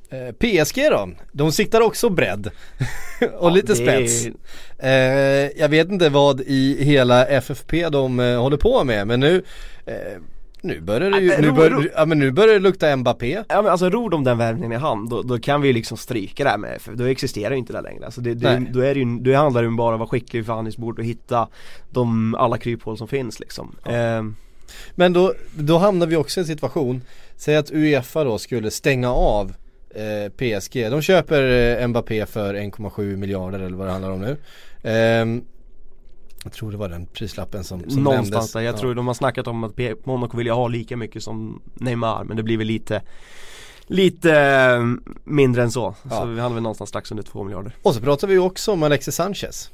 Eh, 0.10 0.32
PSG 0.64 0.82
då, 0.92 1.10
de 1.32 1.52
siktar 1.52 1.82
också 1.82 2.10
bredd 2.10 2.50
och 3.38 3.52
lite 3.52 3.68
det 3.68 3.76
spets. 3.76 4.26
är- 4.26 4.34
Eh, 4.80 5.50
jag 5.58 5.70
vet 5.70 5.90
inte 5.92 6.10
vad 6.10 6.42
i 6.42 6.84
hela 6.84 7.26
FFP 7.26 7.90
de 7.90 8.20
eh, 8.20 8.42
håller 8.42 8.58
på 8.58 8.84
med 8.84 9.08
men 9.08 9.20
nu 9.20 9.44
eh, 9.86 9.96
nu 10.62 10.82
börjar 10.82 11.12
det 11.12 11.20
ju, 11.20 11.28
Ja, 11.32 11.36
men 11.38 11.42
nu, 11.42 11.50
ro- 11.50 11.56
bör, 11.56 11.70
ro- 11.70 11.90
ja, 11.96 12.06
men 12.06 12.20
nu 12.20 12.32
börjar 12.32 12.54
det 12.54 12.60
lukta 12.60 12.96
Mbappé. 12.98 13.44
Ja 13.50 13.62
men 13.62 13.72
alltså 13.72 13.90
ror 13.90 14.10
de 14.10 14.24
den 14.24 14.38
värvningen 14.38 14.72
i 14.72 14.76
hamn, 14.76 15.10
då, 15.10 15.22
då 15.22 15.40
kan 15.40 15.62
vi 15.62 15.68
ju 15.68 15.74
liksom 15.74 15.98
stryka 15.98 16.44
det 16.44 16.50
här 16.50 16.58
med, 16.58 16.82
för 16.82 16.92
då 16.96 17.04
existerar 17.04 17.52
ju 17.52 17.58
inte 17.58 17.74
det 17.74 17.82
längre. 17.82 18.06
Alltså 18.06 18.22
det, 18.22 18.34
det, 18.34 18.66
då, 18.72 18.80
är 18.80 18.94
det 18.94 19.00
ju, 19.00 19.20
då 19.20 19.36
handlar 19.36 19.62
det 19.62 19.70
ju 19.70 19.76
bara 19.76 19.88
om 19.88 19.94
att 19.94 20.00
vara 20.00 20.10
skicklig 20.10 20.40
vid 20.40 20.46
förhandlingsbordet 20.46 21.00
och 21.00 21.06
hitta 21.06 21.48
de, 21.90 22.36
alla 22.36 22.58
kryphål 22.58 22.98
som 22.98 23.08
finns 23.08 23.40
liksom. 23.40 23.76
Ehm, 23.86 24.36
Men 24.96 25.14
då, 25.14 25.34
då 25.58 25.78
hamnar 25.78 26.08
vi 26.08 26.16
också 26.16 26.40
i 26.40 26.42
en 26.42 26.48
situation, 26.48 27.02
säg 27.36 27.56
att 27.56 27.72
Uefa 27.72 28.24
då 28.24 28.38
skulle 28.38 28.72
stänga 28.72 29.12
av 29.14 29.54
eh, 29.96 30.32
PSG. 30.60 30.92
De 30.92 31.02
köper 31.02 31.78
eh, 31.82 31.88
Mbappé 31.88 32.26
för 32.26 32.54
1,7 32.54 33.16
miljarder 33.18 33.60
eller 33.60 33.78
vad 33.78 33.88
det 33.88 33.92
handlar 33.92 34.12
om 34.12 34.22
nu. 34.22 34.38
Ehm, 34.84 35.42
jag 36.44 36.54
tror 36.54 36.72
det 36.72 36.78
var 36.78 36.90
den 36.90 37.06
prislappen 37.06 37.64
som, 37.64 37.90
som 37.90 38.04
någonstans 38.04 38.32
nämndes. 38.32 38.52
där, 38.52 38.62
jag 38.62 38.76
Ja. 38.76 38.80
tror 38.80 38.96
de 38.96 39.08
har 39.08 39.14
snackat 39.14 39.48
om 39.48 39.64
att 39.64 39.80
Monaco 40.04 40.38
vill 40.38 40.50
ha 40.50 40.68
lika 40.68 40.98
mycket 40.98 41.24
som 41.24 41.62
Neymar 41.74 42.24
men 42.24 42.38
det 42.38 42.44
blir 42.44 42.58
väl 42.58 42.68
lite 42.68 43.02
Lite 43.88 44.38
eh, 44.40 44.84
mindre 45.24 45.64
än 45.64 45.72
så, 45.72 45.96
Ja. 46.04 46.10
så 46.20 46.26
vi 46.26 46.40
handlar 46.40 46.54
väl 46.54 46.64
någonstans 46.64 46.90
strax 46.90 47.12
under 47.12 47.24
2 47.24 47.44
miljarder 47.44 47.76
Och 47.82 47.94
så 47.96 48.02
pratar 48.02 48.28
vi 48.28 48.38
också 48.38 48.72
om 48.72 48.84
Alexis 48.84 49.16
Sanchez. 49.16 49.72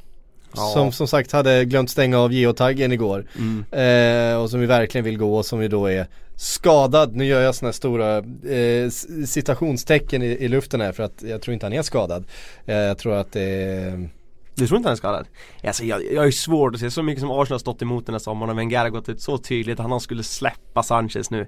Ja. 0.56 0.72
Som 0.74 0.92
som 0.92 1.08
sagt 1.08 1.32
hade 1.32 1.66
glömt 1.66 1.90
stänga 1.90 2.20
av 2.20 2.34
geotaggen 2.34 2.92
igår. 2.92 3.26
Mm. 3.36 3.66
Eh, 3.72 4.42
och 4.42 4.50
som 4.50 4.60
vi 4.60 4.66
verkligen 4.66 5.06
vill 5.06 5.18
gå 5.18 5.38
och 5.38 5.46
som 5.46 5.62
ju 5.62 5.68
då 5.68 5.86
är 5.86 6.08
skadad. 6.36 7.16
Nu 7.16 7.26
gör 7.26 7.42
jag 7.42 7.56
sådana 7.56 7.68
här 7.68 7.74
stora 7.74 8.18
eh, 8.18 8.90
citationstecken 9.26 10.24
i, 10.24 10.26
i 10.26 10.48
luften 10.48 10.82
här 10.82 10.92
för 10.92 11.04
att 11.04 11.24
jag 11.24 11.42
tror 11.42 11.54
inte 11.54 11.66
han 11.66 11.74
är 11.74 11.82
skadad. 11.82 12.26
Eh, 12.66 12.76
jag 12.76 12.98
tror 12.98 13.14
att 13.14 13.32
det 13.32 13.42
är 13.42 14.10
Du 14.56 14.68
tror 14.68 14.78
inte 14.78 14.90
han 14.90 14.94
är 14.94 14.98
skadad? 14.98 15.26
Alltså 15.64 15.84
jag, 15.84 16.14
jag 16.14 16.28
är 16.28 16.32
svårt 16.32 16.74
att 16.74 16.80
se, 16.80 16.92
så 16.92 17.04
mycket 17.04 17.22
som 17.22 17.32
Arsenal 17.32 17.54
har 17.54 17.60
stått 17.60 17.82
emot 17.82 18.06
den 18.06 18.14
här 18.14 18.20
sommaren 18.20 18.50
och 18.50 18.58
Wenger 18.58 18.80
har 18.80 18.90
gått 18.90 19.10
ut 19.10 19.22
så 19.22 19.38
tydligt 19.38 19.80
att 19.80 19.90
han 19.90 20.00
skulle 20.00 20.24
släppa 20.24 20.84
Sanchez 20.84 21.30
nu 21.30 21.48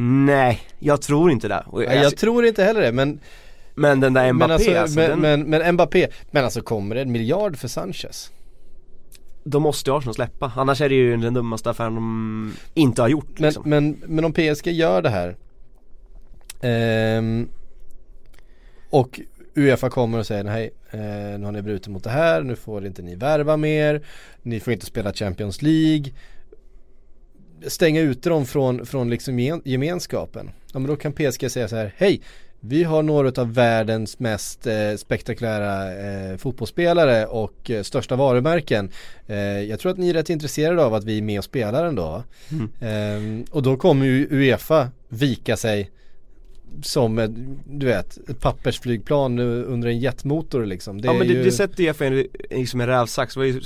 Nej, 0.00 0.60
jag 0.78 1.02
tror 1.02 1.30
inte 1.30 1.48
det 1.48 1.64
Nej, 1.72 1.84
jag 1.84 1.96
alltså, 1.96 2.16
tror 2.16 2.46
inte 2.46 2.64
heller 2.64 2.80
det 2.80 2.92
men 2.92 3.20
Men 3.78 4.00
den 4.00 4.12
där 4.12 4.32
Mbappé 4.32 4.48
men, 4.48 4.50
alltså, 4.50 4.76
alltså, 4.76 5.00
men, 5.00 5.10
den, 5.10 5.20
men, 5.20 5.62
men 5.62 5.74
Mbappé, 5.74 6.08
men 6.30 6.44
alltså 6.44 6.62
kommer 6.62 6.94
det 6.94 7.00
en 7.00 7.12
miljard 7.12 7.56
för 7.56 7.68
Sanchez? 7.68 8.32
Då 9.44 9.60
måste 9.60 9.92
Arsenal 9.92 10.14
släppa, 10.14 10.52
annars 10.56 10.80
är 10.80 10.88
det 10.88 10.94
ju 10.94 11.16
den 11.16 11.34
dummaste 11.34 11.70
affären 11.70 11.94
de 11.94 12.54
inte 12.74 13.02
har 13.02 13.08
gjort 13.08 13.38
Men, 13.38 13.42
liksom. 13.42 13.70
men, 13.70 14.02
men 14.06 14.24
om 14.24 14.32
PSG 14.32 14.66
gör 14.66 15.02
det 15.02 15.08
här 15.08 15.36
ehm, 16.60 17.48
Och 18.90 19.20
Uefa 19.54 19.90
kommer 19.90 20.18
och 20.18 20.26
säger 20.26 20.44
nej, 20.44 20.70
eh, 20.90 21.38
nu 21.38 21.44
har 21.44 21.52
ni 21.52 21.62
brutit 21.62 21.88
mot 21.88 22.04
det 22.04 22.10
här, 22.10 22.42
nu 22.42 22.56
får 22.56 22.86
inte 22.86 23.02
ni 23.02 23.14
värva 23.14 23.56
mer, 23.56 24.02
ni 24.42 24.60
får 24.60 24.72
inte 24.72 24.86
spela 24.86 25.12
Champions 25.12 25.62
League 25.62 26.12
Stänga 27.66 28.00
ute 28.00 28.28
dem 28.28 28.46
från, 28.46 28.86
från 28.86 29.10
liksom 29.10 29.60
gemenskapen. 29.64 30.50
Ja 30.72 30.78
men 30.78 30.86
då 30.86 30.96
kan 30.96 31.12
PSG 31.12 31.50
säga 31.50 31.68
så 31.68 31.76
här, 31.76 31.94
hej 31.96 32.20
vi 32.60 32.84
har 32.84 33.02
några 33.02 33.42
av 33.42 33.54
världens 33.54 34.18
mest 34.18 34.66
eh, 34.66 34.94
spektakulära 34.96 35.92
eh, 35.92 36.36
fotbollsspelare 36.36 37.26
och 37.26 37.70
eh, 37.70 37.82
största 37.82 38.16
varumärken. 38.16 38.90
Eh, 39.26 39.36
jag 39.38 39.80
tror 39.80 39.92
att 39.92 39.98
ni 39.98 40.10
är 40.10 40.14
rätt 40.14 40.30
intresserade 40.30 40.84
av 40.84 40.94
att 40.94 41.04
vi 41.04 41.18
är 41.18 41.22
med 41.22 41.38
och 41.38 41.44
spelar 41.44 41.84
ändå. 41.84 42.24
Mm. 42.50 42.70
Ehm, 42.80 43.44
och 43.50 43.62
då 43.62 43.76
kommer 43.76 44.06
ju 44.06 44.28
Uefa 44.30 44.88
vika 45.08 45.56
sig 45.56 45.90
som 46.82 47.18
ett, 47.18 47.30
du 47.66 47.86
vet, 47.86 48.28
ett 48.30 48.40
pappersflygplan 48.40 49.38
under 49.38 49.88
en 49.88 49.98
jetmotor 49.98 50.66
liksom. 50.66 51.00
Det 51.00 51.06
ja 51.06 51.12
men 51.12 51.28
det, 51.28 51.34
ju... 51.34 51.42
det 51.42 51.52
sätter 51.52 51.88
FN 51.88 52.12
i 52.12 52.28
liksom 52.50 52.80
en 52.80 52.86
rävsax, 52.86 53.34
det 53.34 53.40
var 53.40 53.44
ju 53.44 53.60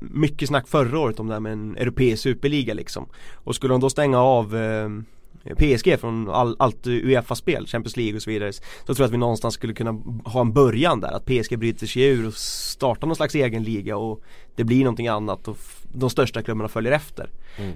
mycket 0.00 0.48
snack 0.48 0.68
förra 0.68 0.98
året 0.98 1.20
om 1.20 1.26
det 1.26 1.32
här 1.32 1.40
med 1.40 1.52
en 1.52 1.76
europeisk 1.76 2.22
superliga 2.22 2.74
liksom 2.74 3.06
Och 3.32 3.54
skulle 3.54 3.74
de 3.74 3.80
då 3.80 3.90
stänga 3.90 4.18
av 4.18 4.56
eh, 4.56 4.88
PSG 5.58 6.00
från 6.00 6.30
all, 6.30 6.56
allt 6.58 6.86
Uefa-spel, 6.86 7.66
Champions 7.66 7.96
League 7.96 8.16
och 8.16 8.22
så 8.22 8.30
vidare 8.30 8.52
Så 8.52 8.62
tror 8.86 8.98
jag 8.98 9.04
att 9.04 9.12
vi 9.12 9.16
någonstans 9.16 9.54
skulle 9.54 9.72
kunna 9.74 9.92
ha 10.24 10.40
en 10.40 10.52
början 10.52 11.00
där, 11.00 11.12
att 11.12 11.24
PSG 11.26 11.58
bryter 11.58 11.86
sig 11.86 12.02
ur 12.02 12.26
och 12.26 12.34
startar 12.34 13.06
någon 13.06 13.16
slags 13.16 13.34
egen 13.34 13.62
liga 13.62 13.96
och 13.96 14.20
det 14.56 14.64
blir 14.64 14.78
någonting 14.84 15.08
annat 15.08 15.48
och 15.48 15.58
de 15.92 16.10
största 16.10 16.42
klubbarna 16.42 16.68
följer 16.68 16.92
efter. 16.92 17.30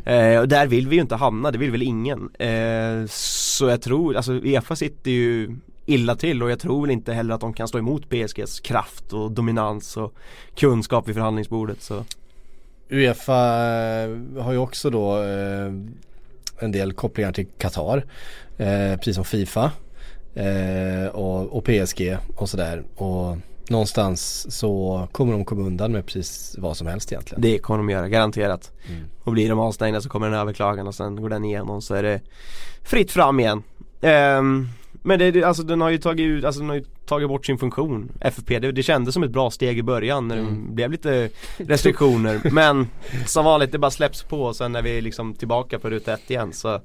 Eh, 0.04 0.40
Och 0.40 0.48
där 0.48 0.66
vill 0.66 0.88
vi 0.88 0.96
ju 0.96 1.02
inte 1.02 1.16
hamna, 1.16 1.50
det 1.50 1.58
vill 1.58 1.70
väl 1.70 1.82
ingen. 1.82 2.28
Eh, 2.38 3.06
Så 3.08 3.68
jag 3.68 3.82
tror, 3.82 4.16
alltså 4.16 4.32
Uefa 4.32 4.76
sitter 4.76 5.10
ju 5.10 5.56
illa 5.86 6.16
till 6.16 6.42
och 6.42 6.50
jag 6.50 6.58
tror 6.60 6.80
väl 6.80 6.90
inte 6.90 7.12
heller 7.12 7.34
att 7.34 7.40
de 7.40 7.52
kan 7.52 7.68
stå 7.68 7.78
emot 7.78 8.08
PSGs 8.08 8.60
kraft 8.60 9.12
och 9.12 9.30
dominans 9.30 9.96
och 9.96 10.14
kunskap 10.54 11.08
vid 11.08 11.14
förhandlingsbordet 11.14 11.82
så. 11.82 12.04
Uefa 12.90 13.34
eh, 14.04 14.42
har 14.42 14.52
ju 14.52 14.58
också 14.58 14.90
då 14.90 15.22
eh, 15.22 15.72
en 16.58 16.72
del 16.72 16.92
kopplingar 16.92 17.32
till 17.32 17.46
Qatar. 17.58 18.04
Eh, 18.58 18.96
precis 18.96 19.14
som 19.14 19.24
Fifa. 19.24 19.72
Eh, 20.34 21.08
och, 21.08 21.56
och 21.56 21.64
PSG 21.64 22.16
och 22.36 22.48
sådär. 22.48 22.84
Och 22.94 23.36
någonstans 23.68 24.46
så 24.58 25.08
kommer 25.12 25.32
de 25.32 25.44
komma 25.44 25.62
undan 25.62 25.92
med 25.92 26.06
precis 26.06 26.54
vad 26.58 26.76
som 26.76 26.86
helst 26.86 27.12
egentligen. 27.12 27.42
Det 27.42 27.58
kommer 27.58 27.78
de 27.78 27.90
göra, 27.90 28.08
garanterat. 28.08 28.72
Mm. 28.88 29.04
Och 29.24 29.32
blir 29.32 29.48
de 29.48 29.58
avstängda 29.58 30.00
så 30.00 30.08
kommer 30.08 30.30
den 30.30 30.38
överklagan 30.38 30.86
och 30.86 30.94
sen 30.94 31.16
går 31.16 31.28
den 31.28 31.44
igenom 31.44 31.82
så 31.82 31.94
är 31.94 32.02
det 32.02 32.20
fritt 32.82 33.10
fram 33.10 33.40
igen. 33.40 33.62
Ehm, 34.00 34.68
men 35.06 35.18
det, 35.18 35.44
alltså 35.44 35.62
den 35.62 35.80
har 35.80 35.90
ju 35.90 35.98
tagit 35.98 36.24
ut, 36.24 36.44
alltså 36.44 36.60
den 36.60 36.68
har 36.68 36.76
ju 36.76 36.84
tagit 37.06 37.28
bort 37.28 37.46
sin 37.46 37.58
funktion, 37.58 38.12
FFP. 38.20 38.58
Det, 38.58 38.72
det 38.72 38.82
kändes 38.82 39.14
som 39.14 39.22
ett 39.22 39.30
bra 39.30 39.50
steg 39.50 39.78
i 39.78 39.82
början 39.82 40.28
när 40.28 40.36
det 40.36 40.42
Mm. 40.42 40.74
blev 40.74 40.90
lite 40.90 41.28
restriktioner. 41.56 42.40
men 42.52 42.88
som 43.26 43.44
vanligt, 43.44 43.72
det 43.72 43.78
bara 43.78 43.90
släpps 43.90 44.22
på 44.22 44.42
och 44.42 44.56
sen 44.56 44.76
är 44.76 44.82
vi 44.82 45.00
liksom 45.00 45.34
tillbaka 45.34 45.78
på 45.78 45.90
ruta 45.90 46.12
ett 46.14 46.30
igen 46.30 46.52
så 46.52 46.80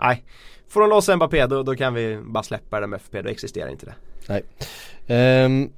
Nej, 0.00 0.24
får 0.68 0.80
de 0.80 0.90
loss 0.90 1.08
Mbappé 1.08 1.46
då, 1.46 1.62
då 1.62 1.74
kan 1.76 1.94
vi 1.94 2.18
bara 2.24 2.42
släppa 2.42 2.80
det 2.80 2.86
med 2.86 2.96
FFP, 2.96 3.22
då 3.22 3.28
existerar 3.28 3.68
inte 3.70 3.86
det. 3.86 3.94
Nej. 4.28 4.42
Ehm, 5.06 5.70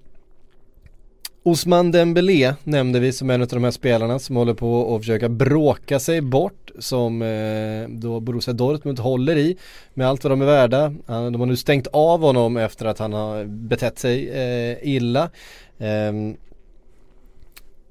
Osman 1.42 1.90
Dembélé 1.90 2.54
nämnde 2.64 3.00
vi 3.00 3.12
som 3.12 3.30
en 3.30 3.42
av 3.42 3.48
de 3.48 3.64
här 3.64 3.70
spelarna 3.70 4.18
som 4.18 4.36
håller 4.36 4.54
på 4.54 4.94
att 4.94 5.00
försöka 5.00 5.28
bråka 5.28 5.98
sig 5.98 6.20
bort 6.20 6.70
som 6.78 7.22
eh, 7.22 7.88
då 7.88 8.20
Borussia 8.20 8.54
Dortmund 8.54 8.98
håller 8.98 9.36
i 9.36 9.56
med 9.94 10.08
allt 10.08 10.24
vad 10.24 10.32
de 10.32 10.42
är 10.42 10.46
värda. 10.46 10.94
De 11.06 11.40
har 11.40 11.46
nu 11.46 11.56
stängt 11.56 11.86
av 11.86 12.20
honom 12.20 12.56
efter 12.56 12.86
att 12.86 12.98
han 12.98 13.12
har 13.12 13.44
betett 13.44 13.98
sig 13.98 14.28
eh, 14.30 14.76
illa. 14.82 15.30
Ehm, 15.78 16.36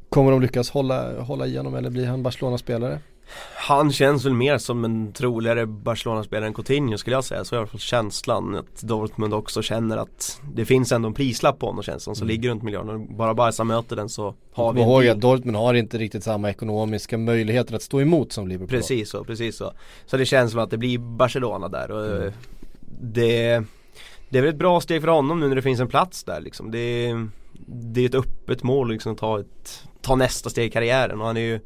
kommer 0.09 0.31
de 0.31 0.41
lyckas 0.41 0.69
hålla, 0.69 1.21
hålla 1.21 1.47
i 1.47 1.57
honom 1.57 1.75
eller 1.75 1.89
blir 1.89 2.05
han 2.05 2.23
Barcelona-spelare? 2.23 2.99
Han 3.55 3.91
känns 3.91 4.25
väl 4.25 4.33
mer 4.33 4.57
som 4.57 4.85
en 4.85 5.13
troligare 5.13 5.65
Barcelona-spelare 5.65 6.47
än 6.47 6.53
Coutinho 6.53 6.97
skulle 6.97 7.15
jag 7.15 7.23
säga. 7.23 7.45
Så 7.45 7.55
är 7.55 7.57
i 7.57 7.59
alla 7.59 7.67
fall 7.67 7.79
känslan 7.79 8.55
att 8.55 8.81
Dortmund 8.81 9.33
också 9.33 9.61
känner 9.61 9.97
att 9.97 10.41
det 10.53 10.65
finns 10.65 10.91
ändå 10.91 11.07
en 11.07 11.13
prislapp 11.13 11.59
på 11.59 11.65
honom 11.65 11.83
känns 11.83 12.03
som, 12.03 12.15
som 12.15 12.27
ligger 12.27 12.49
runt 12.49 12.63
miljarden. 12.63 13.17
Bara 13.17 13.33
Barca 13.33 13.63
möter 13.63 13.95
den 13.95 14.09
så 14.09 14.35
har 14.53 14.73
vi 14.73 14.81
ihåg 14.81 15.07
att 15.07 15.21
Dortmund 15.21 15.57
har 15.57 15.73
inte 15.73 15.97
riktigt 15.97 16.23
samma 16.23 16.49
ekonomiska 16.49 17.17
möjligheter 17.17 17.75
att 17.75 17.81
stå 17.81 18.01
emot 18.01 18.31
som 18.31 18.47
Liverpool. 18.47 18.69
Precis 18.69 19.09
så, 19.09 19.23
precis 19.23 19.57
så. 19.57 19.73
Så 20.05 20.17
det 20.17 20.25
känns 20.25 20.51
som 20.51 20.59
att 20.59 20.71
det 20.71 20.77
blir 20.77 20.97
Barcelona 20.97 21.67
där 21.67 21.91
och 21.91 22.05
eh, 22.05 22.33
det 23.01 23.63
Det 24.29 24.37
är 24.37 24.41
väl 24.41 24.49
ett 24.49 24.55
bra 24.55 24.81
steg 24.81 25.01
för 25.01 25.07
honom 25.07 25.39
nu 25.39 25.47
när 25.47 25.55
det 25.55 25.61
finns 25.61 25.79
en 25.79 25.87
plats 25.87 26.23
där 26.23 26.41
liksom. 26.41 26.71
Det, 26.71 27.13
det 27.67 28.01
är 28.01 28.05
ett 28.05 28.15
öppet 28.15 28.63
mål 28.63 28.91
liksom 28.91 29.11
att 29.11 29.17
ta, 29.17 29.39
ett, 29.39 29.88
ta 30.01 30.15
nästa 30.15 30.49
steg 30.49 30.67
i 30.67 30.69
karriären. 30.69 31.21
Och 31.21 31.27
han 31.27 31.37
är 31.37 31.41
ju 31.41 31.59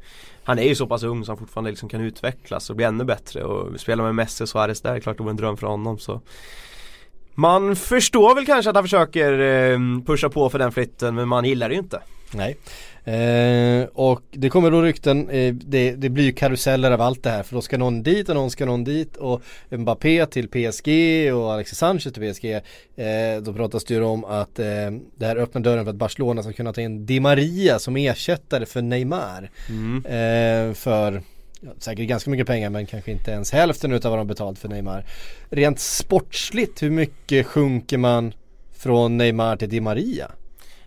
Han 0.46 0.58
är 0.58 0.62
ju 0.62 0.74
så 0.74 0.86
pass 0.86 1.02
ung 1.02 1.24
så 1.24 1.30
han 1.30 1.38
fortfarande 1.38 1.70
liksom 1.70 1.88
kan 1.88 2.00
utvecklas 2.00 2.70
och 2.70 2.76
bli 2.76 2.84
ännu 2.84 3.04
bättre. 3.04 3.44
Och 3.44 3.80
spela 3.80 4.02
med 4.02 4.14
Messi 4.14 4.44
och 4.44 4.48
Suarez 4.48 4.80
där, 4.80 4.94
är 4.94 5.00
klart 5.00 5.16
det 5.16 5.22
var 5.22 5.30
en 5.30 5.36
dröm 5.36 5.56
för 5.56 5.66
honom 5.66 5.98
så. 5.98 6.20
Man 7.34 7.76
förstår 7.76 8.34
väl 8.34 8.46
kanske 8.46 8.70
att 8.70 8.76
han 8.76 8.84
försöker 8.84 9.38
eh, 9.38 9.78
pusha 10.06 10.28
på 10.28 10.50
för 10.50 10.58
den 10.58 10.72
flytten 10.72 11.14
men 11.14 11.28
man 11.28 11.44
gillar 11.44 11.68
det 11.68 11.74
ju 11.74 11.80
inte. 11.80 12.00
Nej. 12.34 12.56
Eh, 13.04 13.84
och 13.92 14.22
det 14.30 14.48
kommer 14.48 14.70
då 14.70 14.82
rykten, 14.82 15.30
eh, 15.30 15.54
det, 15.54 15.90
det 15.90 16.08
blir 16.08 16.24
ju 16.24 16.32
karuseller 16.32 16.90
av 16.90 17.00
allt 17.00 17.22
det 17.22 17.30
här 17.30 17.42
för 17.42 17.54
då 17.54 17.62
ska 17.62 17.78
någon 17.78 18.02
dit 18.02 18.28
och 18.28 18.34
någon 18.34 18.50
ska 18.50 18.66
någon 18.66 18.84
dit 18.84 19.16
och 19.16 19.42
Mbappé 19.70 20.26
till 20.26 20.48
PSG 20.48 20.88
och 21.34 21.52
Alexis 21.52 21.78
Sanchez 21.78 22.12
till 22.12 22.32
PSG. 22.32 22.54
Eh, 22.96 23.42
då 23.42 23.52
pratas 23.52 23.84
det 23.84 23.94
ju 23.94 24.02
om 24.02 24.24
att 24.24 24.58
eh, 24.58 24.66
det 25.16 25.26
här 25.26 25.36
öppnar 25.36 25.62
dörren 25.62 25.84
för 25.84 25.90
att 25.90 25.96
Barcelona 25.96 26.42
ska 26.42 26.52
kunna 26.52 26.72
ta 26.72 26.80
in 26.80 27.06
Di 27.06 27.20
Maria 27.20 27.78
som 27.78 27.96
ersättare 27.96 28.66
för 28.66 28.82
Neymar. 28.82 29.50
Eh, 30.04 30.74
för 30.74 31.22
ja, 31.60 31.70
säkert 31.78 32.08
ganska 32.08 32.30
mycket 32.30 32.46
pengar 32.46 32.70
men 32.70 32.86
kanske 32.86 33.10
inte 33.10 33.30
ens 33.30 33.52
hälften 33.52 33.92
utav 33.92 34.10
vad 34.10 34.20
de 34.20 34.26
betalt 34.26 34.58
för 34.58 34.68
Neymar. 34.68 35.04
Rent 35.50 35.80
sportsligt, 35.80 36.82
hur 36.82 36.90
mycket 36.90 37.46
sjunker 37.46 37.98
man 37.98 38.32
från 38.76 39.16
Neymar 39.16 39.56
till 39.56 39.68
Di 39.68 39.80
Maria? 39.80 40.30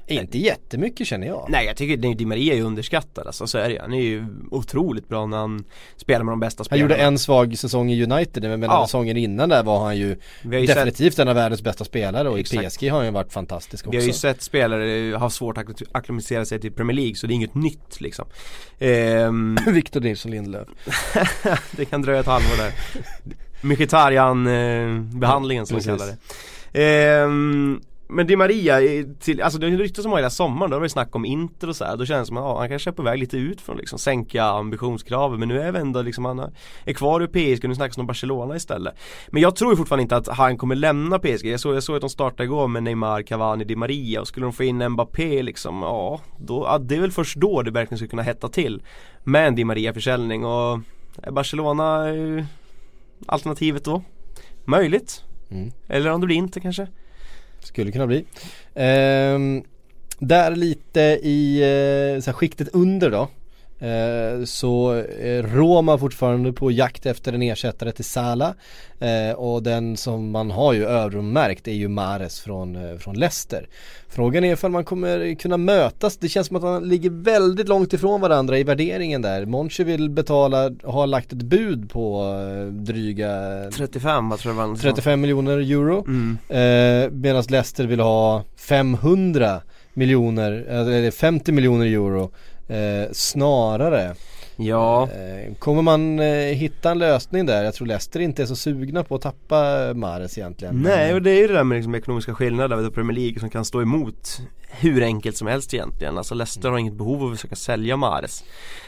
Inte 0.09 0.37
jättemycket 0.37 1.07
känner 1.07 1.27
jag. 1.27 1.45
Nej 1.49 1.65
jag 1.65 1.77
tycker 1.77 1.97
Di 2.15 2.25
Maria 2.25 2.53
är 2.55 2.61
underskattad 2.61 3.27
alltså, 3.27 3.47
så 3.47 3.57
är 3.57 3.69
det. 3.69 3.81
Han 3.81 3.93
är 3.93 4.01
ju 4.01 4.25
otroligt 4.51 5.07
bra 5.09 5.25
när 5.25 5.37
han 5.37 5.63
spelar 5.95 6.23
med 6.23 6.31
de 6.31 6.39
bästa 6.39 6.61
Han 6.61 6.65
spelarna 6.65 6.81
gjorde 6.81 6.95
en 6.95 7.19
svag 7.19 7.57
säsong 7.57 7.91
i 7.91 8.03
United 8.03 8.43
men 8.43 8.61
Ja. 8.61 8.85
säsongen 8.87 9.17
innan 9.17 9.49
där 9.49 9.63
var 9.63 9.79
han 9.85 9.97
ju 9.97 10.07
ju 10.43 10.67
sett- 10.67 10.75
definitivt 10.75 11.19
en 11.19 11.27
av 11.27 11.35
världens 11.35 11.61
bästa 11.61 11.83
spelare 11.85 12.29
och 12.29 12.37
i 12.37 12.41
Exakt. 12.41 12.77
PSG 12.79 12.89
har 12.89 12.97
han 12.97 13.05
ju 13.05 13.11
varit 13.11 13.33
fantastisk 13.33 13.87
också. 13.87 13.91
Vi 13.91 13.97
har 13.97 14.07
ju 14.07 14.13
sett 14.13 14.41
spelare 14.41 15.15
ha 15.17 15.29
svårt 15.29 15.57
att 15.57 15.65
akklimatisera 15.91 16.45
sig 16.45 16.59
till 16.61 16.71
Premier 16.71 16.95
League 16.95 17.15
så 17.15 17.27
det 17.27 17.33
är 17.33 17.35
inget 17.35 17.55
nytt 17.55 18.01
liksom. 18.01 18.25
Ehm, 18.79 19.57
Victor 19.67 20.01
Nilsson 20.01 20.31
Lindelöf. 20.31 20.67
det 21.71 21.85
kan 21.85 22.01
dröja 22.01 22.19
ett 22.19 22.25
halvår 22.25 22.57
där. 22.57 22.71
Mkhitaryan 23.61 24.47
eh, 24.47 25.63
som 25.65 25.75
man 25.75 25.81
kallar 25.83 26.07
det. 26.07 26.17
Ehm, 26.83 27.81
men 28.09 28.27
Di 28.27 28.35
Maria, 28.35 28.79
till, 29.19 29.41
alltså 29.41 29.59
det 29.59 29.67
ryktas 29.67 30.05
om 30.05 30.11
hela 30.11 30.29
sommaren, 30.29 30.71
då 30.71 30.75
har 30.75 30.81
vi 30.81 30.89
snack 30.89 31.15
om 31.15 31.25
Inter 31.25 31.69
och 31.69 31.75
så 31.75 31.85
här. 31.85 31.97
Då 31.97 32.05
känns 32.05 32.21
det 32.21 32.27
som 32.27 32.37
att 32.37 32.43
ja, 32.43 32.59
han 32.59 32.69
kanske 32.69 32.89
är 32.89 32.91
på 32.91 33.01
väg 33.01 33.19
lite 33.19 33.37
ut 33.37 33.61
från 33.61 33.77
liksom 33.77 33.99
sänka 33.99 34.43
ambitionskraven 34.43 35.39
men 35.39 35.49
nu 35.49 35.61
är 35.61 35.71
vi 35.71 35.79
ändå 35.79 36.01
liksom, 36.01 36.25
han 36.25 36.51
är 36.85 36.93
kvar 36.93 37.23
i 37.23 37.27
PSG, 37.27 37.67
nu 37.67 37.75
snackas 37.75 37.95
det 37.95 38.01
om 38.01 38.07
Barcelona 38.07 38.55
istället. 38.55 38.95
Men 39.27 39.41
jag 39.41 39.55
tror 39.55 39.75
fortfarande 39.75 40.01
inte 40.01 40.17
att 40.17 40.27
han 40.27 40.57
kommer 40.57 40.75
lämna 40.75 41.19
PSG. 41.19 41.45
Jag 41.45 41.59
såg, 41.59 41.75
jag 41.75 41.83
såg 41.83 41.95
att 41.95 42.01
de 42.01 42.09
startade 42.09 42.43
igår 42.43 42.67
med 42.67 42.83
Neymar, 42.83 43.21
Cavani, 43.21 43.63
Di 43.63 43.75
Maria 43.75 44.21
och 44.21 44.27
skulle 44.27 44.45
de 44.45 44.53
få 44.53 44.63
in 44.63 44.89
Mbappé 44.89 45.43
liksom, 45.43 45.81
ja, 45.81 46.21
då, 46.37 46.63
ja 46.63 46.77
det 46.77 46.95
är 46.95 47.01
väl 47.01 47.11
först 47.11 47.37
då 47.37 47.61
det 47.61 47.71
verkligen 47.71 47.97
skulle 47.97 48.09
kunna 48.09 48.21
hetta 48.21 48.49
till. 48.49 48.81
Med 49.23 49.47
en 49.47 49.55
Di 49.55 49.63
Maria-försäljning 49.63 50.45
och 50.45 50.79
är 51.23 51.31
Barcelona 51.31 52.09
eh, 52.15 52.45
alternativet 53.25 53.83
då? 53.83 54.03
Möjligt. 54.65 55.23
Mm. 55.49 55.71
Eller 55.87 56.11
om 56.11 56.21
det 56.21 56.27
blir 56.27 56.37
inte 56.37 56.59
kanske. 56.59 56.87
Skulle 57.67 57.91
kunna 57.91 58.07
bli. 58.07 58.25
Eh, 58.73 59.39
där 60.19 60.55
lite 60.55 61.01
i 61.23 61.57
eh, 61.61 62.21
så 62.21 62.31
här, 62.31 62.33
skiktet 62.33 62.67
under 62.73 63.11
då. 63.11 63.29
Eh, 63.79 64.43
så 64.45 64.91
är 65.21 65.43
Roma 65.43 65.97
fortfarande 65.97 66.53
på 66.53 66.71
jakt 66.71 67.05
efter 67.05 67.33
en 67.33 67.41
ersättare 67.41 67.91
till 67.91 68.05
Sala 68.05 68.55
eh, 68.99 69.35
och 69.37 69.63
den 69.63 69.97
som 69.97 70.31
man 70.31 70.51
har 70.51 70.73
ju 70.73 70.85
öronmärkt 70.85 71.67
är 71.67 71.73
ju 71.73 71.87
Mares 71.87 72.39
från, 72.39 72.75
eh, 72.75 72.97
från 72.97 73.19
Leicester. 73.19 73.67
Frågan 74.09 74.43
är 74.43 74.53
ifall 74.53 74.71
man 74.71 74.85
kommer 74.85 75.35
kunna 75.35 75.57
mötas, 75.57 76.17
det 76.17 76.29
känns 76.29 76.47
som 76.47 76.55
att 76.55 76.63
man 76.63 76.89
ligger 76.89 77.09
väldigt 77.09 77.67
långt 77.67 77.93
ifrån 77.93 78.21
varandra 78.21 78.59
i 78.59 78.63
värderingen 78.63 79.21
där. 79.21 79.45
Monchi 79.45 79.83
vill 79.83 80.09
betala, 80.09 80.71
har 80.83 81.07
lagt 81.07 81.33
ett 81.33 81.41
bud 81.41 81.89
på 81.89 82.23
eh, 82.23 82.73
dryga 82.73 83.29
35 83.77 84.29
vad 84.29 84.39
tror 84.39 84.55
jag 84.55 84.67
var 84.67 84.75
35 84.75 85.21
miljoner 85.21 85.57
euro 85.57 86.05
Mm. 86.07 86.37
eh, 86.49 87.11
Medan 87.11 87.43
Leicester 87.49 87.85
vill 87.85 87.99
ha 87.99 88.43
500 88.57 89.61
miljoner, 89.93 90.51
eller 90.51 91.11
50 91.11 91.51
miljoner 91.51 91.85
euro 91.85 92.31
eh, 92.67 93.11
snarare 93.11 94.15
Ja, 94.59 95.03
eh, 95.03 95.53
Kommer 95.53 95.81
man 95.81 96.19
eh, 96.19 96.25
hitta 96.35 96.91
en 96.91 96.99
lösning 96.99 97.45
där? 97.45 97.63
Jag 97.63 97.73
tror 97.73 97.87
Leicester 97.87 98.19
inte 98.19 98.41
är 98.41 98.45
så 98.45 98.55
sugna 98.55 99.03
på 99.03 99.15
att 99.15 99.21
tappa 99.21 99.93
Mares 99.95 100.37
egentligen 100.37 100.81
nej 100.81 101.13
och 101.13 101.21
det 101.21 101.31
är 101.31 101.41
ju 101.41 101.47
det 101.47 101.53
där 101.53 101.63
med 101.63 101.75
liksom 101.75 101.95
ekonomiska 101.95 102.33
skillnader 102.33 102.75
vid 102.75 102.93
Premier 102.93 103.17
League 103.17 103.39
som 103.39 103.49
kan 103.49 103.65
stå 103.65 103.81
emot 103.81 104.41
hur 104.69 105.03
enkelt 105.03 105.37
som 105.37 105.47
helst 105.47 105.73
egentligen. 105.73 106.17
Alltså 106.17 106.35
Leicester 106.35 106.69
har 106.69 106.77
inget 106.77 106.93
behov 106.93 107.23
av 107.23 107.31
att 107.31 107.37
försöka 107.37 107.55
sälja 107.55 107.97
Mares. 107.97 108.43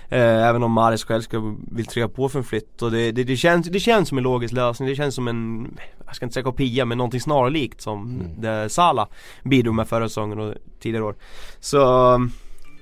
Eh, 0.10 0.48
även 0.48 0.64
om 0.64 0.72
Mares 0.72 1.04
själv 1.04 1.22
ska, 1.22 1.56
vill 1.72 1.86
trycka 1.86 2.08
på 2.08 2.30
för 2.30 2.40
en 2.40 2.46
flytt 2.46 2.82
och 2.82 2.92
det, 2.92 3.12
det, 3.12 3.24
det, 3.24 3.38
känns, 3.38 3.68
det 3.68 3.80
känns 3.80 4.10
som 4.10 4.18
en 4.18 4.24
logisk 4.24 4.54
lösning. 4.54 4.90
Det 4.90 4.96
känns 4.96 5.16
som 5.16 5.28
en, 5.28 5.68
jag 6.06 6.16
ska 6.16 6.26
inte 6.26 6.34
säga 6.34 6.44
kopia 6.44 6.86
men 6.86 6.98
någonting 6.98 7.22
snarlikt 7.22 7.82
som 7.82 8.24
det 8.38 8.70
Sala 8.70 9.08
bidrog 9.44 9.76
med 9.76 9.88
förra 9.88 10.10
säsongen 10.10 10.40
och 10.40 10.54
tidigare 10.80 11.06
år. 11.06 11.16
Så 11.60 11.80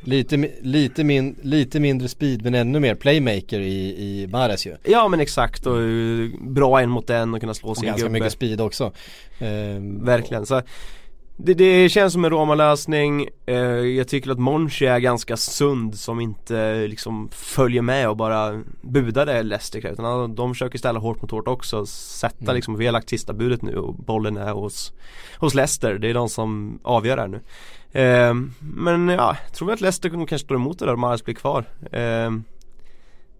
lite, 0.07 0.49
lite, 0.61 1.03
min, 1.03 1.35
lite 1.41 1.79
mindre 1.79 2.07
speed 2.07 2.41
men 2.43 2.55
ännu 2.55 2.79
mer 2.79 2.95
playmaker 2.95 3.59
i, 3.59 3.87
i 3.89 4.27
Mares 4.31 4.67
ju. 4.67 4.75
Ja 4.83 5.07
men 5.07 5.19
exakt. 5.19 5.65
Och 5.65 5.81
eh, 5.81 6.29
bra 6.41 6.81
en 6.81 6.89
mot 6.89 7.09
en 7.09 7.33
och 7.33 7.39
kunna 7.39 7.53
slå 7.53 7.69
Och 7.69 7.77
sin 7.77 7.85
ganska 7.87 8.01
gubbe. 8.03 8.13
mycket 8.19 8.31
speed 8.31 8.61
också. 8.61 8.91
Eh, 9.39 9.47
Verkligen. 10.01 10.45
Så 10.45 10.61
det, 11.37 11.53
det 11.53 11.89
känns 11.89 12.13
som 12.13 12.25
en 12.25 12.31
Roma-lösning 12.31 13.27
eh, 13.45 13.55
Jag 13.57 14.07
tycker 14.07 14.31
att 14.31 14.39
Monchi 14.39 14.85
är 14.85 14.99
ganska 14.99 15.37
sund 15.37 15.95
som 15.95 16.19
inte 16.19 16.87
liksom 16.87 17.29
följer 17.31 17.81
med 17.81 18.09
och 18.09 18.17
bara 18.17 18.61
budar 18.81 19.25
det 19.25 19.43
Leicester 19.43 19.87
utan 19.91 20.35
de 20.35 20.53
försöker 20.53 20.77
ställa 20.79 20.99
hårt 20.99 21.21
mot 21.21 21.31
hårt 21.31 21.47
också. 21.47 21.85
Sätta 21.85 22.43
Mm. 22.43 22.55
liksom, 22.55 22.77
vi 22.77 22.85
har 22.85 22.93
lagt 22.93 23.09
sista 23.09 23.33
budet 23.33 23.61
nu 23.61 23.75
och 23.75 23.93
bollen 23.95 24.37
är 24.37 24.51
hos, 24.51 24.93
hos 25.39 25.53
Leicester. 25.53 25.93
Det 25.93 26.09
är 26.09 26.13
de 26.13 26.29
som 26.29 26.79
avgör 26.83 27.17
här 27.17 27.27
nu. 27.27 27.41
Eh, 28.01 28.33
Men 28.59 29.07
ja, 29.09 29.35
jag 29.45 29.53
tror 29.53 29.71
att 29.73 29.81
Leicester 29.81 30.09
kanske 30.09 30.39
står 30.39 30.55
emot 30.55 30.79
det 30.79 30.85
där 30.85 30.93
om 30.93 30.99
Mahrez 30.99 31.25
blir 31.25 31.35
kvar? 31.35 31.65
Eh, 31.91 32.31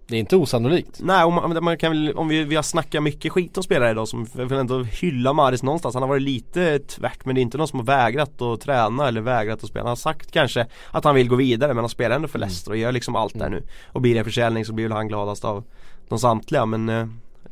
Det 0.09 0.15
är 0.15 0.19
inte 0.19 0.35
osannolikt 0.35 0.99
Nej, 1.03 1.23
om 1.23 1.33
man, 1.33 1.63
man 1.63 1.77
kan 1.77 1.91
väl, 1.91 2.13
om 2.13 2.27
vi, 2.27 2.43
vi 2.43 2.55
har 2.55 2.63
snackat 2.63 3.03
mycket 3.03 3.31
skit 3.31 3.57
om 3.57 3.63
spelare 3.63 3.91
idag 3.91 4.07
som 4.07 4.25
vill 4.33 4.51
ändå 4.51 4.83
hylla 4.83 5.33
Maris 5.33 5.63
någonstans. 5.63 5.95
Han 5.95 6.03
har 6.03 6.07
varit 6.07 6.21
lite 6.21 6.79
tvärt 6.79 7.25
men 7.25 7.35
det 7.35 7.41
är 7.41 7.43
inte 7.43 7.57
någon 7.57 7.67
som 7.67 7.79
har 7.79 7.85
vägrat 7.85 8.41
att 8.41 8.61
träna 8.61 9.07
eller 9.07 9.21
vägrat 9.21 9.63
att 9.63 9.69
spela. 9.69 9.83
Han 9.83 9.89
har 9.89 9.95
sagt 9.95 10.31
kanske 10.31 10.65
att 10.91 11.03
han 11.03 11.15
vill 11.15 11.29
gå 11.29 11.35
vidare 11.35 11.73
men 11.73 11.83
han 11.83 11.89
spelar 11.89 12.15
ändå 12.15 12.27
för 12.27 12.39
Leicester 12.39 12.71
och 12.71 12.77
gör 12.77 12.91
liksom 12.91 13.15
allt 13.15 13.39
där 13.39 13.49
nu. 13.49 13.63
Och 13.87 14.01
blir 14.01 14.13
det 14.13 14.19
en 14.19 14.25
försäljning 14.25 14.65
så 14.65 14.73
blir 14.73 14.85
väl 14.85 14.97
han 14.97 15.07
gladast 15.07 15.45
av 15.45 15.63
de 16.09 16.19
samtliga 16.19 16.65
men 16.65 16.89
eh, 16.89 17.07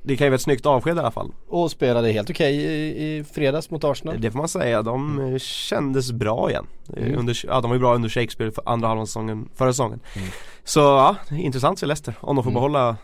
det 0.05 0.15
kan 0.17 0.25
ju 0.25 0.29
vara 0.29 0.35
ett 0.35 0.41
snyggt 0.41 0.65
avsked 0.65 0.97
i 0.97 0.99
alla 0.99 1.11
fall. 1.11 1.31
Och 1.47 1.71
spelade 1.71 2.11
helt 2.11 2.29
okej 2.29 2.55
i, 2.55 3.17
i 3.17 3.23
fredags 3.23 3.69
mot 3.71 3.83
Arsenal 3.83 4.15
Det 4.21 4.31
får 4.31 4.37
man 4.39 4.47
säga, 4.47 4.81
de 4.81 5.19
eh, 5.33 5.37
kändes 5.37 6.11
bra 6.11 6.49
igen. 6.49 6.65
Eh, 6.97 7.03
Mm. 7.03 7.19
Under, 7.19 7.41
ja, 7.47 7.61
de 7.61 7.69
var 7.69 7.75
ju 7.75 7.79
bra 7.79 7.95
under 7.95 8.09
Shakespeare 8.09 8.51
för 8.51 8.63
andra 8.65 8.87
halvan 8.87 9.07
säsongen, 9.07 9.49
förra 9.55 9.73
säsongen. 9.73 9.99
Mm. 10.15 10.27
Så 10.63 10.79
ja, 10.79 11.15
intressant 11.31 11.79
se 11.79 11.85
Leicester 11.85 12.13
om 12.21 12.35
de 12.35 12.43
får 12.43 12.51
Mm. 12.51 12.53
behålla 12.61 12.97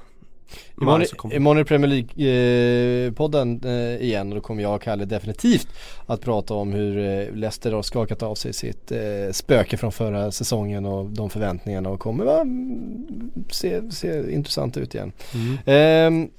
Imorgon, 0.81 1.05
imorgon 1.31 1.59
är 1.59 1.63
Premier 1.63 1.91
League-podden 1.91 3.65
eh, 3.65 4.01
igen 4.05 4.29
och 4.29 4.35
då 4.35 4.41
kommer 4.41 4.63
jag 4.63 4.75
och 4.75 4.81
Kalle 4.81 5.05
definitivt 5.05 5.67
att 6.05 6.21
prata 6.21 6.53
om 6.53 6.71
hur 6.73 6.97
eh, 6.97 7.35
Leicester 7.35 7.71
har 7.71 7.81
skakat 7.81 8.23
av 8.23 8.35
sig 8.35 8.53
sitt 8.53 8.91
eh, 8.91 9.31
spöke 9.31 9.77
från 9.77 9.91
förra 9.91 10.31
säsongen 10.31 10.85
och 10.85 11.09
de 11.09 11.29
förväntningarna 11.29 11.89
och 11.89 11.99
kommer 11.99 12.25
va, 12.25 12.41
mm, 12.41 13.31
se, 13.51 13.91
se 13.91 14.33
intressant 14.33 14.77
ut 14.77 14.95
igen. 14.95 15.11
Mm. 15.33 16.29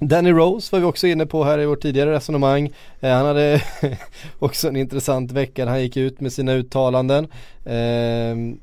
Ehm, 0.00 0.08
Danny 0.08 0.30
Rose 0.32 0.68
var 0.72 0.80
vi 0.80 0.86
också 0.86 1.06
inne 1.06 1.26
på 1.26 1.44
här 1.44 1.58
i 1.58 1.66
vårt 1.66 1.82
tidigare 1.82 2.12
resonemang. 2.12 2.70
Eh, 3.00 3.10
han 3.10 3.26
hade 3.26 3.62
också 4.38 4.68
en 4.68 4.76
intressant 4.76 5.32
vecka. 5.32 5.66
Han 5.66 5.82
gick 5.82 5.96
ut 5.96 6.20
med 6.20 6.32
sina 6.32 6.52
uttalanden. 6.52 7.26
Ehm, 7.64 8.58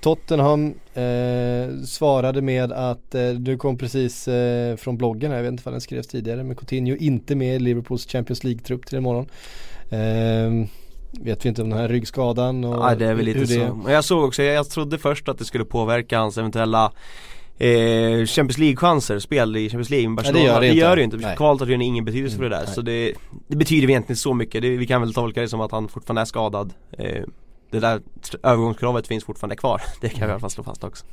Tottenham 0.00 0.74
eh, 0.94 1.84
svarade 1.86 2.42
med 2.42 2.72
att 2.72 3.14
eh, 3.14 3.28
du 3.30 3.56
kom 3.56 3.78
precis 3.78 4.28
eh, 4.28 4.76
från 4.76 4.96
bloggen 4.98 5.30
här, 5.30 5.36
jag 5.38 5.42
vet 5.44 5.52
inte 5.52 5.62
vad 5.64 5.74
den 5.74 5.80
skrevs 5.80 6.06
tidigare 6.06 6.42
men 6.44 6.56
Coutinho 6.56 6.96
inte 6.96 7.34
med 7.34 7.56
i 7.56 7.58
Liverpools 7.58 8.06
Champions 8.06 8.44
League-trupp 8.44 8.86
till 8.86 8.98
imorgon. 8.98 9.26
Eh, 9.90 10.68
vet 11.24 11.44
vi 11.44 11.48
inte 11.48 11.62
om 11.62 11.70
den 11.70 11.78
här 11.78 11.88
ryggskadan 11.88 12.64
och 12.64 12.90
Ja 12.90 12.94
det 12.94 13.06
är 13.06 13.14
väl 13.14 13.24
lite 13.24 13.38
det- 13.40 13.46
så. 13.46 13.80
Jag 13.88 14.04
såg 14.04 14.24
också, 14.24 14.42
jag, 14.42 14.54
jag 14.54 14.70
trodde 14.70 14.98
först 14.98 15.28
att 15.28 15.38
det 15.38 15.44
skulle 15.44 15.64
påverka 15.64 16.18
hans 16.18 16.38
eventuella 16.38 16.92
eh, 17.58 18.26
Champions 18.26 18.58
League-chanser, 18.58 19.18
spel 19.18 19.56
i 19.56 19.68
Champions 19.68 19.90
League 19.90 20.08
med 20.08 20.24
Ja, 20.26 20.32
det 20.32 20.32
Barcelona. 20.32 20.46
gör 20.54 20.60
det 20.60 20.66
det, 20.66 20.68
inte. 20.68 20.80
gör 20.80 20.96
inte. 20.98 21.16
Nej. 21.16 21.36
Kvalet 21.36 21.60
har 21.60 21.66
ju 21.66 21.84
ingen 21.84 22.04
betydelse 22.04 22.36
för 22.36 22.44
Mm, 22.44 22.50
det 22.50 22.56
där. 22.56 22.64
nej. 22.66 22.74
Så 22.74 22.80
det, 22.82 23.12
det 23.48 23.56
betyder 23.56 23.90
egentligen 23.90 24.16
så 24.16 24.34
mycket. 24.34 24.62
Det, 24.62 24.70
vi 24.76 24.86
kan 24.86 25.00
väl 25.00 25.14
tolka 25.14 25.40
det 25.40 25.48
som 25.48 25.60
att 25.60 25.72
han 25.72 25.88
fortfarande 25.88 26.20
är 26.20 26.24
skadad. 26.26 26.72
Eh, 26.98 27.22
det 27.70 27.80
där 27.80 28.00
övergångskravet 28.42 29.06
finns 29.06 29.24
fortfarande 29.24 29.56
kvar. 29.56 29.82
Det 30.00 30.08
kan 30.08 30.20
vi 30.20 30.26
i 30.26 30.30
alla 30.30 30.40
fall 30.40 30.50
slå 30.50 30.64
fast 30.64 30.84
också. 30.84 31.04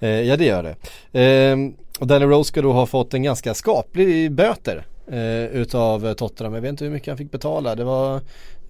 Eh, 0.00 0.08
ja 0.08 0.36
det 0.36 0.44
gör 0.44 0.62
det. 0.62 0.76
Ehm, 1.20 1.74
och 2.00 2.06
Danny 2.06 2.24
Rose 2.26 2.48
ska 2.48 2.62
då 2.62 2.72
ha 2.72 2.86
fått 2.86 3.14
en 3.14 3.22
ganska 3.22 3.54
skaplig 3.54 4.32
böter 4.32 4.86
eh, 5.10 5.44
utav 5.60 6.14
Tottenham. 6.14 6.54
Jag 6.54 6.60
vet 6.60 6.68
inte 6.68 6.84
hur 6.84 6.90
mycket 6.92 7.08
han 7.08 7.16
fick 7.18 7.30
betala. 7.30 7.74
Det 7.74 7.84
var 7.84 8.14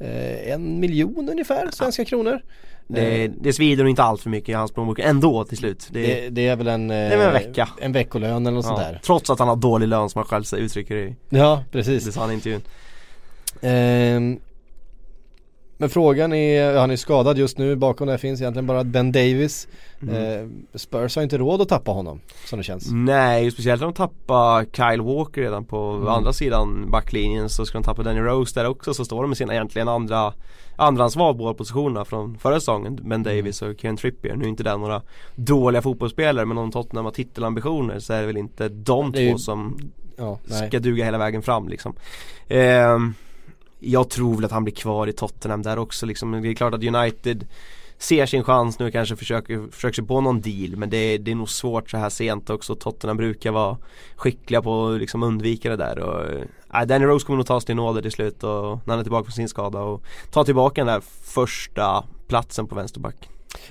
eh, 0.01 0.53
en 0.53 0.81
miljon 0.81 1.29
ungefär 1.31 1.71
svenska 1.73 2.05
kronor. 2.05 2.41
Det, 2.89 3.25
Eh, 3.25 3.31
det 3.41 3.53
svider 3.53 3.85
nog 3.85 3.91
inte 3.91 4.03
allt 4.03 4.21
för 4.21 4.31
mycket 4.31 4.49
i 4.49 4.53
hans 4.53 4.73
plånbok 4.73 4.99
ändå 4.99 5.45
till 5.45 5.59
slut. 5.59 5.89
Det, 5.91 6.07
det, 6.07 6.29
det 6.29 6.49
är 6.49 6.57
väl 6.57 6.69
en, 6.69 6.91
eh, 6.91 6.97
är 6.97 7.17
väl 7.17 7.27
en 7.27 7.33
vecka. 7.33 7.69
en 7.81 7.93
veckolön 7.93 8.47
eller 8.47 8.57
något 8.57 8.65
ja, 8.65 8.69
sånt 8.69 8.81
där. 8.81 9.01
Trots 9.05 9.31
att 9.31 9.39
han 9.39 9.49
har 9.49 9.57
dålig 9.57 9.89
lön 9.89 10.11
som 10.11 10.19
han 10.19 10.27
själv 10.27 10.61
uttrycker 10.65 10.95
det 10.95 11.03
i 11.03 11.15
Ja 11.29 11.65
precis. 11.73 12.05
det 12.05 12.13
sa 12.13 12.21
han 12.21 12.31
i 12.31 12.35
intervjun. 12.35 12.63
Ehm, 13.61 14.39
men 15.79 15.89
frågan 15.89 16.33
är, 16.33 16.77
han 16.77 16.91
är 16.91 16.97
skadad 16.97 17.39
just 17.39 17.59
nu, 17.59 17.77
bakom 17.77 18.07
det 18.07 18.13
här 18.13 18.19
finns 18.19 18.41
egentligen 18.41 18.67
bara 18.67 18.85
Ben 18.85 19.13
Davis. 19.13 19.69
Mm. 20.03 20.15
Eh, 20.15 20.79
Spurs 20.79 21.17
har 21.17 21.23
inte 21.23 21.39
råd 21.39 21.61
att 21.61 21.69
tappa 21.69 21.91
honom, 21.91 22.21
som 22.45 22.59
det 22.59 22.63
känns. 22.65 22.89
Nej, 22.93 23.51
speciellt 23.51 23.81
när 23.81 23.87
de 23.89 23.95
tappar 23.95 24.65
Kyle 24.65 25.01
Walker 25.03 25.41
redan 25.43 25.65
på 25.65 25.91
Mm. 25.91 26.09
andra 26.09 26.33
sidan 26.33 26.91
backlinjen 26.91 27.49
så 27.49 27.67
ska 27.67 27.79
de 27.79 27.85
tappa 27.85 28.03
Danny 28.03 28.21
Rose 28.21 28.61
där 28.61 28.69
också 28.69 28.95
så 28.95 29.05
står 29.05 29.23
de 29.23 29.29
med 29.31 29.37
sina 29.37 29.53
egentligen 29.55 29.89
andra 29.89 30.33
andrahandsval 30.77 31.39
på 31.39 31.55
positionerna 31.55 32.05
från 32.05 32.39
förra 32.39 32.55
säsongen 32.61 32.99
Ben 33.03 33.23
Davis 33.23 33.63
och 33.63 33.81
Kieran 33.81 33.97
Trippier. 33.97 34.37
Nu 34.37 34.45
är 34.45 34.49
inte 34.49 34.63
det 34.63 34.77
några 34.77 35.03
dåliga 35.35 35.83
fotbollsspelare 35.83 36.47
men 36.47 36.59
om 36.59 36.71
Tottenham 36.71 37.05
har 37.05 37.13
titelambitioner 37.13 37.99
så 37.99 38.13
är 38.13 38.21
det 38.21 38.27
väl 38.27 38.37
inte 38.37 38.69
de 38.69 39.13
Det 39.13 39.19
är 39.19 39.23
ju- 39.23 39.31
två 39.31 39.39
som 39.39 39.79
Ja, 40.21 40.39
ska 40.69 40.79
duga 40.79 41.05
hela 41.05 41.19
vägen 41.19 41.43
fram 41.43 41.69
liksom. 41.69 41.95
Ehm, 42.49 43.15
jag 43.79 44.11
tror 44.11 44.35
väl 44.35 44.45
att 44.45 44.51
han 44.51 44.65
blir 44.65 44.75
kvar 44.75 45.07
i 45.07 45.13
Tottenham 45.13 45.63
där 45.63 45.79
också 45.79 46.07
liksom. 46.07 46.43
Det 46.43 46.49
är 46.49 46.55
klart 46.55 46.75
att 46.75 46.85
United 46.85 47.47
ser 47.99 48.27
sin 48.27 48.45
chans 48.45 48.79
nu 48.79 48.91
kanske 48.91 49.17
försöker, 49.17 49.73
försöker 49.73 49.95
sig 49.95 50.05
på 50.05 50.21
någon 50.21 50.41
deal 50.41 50.77
men 50.77 50.91
det, 50.91 51.19
det 51.19 51.31
är 51.31 51.35
nog 51.35 51.49
svårt 51.49 51.91
så 51.91 51.97
här 51.97 52.11
sent 52.11 52.51
också. 52.51 52.75
Tottenham 52.75 53.17
brukar 53.17 53.51
vara 53.51 53.77
skickliga 54.17 54.63
på 54.63 54.89
att 54.89 55.01
liksom 55.01 55.23
undvika 55.23 55.71
det 55.71 55.77
där 55.77 55.99
och 55.99 56.25
äh, 56.75 56.87
Danny 56.87 57.05
Rose 57.05 57.27
kommer 57.27 57.37
nog 57.37 57.47
ta 57.47 57.61
sig 57.61 57.67
till 57.67 57.77
nåder 57.77 58.03
till 58.03 58.13
slut 58.13 58.45
och 58.45 58.79
när 58.85 58.89
han 58.89 58.99
är 58.99 59.03
tillbaka 59.03 59.25
från 59.25 59.33
sin 59.33 59.49
skada 59.49 59.81
och 59.81 60.03
ta 60.31 60.45
tillbaka 60.45 60.85
den 60.85 60.95
där 60.95 61.03
första 61.23 62.05
platsen 62.29 62.67
på 62.67 62.75
vänsterback. 62.75 63.29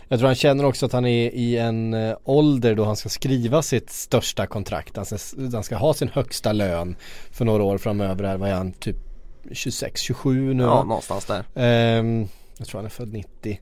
Jag 0.07 0.19
tror 0.19 0.27
han 0.27 0.35
känner 0.35 0.65
också 0.65 0.85
att 0.85 0.93
han 0.93 1.05
är 1.05 1.29
i 1.33 1.57
en 1.57 1.93
eh, 1.93 2.17
ålder 2.23 2.75
då 2.75 2.83
han 2.83 2.95
ska 2.95 3.09
skriva 3.09 3.61
sitt 3.61 3.89
största 3.89 4.47
kontrakt. 4.47 4.97
Alltså 4.97 5.17
han 5.53 5.63
ska 5.63 5.77
ha 5.77 5.93
sin 5.93 6.09
högsta 6.09 6.53
lön 6.53 6.95
för 7.31 7.45
några 7.45 7.63
år 7.63 7.77
framöver. 7.77 8.23
Här 8.23 8.37
var 8.37 8.49
han 8.49 8.71
typ 8.71 9.06
26-27 9.49 10.53
nu 10.53 10.63
Ja, 10.63 10.83
någonstans 10.83 11.25
där. 11.25 11.43
Ehm, 11.55 12.27
jag 12.57 12.67
tror 12.67 12.77
han 12.77 12.85
är 12.85 12.89
född 12.89 13.13
90. 13.13 13.59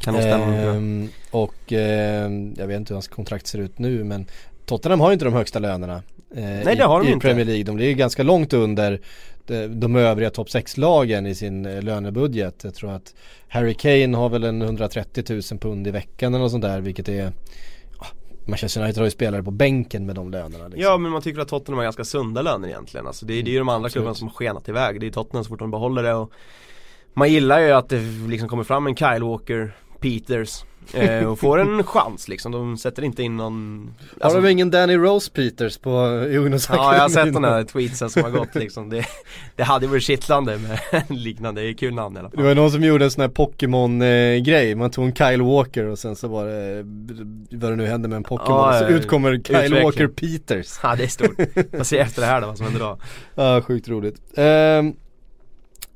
Kan 0.00 0.14
nog 0.14 0.22
stämma. 0.22 0.44
Ehm, 0.44 1.08
och 1.30 1.72
ehm, 1.72 2.54
jag 2.58 2.66
vet 2.66 2.76
inte 2.76 2.92
hur 2.92 2.96
hans 2.96 3.08
kontrakt 3.08 3.46
ser 3.46 3.58
ut 3.58 3.78
nu 3.78 4.04
men 4.04 4.26
Tottenham 4.66 5.00
har 5.00 5.08
ju 5.08 5.12
inte 5.12 5.24
de 5.24 5.34
högsta 5.34 5.58
lönerna 5.58 6.02
eh, 6.34 6.44
Nej, 6.44 6.76
det 6.76 6.84
har 6.84 7.00
de 7.00 7.06
i, 7.06 7.10
i 7.10 7.12
inte. 7.12 7.26
Premier 7.26 7.44
League. 7.44 7.64
De 7.64 7.78
ligger 7.78 7.94
ganska 7.94 8.22
långt 8.22 8.52
under 8.52 9.00
de, 9.46 9.66
de 9.66 9.96
övriga 9.96 10.30
topp 10.30 10.48
6-lagen 10.48 11.26
i 11.26 11.34
sin 11.34 11.66
eh, 11.66 11.82
lönebudget. 11.82 12.64
Jag 12.64 12.74
tror 12.74 12.92
att 12.92 13.14
Harry 13.48 13.74
Kane 13.74 14.16
har 14.16 14.28
väl 14.28 14.44
en 14.44 14.62
130 14.62 15.24
000 15.28 15.42
pund 15.60 15.86
i 15.86 15.90
veckan 15.90 16.34
eller 16.34 16.42
något 16.42 16.50
sånt 16.50 16.64
där 16.64 16.80
vilket 16.80 17.08
är 17.08 17.32
Manchester 18.46 18.80
United 18.80 18.98
har 18.98 19.04
ju 19.04 19.10
spelare 19.10 19.42
på 19.42 19.50
bänken 19.50 20.06
med 20.06 20.14
de 20.14 20.30
lönerna 20.30 20.64
liksom. 20.64 20.82
Ja 20.82 20.96
men 20.96 21.12
man 21.12 21.22
tycker 21.22 21.40
att 21.40 21.48
Tottenham 21.48 21.78
har 21.78 21.84
ganska 21.84 22.04
sunda 22.04 22.42
löner 22.42 22.68
egentligen. 22.68 23.06
Alltså 23.06 23.26
det, 23.26 23.42
det 23.42 23.50
är 23.50 23.52
ju 23.52 23.58
de 23.58 23.68
andra 23.68 23.88
klubbarna 23.88 24.14
som 24.14 24.28
har 24.28 24.34
skenat 24.34 24.68
iväg. 24.68 25.00
Det 25.00 25.06
är 25.06 25.10
Tottenham 25.10 25.44
så 25.44 25.48
fort 25.48 25.58
de 25.58 25.70
behåller 25.70 26.02
det 26.02 26.14
och 26.14 26.32
Man 27.14 27.32
gillar 27.32 27.60
ju 27.60 27.72
att 27.72 27.88
det 27.88 28.00
liksom 28.28 28.48
kommer 28.48 28.64
fram 28.64 28.86
en 28.86 28.96
Kyle 28.96 29.22
Walker, 29.24 29.76
Peters 30.00 30.64
eh, 30.94 31.24
och 31.26 31.38
får 31.38 31.58
en 31.58 31.84
chans 31.84 32.28
liksom. 32.28 32.52
De 32.52 32.78
sätter 32.78 33.02
inte 33.04 33.22
in 33.22 33.36
någon 33.36 33.94
Har 34.20 34.40
de 34.42 34.48
ingen 34.48 34.70
Danny 34.70 34.96
Rose 34.96 35.30
Peters 35.30 35.78
på 35.78 35.90
ungdomsakademin? 35.90 36.86
Ja 36.90 36.94
jag 36.94 37.02
har 37.02 37.08
sett 37.08 37.32
de 37.32 37.42
där 37.42 37.64
tweetsen 37.64 38.10
som 38.10 38.22
har 38.22 38.30
gått 38.30 38.54
liksom. 38.54 38.88
Det, 38.88 39.04
det 39.56 39.62
hade 39.62 39.86
varit 39.86 40.02
kittlande 40.02 40.58
med 40.58 41.02
liknande, 41.08 41.60
det 41.60 41.68
är 41.68 41.72
kul 41.74 41.94
namn 41.94 42.16
i 42.16 42.18
alla 42.18 42.28
Det 42.28 42.36
fall. 42.36 42.44
var 42.46 42.54
någon 42.54 42.70
som 42.70 42.84
gjorde 42.84 43.04
en 43.04 43.10
sån 43.10 43.20
här 43.20 43.28
Pokémon-grej, 43.28 44.74
man 44.74 44.90
tog 44.90 45.04
en 45.06 45.14
Kyle 45.14 45.42
Walker 45.42 45.84
och 45.84 45.98
sen 45.98 46.16
så 46.16 46.28
var 46.28 46.46
det, 46.46 46.82
vad 47.56 47.72
det 47.72 47.76
nu 47.76 47.86
hände 47.86 48.08
med 48.08 48.16
en 48.16 48.22
Pokémon, 48.24 48.74
Ja, 48.74 48.78
så 48.78 48.86
utkommer 48.86 49.30
Kyle 49.30 49.38
utveckling. 49.56 49.82
Walker 49.84 50.06
Peters 50.08 50.78
Ja 50.82 50.94
det 50.96 51.04
är 51.04 51.08
stort. 51.08 51.36
Får 51.76 51.84
se 51.84 51.98
efter 51.98 52.20
det 52.22 52.26
här 52.28 52.40
då 52.40 52.46
vad 52.46 52.56
som 52.56 52.66
händer 52.66 52.80
då. 52.80 52.98
Ja, 53.34 53.62
sjukt 53.62 53.88
roligt 53.88 54.16
um, 54.36 54.94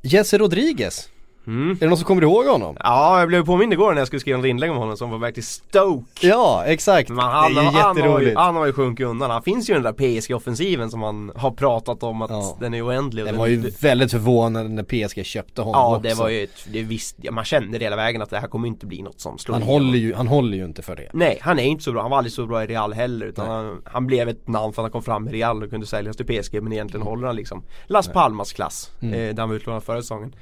Jesse 0.02 0.38
Rodriguez, 0.38 1.08
Mm. 1.46 1.70
är 1.70 1.74
det 1.74 1.86
någon 1.86 1.96
som 1.96 2.06
kommer 2.06 2.22
ihåg 2.22 2.46
honom? 2.46 2.76
Ja 2.80 3.18
jag 3.18 3.28
blev 3.28 3.44
påmind 3.46 3.72
igår 3.72 3.92
när 3.92 4.00
jag 4.00 4.06
skulle 4.06 4.20
skriva 4.20 4.38
ett 4.38 4.44
inlägg 4.44 4.70
om 4.70 4.76
honom 4.76 4.96
som 4.96 5.10
var 5.10 5.18
på 5.18 5.22
väg 5.22 5.34
till 5.34 5.44
Stoke. 5.46 6.26
Ja, 6.26 6.62
exakt, 6.66 7.08
Men 7.08 7.18
han, 7.18 7.54
det 7.54 7.60
är 7.60 7.64
ju 7.64 7.68
han, 7.70 7.74
har 7.86 7.94
ju, 7.94 8.00
jätteroligt 8.02 8.38
han 8.38 8.56
har 8.56 8.66
ju 8.66 8.72
sjunkit 8.72 9.06
undan. 9.06 9.30
Han 9.30 9.42
finns 9.42 9.70
ju 9.70 9.72
i 9.72 9.74
den 9.74 9.82
där 9.82 9.92
PSG-offensiven 9.92 10.90
som 10.90 11.00
man 11.00 11.32
har 11.36 11.50
pratat 11.50 12.02
om 12.02 12.22
att 12.22 12.30
Ja. 12.30 12.56
den 12.60 12.74
är 12.74 12.86
oändlig. 12.86 13.24
Den 13.24 13.36
var 13.36 13.46
ju 13.46 13.56
det- 13.56 13.82
väldigt 13.82 14.10
förvånad 14.10 14.70
när 14.70 14.82
PSG 14.82 15.24
köpte 15.26 15.62
honom 15.62 15.80
Ja 15.80 15.96
också. 15.96 16.02
det 16.08 16.14
var 16.14 16.28
ju 16.28 16.44
ett, 16.44 16.66
det 16.72 16.82
visst, 16.82 17.16
man 17.30 17.44
kände 17.44 17.78
hela 17.78 17.96
vägen 17.96 18.22
att 18.22 18.30
det 18.30 18.38
här 18.38 18.48
kommer 18.48 18.68
inte 18.68 18.86
bli 18.86 19.02
något 19.02 19.20
som 19.20 19.38
slår 19.38 19.54
han 19.54 19.62
håller, 19.62 19.98
ju, 19.98 20.14
han 20.14 20.28
håller 20.28 20.56
ju 20.56 20.64
inte 20.64 20.82
för 20.82 20.96
det 20.96 21.08
Nej, 21.12 21.38
han 21.40 21.58
är 21.58 21.64
inte 21.64 21.84
så 21.84 21.92
bra. 21.92 22.02
Han 22.02 22.10
var 22.10 22.18
aldrig 22.18 22.32
så 22.32 22.46
bra 22.46 22.64
i 22.64 22.66
Real 22.66 22.92
heller. 22.92 23.26
Utan 23.26 23.48
han, 23.48 23.82
han 23.84 24.06
blev 24.06 24.28
ett 24.28 24.48
namn 24.48 24.72
för 24.72 24.82
att 24.82 24.84
han 24.84 24.90
kom 24.92 25.02
fram 25.02 25.28
i 25.28 25.32
Real 25.32 25.62
och 25.62 25.70
kunde 25.70 25.86
säljas 25.86 26.16
till 26.16 26.26
PSG. 26.26 26.62
Men 26.62 26.72
egentligen 26.72 27.06
håller 27.06 27.26
han 27.26 27.36
liksom 27.36 27.62
Las 27.86 28.08
Palmas 28.08 28.52
klass. 28.52 28.90
Mm. 29.00 29.14
Eh, 29.14 29.34
där 29.34 29.42
han 29.42 29.48
var 29.48 29.56
utlånad 29.56 29.82
förra 29.82 30.00
säsongen. 30.02 30.34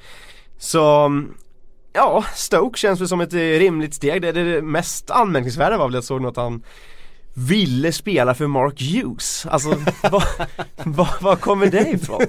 Så 0.59 1.11
Ja, 1.93 2.25
Stoke 2.35 2.79
känns 2.79 3.01
väl 3.01 3.09
som 3.09 3.21
ett 3.21 3.33
rimligt 3.35 3.95
steg. 3.95 4.23
Det, 4.23 4.33
det, 4.33 4.55
det 4.55 4.63
mest 4.63 5.11
anmärkningsvärda 5.11 5.79
var 5.79 5.85
väl 5.85 5.91
att 5.91 5.95
jag 5.95 6.05
såg 6.05 6.21
något 6.21 6.37
han 6.37 6.63
ville 7.47 7.93
spela 7.93 8.35
för 8.35 8.47
Mark 8.47 8.81
Hughes. 8.83 9.47
Alltså, 9.51 9.75
vad 10.11 10.23
vad 10.85 11.09
vad 11.21 11.41
kommer 11.41 11.67
det 11.67 11.89
ifrån? 11.91 12.21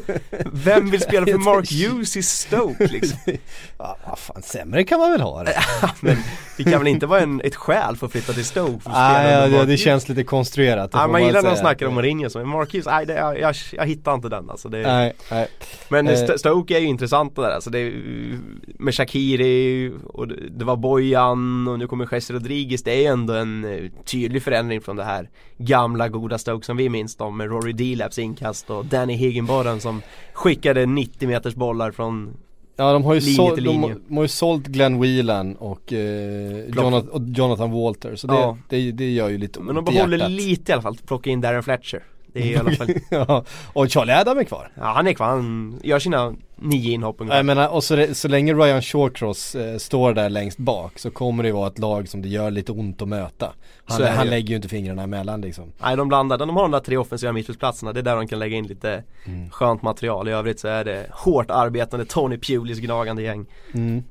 Vem 0.53 0.89
vill 0.91 1.01
spela 1.01 1.25
för 1.25 1.37
Mark 1.37 1.71
Hughes 1.71 2.17
i 2.17 2.23
Stoke 2.23 2.87
liksom? 2.87 3.19
Ja, 3.77 3.97
vad 4.07 4.19
fan, 4.19 4.41
sämre 4.41 4.83
kan 4.83 4.99
man 4.99 5.11
väl 5.11 5.21
ha 5.21 5.43
det? 5.43 5.53
Men 6.01 6.17
det 6.57 6.63
kan 6.63 6.73
väl 6.79 6.87
inte 6.87 7.05
vara 7.05 7.19
en, 7.21 7.41
ett 7.41 7.55
skäl 7.55 7.95
för 7.95 8.05
att 8.05 8.11
flytta 8.11 8.33
till 8.33 8.45
Stoke 8.45 8.79
för 8.83 8.89
att 8.89 9.17
under 9.17 9.31
ja, 9.31 9.39
Mark 9.47 9.51
det, 9.51 9.65
det 9.65 9.77
känns 9.77 10.09
lite 10.09 10.23
konstruerat 10.23 10.91
det 10.91 10.97
Ja, 10.97 11.03
får 11.05 11.11
man 11.11 11.25
gillar 11.25 11.41
när 11.41 11.49
de 11.49 11.55
snackar 11.57 11.85
om 11.85 11.93
Mourinho 11.93 12.29
som 12.29 12.49
Mark 12.49 12.73
Hughes, 12.73 12.85
nej 12.85 13.05
det, 13.05 13.13
jag, 13.13 13.39
jag, 13.39 13.55
jag 13.71 13.85
hittar 13.85 14.13
inte 14.13 14.29
den 14.29 14.49
alltså 14.49 14.69
det, 14.69 14.81
Nej, 14.81 15.13
nej 15.31 15.47
Men 15.89 16.07
Eh. 16.07 16.13
St- 16.13 16.37
Stoke 16.37 16.75
är 16.75 16.79
ju 16.79 16.87
intressanta 16.87 17.41
där 17.41 17.49
alltså 17.51 17.69
det, 17.69 17.79
är- 17.79 18.39
Med 18.79 18.95
Shakiri 18.95 19.91
och 20.07 20.27
det, 20.27 20.35
det 20.49 20.65
var 20.65 20.75
Bojan 20.75 21.67
och 21.67 21.79
nu 21.79 21.87
kommer 21.87 22.07
Jesse 22.11 22.33
Rodriguez 22.33 22.83
Det 22.83 22.91
är 22.91 22.99
ju 22.99 23.05
ändå 23.05 23.33
en 23.33 23.65
eh, 23.65 23.91
tydlig 24.05 24.43
förändring 24.43 24.81
från 24.81 24.95
det 24.99 25.05
här 25.05 25.29
Gamla 25.57 26.09
goda 26.09 26.37
Stoke 26.37 26.65
som 26.65 26.77
vi 26.77 26.89
minns 26.89 27.15
dem 27.15 27.37
med 27.37 27.47
Rory 27.49 27.73
Delaps 27.73 28.19
inkast 28.19 28.69
och 28.69 28.85
Danny 28.85 29.13
Higginborn 29.13 29.79
som 29.79 30.01
skickade 30.33 30.85
90 30.85 31.27
meters 31.27 31.55
bollar 31.55 31.91
från 31.91 32.37
Ja 32.77 32.93
de 32.93 33.03
har 33.03 33.13
ju, 33.13 33.21
sålt, 33.21 33.55
de, 33.55 33.95
de 34.07 34.15
har 34.15 34.23
ju 34.23 34.27
sålt 34.27 34.67
Glenn 34.67 34.99
Whelan 35.01 35.55
och, 35.55 35.93
eh. 35.93 36.65
Jonathan, 36.75 37.09
och 37.09 37.21
Jonathan 37.25 37.71
Walter 37.71 38.15
så 38.15 38.27
det, 38.27 38.33
Ja. 38.33 38.57
det, 38.69 38.91
det 38.91 39.11
gör 39.11 39.29
ju 39.29 39.37
lite 39.37 39.59
Men 39.59 39.75
de 39.75 39.79
ont 39.79 39.89
i 39.89 39.93
behåller 39.93 40.17
hjärtat. 40.17 40.31
lite 40.31 40.71
i 40.71 40.73
alla 40.73 40.81
fall, 40.81 40.97
plocka 41.07 41.29
in 41.29 41.41
Darren 41.41 41.63
Fletcher 41.63 42.03
Det 42.33 42.39
är 42.39 42.45
i 42.45 42.57
alla 42.57 42.71
fall 42.71 42.87
ja, 43.09 43.43
och 43.73 43.91
Charlie 43.91 44.13
Adam 44.13 44.37
är 44.37 44.43
kvar. 44.43 44.71
Ja 44.75 44.83
han 44.83 45.07
är 45.07 45.13
kvar, 45.13 45.27
han 45.27 45.79
gör 45.83 45.99
sina 45.99 46.35
nio 46.55 46.91
inhopp 46.93 47.15
ungefär 47.21 47.37
Jag 47.37 47.45
menar, 47.45 47.67
och 47.67 47.83
så, 47.83 48.07
så 48.13 48.27
länge 48.27 48.53
Ryan 48.53 48.81
Shawcross 48.81 49.55
eh, 49.55 49.77
står 49.77 50.13
där 50.13 50.29
längst 50.29 50.57
bak 50.57 50.99
så 50.99 51.11
kommer 51.11 51.43
det 51.43 51.51
vara 51.51 51.67
ett 51.67 51.79
lag 51.79 52.07
som 52.09 52.21
det 52.21 52.27
gör 52.27 52.51
lite 52.51 52.71
ont 52.71 53.01
att 53.01 53.07
möta. 53.07 53.53
Han, 53.85 54.03
han 54.03 54.25
ju. 54.25 54.29
lägger 54.31 54.49
ju 54.49 54.55
inte 54.55 54.67
fingrarna 54.69 55.03
emellan 55.03 55.41
liksom. 55.41 55.71
Nej 55.81 55.97
de 55.97 56.07
blandar, 56.07 56.37
de 56.37 56.49
har 56.55 56.61
de 56.61 56.71
där 56.71 56.79
tre 56.79 56.97
offensiva 56.97 57.31
mittfältsplatserna 57.33 57.93
Det 57.93 57.99
är 57.99 58.03
där 58.03 58.15
de 58.15 58.27
kan 58.27 58.39
lägga 58.39 58.57
in 58.57 58.67
lite 58.67 59.03
Mm. 59.25 59.49
skönt 59.49 59.81
material 59.81 60.27
I 60.27 60.31
övrigt 60.31 60.59
så 60.59 60.67
är 60.67 60.85
det 60.85 61.05
hårt 61.11 61.51
arbetande 61.51 62.05
Tony 62.05 62.37
Pulis 62.37 62.79
gnagande 62.79 63.21
gäng 63.21 63.45
Mm. 63.73 64.03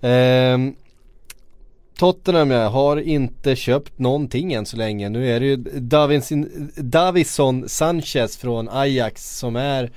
Ehm, 0.00 0.74
Tottenham 2.02 2.50
jag 2.50 2.70
har 2.70 2.96
inte 2.96 3.56
köpt 3.56 3.98
någonting 3.98 4.52
än 4.52 4.66
så 4.66 4.76
länge. 4.76 5.08
Nu 5.08 5.30
är 5.30 5.40
det 5.40 5.46
ju 5.46 5.56
Davison 6.76 7.68
Sanchez 7.68 8.36
från 8.36 8.68
Ajax 8.68 9.38
som 9.38 9.56
är 9.56 9.90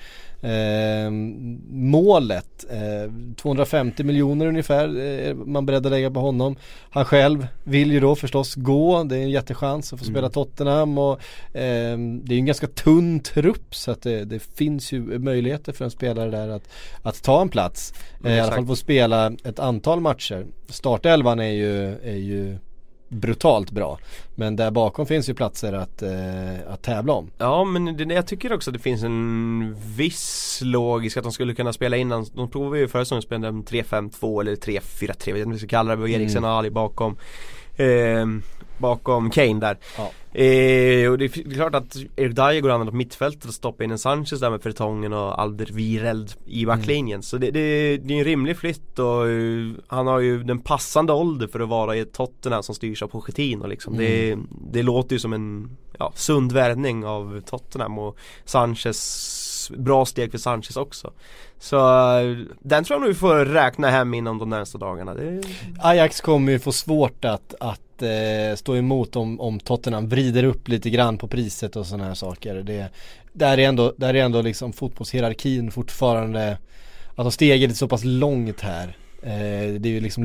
ehm, 0.46 1.60
målet. 1.70 2.66
Eh, 2.72 3.12
250 3.36 4.04
miljoner 4.04 4.46
ungefär 4.46 4.98
eh, 4.98 5.30
är 5.30 5.34
man 5.34 5.66
beredd 5.66 5.86
att 5.86 5.92
lägga 5.92 6.12
på 6.12 6.20
honom. 6.20 6.56
Han 6.90 7.06
själv 7.06 7.48
vill 7.64 7.92
ju 7.92 8.00
då 8.00 8.16
förstås 8.16 8.56
gå. 8.56 9.04
Det 9.04 9.18
är 9.18 9.22
en 9.22 9.30
jättechans 9.30 9.94
att 9.94 10.00
få 10.00 10.06
spela 10.06 10.30
Tottenham 10.30 10.98
och 10.98 11.20
ehm, 11.54 12.26
det 12.26 12.36
är 12.36 12.40
en 12.40 12.46
ganska 12.46 12.68
tunn 12.68 13.20
trupp 13.20 13.76
så 13.76 13.92
att 13.92 14.02
det, 14.02 14.26
det 14.26 14.40
finns 14.40 14.92
ju 14.92 15.20
möjligheter 15.20 15.74
för 15.74 15.86
en 15.86 15.92
spelare 15.92 16.30
där 16.30 16.50
att, 16.50 16.70
att 17.04 17.24
ta 17.24 17.42
en 17.42 17.50
plats. 17.50 17.94
Eh, 18.26 18.36
I 18.36 18.40
alla 18.40 18.52
fall 18.52 18.66
få 18.66 18.76
spela 18.76 19.32
ett 19.44 19.60
antal 19.60 20.00
matcher. 20.00 20.46
Startelvan 20.70 21.40
är 21.40 21.52
ju, 21.52 21.98
är 22.04 22.18
ju 22.18 22.58
brutalt 23.08 23.72
bra. 23.72 24.00
Men 24.36 24.56
där 24.56 24.72
bakom 24.72 25.06
finns 25.06 25.30
ju 25.30 25.34
platser 25.34 25.74
att, 25.74 26.02
eh, 26.02 26.74
att 26.74 26.82
tävla 26.82 27.14
om. 27.14 27.32
Ja 27.38 27.64
men 27.64 27.98
det, 27.98 28.14
jag 28.14 28.28
tycker 28.28 28.54
också 28.54 28.70
att 28.70 28.74
det 28.74 28.80
finns 28.80 29.04
en 29.04 29.76
viss 29.96 30.60
logisk 30.64 31.18
att 31.18 31.24
de 31.24 31.32
skulle 31.32 31.54
kunna 31.54 31.74
spela 31.74 31.98
innan 31.98 32.26
De 32.34 32.50
provade 32.50 32.80
ju 32.80 32.88
förra 32.88 33.06
säsongen 33.06 33.22
spelade 33.22 33.48
de 33.48 33.64
3-5-2 33.64 34.42
eller 34.42 34.56
3-4-3 34.56 34.80
Jag 35.08 35.10
vet 35.10 35.28
inte 35.28 35.46
vad 35.46 35.54
vi 35.54 35.60
ska 35.60 35.68
kalla 35.68 35.96
det, 35.96 36.12
Eriksen 36.12 36.44
och 36.44 36.50
Ali 36.50 36.70
bakom 36.70 37.18
eh, 37.76 38.26
Bakom 38.78 39.30
Kane 39.30 39.60
där. 39.60 39.78
Ja. 39.98 40.04
eh, 40.42 41.12
Och 41.12 41.18
det 41.18 41.26
är 41.26 41.54
klart 41.54 41.76
att 41.76 41.96
Erik 42.16 42.36
Dyer 42.36 42.62
går 42.62 42.70
använda 42.70 42.92
på 42.92 42.98
mittfältet 42.98 43.46
och 43.46 43.54
stoppa 43.54 43.84
in 43.84 43.92
en 43.92 44.00
Sanchez 44.00 44.40
där 44.40 44.50
med 44.50 44.62
Fertongen 44.62 45.14
och 45.14 45.42
Alderweireld 45.42 46.34
i 46.46 46.66
backlinjen. 46.66 47.24
Så 47.24 47.38
det, 47.38 47.52
det, 47.52 47.98
det 47.98 48.14
är 48.14 48.18
en 48.18 48.26
rimlig 48.26 48.58
flytt 48.58 49.00
och 49.00 49.30
eh, 49.30 49.72
han 49.88 50.08
har 50.08 50.20
ju 50.20 50.44
den 50.44 50.60
passande 50.60 51.14
ålder 51.14 51.48
för 51.48 51.60
att 51.60 51.70
vara 51.70 51.96
i 51.96 52.06
Tottenham 52.06 52.64
som 52.64 52.76
styrs 52.76 53.02
av 53.04 53.08
Pochettino 53.08 53.68
liksom. 53.68 53.98
Det, 53.98 54.38
det 54.72 54.84
låter 54.84 55.16
ju 55.16 55.20
som 55.20 55.34
en 55.34 55.70
ja, 56.00 56.12
sund 56.16 56.52
värvning 56.52 57.06
av 57.06 57.42
Tottenham 57.42 58.00
och 58.00 58.18
Sanchez 58.46 59.42
Bra 59.78 60.06
steg 60.06 60.32
för 60.32 60.38
Sanchez 60.38 60.78
också. 60.78 61.12
Så 61.60 61.78
eh, 62.20 62.38
den 62.60 62.84
tror 62.84 62.96
jag 62.96 63.02
nog 63.02 63.08
vi 63.08 63.16
får 63.16 63.46
räkna 63.46 63.90
hem 63.90 64.14
inom 64.14 64.38
de 64.38 64.50
närmaste 64.50 64.78
dagarna. 64.78 65.14
Det, 65.14 65.44
Ajax 65.80 66.22
kommer 66.22 66.52
ju 66.52 66.60
få 66.60 66.72
svårt 66.72 67.26
att, 67.26 67.56
att 67.60 67.82
eh, 68.02 68.56
stå 68.56 68.76
emot 68.76 69.16
om, 69.16 69.42
om 69.42 69.60
Tottenham 69.60 70.10
vrider 70.10 70.44
upp 70.44 70.68
lite 70.68 70.90
grann 70.90 71.18
på 71.18 71.28
priset 71.28 71.76
och 71.76 71.86
sådana 71.86 72.06
här 72.06 72.14
saker. 72.14 72.56
Det, 72.56 72.90
där 73.34 73.58
är 73.58 73.68
ändå, 73.68 73.94
där 73.98 74.14
är 74.14 74.24
ändå 74.24 74.42
liksom 74.42 74.74
fotbollshierarkin 74.74 75.72
fortfarande, 75.72 76.58
att 77.16 77.26
de 77.26 77.32
steget 77.32 77.72
är 77.72 77.76
så 77.76 77.88
pass 77.88 78.04
långt 78.04 78.62
här. 78.62 78.98
Eh, 79.26 79.74
det 79.80 79.90
är 79.90 79.94
ju 79.94 80.00
liksom 80.00 80.24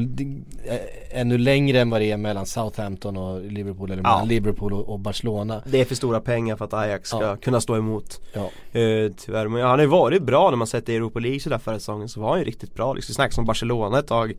eh, 0.65 1.21
ännu 1.21 1.39
längre 1.39 1.81
än 1.81 1.91
vad 1.91 2.01
det 2.01 2.11
är 2.11 2.17
mellan 2.17 2.47
Southampton 2.47 3.17
och 3.17 3.41
Liverpool 3.45 3.91
eller 3.91 4.03
Ja. 4.03 4.09
mellan 4.11 4.29
Liverpool 4.29 4.73
och, 4.73 4.89
och 4.89 5.01
Barcelona. 5.01 5.63
Det 5.67 5.81
är 5.81 5.85
för 5.85 5.95
stora 5.95 6.21
pengar 6.21 6.57
för 6.57 6.65
att 6.65 6.75
Ajax 6.75 7.09
ska 7.09 7.23
Ja. 7.23 7.37
kunna 7.37 7.61
stå 7.61 7.77
emot 7.77 8.21
Ja. 8.33 8.41
eh, 8.81 9.13
Tyvärr, 9.17 9.49
men 9.49 9.61
han 9.63 9.71
har 9.71 9.79
ju 9.81 9.87
varit 9.87 10.23
bra 10.23 10.51
när 10.51 10.57
man 10.57 10.67
sett 10.67 10.89
i 10.89 10.97
Europa 10.97 11.19
League 11.19 11.41
sådär 11.41 11.59
förra 11.59 11.79
säsongen 11.79 12.09
så 12.09 12.21
var 12.21 12.31
han 12.31 12.39
ju 12.39 12.45
riktigt 12.45 12.75
bra 12.75 12.95
liksom, 12.95 13.15
snackas 13.15 13.39
om 13.39 13.45
Barcelona 13.45 13.99
ett 13.99 14.07
tag 14.07 14.35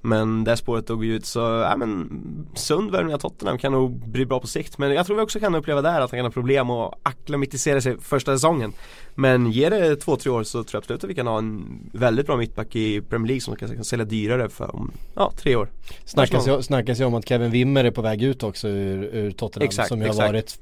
Men 0.00 0.44
det 0.44 0.56
spåret 0.56 0.86
dog 0.86 1.04
ju 1.04 1.14
ut 1.14 1.26
så, 1.26 1.40
ja 1.40 1.76
men 1.76 2.08
Sund 2.54 2.90
värvning 2.90 3.14
av 3.14 3.18
Tottenham 3.18 3.58
kan 3.58 3.72
nog 3.72 4.08
bli 4.08 4.26
bra 4.26 4.40
på 4.40 4.46
sikt 4.46 4.78
Men 4.78 4.90
jag 4.94 5.06
tror 5.06 5.16
vi 5.16 5.22
också 5.22 5.40
kan 5.40 5.54
uppleva 5.54 5.82
där 5.82 6.00
att 6.00 6.10
han 6.10 6.18
kan 6.18 6.24
ha 6.26 6.30
problem 6.32 6.70
att 6.70 6.94
acklimatisera 7.02 7.80
sig 7.80 7.96
första 8.00 8.32
säsongen 8.32 8.72
Men 9.14 9.50
ger 9.50 9.70
det 9.70 9.96
två, 9.96 10.16
tre 10.16 10.30
år 10.32 10.42
så 10.42 10.64
tror 10.64 10.68
jag 10.72 10.78
absolut 10.78 11.04
att 11.04 11.10
vi 11.10 11.14
kan 11.14 11.26
ha 11.26 11.38
en 11.38 11.80
väldigt 11.92 12.26
bra 12.26 12.36
mittback 12.36 12.76
i 12.76 13.00
Premier 13.00 13.26
League 13.28 13.40
som 13.40 13.56
kanske 13.56 13.74
kan 13.74 13.84
sälja 13.84 14.04
dyrare 14.04 14.48
för 14.48 14.76
om, 14.76 14.92
ja, 15.14 15.32
tre 15.36 15.56
år 15.56 15.68
Snackas 16.04 16.48
ju, 16.48 16.62
snackas 16.62 17.00
ju 17.00 17.04
om 17.04 17.14
att 17.14 17.28
Kevin 17.28 17.50
Wimmer 17.50 17.84
är 17.84 17.90
på 17.90 18.02
väg 18.02 18.22
ut 18.22 18.42
också 18.42 18.68
ur, 18.68 19.02
ur 19.04 19.30
Tottenham 19.30 19.66
Exakt, 19.68 19.88
som 19.88 20.02
ju 20.02 20.06
har 20.08 20.14
varit 20.14 20.58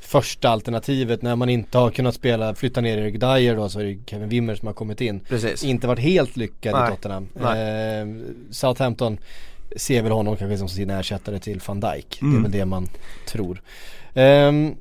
första 0.00 0.48
alternativet 0.48 1.22
när 1.22 1.36
man 1.36 1.48
inte 1.48 1.78
har 1.78 1.90
kunnat 1.90 2.14
spela, 2.14 2.54
flytta 2.54 2.80
ner 2.80 2.98
Erik 2.98 3.20
Dyer 3.20 3.56
då 3.56 3.68
så 3.68 3.80
är 3.80 3.84
det 3.84 3.98
Kevin 4.06 4.28
Wimmer 4.28 4.54
som 4.54 4.66
har 4.66 4.74
kommit 4.74 5.00
in. 5.00 5.20
Precis 5.20 5.64
Inte 5.64 5.86
varit 5.86 5.98
helt 6.00 6.36
lyckad 6.36 6.72
Nej, 6.72 6.88
i 6.88 6.96
Tottenham. 6.96 7.28
Eh, 7.36 8.26
Southampton 8.50 9.18
ser 9.76 10.02
väl 10.02 10.12
honom 10.12 10.36
kanske 10.36 10.58
som 10.58 10.68
sin 10.68 10.90
ersättare 10.90 11.38
till 11.38 11.60
van 11.66 11.80
Dijk. 11.80 12.18
Det 12.20 12.26
är 12.26 12.30
Mm. 12.30 12.42
väl 12.42 12.52
det 12.52 12.64
man 12.64 12.88
tror. 13.26 13.62
Ehm, 14.14 14.74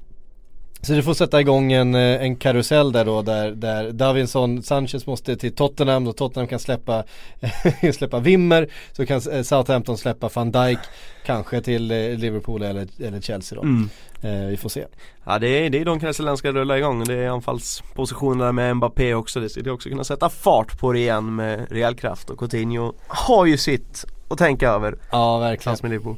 så 0.83 0.93
det 0.93 1.03
får 1.03 1.13
sätta 1.13 1.41
igång 1.41 1.71
en, 1.71 1.95
eh, 1.95 2.21
en 2.21 2.35
karusell 2.35 2.91
där 2.91 3.05
då 3.05 3.21
där, 3.21 3.51
där 3.51 3.91
Davinson 3.91 4.63
Sanchez 4.63 5.05
måste 5.05 5.35
till 5.35 5.55
Tottenham 5.55 6.07
och 6.07 6.17
Tottenham 6.17 6.47
kan 6.47 6.59
släppa, 6.59 7.03
släppa 7.93 8.19
Wimmer 8.19 8.67
så 8.91 9.05
kan 9.05 9.21
eh, 9.31 9.41
Southampton 9.41 9.97
släppa 9.97 10.29
van 10.33 10.51
Dijk 10.51 10.79
kanske 11.25 11.61
till 11.61 11.91
eh, 11.91 11.97
Liverpool 11.97 12.63
eller, 12.63 12.87
eller 12.99 13.21
Chelsea 13.21 13.55
då. 13.55 13.61
Mm. 13.61 13.89
Eh, 14.21 14.47
vi 14.47 14.57
får 14.57 14.69
se. 14.69 14.85
Ja 15.23 15.39
det 15.39 15.47
är, 15.47 15.69
det 15.69 15.81
är 15.81 15.85
de 15.85 15.99
Kresseland 15.99 16.37
ska 16.37 16.51
rulla 16.51 16.77
igång, 16.77 17.03
det 17.03 17.13
är 17.13 17.29
anfallspositionerna 17.29 18.51
med 18.51 18.75
Mbappé 18.75 19.13
också, 19.13 19.39
det 19.39 19.49
ska 19.49 19.71
också 19.71 19.89
kunna 19.89 20.03
sätta 20.03 20.29
fart 20.29 20.79
på 20.79 20.93
det 20.93 20.99
igen 20.99 21.35
med 21.35 21.71
rejäl 21.71 21.95
kraft 21.95 22.29
och 22.29 22.39
Coutinho 22.39 22.93
har 23.07 23.45
ju 23.45 23.57
sitt 23.57 24.05
att 24.27 24.37
tänka 24.37 24.69
över 24.69 24.97
Ja 25.11 25.39
verkligen. 25.39 25.57
tillsammans 25.57 25.83
med 25.83 25.91
Liverpool 25.91 26.17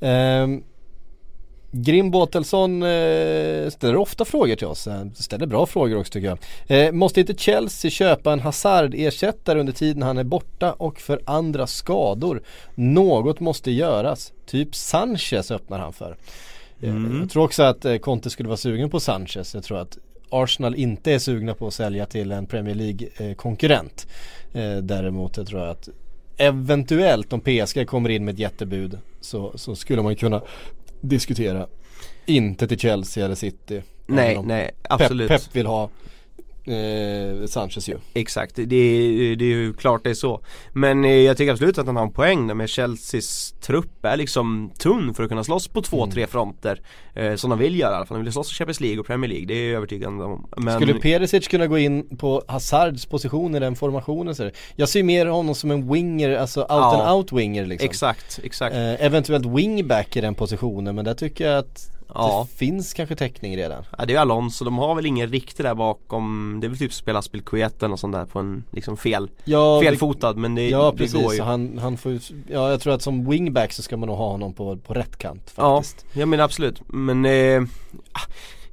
Um, 0.00 0.62
Grim 1.72 2.10
Båtelsson 2.10 2.82
eh, 2.82 3.70
ställer 3.70 3.96
ofta 3.96 4.24
frågor 4.24 4.56
till 4.56 4.66
oss, 4.66 4.86
eh, 4.86 5.04
ställer 5.14 5.46
bra 5.46 5.66
frågor 5.66 5.98
också 5.98 6.12
tycker 6.12 6.28
jag. 6.28 6.38
Eh, 6.86 6.92
måste 6.92 7.20
inte 7.20 7.34
Chelsea 7.34 7.90
köpa 7.90 8.32
en 8.32 8.40
Hazard-ersättare 8.40 9.60
under 9.60 9.72
tiden 9.72 10.02
han 10.02 10.18
är 10.18 10.24
borta 10.24 10.72
och 10.72 11.00
för 11.00 11.20
andra 11.24 11.66
skador? 11.66 12.42
Något 12.74 13.40
måste 13.40 13.70
göras, 13.70 14.32
typ 14.46 14.74
Sanchez 14.74 15.50
öppnar 15.50 15.78
han 15.78 15.92
för. 15.92 16.16
Eh, 16.80 16.90
Mm. 16.90 17.20
Jag 17.20 17.30
tror 17.30 17.44
också 17.44 17.62
att 17.62 17.84
eh, 17.84 17.96
Conte 17.96 18.30
skulle 18.30 18.48
vara 18.48 18.56
sugen 18.56 18.90
på 18.90 19.00
Sanchez, 19.00 19.54
jag 19.54 19.64
tror 19.64 19.78
att 19.78 19.98
Arsenal 20.30 20.74
inte 20.74 21.12
är 21.12 21.18
sugna 21.18 21.54
på 21.54 21.66
att 21.66 21.74
sälja 21.74 22.06
till 22.06 22.32
en 22.32 22.46
Premier 22.46 22.74
League-konkurrent. 22.74 24.06
Eh, 24.52 24.76
däremot 24.76 25.36
jag 25.36 25.46
tror 25.46 25.60
jag 25.60 25.70
att 25.70 25.88
eventuellt 26.36 27.32
om 27.32 27.40
PSG 27.40 27.86
kommer 27.86 28.08
in 28.08 28.24
med 28.24 28.32
ett 28.32 28.38
jättebud 28.38 28.98
så, 29.20 29.52
så 29.54 29.74
skulle 29.76 30.02
man 30.02 30.16
kunna 30.16 30.42
diskutera. 31.00 31.66
Inte 32.26 32.68
till 32.68 32.78
Chelsea 32.78 33.24
eller 33.24 33.34
City. 33.34 33.82
Nej, 34.06 34.42
nej 34.44 34.70
absolut 34.82 35.28
Pep, 35.28 35.42
Pep 35.42 35.56
vill 35.56 35.66
ha 35.66 35.90
eh, 36.64 37.46
Sanchez 37.46 37.88
ju. 37.88 37.96
Exakt, 38.14 38.56
det, 38.56 38.62
är- 38.76 39.36
det 39.36 39.44
är 39.44 39.48
ju 39.48 39.72
klart 39.72 40.04
det 40.04 40.10
är 40.10 40.14
så 40.14 40.40
Men 40.72 41.04
eh, 41.04 41.10
jag 41.10 41.36
tycker 41.36 41.52
absolut 41.52 41.78
att 41.78 41.86
han 41.86 41.96
har 41.96 42.02
en 42.02 42.12
poäng 42.12 42.46
där 42.46 42.54
med 42.54 42.70
Chelseas 42.70 43.54
trupp 43.60 44.04
är 44.04 44.16
liksom 44.16 44.70
tunn 44.78 45.14
för 45.14 45.22
att 45.22 45.28
kunna 45.28 45.44
slåss 45.44 45.68
på 45.68 45.82
två, 45.82 46.02
Mm. 46.02 46.10
tre 46.14 46.26
fronter 46.26 46.80
eh, 47.14 47.34
Som 47.34 47.50
de 47.50 47.58
vill 47.58 47.78
göra 47.78 47.92
i 47.92 47.96
alla 47.96 48.06
fall, 48.06 48.16
de 48.18 48.24
vill 48.24 48.32
slåss 48.32 48.52
i 48.52 48.54
Champions 48.54 48.80
League 48.80 49.00
och 49.00 49.06
Premier 49.06 49.28
League, 49.28 49.46
det 49.46 49.54
är 49.54 49.66
jag 49.68 49.76
övertygad 49.76 50.08
om 50.22 50.48
Men 50.56 50.74
Skulle 50.80 50.94
Perisic 50.94 51.48
kunna 51.48 51.66
gå 51.66 51.78
in 51.78 52.16
på 52.16 52.42
Hazards 52.48 53.06
position 53.06 53.54
i 53.54 53.58
den 53.60 53.76
formationen? 53.76 54.34
Så 54.34 54.50
jag 54.76 54.88
ser 54.88 55.02
mer 55.02 55.26
honom 55.26 55.54
som 55.54 55.70
en 55.70 55.92
winger, 55.92 56.36
alltså 56.38 56.60
out 56.60 56.66
Ja. 56.68 57.02
and 57.02 57.16
out 57.16 57.32
winger 57.32 57.66
liksom. 57.66 57.88
Exakt, 57.88 58.40
exakt 58.44 58.74
Eh, 58.74 59.04
eventuellt 59.04 59.46
wingback 59.46 60.16
i 60.16 60.20
den 60.20 60.34
positionen 60.34 60.94
men 60.94 61.04
där 61.04 61.14
tycker 61.14 61.46
jag 61.50 61.58
att 61.58 61.90
Ja. 62.14 62.46
det 62.50 62.56
finns 62.58 62.94
kanske 62.94 63.16
täckning 63.16 63.56
redan. 63.56 63.84
Ja 63.98 64.04
det 64.06 64.14
är 64.14 64.18
Alonso, 64.18 64.64
de 64.64 64.78
har 64.78 64.94
väl 64.94 65.06
ingen 65.06 65.28
riktig 65.28 65.66
där 65.66 65.74
bakom 65.74 66.58
Det 66.60 66.66
är 66.66 66.68
väl 66.68 66.78
typ 66.78 66.92
spela 66.92 67.22
Spilkueta 67.22 67.88
och 67.88 68.00
sånt 68.00 68.12
där 68.14 68.24
på 68.24 68.38
en 68.38 68.64
liksom 68.70 68.96
fel 68.96 69.30
Ja, 69.44 69.80
Felfotad 69.82 70.32
men 70.36 70.54
det, 70.54 70.68
Ja 70.68 70.90
det 70.90 70.96
precis, 70.96 71.22
går 71.22 71.34
ju 71.34 71.42
han, 71.42 71.78
han 71.78 71.96
får 71.96 72.12
ju, 72.12 72.20
ja 72.48 72.70
jag 72.70 72.80
tror 72.80 72.94
att 72.94 73.02
som 73.02 73.30
wingback 73.30 73.72
så 73.72 73.82
ska 73.82 73.96
man 73.96 74.06
nog 74.08 74.16
ha 74.18 74.30
honom 74.30 74.52
på, 74.52 74.76
på 74.76 74.94
rätt 74.94 75.16
kant 75.16 75.52
Ja, 75.56 75.76
faktiskt. 75.82 76.06
jag 76.12 76.28
menar 76.28 76.44
absolut 76.44 76.80
men 76.86 77.24
eh, 77.24 77.62
ah, 78.12 78.20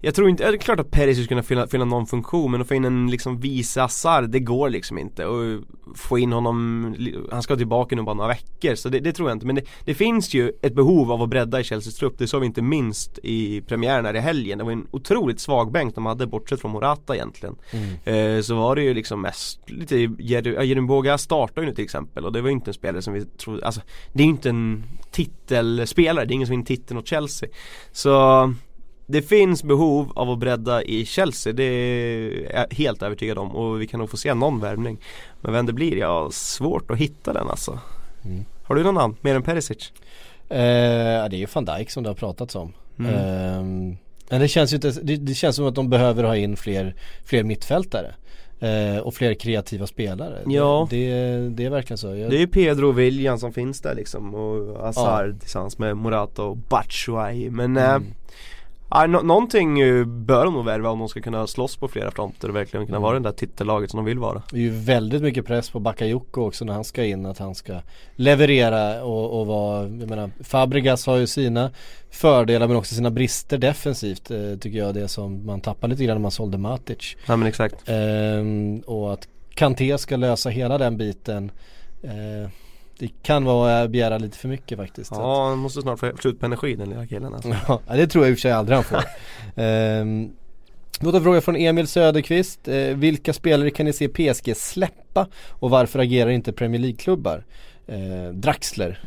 Jag 0.02 0.16
tror 0.16 0.30
inte, 0.30 0.52
det 0.52 0.58
är 0.58 0.58
klart 0.58 0.80
att 0.80 0.92
Perisic 0.92 1.16
skulle 1.18 1.28
kunna 1.28 1.44
fylla, 1.44 1.68
fylla 1.68 1.86
någon 1.86 2.06
funktion 2.08 2.52
men 2.52 2.62
att 2.62 2.68
få 2.68 2.76
in 2.76 2.86
en 2.86 3.12
liksom 3.12 3.40
vice 3.40 3.82
Hazard, 3.82 4.30
det 4.30 4.40
går 4.40 4.70
liksom 4.70 4.98
inte. 4.98 5.26
Och 5.26 5.62
få 5.96 6.20
in 6.20 6.32
honom, 6.32 6.96
han 7.32 7.44
ska 7.44 7.56
tillbaka 7.56 7.96
nu 7.96 8.02
bara 8.04 8.16
några 8.16 8.28
veckor 8.28 8.76
så 8.76 8.90
det, 8.90 9.00
det 9.00 9.14
tror 9.14 9.30
jag 9.30 9.36
inte. 9.36 9.46
Men 9.46 9.56
det, 9.56 9.62
det 9.86 9.94
finns 9.94 10.34
ju 10.34 10.52
ett 10.62 10.74
behov 10.74 11.12
av 11.12 11.22
att 11.22 11.30
bredda 11.30 11.60
i 11.60 11.64
Chelseas 11.64 11.96
trupp, 11.96 12.18
det 12.18 12.28
såg 12.28 12.40
vi 12.42 12.46
inte 12.48 12.62
minst 12.62 13.20
i 13.24 13.62
premiären 13.62 14.06
här 14.06 14.14
i 14.16 14.20
helgen. 14.20 14.58
Det 14.58 14.64
var 14.64 14.72
en 14.72 14.88
otroligt 14.92 15.40
svag 15.40 15.72
bänk 15.72 15.96
de 15.96 16.06
hade 16.06 16.28
bortsett 16.28 16.62
från 16.62 16.72
Morata 16.72 17.16
egentligen. 17.16 17.56
Eh, 18.04 18.42
Så 18.42 18.56
var 18.56 18.76
det 18.76 18.82
ju 18.84 18.94
liksom 18.94 19.22
mest 19.22 19.70
lite, 19.70 19.96
Jerry 20.20 20.82
Boga 20.82 21.18
startar 21.18 21.62
ju 21.62 21.68
nu 21.68 21.76
till 21.76 21.84
exempel. 21.84 22.26
Och 22.26 22.32
det 22.34 22.42
var 22.42 22.50
ju 22.50 22.54
inte 22.54 22.70
en 22.70 22.74
spelare 22.74 23.02
som 23.02 23.14
vi 23.14 23.26
trodde, 23.26 23.66
alltså 23.66 23.82
det 24.14 24.24
är 24.24 24.26
ju 24.26 24.32
inte 24.32 24.50
en 24.50 24.84
titelspelare, 25.12 26.26
det 26.26 26.32
är 26.32 26.36
ingen 26.36 26.48
som 26.48 26.52
vinner 26.54 26.66
titeln 26.66 27.00
åt 27.00 27.08
Chelsea. 27.08 27.50
Så 27.92 28.10
det 29.08 29.22
finns 29.22 29.64
behov 29.64 30.12
av 30.16 30.30
att 30.30 30.40
bredda 30.40 30.84
i 30.84 31.06
Chelsea, 31.06 31.54
det 31.54 31.64
är 31.64 32.52
jag 32.54 32.78
helt 32.78 33.04
övertygad 33.04 33.38
om 33.38 33.56
och 33.56 33.82
vi 33.82 33.88
kan 33.88 34.00
nog 34.00 34.10
få 34.10 34.18
se 34.18 34.34
någon 34.34 34.60
värvning 34.60 34.98
Men 35.42 35.54
vem 35.54 35.66
det 35.66 35.74
blir, 35.74 35.98
jag 35.98 36.08
har 36.24 36.30
svårt 36.30 36.92
att 36.92 36.98
hitta 36.98 37.34
den 37.34 37.50
alltså 37.50 37.80
Mm. 38.26 38.46
Har 38.64 38.76
du 38.76 38.84
någon 38.84 38.96
namn, 38.96 39.16
mer 39.22 39.36
än 39.36 39.44
Perisic? 39.44 39.92
Eh, 40.50 40.62
ja, 40.62 41.30
det 41.30 41.36
är 41.36 41.40
ju 41.40 41.48
van 41.54 41.66
Dijk 41.66 41.92
som 41.92 42.04
det 42.04 42.10
har 42.10 42.16
pratats 42.16 42.56
om. 42.56 42.74
Mm. 43.00 43.14
Ehm, 43.16 43.98
men 44.30 44.42
det 44.42 44.48
känns 44.48 44.74
ju 44.74 44.76
inte, 44.76 44.92
det, 44.92 45.16
det 45.18 45.34
känns 45.34 45.56
som 45.56 45.66
att 45.66 45.76
de 45.76 45.90
behöver 45.90 46.24
ha 46.24 46.36
in 46.36 46.58
fler, 46.58 46.96
fler 47.26 47.44
mittfältare. 47.44 48.16
Eh, 48.60 48.98
och 48.98 49.14
fler 49.14 49.34
kreativa 49.34 49.88
spelare. 49.88 50.42
Ja. 50.46 50.88
Det, 50.90 51.10
det, 51.10 51.50
det 51.50 51.66
är 51.66 51.70
verkligen 51.70 51.98
så. 51.98 52.16
Jag, 52.16 52.30
Det 52.30 52.36
är 52.36 52.40
ju 52.40 52.48
Pedro 52.48 52.88
och 52.88 53.00
William 53.00 53.40
som 53.40 53.54
finns 53.54 53.82
där 53.82 53.96
liksom 53.96 54.36
och 54.36 54.82
Hazard 54.82 55.40
tillsammans 55.40 55.78
med 55.78 55.98
Morata 55.98 56.44
och 56.44 56.58
Batshuayi 56.58 57.50
men 57.50 57.78
Mm. 57.78 58.14
Ja, 58.90 59.08
nå- 59.08 59.22
någonting 59.22 59.80
eh, 59.80 60.06
bör 60.06 60.46
de 60.46 60.54
nog 60.54 60.66
värva 60.66 60.90
om 60.90 61.00
de 61.00 61.10
ska 61.10 61.22
kunna 61.22 61.48
slåss 61.48 61.76
på 61.78 61.88
flera 61.88 62.12
fronter 62.12 62.50
och 62.50 62.56
verkligen 62.56 62.86
kunna 62.86 63.00
vara 63.00 63.20
det 63.20 63.24
där 63.24 63.32
titellaget 63.32 63.92
som 63.92 63.98
de 63.98 64.06
vill 64.06 64.20
vara. 64.20 64.42
Det 64.52 64.58
är 64.58 64.62
ju 64.62 64.70
väldigt 64.70 65.22
mycket 65.22 65.46
press 65.46 65.70
på 65.70 65.80
Bakayoko 65.80 66.48
också 66.48 66.66
när 66.66 66.74
han 66.74 66.84
ska 66.84 67.04
in 67.04 67.26
att 67.26 67.38
han 67.38 67.56
ska 67.56 67.80
leverera 68.16 69.04
och, 69.04 69.40
och 69.40 69.48
vara, 69.48 69.82
jag 69.84 70.10
menar 70.10 70.32
Fabregas 70.44 71.06
har 71.06 71.18
ju 71.18 71.28
sina 71.28 71.72
fördelar 72.10 72.68
men 72.68 72.78
också 72.78 72.96
sina 72.96 73.12
brister 73.12 73.58
defensivt 73.58 74.32
eh, 74.32 74.56
tycker 74.60 74.78
jag 74.78 74.94
det 74.96 75.08
som 75.08 75.46
man 75.46 75.62
tappar 75.62 75.88
lite 75.88 76.04
grann 76.06 76.16
när 76.16 76.22
man 76.22 76.32
sålde 76.32 76.58
Matic. 76.58 77.16
Ja 77.26 77.36
men 77.36 77.48
exakt. 77.48 77.76
Ehm, 77.86 78.80
och 78.80 79.14
att 79.14 79.28
Kanté 79.54 79.98
ska 79.98 80.16
lösa 80.16 80.50
hela 80.50 80.78
den 80.78 80.98
biten 80.98 81.52
eh, 82.04 82.50
Det 83.00 83.10
kan 83.24 83.46
vara 83.46 83.82
att 83.82 83.90
begära 83.90 84.18
lite 84.18 84.38
för 84.38 84.48
mycket 84.48 84.78
faktiskt. 84.78 85.12
Ja 85.16 85.50
han 85.50 85.58
måste 85.58 85.82
snart 85.82 86.00
få 86.00 86.12
slut 86.20 86.40
på 86.40 86.46
energi 86.46 86.76
den 86.76 86.90
lilla 86.90 87.08
killen 87.08 87.34
alltså. 87.34 87.56
ja 87.68 87.96
det 87.96 88.08
tror 88.08 88.24
jag 88.26 88.32
i 88.32 88.34
och 88.34 88.38
för 88.38 88.42
sig 88.42 88.52
aldrig 88.52 88.76
han 88.76 88.84
får. 88.84 89.04
Ehm, 89.62 90.32
Låt 91.00 91.16
en 91.16 91.24
fråga 91.24 91.42
från 91.42 91.56
Emil 91.56 91.88
Söderqvist. 91.88 92.68
Eh, 92.68 92.76
vilka 92.76 93.34
spelare 93.34 93.70
kan 93.70 93.86
ni 93.86 93.94
se 93.94 94.08
PSG 94.08 94.58
släppa 94.58 95.28
och 95.50 95.70
varför 95.70 96.00
agerar 96.00 96.30
inte 96.30 96.52
Premier 96.54 96.82
League-klubbar? 96.82 97.44
Eh, 97.88 98.34
Draxler 98.34 99.00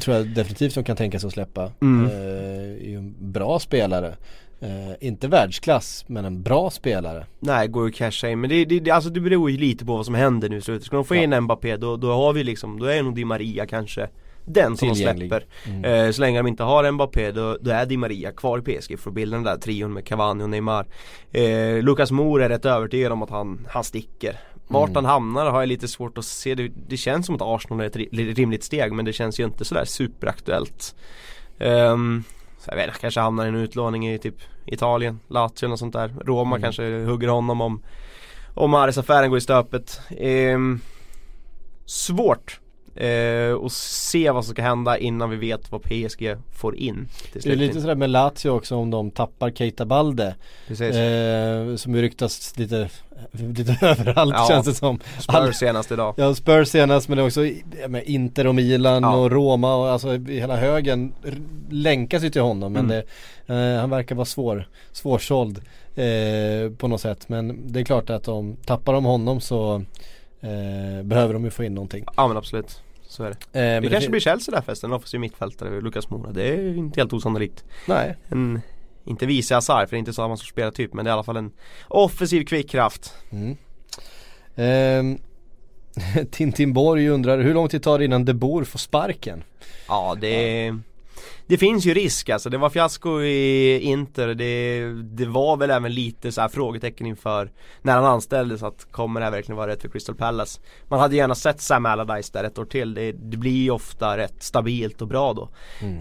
tror 0.00 0.16
jag 0.16 0.26
definitivt 0.26 0.74
de 0.74 0.84
kan 0.84 0.96
tänka 0.96 1.18
sig 1.18 1.26
att 1.26 1.32
släppa. 1.32 1.72
Mm. 1.80 2.10
Eh, 2.10 2.84
är 2.84 2.88
ju 2.88 2.96
en 2.96 3.14
bra 3.18 3.58
spelare. 3.58 4.14
Eh, 4.60 4.94
inte 5.08 5.28
världsklass 5.28 6.04
men 6.08 6.24
en 6.24 6.42
bra 6.42 6.70
spelare. 6.70 7.26
Nej 7.40 7.68
går 7.68 7.86
ju 7.86 7.92
casha 7.92 8.28
in 8.28 8.40
men 8.40 8.50
det, 8.50 8.64
det, 8.64 8.90
alltså 8.90 9.10
det 9.10 9.20
beror 9.20 9.50
ju 9.50 9.56
lite 9.56 9.84
på 9.84 9.96
vad 9.96 10.06
som 10.06 10.14
händer 10.14 10.48
nu 10.48 10.56
i 10.56 10.60
slutet. 10.60 10.86
Ska 10.86 10.96
de 10.96 11.04
få 11.04 11.14
Ja. 11.16 11.22
in 11.22 11.40
Mbappé 11.40 11.76
då, 11.76 11.96
då 11.96 12.12
har 12.12 12.32
vi 12.32 12.44
liksom, 12.44 12.78
då 12.78 12.86
är 12.86 13.02
nog 13.02 13.14
Di 13.14 13.24
Maria 13.24 13.66
kanske 13.66 14.08
den 14.44 14.76
som 14.76 14.88
de 14.88 14.94
släpper. 14.94 15.44
Mm. 15.66 15.84
Eh, 16.06 16.10
så 16.10 16.20
länge 16.20 16.38
de 16.38 16.46
inte 16.46 16.62
har 16.62 16.92
Mbappé 16.92 17.30
då, 17.30 17.58
då 17.60 17.70
är 17.70 17.86
Di 17.86 17.96
Maria 17.96 18.32
kvar 18.32 18.58
i 18.58 18.62
PSG 18.62 18.98
för 18.98 19.10
att 19.10 19.14
bilda 19.14 19.36
den 19.36 19.44
där 19.44 19.56
trion 19.56 19.92
med 19.92 20.04
Cavani 20.06 20.44
och 20.44 20.50
Neymar. 20.50 20.86
Eh, 21.32 21.82
Lucas 21.82 22.10
Moura 22.10 22.44
är 22.44 22.48
rätt 22.48 22.64
övertygad 22.64 23.12
om 23.12 23.22
att 23.22 23.30
han, 23.30 23.66
han 23.70 23.84
sticker. 23.84 24.36
Vart 24.68 24.88
Mm. 24.90 24.94
han 24.96 25.04
hamnar 25.04 25.50
har 25.50 25.60
jag 25.60 25.68
lite 25.68 25.88
svårt 25.88 26.18
att 26.18 26.24
se. 26.24 26.54
Det, 26.54 26.70
det 26.88 26.96
känns 26.96 27.26
som 27.26 27.34
att 27.34 27.42
Arsenal 27.42 27.80
är 27.80 27.84
ett 27.86 27.96
ri- 27.96 28.34
rimligt 28.34 28.64
steg 28.64 28.92
men 28.92 29.04
det 29.04 29.12
känns 29.12 29.40
ju 29.40 29.44
inte 29.44 29.64
sådär 29.64 29.84
superaktuellt. 29.84 30.94
Så 31.58 32.22
jag 32.68 32.76
vet 32.76 32.86
inte, 32.88 33.00
kanske 33.00 33.20
hamnar 33.20 33.44
i 33.44 33.48
en 33.48 33.54
utlåning 33.54 34.08
i 34.08 34.18
typ 34.18 34.34
Italien, 34.66 35.20
Lazio 35.28 35.68
något 35.68 35.78
sånt 35.78 35.92
där. 35.92 36.14
Roma 36.24 36.56
Mm. 36.56 36.62
kanske 36.62 37.04
hugger 37.04 37.28
honom 37.28 37.60
om 37.60 37.82
om 38.54 38.70
Mahrez-affären 38.70 39.28
går 39.28 39.38
i 39.38 39.40
stöpet. 39.40 40.00
Ehm, 40.10 40.80
svårt 41.86 42.60
eh, 43.06 43.52
och 43.52 43.72
se 43.72 44.30
vad 44.30 44.44
som 44.44 44.54
ska 44.54 44.62
hända 44.62 44.98
innan 44.98 45.30
vi 45.30 45.36
vet 45.36 45.72
vad 45.72 45.82
PSG 45.82 46.36
får 46.52 46.76
in. 46.76 47.08
Det 47.32 47.46
är 47.46 47.56
lite 47.56 47.80
sådär 47.80 47.94
med 47.94 48.10
Lazio 48.10 48.48
också 48.50 48.76
om 48.76 48.90
de 48.90 49.10
tappar 49.10 49.50
Keita 49.50 49.84
Balde. 49.86 50.34
Eh, 50.68 51.76
som 51.76 51.94
ju 51.94 52.02
ryktas 52.02 52.58
lite, 52.58 52.88
lite 53.32 53.76
överallt 53.86 54.34
Ja. 54.38 54.46
känns 54.48 54.66
det 54.66 54.74
som. 54.74 55.00
Spurs 55.18 55.56
senast 55.56 55.92
idag. 55.92 56.14
Ja, 56.16 56.34
Spurs 56.34 56.68
senast 56.68 57.08
men 57.08 57.18
också 57.18 57.40
med 57.88 58.02
Inter 58.04 58.46
och 58.46 58.54
Milan 58.54 59.02
Ja. 59.02 59.16
och 59.16 59.30
Roma 59.30 59.74
och 59.76 59.88
alltså 59.90 60.16
hela 60.18 60.56
högen 60.56 61.12
länkas 61.70 62.22
ju 62.22 62.30
till 62.30 62.42
honom 62.42 62.72
men 62.72 62.84
Mm. 62.84 63.04
det, 63.46 63.54
eh, 63.54 63.80
han 63.80 63.90
verkar 63.90 64.14
vara 64.14 64.24
svår, 64.26 64.68
svårsåld 64.92 65.58
eh, 65.94 66.72
på 66.78 66.88
något 66.88 67.00
sätt. 67.00 67.28
Men 67.28 67.72
det 67.72 67.80
är 67.80 67.84
klart 67.84 68.10
att 68.10 68.28
om 68.28 68.56
tappar 68.64 68.92
de 68.92 69.04
honom 69.04 69.40
så 69.40 69.74
eh, 70.40 71.02
behöver 71.04 71.34
de 71.34 71.44
ju 71.44 71.50
få 71.50 71.64
in 71.64 71.74
någonting. 71.74 72.04
Ja 72.16 72.28
men 72.28 72.36
absolut. 72.36 72.82
Så 73.08 73.24
är 73.24 73.34
det. 73.52 73.60
Eh, 73.60 73.80
Det 73.80 73.88
kanske 73.88 74.00
fin- 74.00 74.10
blir 74.10 74.20
Chelsea 74.20 74.54
där 74.54 74.62
förresten, 74.62 74.90
en 74.90 74.96
offensiv 74.96 75.20
mittfältare, 75.20 75.80
Lukas 75.80 76.10
Moura. 76.10 76.32
Det 76.32 76.48
är 76.48 76.76
inte 76.76 77.00
helt 77.00 77.12
osannolikt. 77.12 77.64
Nej. 77.88 78.16
En, 78.28 78.60
inte 79.04 79.26
vice 79.26 79.54
Hazard 79.54 79.88
för 79.88 79.90
det 79.90 79.96
är 79.96 79.98
inte 79.98 80.12
samma 80.12 80.36
sorts 80.36 80.50
spelartyp 80.50 80.94
men 80.94 81.04
det 81.04 81.08
är 81.08 81.12
i 81.12 81.14
alla 81.14 81.22
fall 81.22 81.36
en 81.36 81.50
offensiv 81.88 82.44
kvickkraft. 82.44 83.14
Mm. 83.30 83.56
Ehm, 84.56 85.18
Tintin 86.30 86.72
Borg 86.72 87.08
undrar 87.08 87.38
hur 87.38 87.54
lång 87.54 87.68
tid 87.68 87.82
tar 87.82 87.98
det 87.98 88.04
innan 88.04 88.24
De 88.24 88.34
Boer 88.34 88.64
får 88.64 88.78
sparken? 88.78 89.44
Ja 89.88 90.16
det 90.20 90.68
Det 91.46 91.58
finns 91.58 91.86
ju 91.86 91.94
risk 91.94 92.28
alltså, 92.28 92.50
det 92.50 92.58
var 92.58 92.70
fiasko 92.70 93.20
i 93.20 93.80
Inter, 93.80 94.34
det, 94.34 94.92
det 95.02 95.26
var 95.26 95.56
väl 95.56 95.70
även 95.70 95.94
lite 95.94 96.32
så 96.32 96.40
här 96.40 96.48
frågetecken 96.48 97.06
inför 97.06 97.50
när 97.82 97.94
han 97.94 98.04
anställdes 98.04 98.62
att 98.62 98.86
kommer 98.90 99.20
det 99.20 99.24
här 99.24 99.30
verkligen 99.30 99.56
vara 99.56 99.70
rätt 99.70 99.82
för 99.82 99.88
Crystal 99.88 100.14
Palace? 100.14 100.60
Man 100.88 101.00
hade 101.00 101.16
gärna 101.16 101.34
sett 101.34 101.60
Sam 101.60 101.86
Allardyce 101.86 102.32
där 102.32 102.44
ett 102.44 102.58
år 102.58 102.64
till, 102.64 102.94
det, 102.94 103.12
det 103.12 103.36
blir 103.36 103.62
ju 103.62 103.70
ofta 103.70 104.16
rätt 104.16 104.42
stabilt 104.42 105.02
och 105.02 105.08
bra 105.08 105.32
då. 105.32 105.48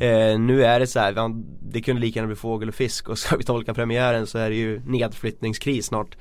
Eh, 0.06 0.40
nu 0.40 0.64
är 0.64 0.80
det 0.80 0.88
så 0.88 1.00
här, 1.00 1.32
det 1.62 1.82
kunde 1.82 2.02
lika 2.02 2.20
gärna 2.20 2.28
bli 2.28 2.36
fågel 2.36 2.70
och 2.70 2.76
fisk 2.76 3.10
och 3.10 3.18
ska 3.20 3.38
vi 3.38 3.44
tolka 3.44 3.74
premiären 3.74 4.28
så 4.28 4.38
är 4.38 4.50
det 4.50 4.56
ju 4.56 4.82
nedflyttningskris 4.86 5.86
snart 5.86 6.18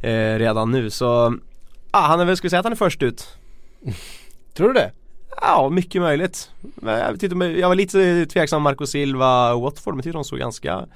eh, 0.00 0.38
redan 0.38 0.70
nu 0.70 0.90
så 0.90 1.38
ah, 1.90 2.06
han 2.06 2.20
är 2.20 2.24
väl, 2.24 2.36
ska 2.36 2.46
vi 2.46 2.50
säga 2.50 2.60
att 2.60 2.66
han 2.66 2.72
är 2.72 2.76
först 2.76 3.02
ut? 3.02 3.28
Tror 4.54 4.68
du 4.68 4.74
det? 4.74 4.90
Ja, 5.40 5.68
mycket 5.68 6.02
möjligt. 6.02 6.50
Jag, 6.82 7.20
tyckte, 7.20 7.36
jag 7.44 7.68
var 7.68 7.74
lite 7.74 8.26
tveksam 8.26 8.62
Marco 8.62 8.86
Silva 8.86 9.52
och 9.52 9.60
Watford 9.60 9.94
men 9.94 9.98
jag 9.98 10.04
tyckte 10.04 10.18
de 10.18 10.24
såg 10.24 10.38
ganska 10.38 10.86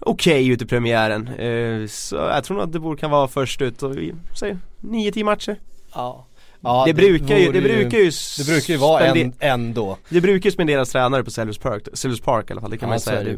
okej 0.00 0.48
ut 0.48 0.62
i 0.62 0.66
premiären. 0.66 1.28
Eh, 1.28 1.86
så 1.86 2.16
jag 2.16 2.44
tror 2.44 2.56
nog 2.56 2.66
att 2.66 2.72
det 2.72 2.78
borde 2.78 3.00
kan 3.00 3.10
vara 3.10 3.28
först 3.28 3.62
ut 3.62 3.82
och 3.82 3.96
vi 3.96 4.14
säger 4.38 4.58
9-10 4.80 5.24
matcher. 5.24 5.56
Ja 5.94 6.26
ja 6.60 6.82
det, 6.86 6.94
brukar 6.94 7.36
ju, 7.36 7.52
det 7.52 7.60
brukar 7.60 7.98
ju 7.98 8.10
Det 8.38 8.46
brukar 8.46 8.72
ju 8.74 8.76
vara 8.76 9.04
en, 9.06 9.32
en 9.38 9.74
då. 9.74 9.96
Det 10.08 10.20
brukar 10.20 10.46
ju 10.46 10.50
spenderas 10.50 10.90
tränare 10.90 11.24
på 11.24 11.30
Sellers 11.30 11.58
Park, 11.58 11.88
Sellers 11.92 12.20
Park 12.20 12.50
i 12.50 12.52
alla 12.52 12.60
fall, 12.60 12.70
det 12.70 12.78
kan 12.78 12.88
Ja, 12.88 12.92
man 12.92 13.00
säga 13.00 13.22
det. 13.22 13.36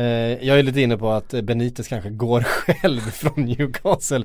Eh, 0.00 0.46
jag 0.46 0.58
är 0.58 0.62
lite 0.62 0.80
inne 0.80 0.96
på 0.96 1.10
att 1.10 1.28
Benitez 1.42 1.88
kanske 1.88 2.10
går 2.10 2.40
själv 2.44 3.00
från 3.00 3.44
Newcastle. 3.44 4.24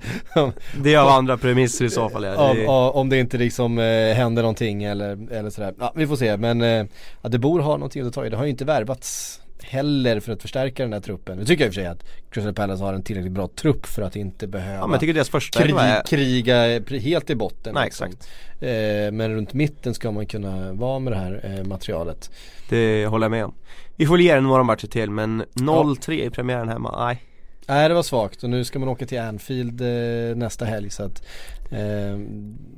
Det 0.84 0.94
är 0.94 1.00
av 1.00 1.08
andra 1.08 1.38
premisser 1.38 1.86
i 1.86 1.90
så 1.90 2.10
fall 2.10 2.24
ja. 2.24 2.36
Av, 2.36 2.56
Det, 2.56 2.68
om 2.68 3.10
det 3.10 3.18
inte 3.20 3.38
liksom 3.38 3.80
eh, 3.80 4.14
händer 4.16 4.42
någonting 4.42 4.84
eller, 4.84 5.32
eller 5.32 5.50
sådär. 5.50 5.74
Ja, 5.80 5.94
vi 5.96 6.08
får 6.08 6.16
se. 6.16 6.38
Men 6.38 6.62
eh, 6.62 6.86
att 7.22 7.32
De 7.32 7.38
Boer 7.38 7.62
har 7.62 7.74
någonting 7.78 8.08
att 8.08 8.14
ta 8.14 8.26
i. 8.26 8.30
Det 8.30 8.38
har 8.38 8.44
ju 8.44 8.50
inte 8.50 8.66
värvats 8.66 9.41
heller 9.64 10.20
för 10.20 10.32
att 10.32 10.42
förstärka 10.42 10.84
den 10.84 10.94
här 10.94 11.00
truppen. 11.00 11.38
Nu 11.38 11.46
tycker 11.46 11.64
jag 11.64 11.68
i 11.68 11.70
och 11.70 11.74
för 11.74 11.82
sig 11.82 11.88
att 11.88 12.06
Crystal 12.30 12.54
Palace 12.54 12.84
har 12.84 12.94
en 12.94 13.04
tillräckligt 13.04 13.34
bra 13.34 13.48
trupp 13.48 13.86
för 13.86 14.02
att 14.02 14.16
inte 14.16 14.48
behöva 14.48 14.76
ja 14.76 14.82
men 14.82 14.92
jag 14.92 15.00
tycker 15.00 15.14
deras 15.14 15.30
första 15.30 15.64
krig, 15.64 15.76
är, 15.78 16.04
kriga 16.04 16.80
helt 17.00 17.30
i 17.30 17.36
botten. 17.36 17.74
Nej 17.74 17.86
liksom. 17.86 18.08
exakt. 18.08 18.30
Eh, 18.60 19.12
men 19.12 19.36
runt 19.36 19.54
mitten 19.54 19.94
ska 19.94 20.12
man 20.12 20.26
kunna 20.26 20.74
vara 20.74 21.00
med 21.00 21.14
det 21.14 21.18
här 21.18 21.42
eh, 21.44 21.68
materialet. 21.68 22.32
Det 22.70 23.06
håller 23.06 23.26
jag 23.26 23.32
med 23.32 23.46
om. 23.46 23.54
Vi 23.96 24.06
får 24.06 24.22
ge 24.22 24.36
den 24.36 24.44
några 24.44 24.64
matcher 24.64 24.88
till 24.88 25.10
men 25.10 25.44
0-3 25.54 26.12
i 26.12 26.30
premiären 26.30 26.70
hemma, 26.70 27.06
nej. 27.06 27.24
Nej 27.68 27.90
det 27.90 27.96
var 27.96 28.04
svagt 28.04 28.44
och 28.44 28.50
nu 28.50 28.64
ska 28.64 28.80
man 28.80 28.90
åka 28.90 29.06
till 29.06 29.20
Anfield 29.20 29.82
eh, 29.82 30.36
nästa 30.36 30.66
helg 30.66 30.90
så 30.90 31.04
att 31.04 31.24
eh, 31.72 32.20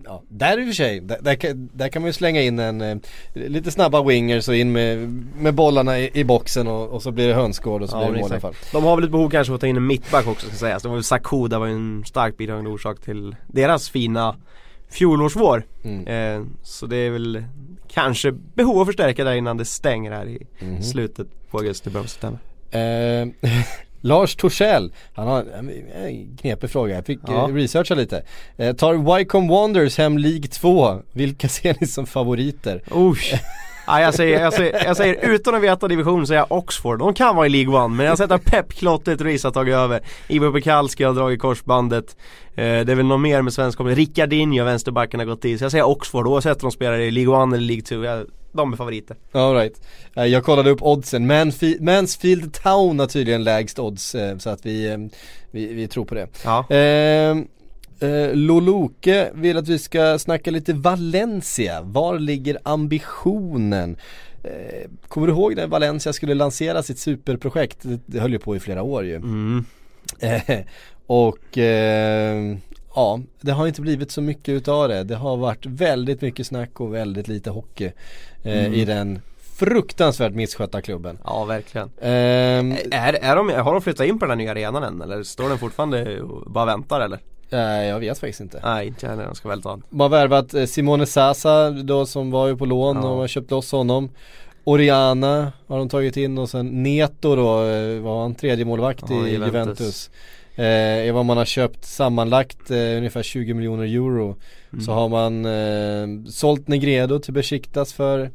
ja, 0.05 0.23
där 0.29 0.59
i 0.59 0.61
och 0.63 0.67
för 0.67 0.73
sig, 0.73 0.99
där, 0.99 1.17
där, 1.21 1.35
kan- 1.35 1.69
där 1.73 1.89
kan 1.89 2.01
man 2.01 2.09
ju 2.09 2.13
slänga 2.13 2.41
in 2.41 2.59
en 2.59 2.81
eh, 2.81 2.97
lite 3.33 3.71
snabba 3.71 4.03
wingers 4.03 4.47
och 4.47 4.55
in 4.55 4.71
med, 4.71 4.97
med 5.37 5.53
bollarna 5.53 5.99
i, 5.99 6.09
i 6.13 6.23
boxen 6.23 6.67
och, 6.67 6.89
och 6.89 7.01
så 7.03 7.11
blir 7.11 7.27
det 7.27 7.33
hönsgård 7.33 7.81
och 7.81 7.89
så 7.89 7.95
Ja, 7.97 7.99
blir 7.99 8.13
det 8.15 8.21
mål 8.21 8.29
i 8.29 8.33
alla 8.33 8.39
fall. 8.41 8.53
De 8.71 8.83
har 8.83 8.95
väl 8.95 9.05
ett 9.05 9.11
behov 9.11 9.29
kanske 9.29 9.51
av 9.51 9.55
att 9.55 9.61
ta 9.61 9.67
in 9.67 9.77
en 9.77 9.87
mittback 9.87 10.27
också 10.27 10.47
ska 10.47 10.55
sägas. 10.55 10.83
Det 10.83 10.89
var 10.89 10.95
väl 10.95 11.03
Sakuda 11.03 11.59
var 11.59 11.65
ju 11.67 11.73
en 11.73 12.03
starkt 12.05 12.37
bidragande 12.37 12.69
orsak 12.69 13.01
till 13.01 13.35
deras 13.47 13.89
fina 13.89 14.35
fjolårsvår. 14.89 15.63
Mm. 15.83 16.07
Eh, 16.07 16.47
så 16.63 16.85
det 16.85 16.95
är 16.97 17.09
väl 17.09 17.43
kanske 17.87 18.31
behov 18.31 18.81
att 18.81 18.87
förstärka 18.87 19.23
där 19.23 19.33
innan 19.33 19.57
det 19.57 19.65
stänger 19.65 20.11
här 20.11 20.25
i 20.25 20.47
Mhm. 20.59 20.81
slutet 20.83 21.27
på 21.51 21.57
augusti, 21.57 21.89
början 21.89 22.03
på 22.03 22.09
september. 22.09 22.39
Eh, 22.71 23.27
Lars 24.05 24.35
Torssell, 24.35 24.91
han 25.13 25.27
har 25.27 25.45
en, 25.57 26.37
knepig 26.41 26.69
fråga, 26.69 26.95
jag 26.95 27.05
fick 27.05 27.19
Ja. 27.27 27.49
eh, 27.49 27.53
researcha 27.55 27.95
lite. 27.95 28.23
Eh, 28.57 28.75
tar 28.75 29.17
Wycombe 29.17 29.53
Wanderers 29.53 29.97
hem 29.97 30.17
League 30.17 30.47
2, 30.47 31.01
vilka 31.11 31.47
ser 31.49 31.75
ni 31.79 31.87
som 31.87 32.05
favoriter? 32.05 32.81
Usch. 32.91 33.33
Ja, 33.87 34.01
jag, 34.01 34.13
säger, 34.13 34.39
jag, 34.41 34.53
säger, 34.53 34.85
jag 34.85 34.97
säger 34.97 35.29
utan 35.29 35.55
att 35.55 35.61
veta 35.61 35.87
division 35.87 36.27
säger 36.27 36.39
jag 36.41 36.51
Oxford. 36.57 36.99
De 36.99 37.13
kan 37.13 37.35
vara 37.35 37.45
i 37.45 37.49
League 37.49 37.75
One 37.83 37.95
men 37.95 38.05
jag 38.05 38.31
att 38.31 38.45
Pep 38.45 38.73
Klottet 38.73 39.21
Ruiz 39.21 39.43
har 39.43 39.51
tagit 39.51 39.75
över. 39.75 39.99
Ivo 40.27 40.51
Pekalski 40.51 41.03
har 41.03 41.13
dragit 41.13 41.39
korsbandet. 41.41 42.17
Eh, 42.55 42.55
det 42.55 42.63
är 42.91 42.95
väl 42.95 43.05
någon 43.05 43.21
mer 43.21 43.41
med 43.41 43.53
svensk 43.53 43.77
koppling. 43.77 43.95
Ricardinho, 43.95 44.63
vänsterbacken 44.65 45.19
har 45.19 45.27
gått 45.27 45.45
i. 45.45 45.57
Så 45.57 45.63
jag 45.63 45.71
säger 45.71 45.87
Oxford 45.87 46.27
oavsett 46.27 46.63
om 46.63 46.69
de 46.69 46.71
spelar 46.71 46.99
i 46.99 47.11
League 47.11 47.33
One 47.35 47.55
eller 47.55 47.67
League 47.67 47.83
2. 47.83 47.95
Jag, 48.03 48.25
de 48.51 48.73
är 48.73 48.77
favoriter. 48.77 49.17
All 49.31 49.55
right. 49.55 49.81
Eh, 50.15 50.25
Jag 50.25 50.43
kollade 50.43 50.69
upp 50.69 50.81
oddsen, 50.81 51.31
Manfi- 51.31 51.81
Mansfield 51.81 52.53
Town 52.53 52.99
har 52.99 53.07
tydligen 53.07 53.43
lägst 53.43 53.79
odds 53.79 54.15
eh, 54.15 54.37
så 54.37 54.49
att 54.49 54.65
vi, 54.65 54.91
eh, 54.91 54.97
vi, 55.51 55.73
vi 55.73 55.87
tror 55.87 56.05
på 56.05 56.15
det. 56.15 56.27
Ja. 56.45 56.59
Eh, 56.75 57.35
eh, 58.03 58.35
Loloke 58.35 59.31
vill 59.33 59.57
att 59.57 59.67
vi 59.67 59.79
ska 59.79 60.19
snacka 60.19 60.51
lite 60.51 60.73
Valencia, 60.73 61.81
var 61.81 62.19
ligger 62.19 62.57
ambitionen? 62.63 63.97
Eh, 64.43 64.89
kommer 65.07 65.27
du 65.27 65.33
ihåg 65.33 65.55
när 65.55 65.67
Valencia 65.67 66.13
skulle 66.13 66.33
lansera 66.33 66.83
sitt 66.83 66.99
superprojekt? 66.99 67.77
Det, 68.05 68.19
höll 68.19 68.31
ju 68.31 68.39
på 68.39 68.55
i 68.55 68.59
flera 68.59 68.81
år 68.83 69.05
ju. 69.05 69.15
Mm. 69.15 69.65
Eh, 70.19 70.59
och 71.07 71.57
eh, 71.57 72.55
ja, 72.95 73.19
det 73.41 73.51
har 73.51 73.67
inte 73.67 73.81
blivit 73.81 74.11
så 74.11 74.21
mycket 74.21 74.49
utav 74.49 74.87
det. 74.89 75.03
Det 75.03 75.15
har 75.15 75.37
varit 75.37 75.65
väldigt 75.65 76.21
mycket 76.21 76.47
snack 76.47 76.79
och 76.81 76.93
väldigt 76.93 77.27
lite 77.27 77.49
hockey 77.49 77.85
eh, 78.43 78.59
Mm. 78.65 78.73
i 78.73 78.85
den 78.85 79.21
fruktansvärt 79.57 80.33
misskötta 80.33 80.81
klubben. 80.81 81.17
Ja, 81.23 81.45
verkligen. 81.45 81.89
Ehm, 82.01 82.71
Är, 82.91 83.13
är 83.13 83.35
de, 83.35 83.49
har 83.49 83.71
de 83.73 83.81
flyttat 83.81 84.07
in 84.07 84.19
på 84.19 84.25
den 84.25 84.29
här 84.29 84.37
nya 84.37 84.51
arenan 84.51 84.83
än 84.83 85.01
eller 85.01 85.23
står 85.23 85.49
den 85.49 85.57
fortfarande 85.57 86.21
och 86.21 86.51
bara 86.51 86.65
väntar 86.65 87.01
eller? 87.01 87.19
Eh, 87.53 87.85
jag 87.87 87.99
vet 87.99 88.19
faktiskt 88.19 88.41
inte. 88.41 88.59
Nej, 88.63 88.87
inte 88.87 89.05
jag 89.05 89.09
heller. 89.11 89.25
De 89.25 89.35
ska 89.35 89.49
väl 89.49 89.61
ta 89.61 89.79
De 89.89 89.99
har 89.99 90.09
värvat 90.09 90.53
eh, 90.53 90.65
Simone 90.65 91.05
Sasa 91.05 91.69
då 91.69 92.05
som 92.05 92.31
var 92.31 92.47
ju 92.47 92.57
på 92.57 92.65
lån 92.65 92.95
Ja. 92.97 93.09
och 93.09 93.17
har 93.17 93.27
köpt 93.27 93.51
loss 93.51 93.71
honom. 93.71 94.09
Oriana 94.63 95.51
har 95.67 95.77
de 95.77 95.89
tagit 95.89 96.17
in 96.17 96.37
och 96.37 96.49
sen 96.49 96.83
Neto 96.83 97.35
då 97.35 97.63
eh, 97.65 97.99
var 98.01 98.21
han 98.21 98.35
tredje 98.35 98.65
målvakt 98.65 99.03
Ja, 99.09 99.27
i 99.27 99.31
Juventus. 99.31 99.53
Juventus. 99.53 100.09
Eh, 100.55 101.13
vad 101.13 101.25
man 101.25 101.37
har 101.37 101.45
köpt 101.45 101.85
sammanlagt 101.85 102.71
eh, 102.71 102.77
ungefär 102.77 103.23
20 103.23 103.53
miljoner 103.53 103.83
euro. 103.83 104.35
Mm. 104.73 104.85
Så 104.85 104.91
har 104.91 105.09
man 105.09 105.45
eh, 105.45 106.29
sålt 106.31 106.67
Negredo 106.67 107.19
till 107.19 107.33
Besiktas 107.33 107.93
för 107.93 108.31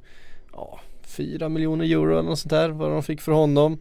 ja, 0.52 0.80
4 1.06 1.48
miljoner 1.48 1.84
euro 1.84 2.12
eller 2.12 2.22
något 2.28 2.38
sånt 2.38 2.50
där 2.50 2.68
vad 2.68 2.90
de 2.90 3.02
fick 3.02 3.20
för 3.20 3.32
honom. 3.32 3.72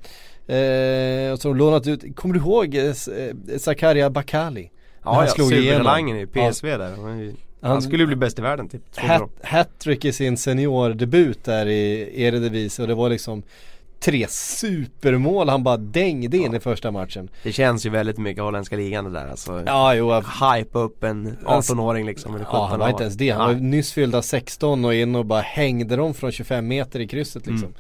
Eh, 0.48 1.32
och 1.32 1.40
så 1.40 1.50
har 1.50 1.54
de 1.54 1.58
lånat 1.58 1.88
ut, 1.88 2.16
kommer 2.16 2.34
du 2.34 2.40
ihåg 2.40 2.76
eh, 2.76 2.86
eh, 2.86 3.58
Zakaria 3.60 4.10
Bakali? 4.10 4.70
Ja, 5.08 5.16
han 5.16 5.26
ja, 5.26 5.32
slog 5.32 5.54
igenom. 5.54 6.08
i 6.18 6.26
PSV 6.26 6.78
där. 6.78 6.96
Han, 6.96 7.36
han 7.62 7.82
skulle 7.82 8.06
bli 8.06 8.16
bäst 8.16 8.40
i 8.40 8.42
världen 8.42 8.70
typ. 8.70 8.82
hattrick 9.44 10.06
i 10.06 10.12
sin 10.14 10.38
seniordebut 10.38 11.44
där 11.44 11.66
i 11.66 12.12
Eredivisie 12.24 12.84
och 12.84 12.88
det 12.88 12.96
var 12.96 13.10
liksom 13.10 13.44
tre 14.00 14.28
supermål 14.30 15.50
han 15.50 15.64
bara 15.64 15.78
dängde 15.78 16.38
in 16.38 16.56
i 16.56 16.60
första 16.60 16.92
matchen. 16.92 17.30
Det 17.44 17.52
känns 17.52 17.86
ju 17.86 17.90
väldigt 17.90 18.18
mycket 18.18 18.44
holländska 18.44 18.76
ligan 18.76 19.06
det 19.06 19.12
där 19.12 19.28
alltså. 19.30 19.64
Ja 19.66 19.96
jo, 19.96 20.14
Hypa 20.14 20.80
upp 20.80 21.04
en 21.04 21.38
18-åring 21.46 22.06
liksom 22.06 22.36
eller 22.36 22.46
17 22.46 22.60
ja, 22.60 22.68
han 22.68 22.80
var 22.80 22.90
inte 22.90 23.04
ens 23.04 23.16
det. 23.16 23.30
Han 23.30 23.48
var 23.48 23.54
Nej. 23.54 23.62
nyss 23.62 23.94
fyllda 23.94 24.22
16 24.22 24.86
och 24.86 24.94
in 24.94 25.16
och 25.16 25.26
bara 25.26 25.42
hängde 25.42 25.96
dem 25.96 26.14
från 26.14 26.32
25 26.32 26.68
meter 26.68 27.00
i 27.00 27.08
krysset 27.08 27.48
liksom. 27.48 27.74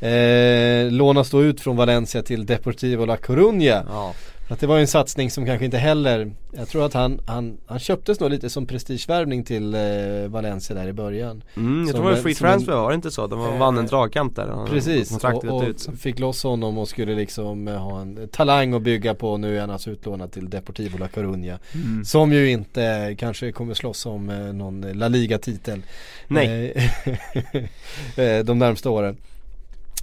Mm. 0.00 0.86
Eh, 0.86 0.92
lånas 0.92 1.30
då 1.30 1.42
ut 1.42 1.60
från 1.60 1.76
Valencia 1.76 2.22
till 2.22 2.46
Deportivo 2.46 3.04
La 3.04 3.16
Coruña 3.16 3.84
Ja. 3.88 4.14
Att 4.50 4.60
det 4.60 4.66
var 4.66 4.78
en 4.78 4.86
satsning 4.86 5.30
som 5.30 5.46
kanske 5.46 5.64
inte 5.64 5.78
heller, 5.78 6.32
jag 6.52 6.68
tror 6.68 6.86
att 6.86 6.94
han, 6.94 7.20
han, 7.26 7.56
han 7.66 7.78
köptes 7.78 8.20
nog 8.20 8.30
lite 8.30 8.50
som 8.50 8.66
prestigevärvning 8.66 9.44
till 9.44 9.74
eh, 9.74 9.80
Valencia 10.28 10.76
där 10.76 10.88
i 10.88 10.92
början. 10.92 11.42
Mm, 11.56 11.78
jag 11.78 11.88
Som 11.88 11.94
tror 12.00 12.10
det 12.10 12.16
var 12.16 12.22
free 12.22 12.34
transfer 12.34 12.72
var 12.72 12.88
det 12.90 12.94
inte 12.94 13.10
så? 13.10 13.26
De 13.26 13.40
Eh, 13.40 13.58
vann 13.58 13.78
en 13.78 13.86
dragkamp 13.86 14.36
där. 14.36 14.46
Han- 14.48 14.68
Precis, 14.68 15.24
och, 15.24 15.32
gått 15.32 15.64
ut. 15.68 15.84
och 15.86 15.94
fick 15.94 16.18
loss 16.18 16.42
honom 16.42 16.78
och 16.78 16.88
skulle 16.88 17.14
liksom 17.14 17.68
eh, 17.68 17.74
ha 17.76 18.00
en 18.00 18.28
talang 18.32 18.74
att 18.74 18.82
bygga 18.82 19.14
på. 19.14 19.36
Nu 19.36 19.56
är 19.56 19.60
han 19.60 19.70
alltså 19.70 19.90
utlånad 19.90 20.32
till 20.32 20.50
Deportivo 20.50 20.98
La 20.98 21.06
Coruña. 21.06 21.58
Mm. 21.74 22.04
Som 22.04 22.32
ju 22.32 22.50
inte 22.50 23.14
kanske 23.18 23.52
kommer 23.52 23.74
slåss 23.74 24.06
om 24.06 24.30
eh, 24.30 24.38
någon 24.38 24.80
La 24.80 25.08
Liga-titel. 25.08 25.82
Nej. 26.28 26.72
Eh, 27.04 27.62
eh, 28.24 28.44
de 28.44 28.58
närmsta 28.58 28.90
åren. 28.90 29.16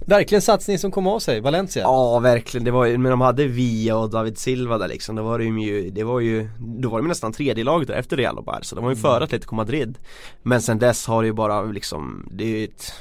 Verkligen 0.06 0.42
satsning 0.42 0.78
som 0.78 0.90
kom 0.90 1.06
av 1.06 1.18
sig, 1.18 1.40
Valencia. 1.40 1.82
Ja 1.82 2.18
verkligen, 2.18 2.64
det 2.64 2.70
var 2.70 2.84
ju, 2.84 2.98
men 2.98 3.10
de 3.10 3.20
hade 3.20 3.44
Via 3.46 3.96
och 3.96 4.10
David 4.10 4.38
Silva 4.38 4.78
där 4.78 4.88
liksom, 4.88 5.16
då 5.16 5.22
var 5.22 5.38
det 5.38 5.44
ju, 5.44 5.90
det 5.90 6.04
var 6.04 6.20
ju, 6.20 6.48
då 6.58 6.88
var 6.88 6.98
de 6.98 7.08
nästan 7.08 7.32
tredje 7.32 7.64
laget 7.64 7.90
efter 7.90 8.16
Real 8.16 8.38
och 8.38 8.44
Barca, 8.44 8.74
de 8.76 8.84
var 8.84 8.90
ju 8.90 8.98
Mm. 8.98 9.02
före 9.02 9.24
Atletico 9.24 9.54
Madrid 9.54 9.98
Men 10.42 10.62
sen 10.62 10.78
dess 10.78 11.06
har 11.06 11.22
det 11.22 11.26
ju 11.26 11.32
bara 11.32 11.62
liksom, 11.62 12.28
det 12.32 12.44
är 12.44 12.48
ju 12.48 12.64
ett 12.64 12.92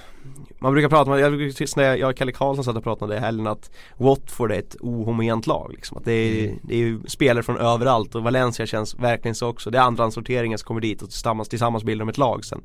man 0.60 0.74
brukar 0.74 0.90
prata 0.90 1.12
om, 1.12 1.20
jag, 1.20 1.32
brukar- 1.32 1.78
när 1.78 1.96
jag 1.96 2.10
och 2.10 2.16
Kalle 2.18 2.32
Karlsson 2.32 2.64
satt 2.64 2.76
och 2.76 2.84
pratade 2.84 3.16
i 3.16 3.20
helgen 3.20 3.48
att 3.48 3.72
Watford 3.98 4.52
är 4.52 4.60
ett 4.60 4.76
ohomogent 4.80 5.48
lag 5.48 5.72
liksom. 5.74 5.98
att 5.98 6.06
det, 6.06 6.12
är, 6.12 6.46
Mm. 6.46 6.60
det 6.64 6.74
är 6.74 6.78
ju 6.78 7.00
spelare 7.08 7.44
från 7.44 7.58
överallt 7.58 8.16
och 8.16 8.24
Valencia 8.24 8.66
känns 8.66 8.96
verkligen 8.96 9.36
så 9.36 9.48
också. 9.48 9.70
Det 9.70 9.78
är 9.78 9.82
andrahandssorteringen 9.82 10.58
som 10.58 10.68
kommer 10.68 10.82
dit 10.82 11.02
och 11.02 11.10
tillsammans, 11.10 11.50
tillsammans 11.50 11.84
bildar 11.84 12.06
de 12.06 12.10
ett 12.10 12.18
lag 12.18 12.46
sen. 12.46 12.62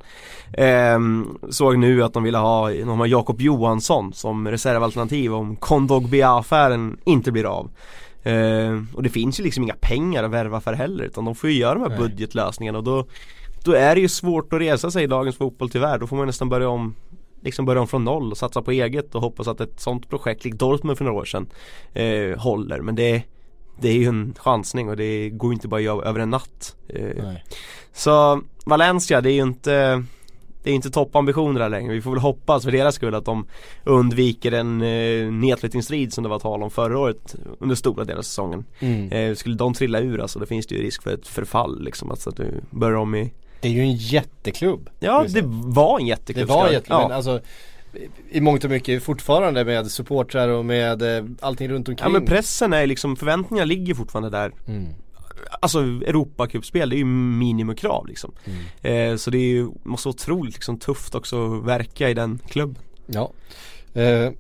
Ehm, 0.53 1.39
såg 1.51 1.79
nu 1.79 2.03
att 2.03 2.13
de 2.13 2.23
ville 2.23 2.39
ha, 2.39 2.71
de 2.71 2.99
har 2.99 3.07
Jakob 3.07 3.41
Johansson 3.41 4.13
som 4.13 4.49
reservalternativ 4.49 5.35
om 5.35 5.57
Kondogbia-affären 5.57 6.97
inte 7.05 7.33
blir 7.33 7.45
av. 7.45 7.71
Ehm, 8.23 8.89
och 8.95 9.03
det 9.03 9.09
finns 9.09 9.41
ju 9.41 9.45
liksom 9.45 9.63
inga 9.65 9.77
pengar 9.81 10.25
att 10.25 10.31
värva 10.31 10.61
för 10.61 10.73
heller 10.73 11.05
utan 11.05 11.25
de 11.25 11.35
får 11.35 11.51
ju 11.51 11.57
göra 11.57 11.75
de 11.75 11.81
här 11.83 11.89
Nej. 11.89 11.99
budgetlösningarna 11.99 12.79
och 12.79 12.85
då 12.85 13.07
Då 13.65 13.73
är 13.73 13.95
det 13.95 14.01
ju 14.01 14.09
svårt 14.09 14.53
att 14.53 14.61
resa 14.61 14.91
sig 14.91 15.05
i 15.05 15.07
dagens 15.07 15.37
fotboll 15.37 15.71
tyvärr, 15.71 15.99
då 15.99 16.07
får 16.07 16.17
man 16.17 16.27
nästan 16.27 16.49
börja 16.49 16.69
om 16.69 16.95
Liksom 17.43 17.65
börja 17.65 17.81
om 17.81 17.89
från 17.89 18.05
noll 18.05 18.31
och 18.31 18.39
satsa 18.39 18.63
på 18.63 18.71
eget 18.71 19.15
och 19.15 19.21
hoppas 19.21 19.49
att 19.49 19.61
ett 19.61 19.81
sånt 19.81 20.09
projekt, 20.09 20.45
likt 20.45 20.59
Dortmund 20.59 20.99
för 20.99 21.05
några 21.05 21.19
år 21.19 21.25
sedan 21.25 21.47
eh, 21.93 22.39
Håller, 22.39 22.81
men 22.81 22.95
det 22.95 23.23
Det 23.81 23.89
är 23.89 23.95
ju 23.95 24.05
en 24.05 24.35
chansning 24.39 24.89
och 24.89 24.97
det 24.97 25.31
går 25.31 25.51
ju 25.51 25.55
inte 25.55 25.69
bara 25.69 25.77
att 25.77 25.83
göra 25.83 26.09
över 26.09 26.21
en 26.21 26.31
natt 26.31 26.77
eh. 26.89 27.33
Så 27.93 28.43
Valencia, 28.65 29.21
det 29.21 29.31
är 29.31 29.35
ju 29.35 29.43
inte 29.43 30.05
det 30.63 30.71
är 30.71 30.75
inte 30.75 30.91
toppambitioner 30.91 31.61
där 31.61 31.69
längre. 31.69 31.93
Vi 31.93 32.03
får 32.03 32.11
väl 32.11 32.21
hoppas 32.21 32.65
för 32.65 32.73
deras 32.73 32.95
skull 32.95 33.15
att 33.15 33.25
de 33.25 33.47
undviker 33.85 34.53
en 34.53 34.83
eh, 34.83 35.33
nedflyttningsstrid 35.33 36.13
som 36.13 36.25
det 36.25 36.31
var 36.31 36.39
tal 36.39 36.63
om 36.63 36.71
förra 36.71 36.99
året 36.99 37.35
under 37.59 37.75
stora 37.75 38.05
delar 38.05 38.19
av 38.19 38.23
säsongen. 38.23 38.65
Mm. 38.79 39.13
Eh, 39.13 39.35
skulle 39.35 39.55
de 39.55 39.75
trilla 39.75 40.01
ur 40.01 40.21
alltså, 40.21 40.39
då 40.39 40.47
finns 40.47 40.67
det 40.67 40.75
ju 40.75 40.83
risk 40.83 41.03
för 41.03 41.15
ett 41.15 41.29
förfall 41.29 41.85
liksom. 41.85 42.11
Alltså 42.11 42.31
att 42.31 42.37
du 42.37 42.61
börjar 42.71 42.97
om 42.97 43.15
i 43.15 43.33
Det 43.63 43.69
är 43.69 43.73
ju 43.73 43.81
en 43.81 43.93
jätteklubb. 43.97 44.91
Ja, 45.01 45.25
det 45.29 45.43
var 45.47 45.99
en 45.99 46.05
Det 46.05 46.09
jätteklubb. 46.09 46.49
var 46.49 46.65
ska- 46.65 46.73
jätteklubb, 46.73 46.99
ja. 47.01 47.09
men 47.09 47.17
alltså 47.17 47.41
i 48.31 48.41
mångt 48.41 48.65
och 48.65 48.71
mycket 48.71 49.03
fortfarande 49.03 49.65
med 49.65 49.91
supportrar 49.91 50.49
och 50.49 50.65
med 50.65 51.03
eh, 51.19 51.25
allting 51.41 51.69
runt 51.69 51.89
omkring. 51.89 52.05
Ja 52.13 52.19
men 52.19 52.27
pressen 52.27 52.73
är 52.73 52.87
liksom, 52.87 53.17
förväntningarna 53.17 53.65
ligger 53.65 53.95
fortfarande 53.95 54.31
där 54.31 54.53
Mm. 54.69 54.87
Alltså 55.61 55.79
Europacupspel, 55.81 56.91
det 56.91 56.97
är 56.97 56.99
ju 56.99 57.05
minimumkrav 57.05 58.07
liksom 58.07 58.33
Mm. 58.83 59.11
eh, 59.13 59.17
Så 59.17 59.31
det 59.31 59.39
är 59.39 59.49
ju, 59.49 59.69
måste 59.83 60.09
vara 60.09 60.15
otroligt 60.15 60.55
liksom, 60.55 60.79
tufft 60.79 61.15
också 61.15 61.55
att 61.57 61.65
verka 61.65 62.09
i 62.11 62.15
den 62.15 62.39
klubben 62.49 62.83
Ja. 63.07 63.31
Eh, 63.95 64.31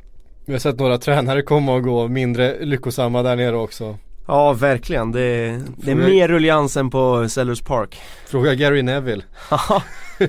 vi 0.45 0.53
har 0.53 0.59
sett 0.59 0.79
några 0.79 0.99
tränare 0.99 1.43
komma 1.43 1.75
och 1.75 1.83
gå 1.83 2.09
mindre 2.09 2.65
lyckosamma 2.65 3.23
där 3.23 3.37
nere 3.37 3.57
också. 3.57 3.99
Ja 4.27 4.53
verkligen, 4.53 5.13
det, 5.13 5.21
det 5.21 5.91
är 5.91 5.95
Fråga- 5.95 6.09
mer 6.09 6.29
ruljans 6.29 6.77
än 6.77 6.91
på 6.91 7.29
Sellers 7.29 7.61
Park 7.63 7.97
Fråga 8.27 8.55
Gary 8.55 8.83
Neville. 8.83 9.23
Haha, 9.35 9.83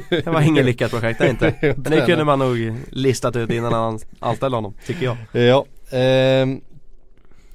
Det 0.10 0.26
var 0.28 0.41
inget 0.41 0.66
lyckat 0.66 0.91
projekt 0.91 1.20
det 1.20 1.30
inte 1.30 1.54
Men 1.78 1.91
det 1.91 2.06
kunde 2.06 2.24
man 2.24 2.39
nog 2.39 2.74
listat 2.91 3.36
ut 3.36 3.50
innan 3.52 3.74
han 3.74 4.00
anställde 4.20 4.58
honom, 4.58 4.74
tycker 4.86 5.06
jag 5.06 5.18
Ja. 5.44 5.66
ehm, 5.98 6.62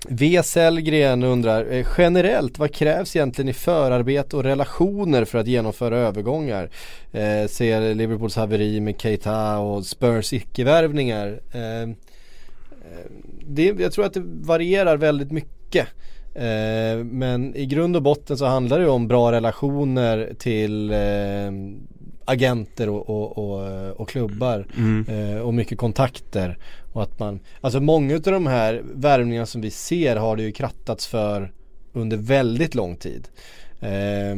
V. 0.09 0.41
Sellgren 0.45 1.23
undrar, 1.23 1.73
eh, 1.73 1.87
generellt 1.99 2.59
vad 2.59 2.75
krävs 2.75 3.17
egentligen 3.17 3.49
i 3.49 3.53
förarbete 3.53 4.37
och 4.37 4.43
relationer 4.45 5.25
för 5.25 5.39
att 5.39 5.47
genomföra 5.47 5.99
övergångar? 5.99 6.71
Eh, 7.13 7.49
ser 7.49 7.95
Liverpools 7.95 8.37
haveri 8.37 8.81
med 8.81 9.01
Keita 9.01 9.59
och 9.59 9.87
Spurs 9.87 10.33
icke-värvningar. 10.33 11.41
Eh, 11.53 11.83
eh, 11.83 11.89
det, 13.47 13.75
jag 13.81 13.93
tror 13.93 14.05
att 14.07 14.15
det 14.15 14.23
varierar 14.25 14.97
väldigt 14.97 15.31
mycket. 15.33 15.87
Eh, 16.39 17.05
men 17.05 17.57
i 17.57 17.67
grund 17.67 17.97
och 17.97 18.03
botten 18.03 18.39
så 18.39 18.47
handlar 18.47 18.79
det 18.79 18.89
om 18.89 19.09
bra 19.09 19.33
relationer 19.33 20.35
till 20.39 20.91
eh, 20.91 20.99
agenter 22.25 22.89
och, 22.89 23.11
och, 23.11 23.39
och, 23.39 24.01
och 24.01 24.09
klubbar 24.09 24.67
eh, 25.09 25.41
och 25.41 25.55
mycket 25.55 25.79
kontakter. 25.79 26.59
Och 26.93 27.03
att 27.03 27.19
man, 27.19 27.41
alltså 27.61 27.81
många 27.81 28.15
av 28.15 28.21
de 28.21 28.47
här 28.47 28.83
värvningarna 28.95 29.47
som 29.47 29.61
vi 29.61 29.71
ser 29.71 30.17
har 30.17 30.37
det 30.37 30.43
ju 30.43 30.53
krattats 30.53 31.07
för 31.07 31.53
under 31.93 32.17
väldigt 32.17 32.75
lång 32.75 32.97
tid. 32.97 33.29
Eh, 33.81 34.37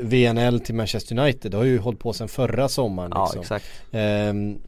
VNL 0.00 0.60
till 0.60 0.74
Manchester 0.74 1.18
United, 1.18 1.50
det 1.50 1.56
har 1.56 1.64
ju 1.64 1.78
hållit 1.78 2.00
på 2.00 2.12
sedan 2.12 2.28
förra 2.28 2.68
sommaren. 2.68 3.10
Ja 3.14 3.24
liksom. 3.24 3.40
exakt 3.40 3.64
Ehm, 3.92 4.58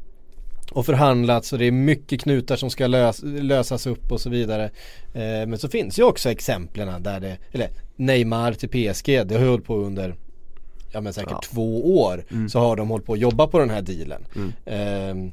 och 0.74 0.86
förhandlats 0.86 1.52
och 1.52 1.58
det 1.58 1.64
är 1.64 1.70
mycket 1.72 2.20
knutar 2.20 2.56
som 2.56 2.70
ska 2.70 2.86
lös, 2.86 3.20
lösas 3.22 3.86
upp 3.86 4.12
och 4.12 4.20
så 4.20 4.30
vidare. 4.30 4.70
Ehm, 5.14 5.50
men 5.50 5.58
så 5.58 5.68
finns 5.68 5.98
ju 5.98 6.02
också 6.02 6.30
exemplen 6.30 7.02
där 7.02 7.20
det, 7.20 7.38
eller 7.52 7.68
Neymar 7.96 8.52
till 8.52 8.68
PSG, 8.68 9.26
det 9.26 9.38
har 9.38 9.46
hållit 9.46 9.64
på 9.66 9.76
under 9.76 10.14
Ja 10.92 11.00
men 11.00 11.12
säkert 11.12 11.30
Ja. 11.30 11.40
två 11.44 12.00
år 12.02 12.24
så 12.48 12.58
har 12.58 12.76
de 12.76 12.90
hållit 12.90 13.06
på 13.06 13.12
att 13.12 13.18
jobba 13.18 13.46
på 13.46 13.58
den 13.58 13.70
här 13.70 13.82
dealen. 13.82 14.24
Mm. 14.36 14.52
Ehm, 14.66 15.32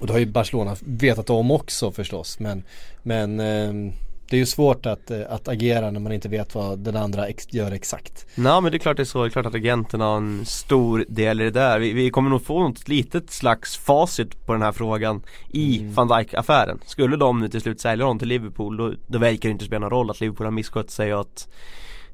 och 0.00 0.06
det 0.06 0.12
har 0.12 0.20
ju 0.20 0.26
Barcelona 0.26 0.76
vetat 0.80 1.30
om 1.30 1.50
också 1.50 1.90
förstås 1.90 2.38
men, 2.38 2.62
men 3.02 3.40
ehm, 3.40 3.92
det 4.30 4.36
är 4.36 4.40
ju 4.40 4.46
svårt 4.46 4.86
att, 4.86 5.10
eh, 5.10 5.20
att 5.28 5.48
agera 5.48 5.90
när 5.90 6.00
man 6.00 6.12
inte 6.12 6.28
vet 6.28 6.54
vad 6.54 6.78
den 6.78 6.96
andra 6.96 7.26
ex- 7.28 7.52
gör 7.54 7.72
exakt. 7.72 8.26
Nej 8.34 8.60
men 8.62 8.72
det 8.72 8.76
är 8.76 8.78
klart 8.78 8.96
det 8.96 9.02
är 9.02 9.04
så, 9.04 9.22
det 9.22 9.28
är 9.28 9.30
klart 9.30 9.46
att 9.46 9.54
agenterna 9.54 10.04
har 10.04 10.16
en 10.16 10.44
stor 10.46 11.04
del 11.08 11.40
i 11.40 11.44
det 11.44 11.50
där. 11.50 11.78
Vi, 11.78 11.92
vi 11.92 12.10
kommer 12.10 12.30
nog 12.30 12.44
få 12.44 12.68
något 12.68 12.88
litet 12.88 13.30
slags 13.30 13.76
facit 13.76 14.46
på 14.46 14.52
den 14.52 14.62
här 14.62 14.72
frågan 14.72 15.22
i 15.50 15.78
Mm. 15.78 15.94
van 15.94 16.08
Dijk 16.08 16.34
affären 16.34 16.78
Skulle 16.86 17.16
de 17.16 17.40
nu 17.40 17.48
till 17.48 17.60
slut 17.60 17.80
sälja 17.80 18.04
honom 18.04 18.18
till 18.18 18.28
Liverpool 18.28 18.76
då, 18.76 18.92
då 19.06 19.18
verkar 19.18 19.48
det 19.48 19.52
inte 19.52 19.64
spela 19.64 19.78
någon 19.80 19.90
roll 19.90 20.10
att 20.10 20.20
Liverpool 20.20 20.46
har 20.46 20.50
misskött 20.52 20.90
sig 20.90 21.14
och 21.14 21.20
att 21.20 21.48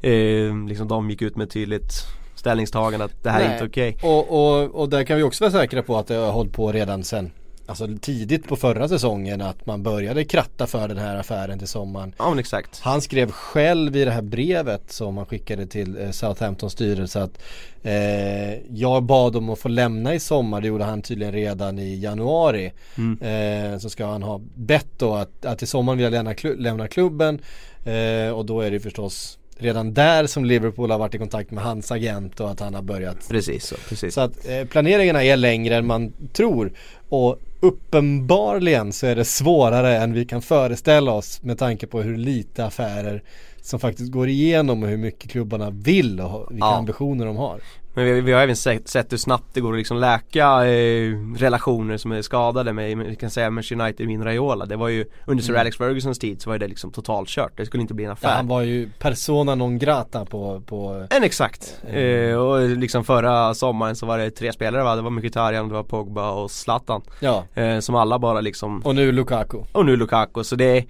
eh, 0.00 0.66
liksom 0.68 0.88
de 0.88 1.10
gick 1.10 1.22
ut 1.22 1.36
med 1.36 1.50
tydligt 1.50 1.92
ställningstagande 2.34 3.04
att 3.04 3.22
det 3.22 3.30
här 3.30 3.40
är 3.40 3.44
Nej. 3.44 3.52
inte 3.54 3.64
okej 3.66 3.96
Och, 4.02 4.30
och, 4.62 4.74
och 4.74 4.88
där 4.88 5.04
kan 5.04 5.16
vi 5.16 5.22
också 5.22 5.44
vara 5.44 5.52
säkra 5.52 5.82
på 5.82 5.98
att 5.98 6.06
det 6.06 6.14
har 6.14 6.32
hållit 6.32 6.52
på 6.52 6.72
redan 6.72 7.04
sen 7.04 7.30
Alltså 7.72 7.88
tidigt 8.00 8.48
på 8.48 8.56
förra 8.56 8.88
säsongen 8.88 9.40
att 9.40 9.66
man 9.66 9.82
började 9.82 10.24
kratta 10.24 10.66
för 10.66 10.88
den 10.88 10.98
här 10.98 11.16
affären 11.16 11.58
till 11.58 11.68
sommaren. 11.68 12.14
Ja 12.18 12.28
men 12.30 12.38
exakt. 12.38 12.80
Han 12.80 13.00
skrev 13.00 13.30
själv 13.30 13.96
i 13.96 14.04
det 14.04 14.10
här 14.10 14.22
brevet 14.22 14.92
som 14.92 15.16
han 15.16 15.26
skickade 15.26 15.66
till 15.66 16.00
eh, 16.00 16.10
Southamptons 16.10 16.72
styrelse 16.72 17.22
att 17.22 17.38
eh, 17.82 18.54
Jag 18.76 19.02
bad 19.02 19.36
om 19.36 19.50
att 19.50 19.58
få 19.58 19.68
lämna 19.68 20.14
i 20.14 20.20
sommar, 20.20 20.60
det 20.60 20.66
gjorde 20.66 20.84
han 20.84 21.02
tydligen 21.02 21.32
redan 21.34 21.78
i 21.78 22.00
januari. 22.00 22.72
Mm. 22.98 23.72
eh, 23.72 23.78
Så 23.78 23.90
ska 23.90 24.06
han 24.06 24.22
ha 24.22 24.40
bett 24.54 24.88
då 24.96 25.14
att, 25.14 25.44
att 25.44 25.62
i 25.62 25.66
sommar 25.66 25.94
vill 25.94 26.04
jag 26.04 26.10
lämna, 26.10 26.32
klu- 26.34 26.56
lämna 26.58 26.88
klubben. 26.88 27.38
Eh, 27.84 28.30
Och 28.32 28.46
då 28.46 28.60
är 28.60 28.70
det 28.70 28.80
förstås 28.80 29.38
redan 29.58 29.94
där 29.94 30.26
som 30.26 30.44
Liverpool 30.44 30.90
har 30.90 30.98
varit 30.98 31.14
i 31.14 31.18
kontakt 31.18 31.50
med 31.50 31.64
hans 31.64 31.92
agent 31.92 32.40
och 32.40 32.50
att 32.50 32.60
han 32.60 32.74
har 32.74 32.82
börjat 32.82 33.28
Precis 33.28 33.66
så, 33.66 33.74
precis 33.88 34.14
så 34.14 34.20
att 34.20 34.48
eh, 34.48 34.64
planeringarna 34.64 35.24
är 35.24 35.36
längre 35.36 35.76
än 35.76 35.86
man 35.86 36.12
tror 36.32 36.72
och 37.08 37.38
uppenbarligen 37.60 38.92
så 38.92 39.06
är 39.06 39.16
det 39.16 39.24
svårare 39.24 39.96
än 39.96 40.12
vi 40.12 40.24
kan 40.24 40.42
föreställa 40.42 41.12
oss 41.12 41.42
med 41.42 41.58
tanke 41.58 41.86
på 41.86 42.02
hur 42.02 42.16
lite 42.16 42.64
affärer 42.64 43.22
som 43.62 43.80
faktiskt 43.80 44.12
går 44.12 44.28
igenom 44.28 44.82
och 44.82 44.88
hur 44.88 44.96
mycket 44.96 45.30
klubbarna 45.30 45.70
vill 45.70 46.20
och 46.20 46.46
vilka 46.52 46.66
Ja. 46.66 46.76
ambitioner 46.76 47.26
de 47.26 47.36
har. 47.36 47.60
Men 47.94 48.04
vi, 48.04 48.20
vi 48.20 48.32
har 48.32 48.42
även 48.42 48.56
sett, 48.56 48.88
sett 48.88 49.12
hur 49.12 49.16
snabbt 49.16 49.44
det 49.52 49.60
går 49.60 49.72
att 49.72 49.78
liksom 49.78 49.96
läka 49.96 50.66
eh, 50.66 51.12
relationer 51.36 51.96
som 51.96 52.12
är 52.12 52.22
skadade 52.22 52.72
med, 52.72 52.96
med, 52.98 53.06
vi 53.06 53.16
kan 53.16 53.30
säga 53.30 53.50
Manchester 53.50 53.80
United 53.80 54.06
min 54.06 54.24
Raiola. 54.24 54.66
Det 54.66 54.76
var 54.76 54.88
ju 54.88 55.04
under 55.26 55.42
Sir 55.44 55.52
Mm. 55.52 55.60
Alex 55.60 55.76
Fergusons 55.76 56.18
tid 56.18 56.42
så 56.42 56.50
var 56.50 56.58
det 56.58 56.68
liksom 56.68 56.90
totalt 56.92 57.28
kört, 57.28 57.52
det 57.56 57.66
skulle 57.66 57.80
inte 57.80 57.94
bli 57.94 58.04
en 58.04 58.08
Ja, 58.08 58.12
affär 58.12 58.36
han 58.36 58.48
var 58.48 58.62
ju 58.62 58.88
persona 58.98 59.54
non 59.54 59.78
grata 59.78 60.24
på, 60.24 60.60
på 60.66 61.06
En 61.10 61.22
exakt, 61.24 61.80
eh, 61.88 62.34
och 62.34 62.68
liksom 62.68 63.04
förra 63.04 63.54
sommaren 63.54 63.96
så 63.96 64.06
var 64.06 64.18
det 64.18 64.30
tre 64.30 64.52
spelare 64.52 64.82
va? 64.84 64.96
Det 64.96 65.02
var 65.02 65.10
Mkhitaryan, 65.10 65.68
det 65.68 65.74
var 65.74 65.82
Pogba 65.82 66.30
och 66.30 66.50
Zlatan. 66.50 67.02
Ja. 67.20 67.44
Eh, 67.54 67.78
Som 67.78 67.94
alla 67.94 68.18
bara 68.18 68.40
liksom, 68.40 68.80
och 68.82 68.94
nu 68.94 69.12
Lukaku. 69.12 69.58
och 69.72 69.86
nu 69.86 69.96
Lukaku. 69.96 70.44
Så 70.44 70.56
det 70.56 70.84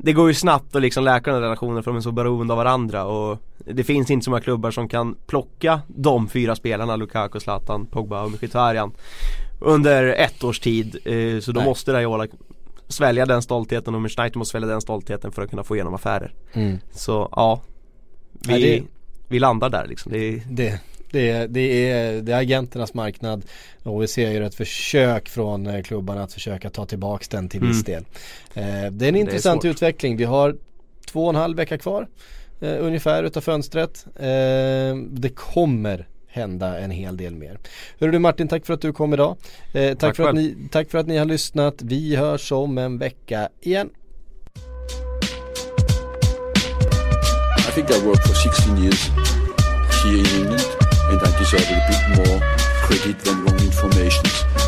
Det 0.00 0.12
går 0.12 0.28
ju 0.28 0.34
snabbt 0.34 0.76
att 0.76 0.82
liksom 0.82 1.04
läka 1.04 1.32
den 1.32 1.40
relationen 1.40 1.82
för 1.82 1.90
de 1.90 1.96
är 1.96 2.00
så 2.00 2.12
beroende 2.12 2.52
av 2.52 2.56
varandra 2.56 3.04
och 3.04 3.38
Det 3.64 3.84
finns 3.84 4.10
inte 4.10 4.24
så 4.24 4.30
många 4.30 4.40
klubbar 4.40 4.70
som 4.70 4.88
kan 4.88 5.14
plocka 5.26 5.80
de 5.86 6.28
fyra 6.28 6.56
spelarna 6.56 6.96
Lukaku, 6.96 7.40
Zlatan, 7.40 7.86
Pogba 7.86 8.22
och 8.24 8.30
Mkhitaryan 8.30 8.92
Under 9.60 10.04
ett 10.04 10.44
års 10.44 10.60
tid, 10.60 10.96
eh, 11.04 11.40
så 11.40 11.52
då 11.52 11.60
Nej. 11.60 11.68
måste 11.68 11.92
Raiola 11.92 12.26
svälja 12.88 13.26
den 13.26 13.42
stoltheten 13.42 13.94
och 13.94 14.12
Schneider 14.12 14.38
måste 14.38 14.50
svälja 14.52 14.68
den 14.68 14.80
stoltheten 14.80 15.32
för 15.32 15.42
att 15.42 15.50
kunna 15.50 15.64
få 15.64 15.74
igenom 15.76 15.94
affärer. 15.94 16.34
Mm. 16.52 16.78
Så 16.92 17.28
ja, 17.32 17.60
vi, 18.32 18.52
Ja, 18.52 18.58
det- 18.58 18.82
vi 19.28 19.38
landar 19.38 19.70
där 19.70 19.86
liksom. 19.86 20.12
Det 20.12 20.42
Det, 20.50 20.80
det, 21.10 21.30
är, 21.30 21.48
det, 21.48 21.90
är, 21.90 22.22
det 22.22 22.32
är 22.32 22.38
agenternas 22.40 22.94
marknad 22.94 23.42
och 23.82 24.02
vi 24.02 24.08
ser 24.08 24.30
ju 24.30 24.46
ett 24.46 24.54
försök 24.54 25.28
från 25.28 25.66
eh, 25.66 25.82
klubbarna 25.82 26.22
att 26.22 26.32
försöka 26.32 26.70
ta 26.70 26.86
tillbaks 26.86 27.28
den 27.28 27.48
till 27.48 27.60
viss 27.60 27.84
del. 27.84 28.04
Eh, 28.54 28.90
det 28.90 29.04
är 29.04 29.08
en 29.08 29.16
intressant 29.16 29.62
svårt. 29.62 29.70
utveckling. 29.70 30.16
Vi 30.16 30.24
har 30.24 30.56
två 31.06 31.22
och 31.24 31.30
en 31.30 31.36
halv 31.36 31.56
vecka 31.56 31.78
kvar 31.78 32.08
eh, 32.60 32.76
ungefär 32.80 33.24
utav 33.24 33.40
fönstret. 33.40 34.06
Eh, 34.16 34.96
det 35.10 35.34
kommer 35.34 36.06
hända 36.28 36.78
en 36.78 36.90
hel 36.90 37.16
del 37.16 37.34
mer. 37.34 37.58
Hörru 38.00 38.12
du 38.12 38.18
Martin, 38.18 38.48
tack 38.48 38.66
för 38.66 38.74
att 38.74 38.80
du 38.80 38.92
kom 38.92 39.14
idag. 39.14 39.36
Eh, 39.72 39.88
tack, 39.88 39.98
Tack 39.98 40.16
för 40.16 40.28
att 40.28 40.34
ni, 40.34 40.56
tack 40.70 40.90
för 40.90 40.98
att 40.98 41.06
ni 41.06 41.16
har 41.16 41.24
lyssnat. 41.24 41.82
Vi 41.82 42.16
hörs 42.16 42.52
om 42.52 42.78
en 42.78 42.98
vecka 42.98 43.48
igen. 43.60 43.90
I 47.58 47.80
think 47.80 47.90
I 47.90 48.00
worked 48.04 48.24
for 48.24 48.34
16 48.34 48.78
years 48.78 49.08
here 50.04 50.18
in 50.18 50.26
England, 50.26 50.87
and 51.10 51.20
I 51.22 51.38
deserve 51.38 51.68
a 51.70 51.80
bit 51.88 52.02
more 52.16 52.40
credit 52.82 53.18
than 53.20 53.44
wrong 53.44 53.60
information. 53.60 54.67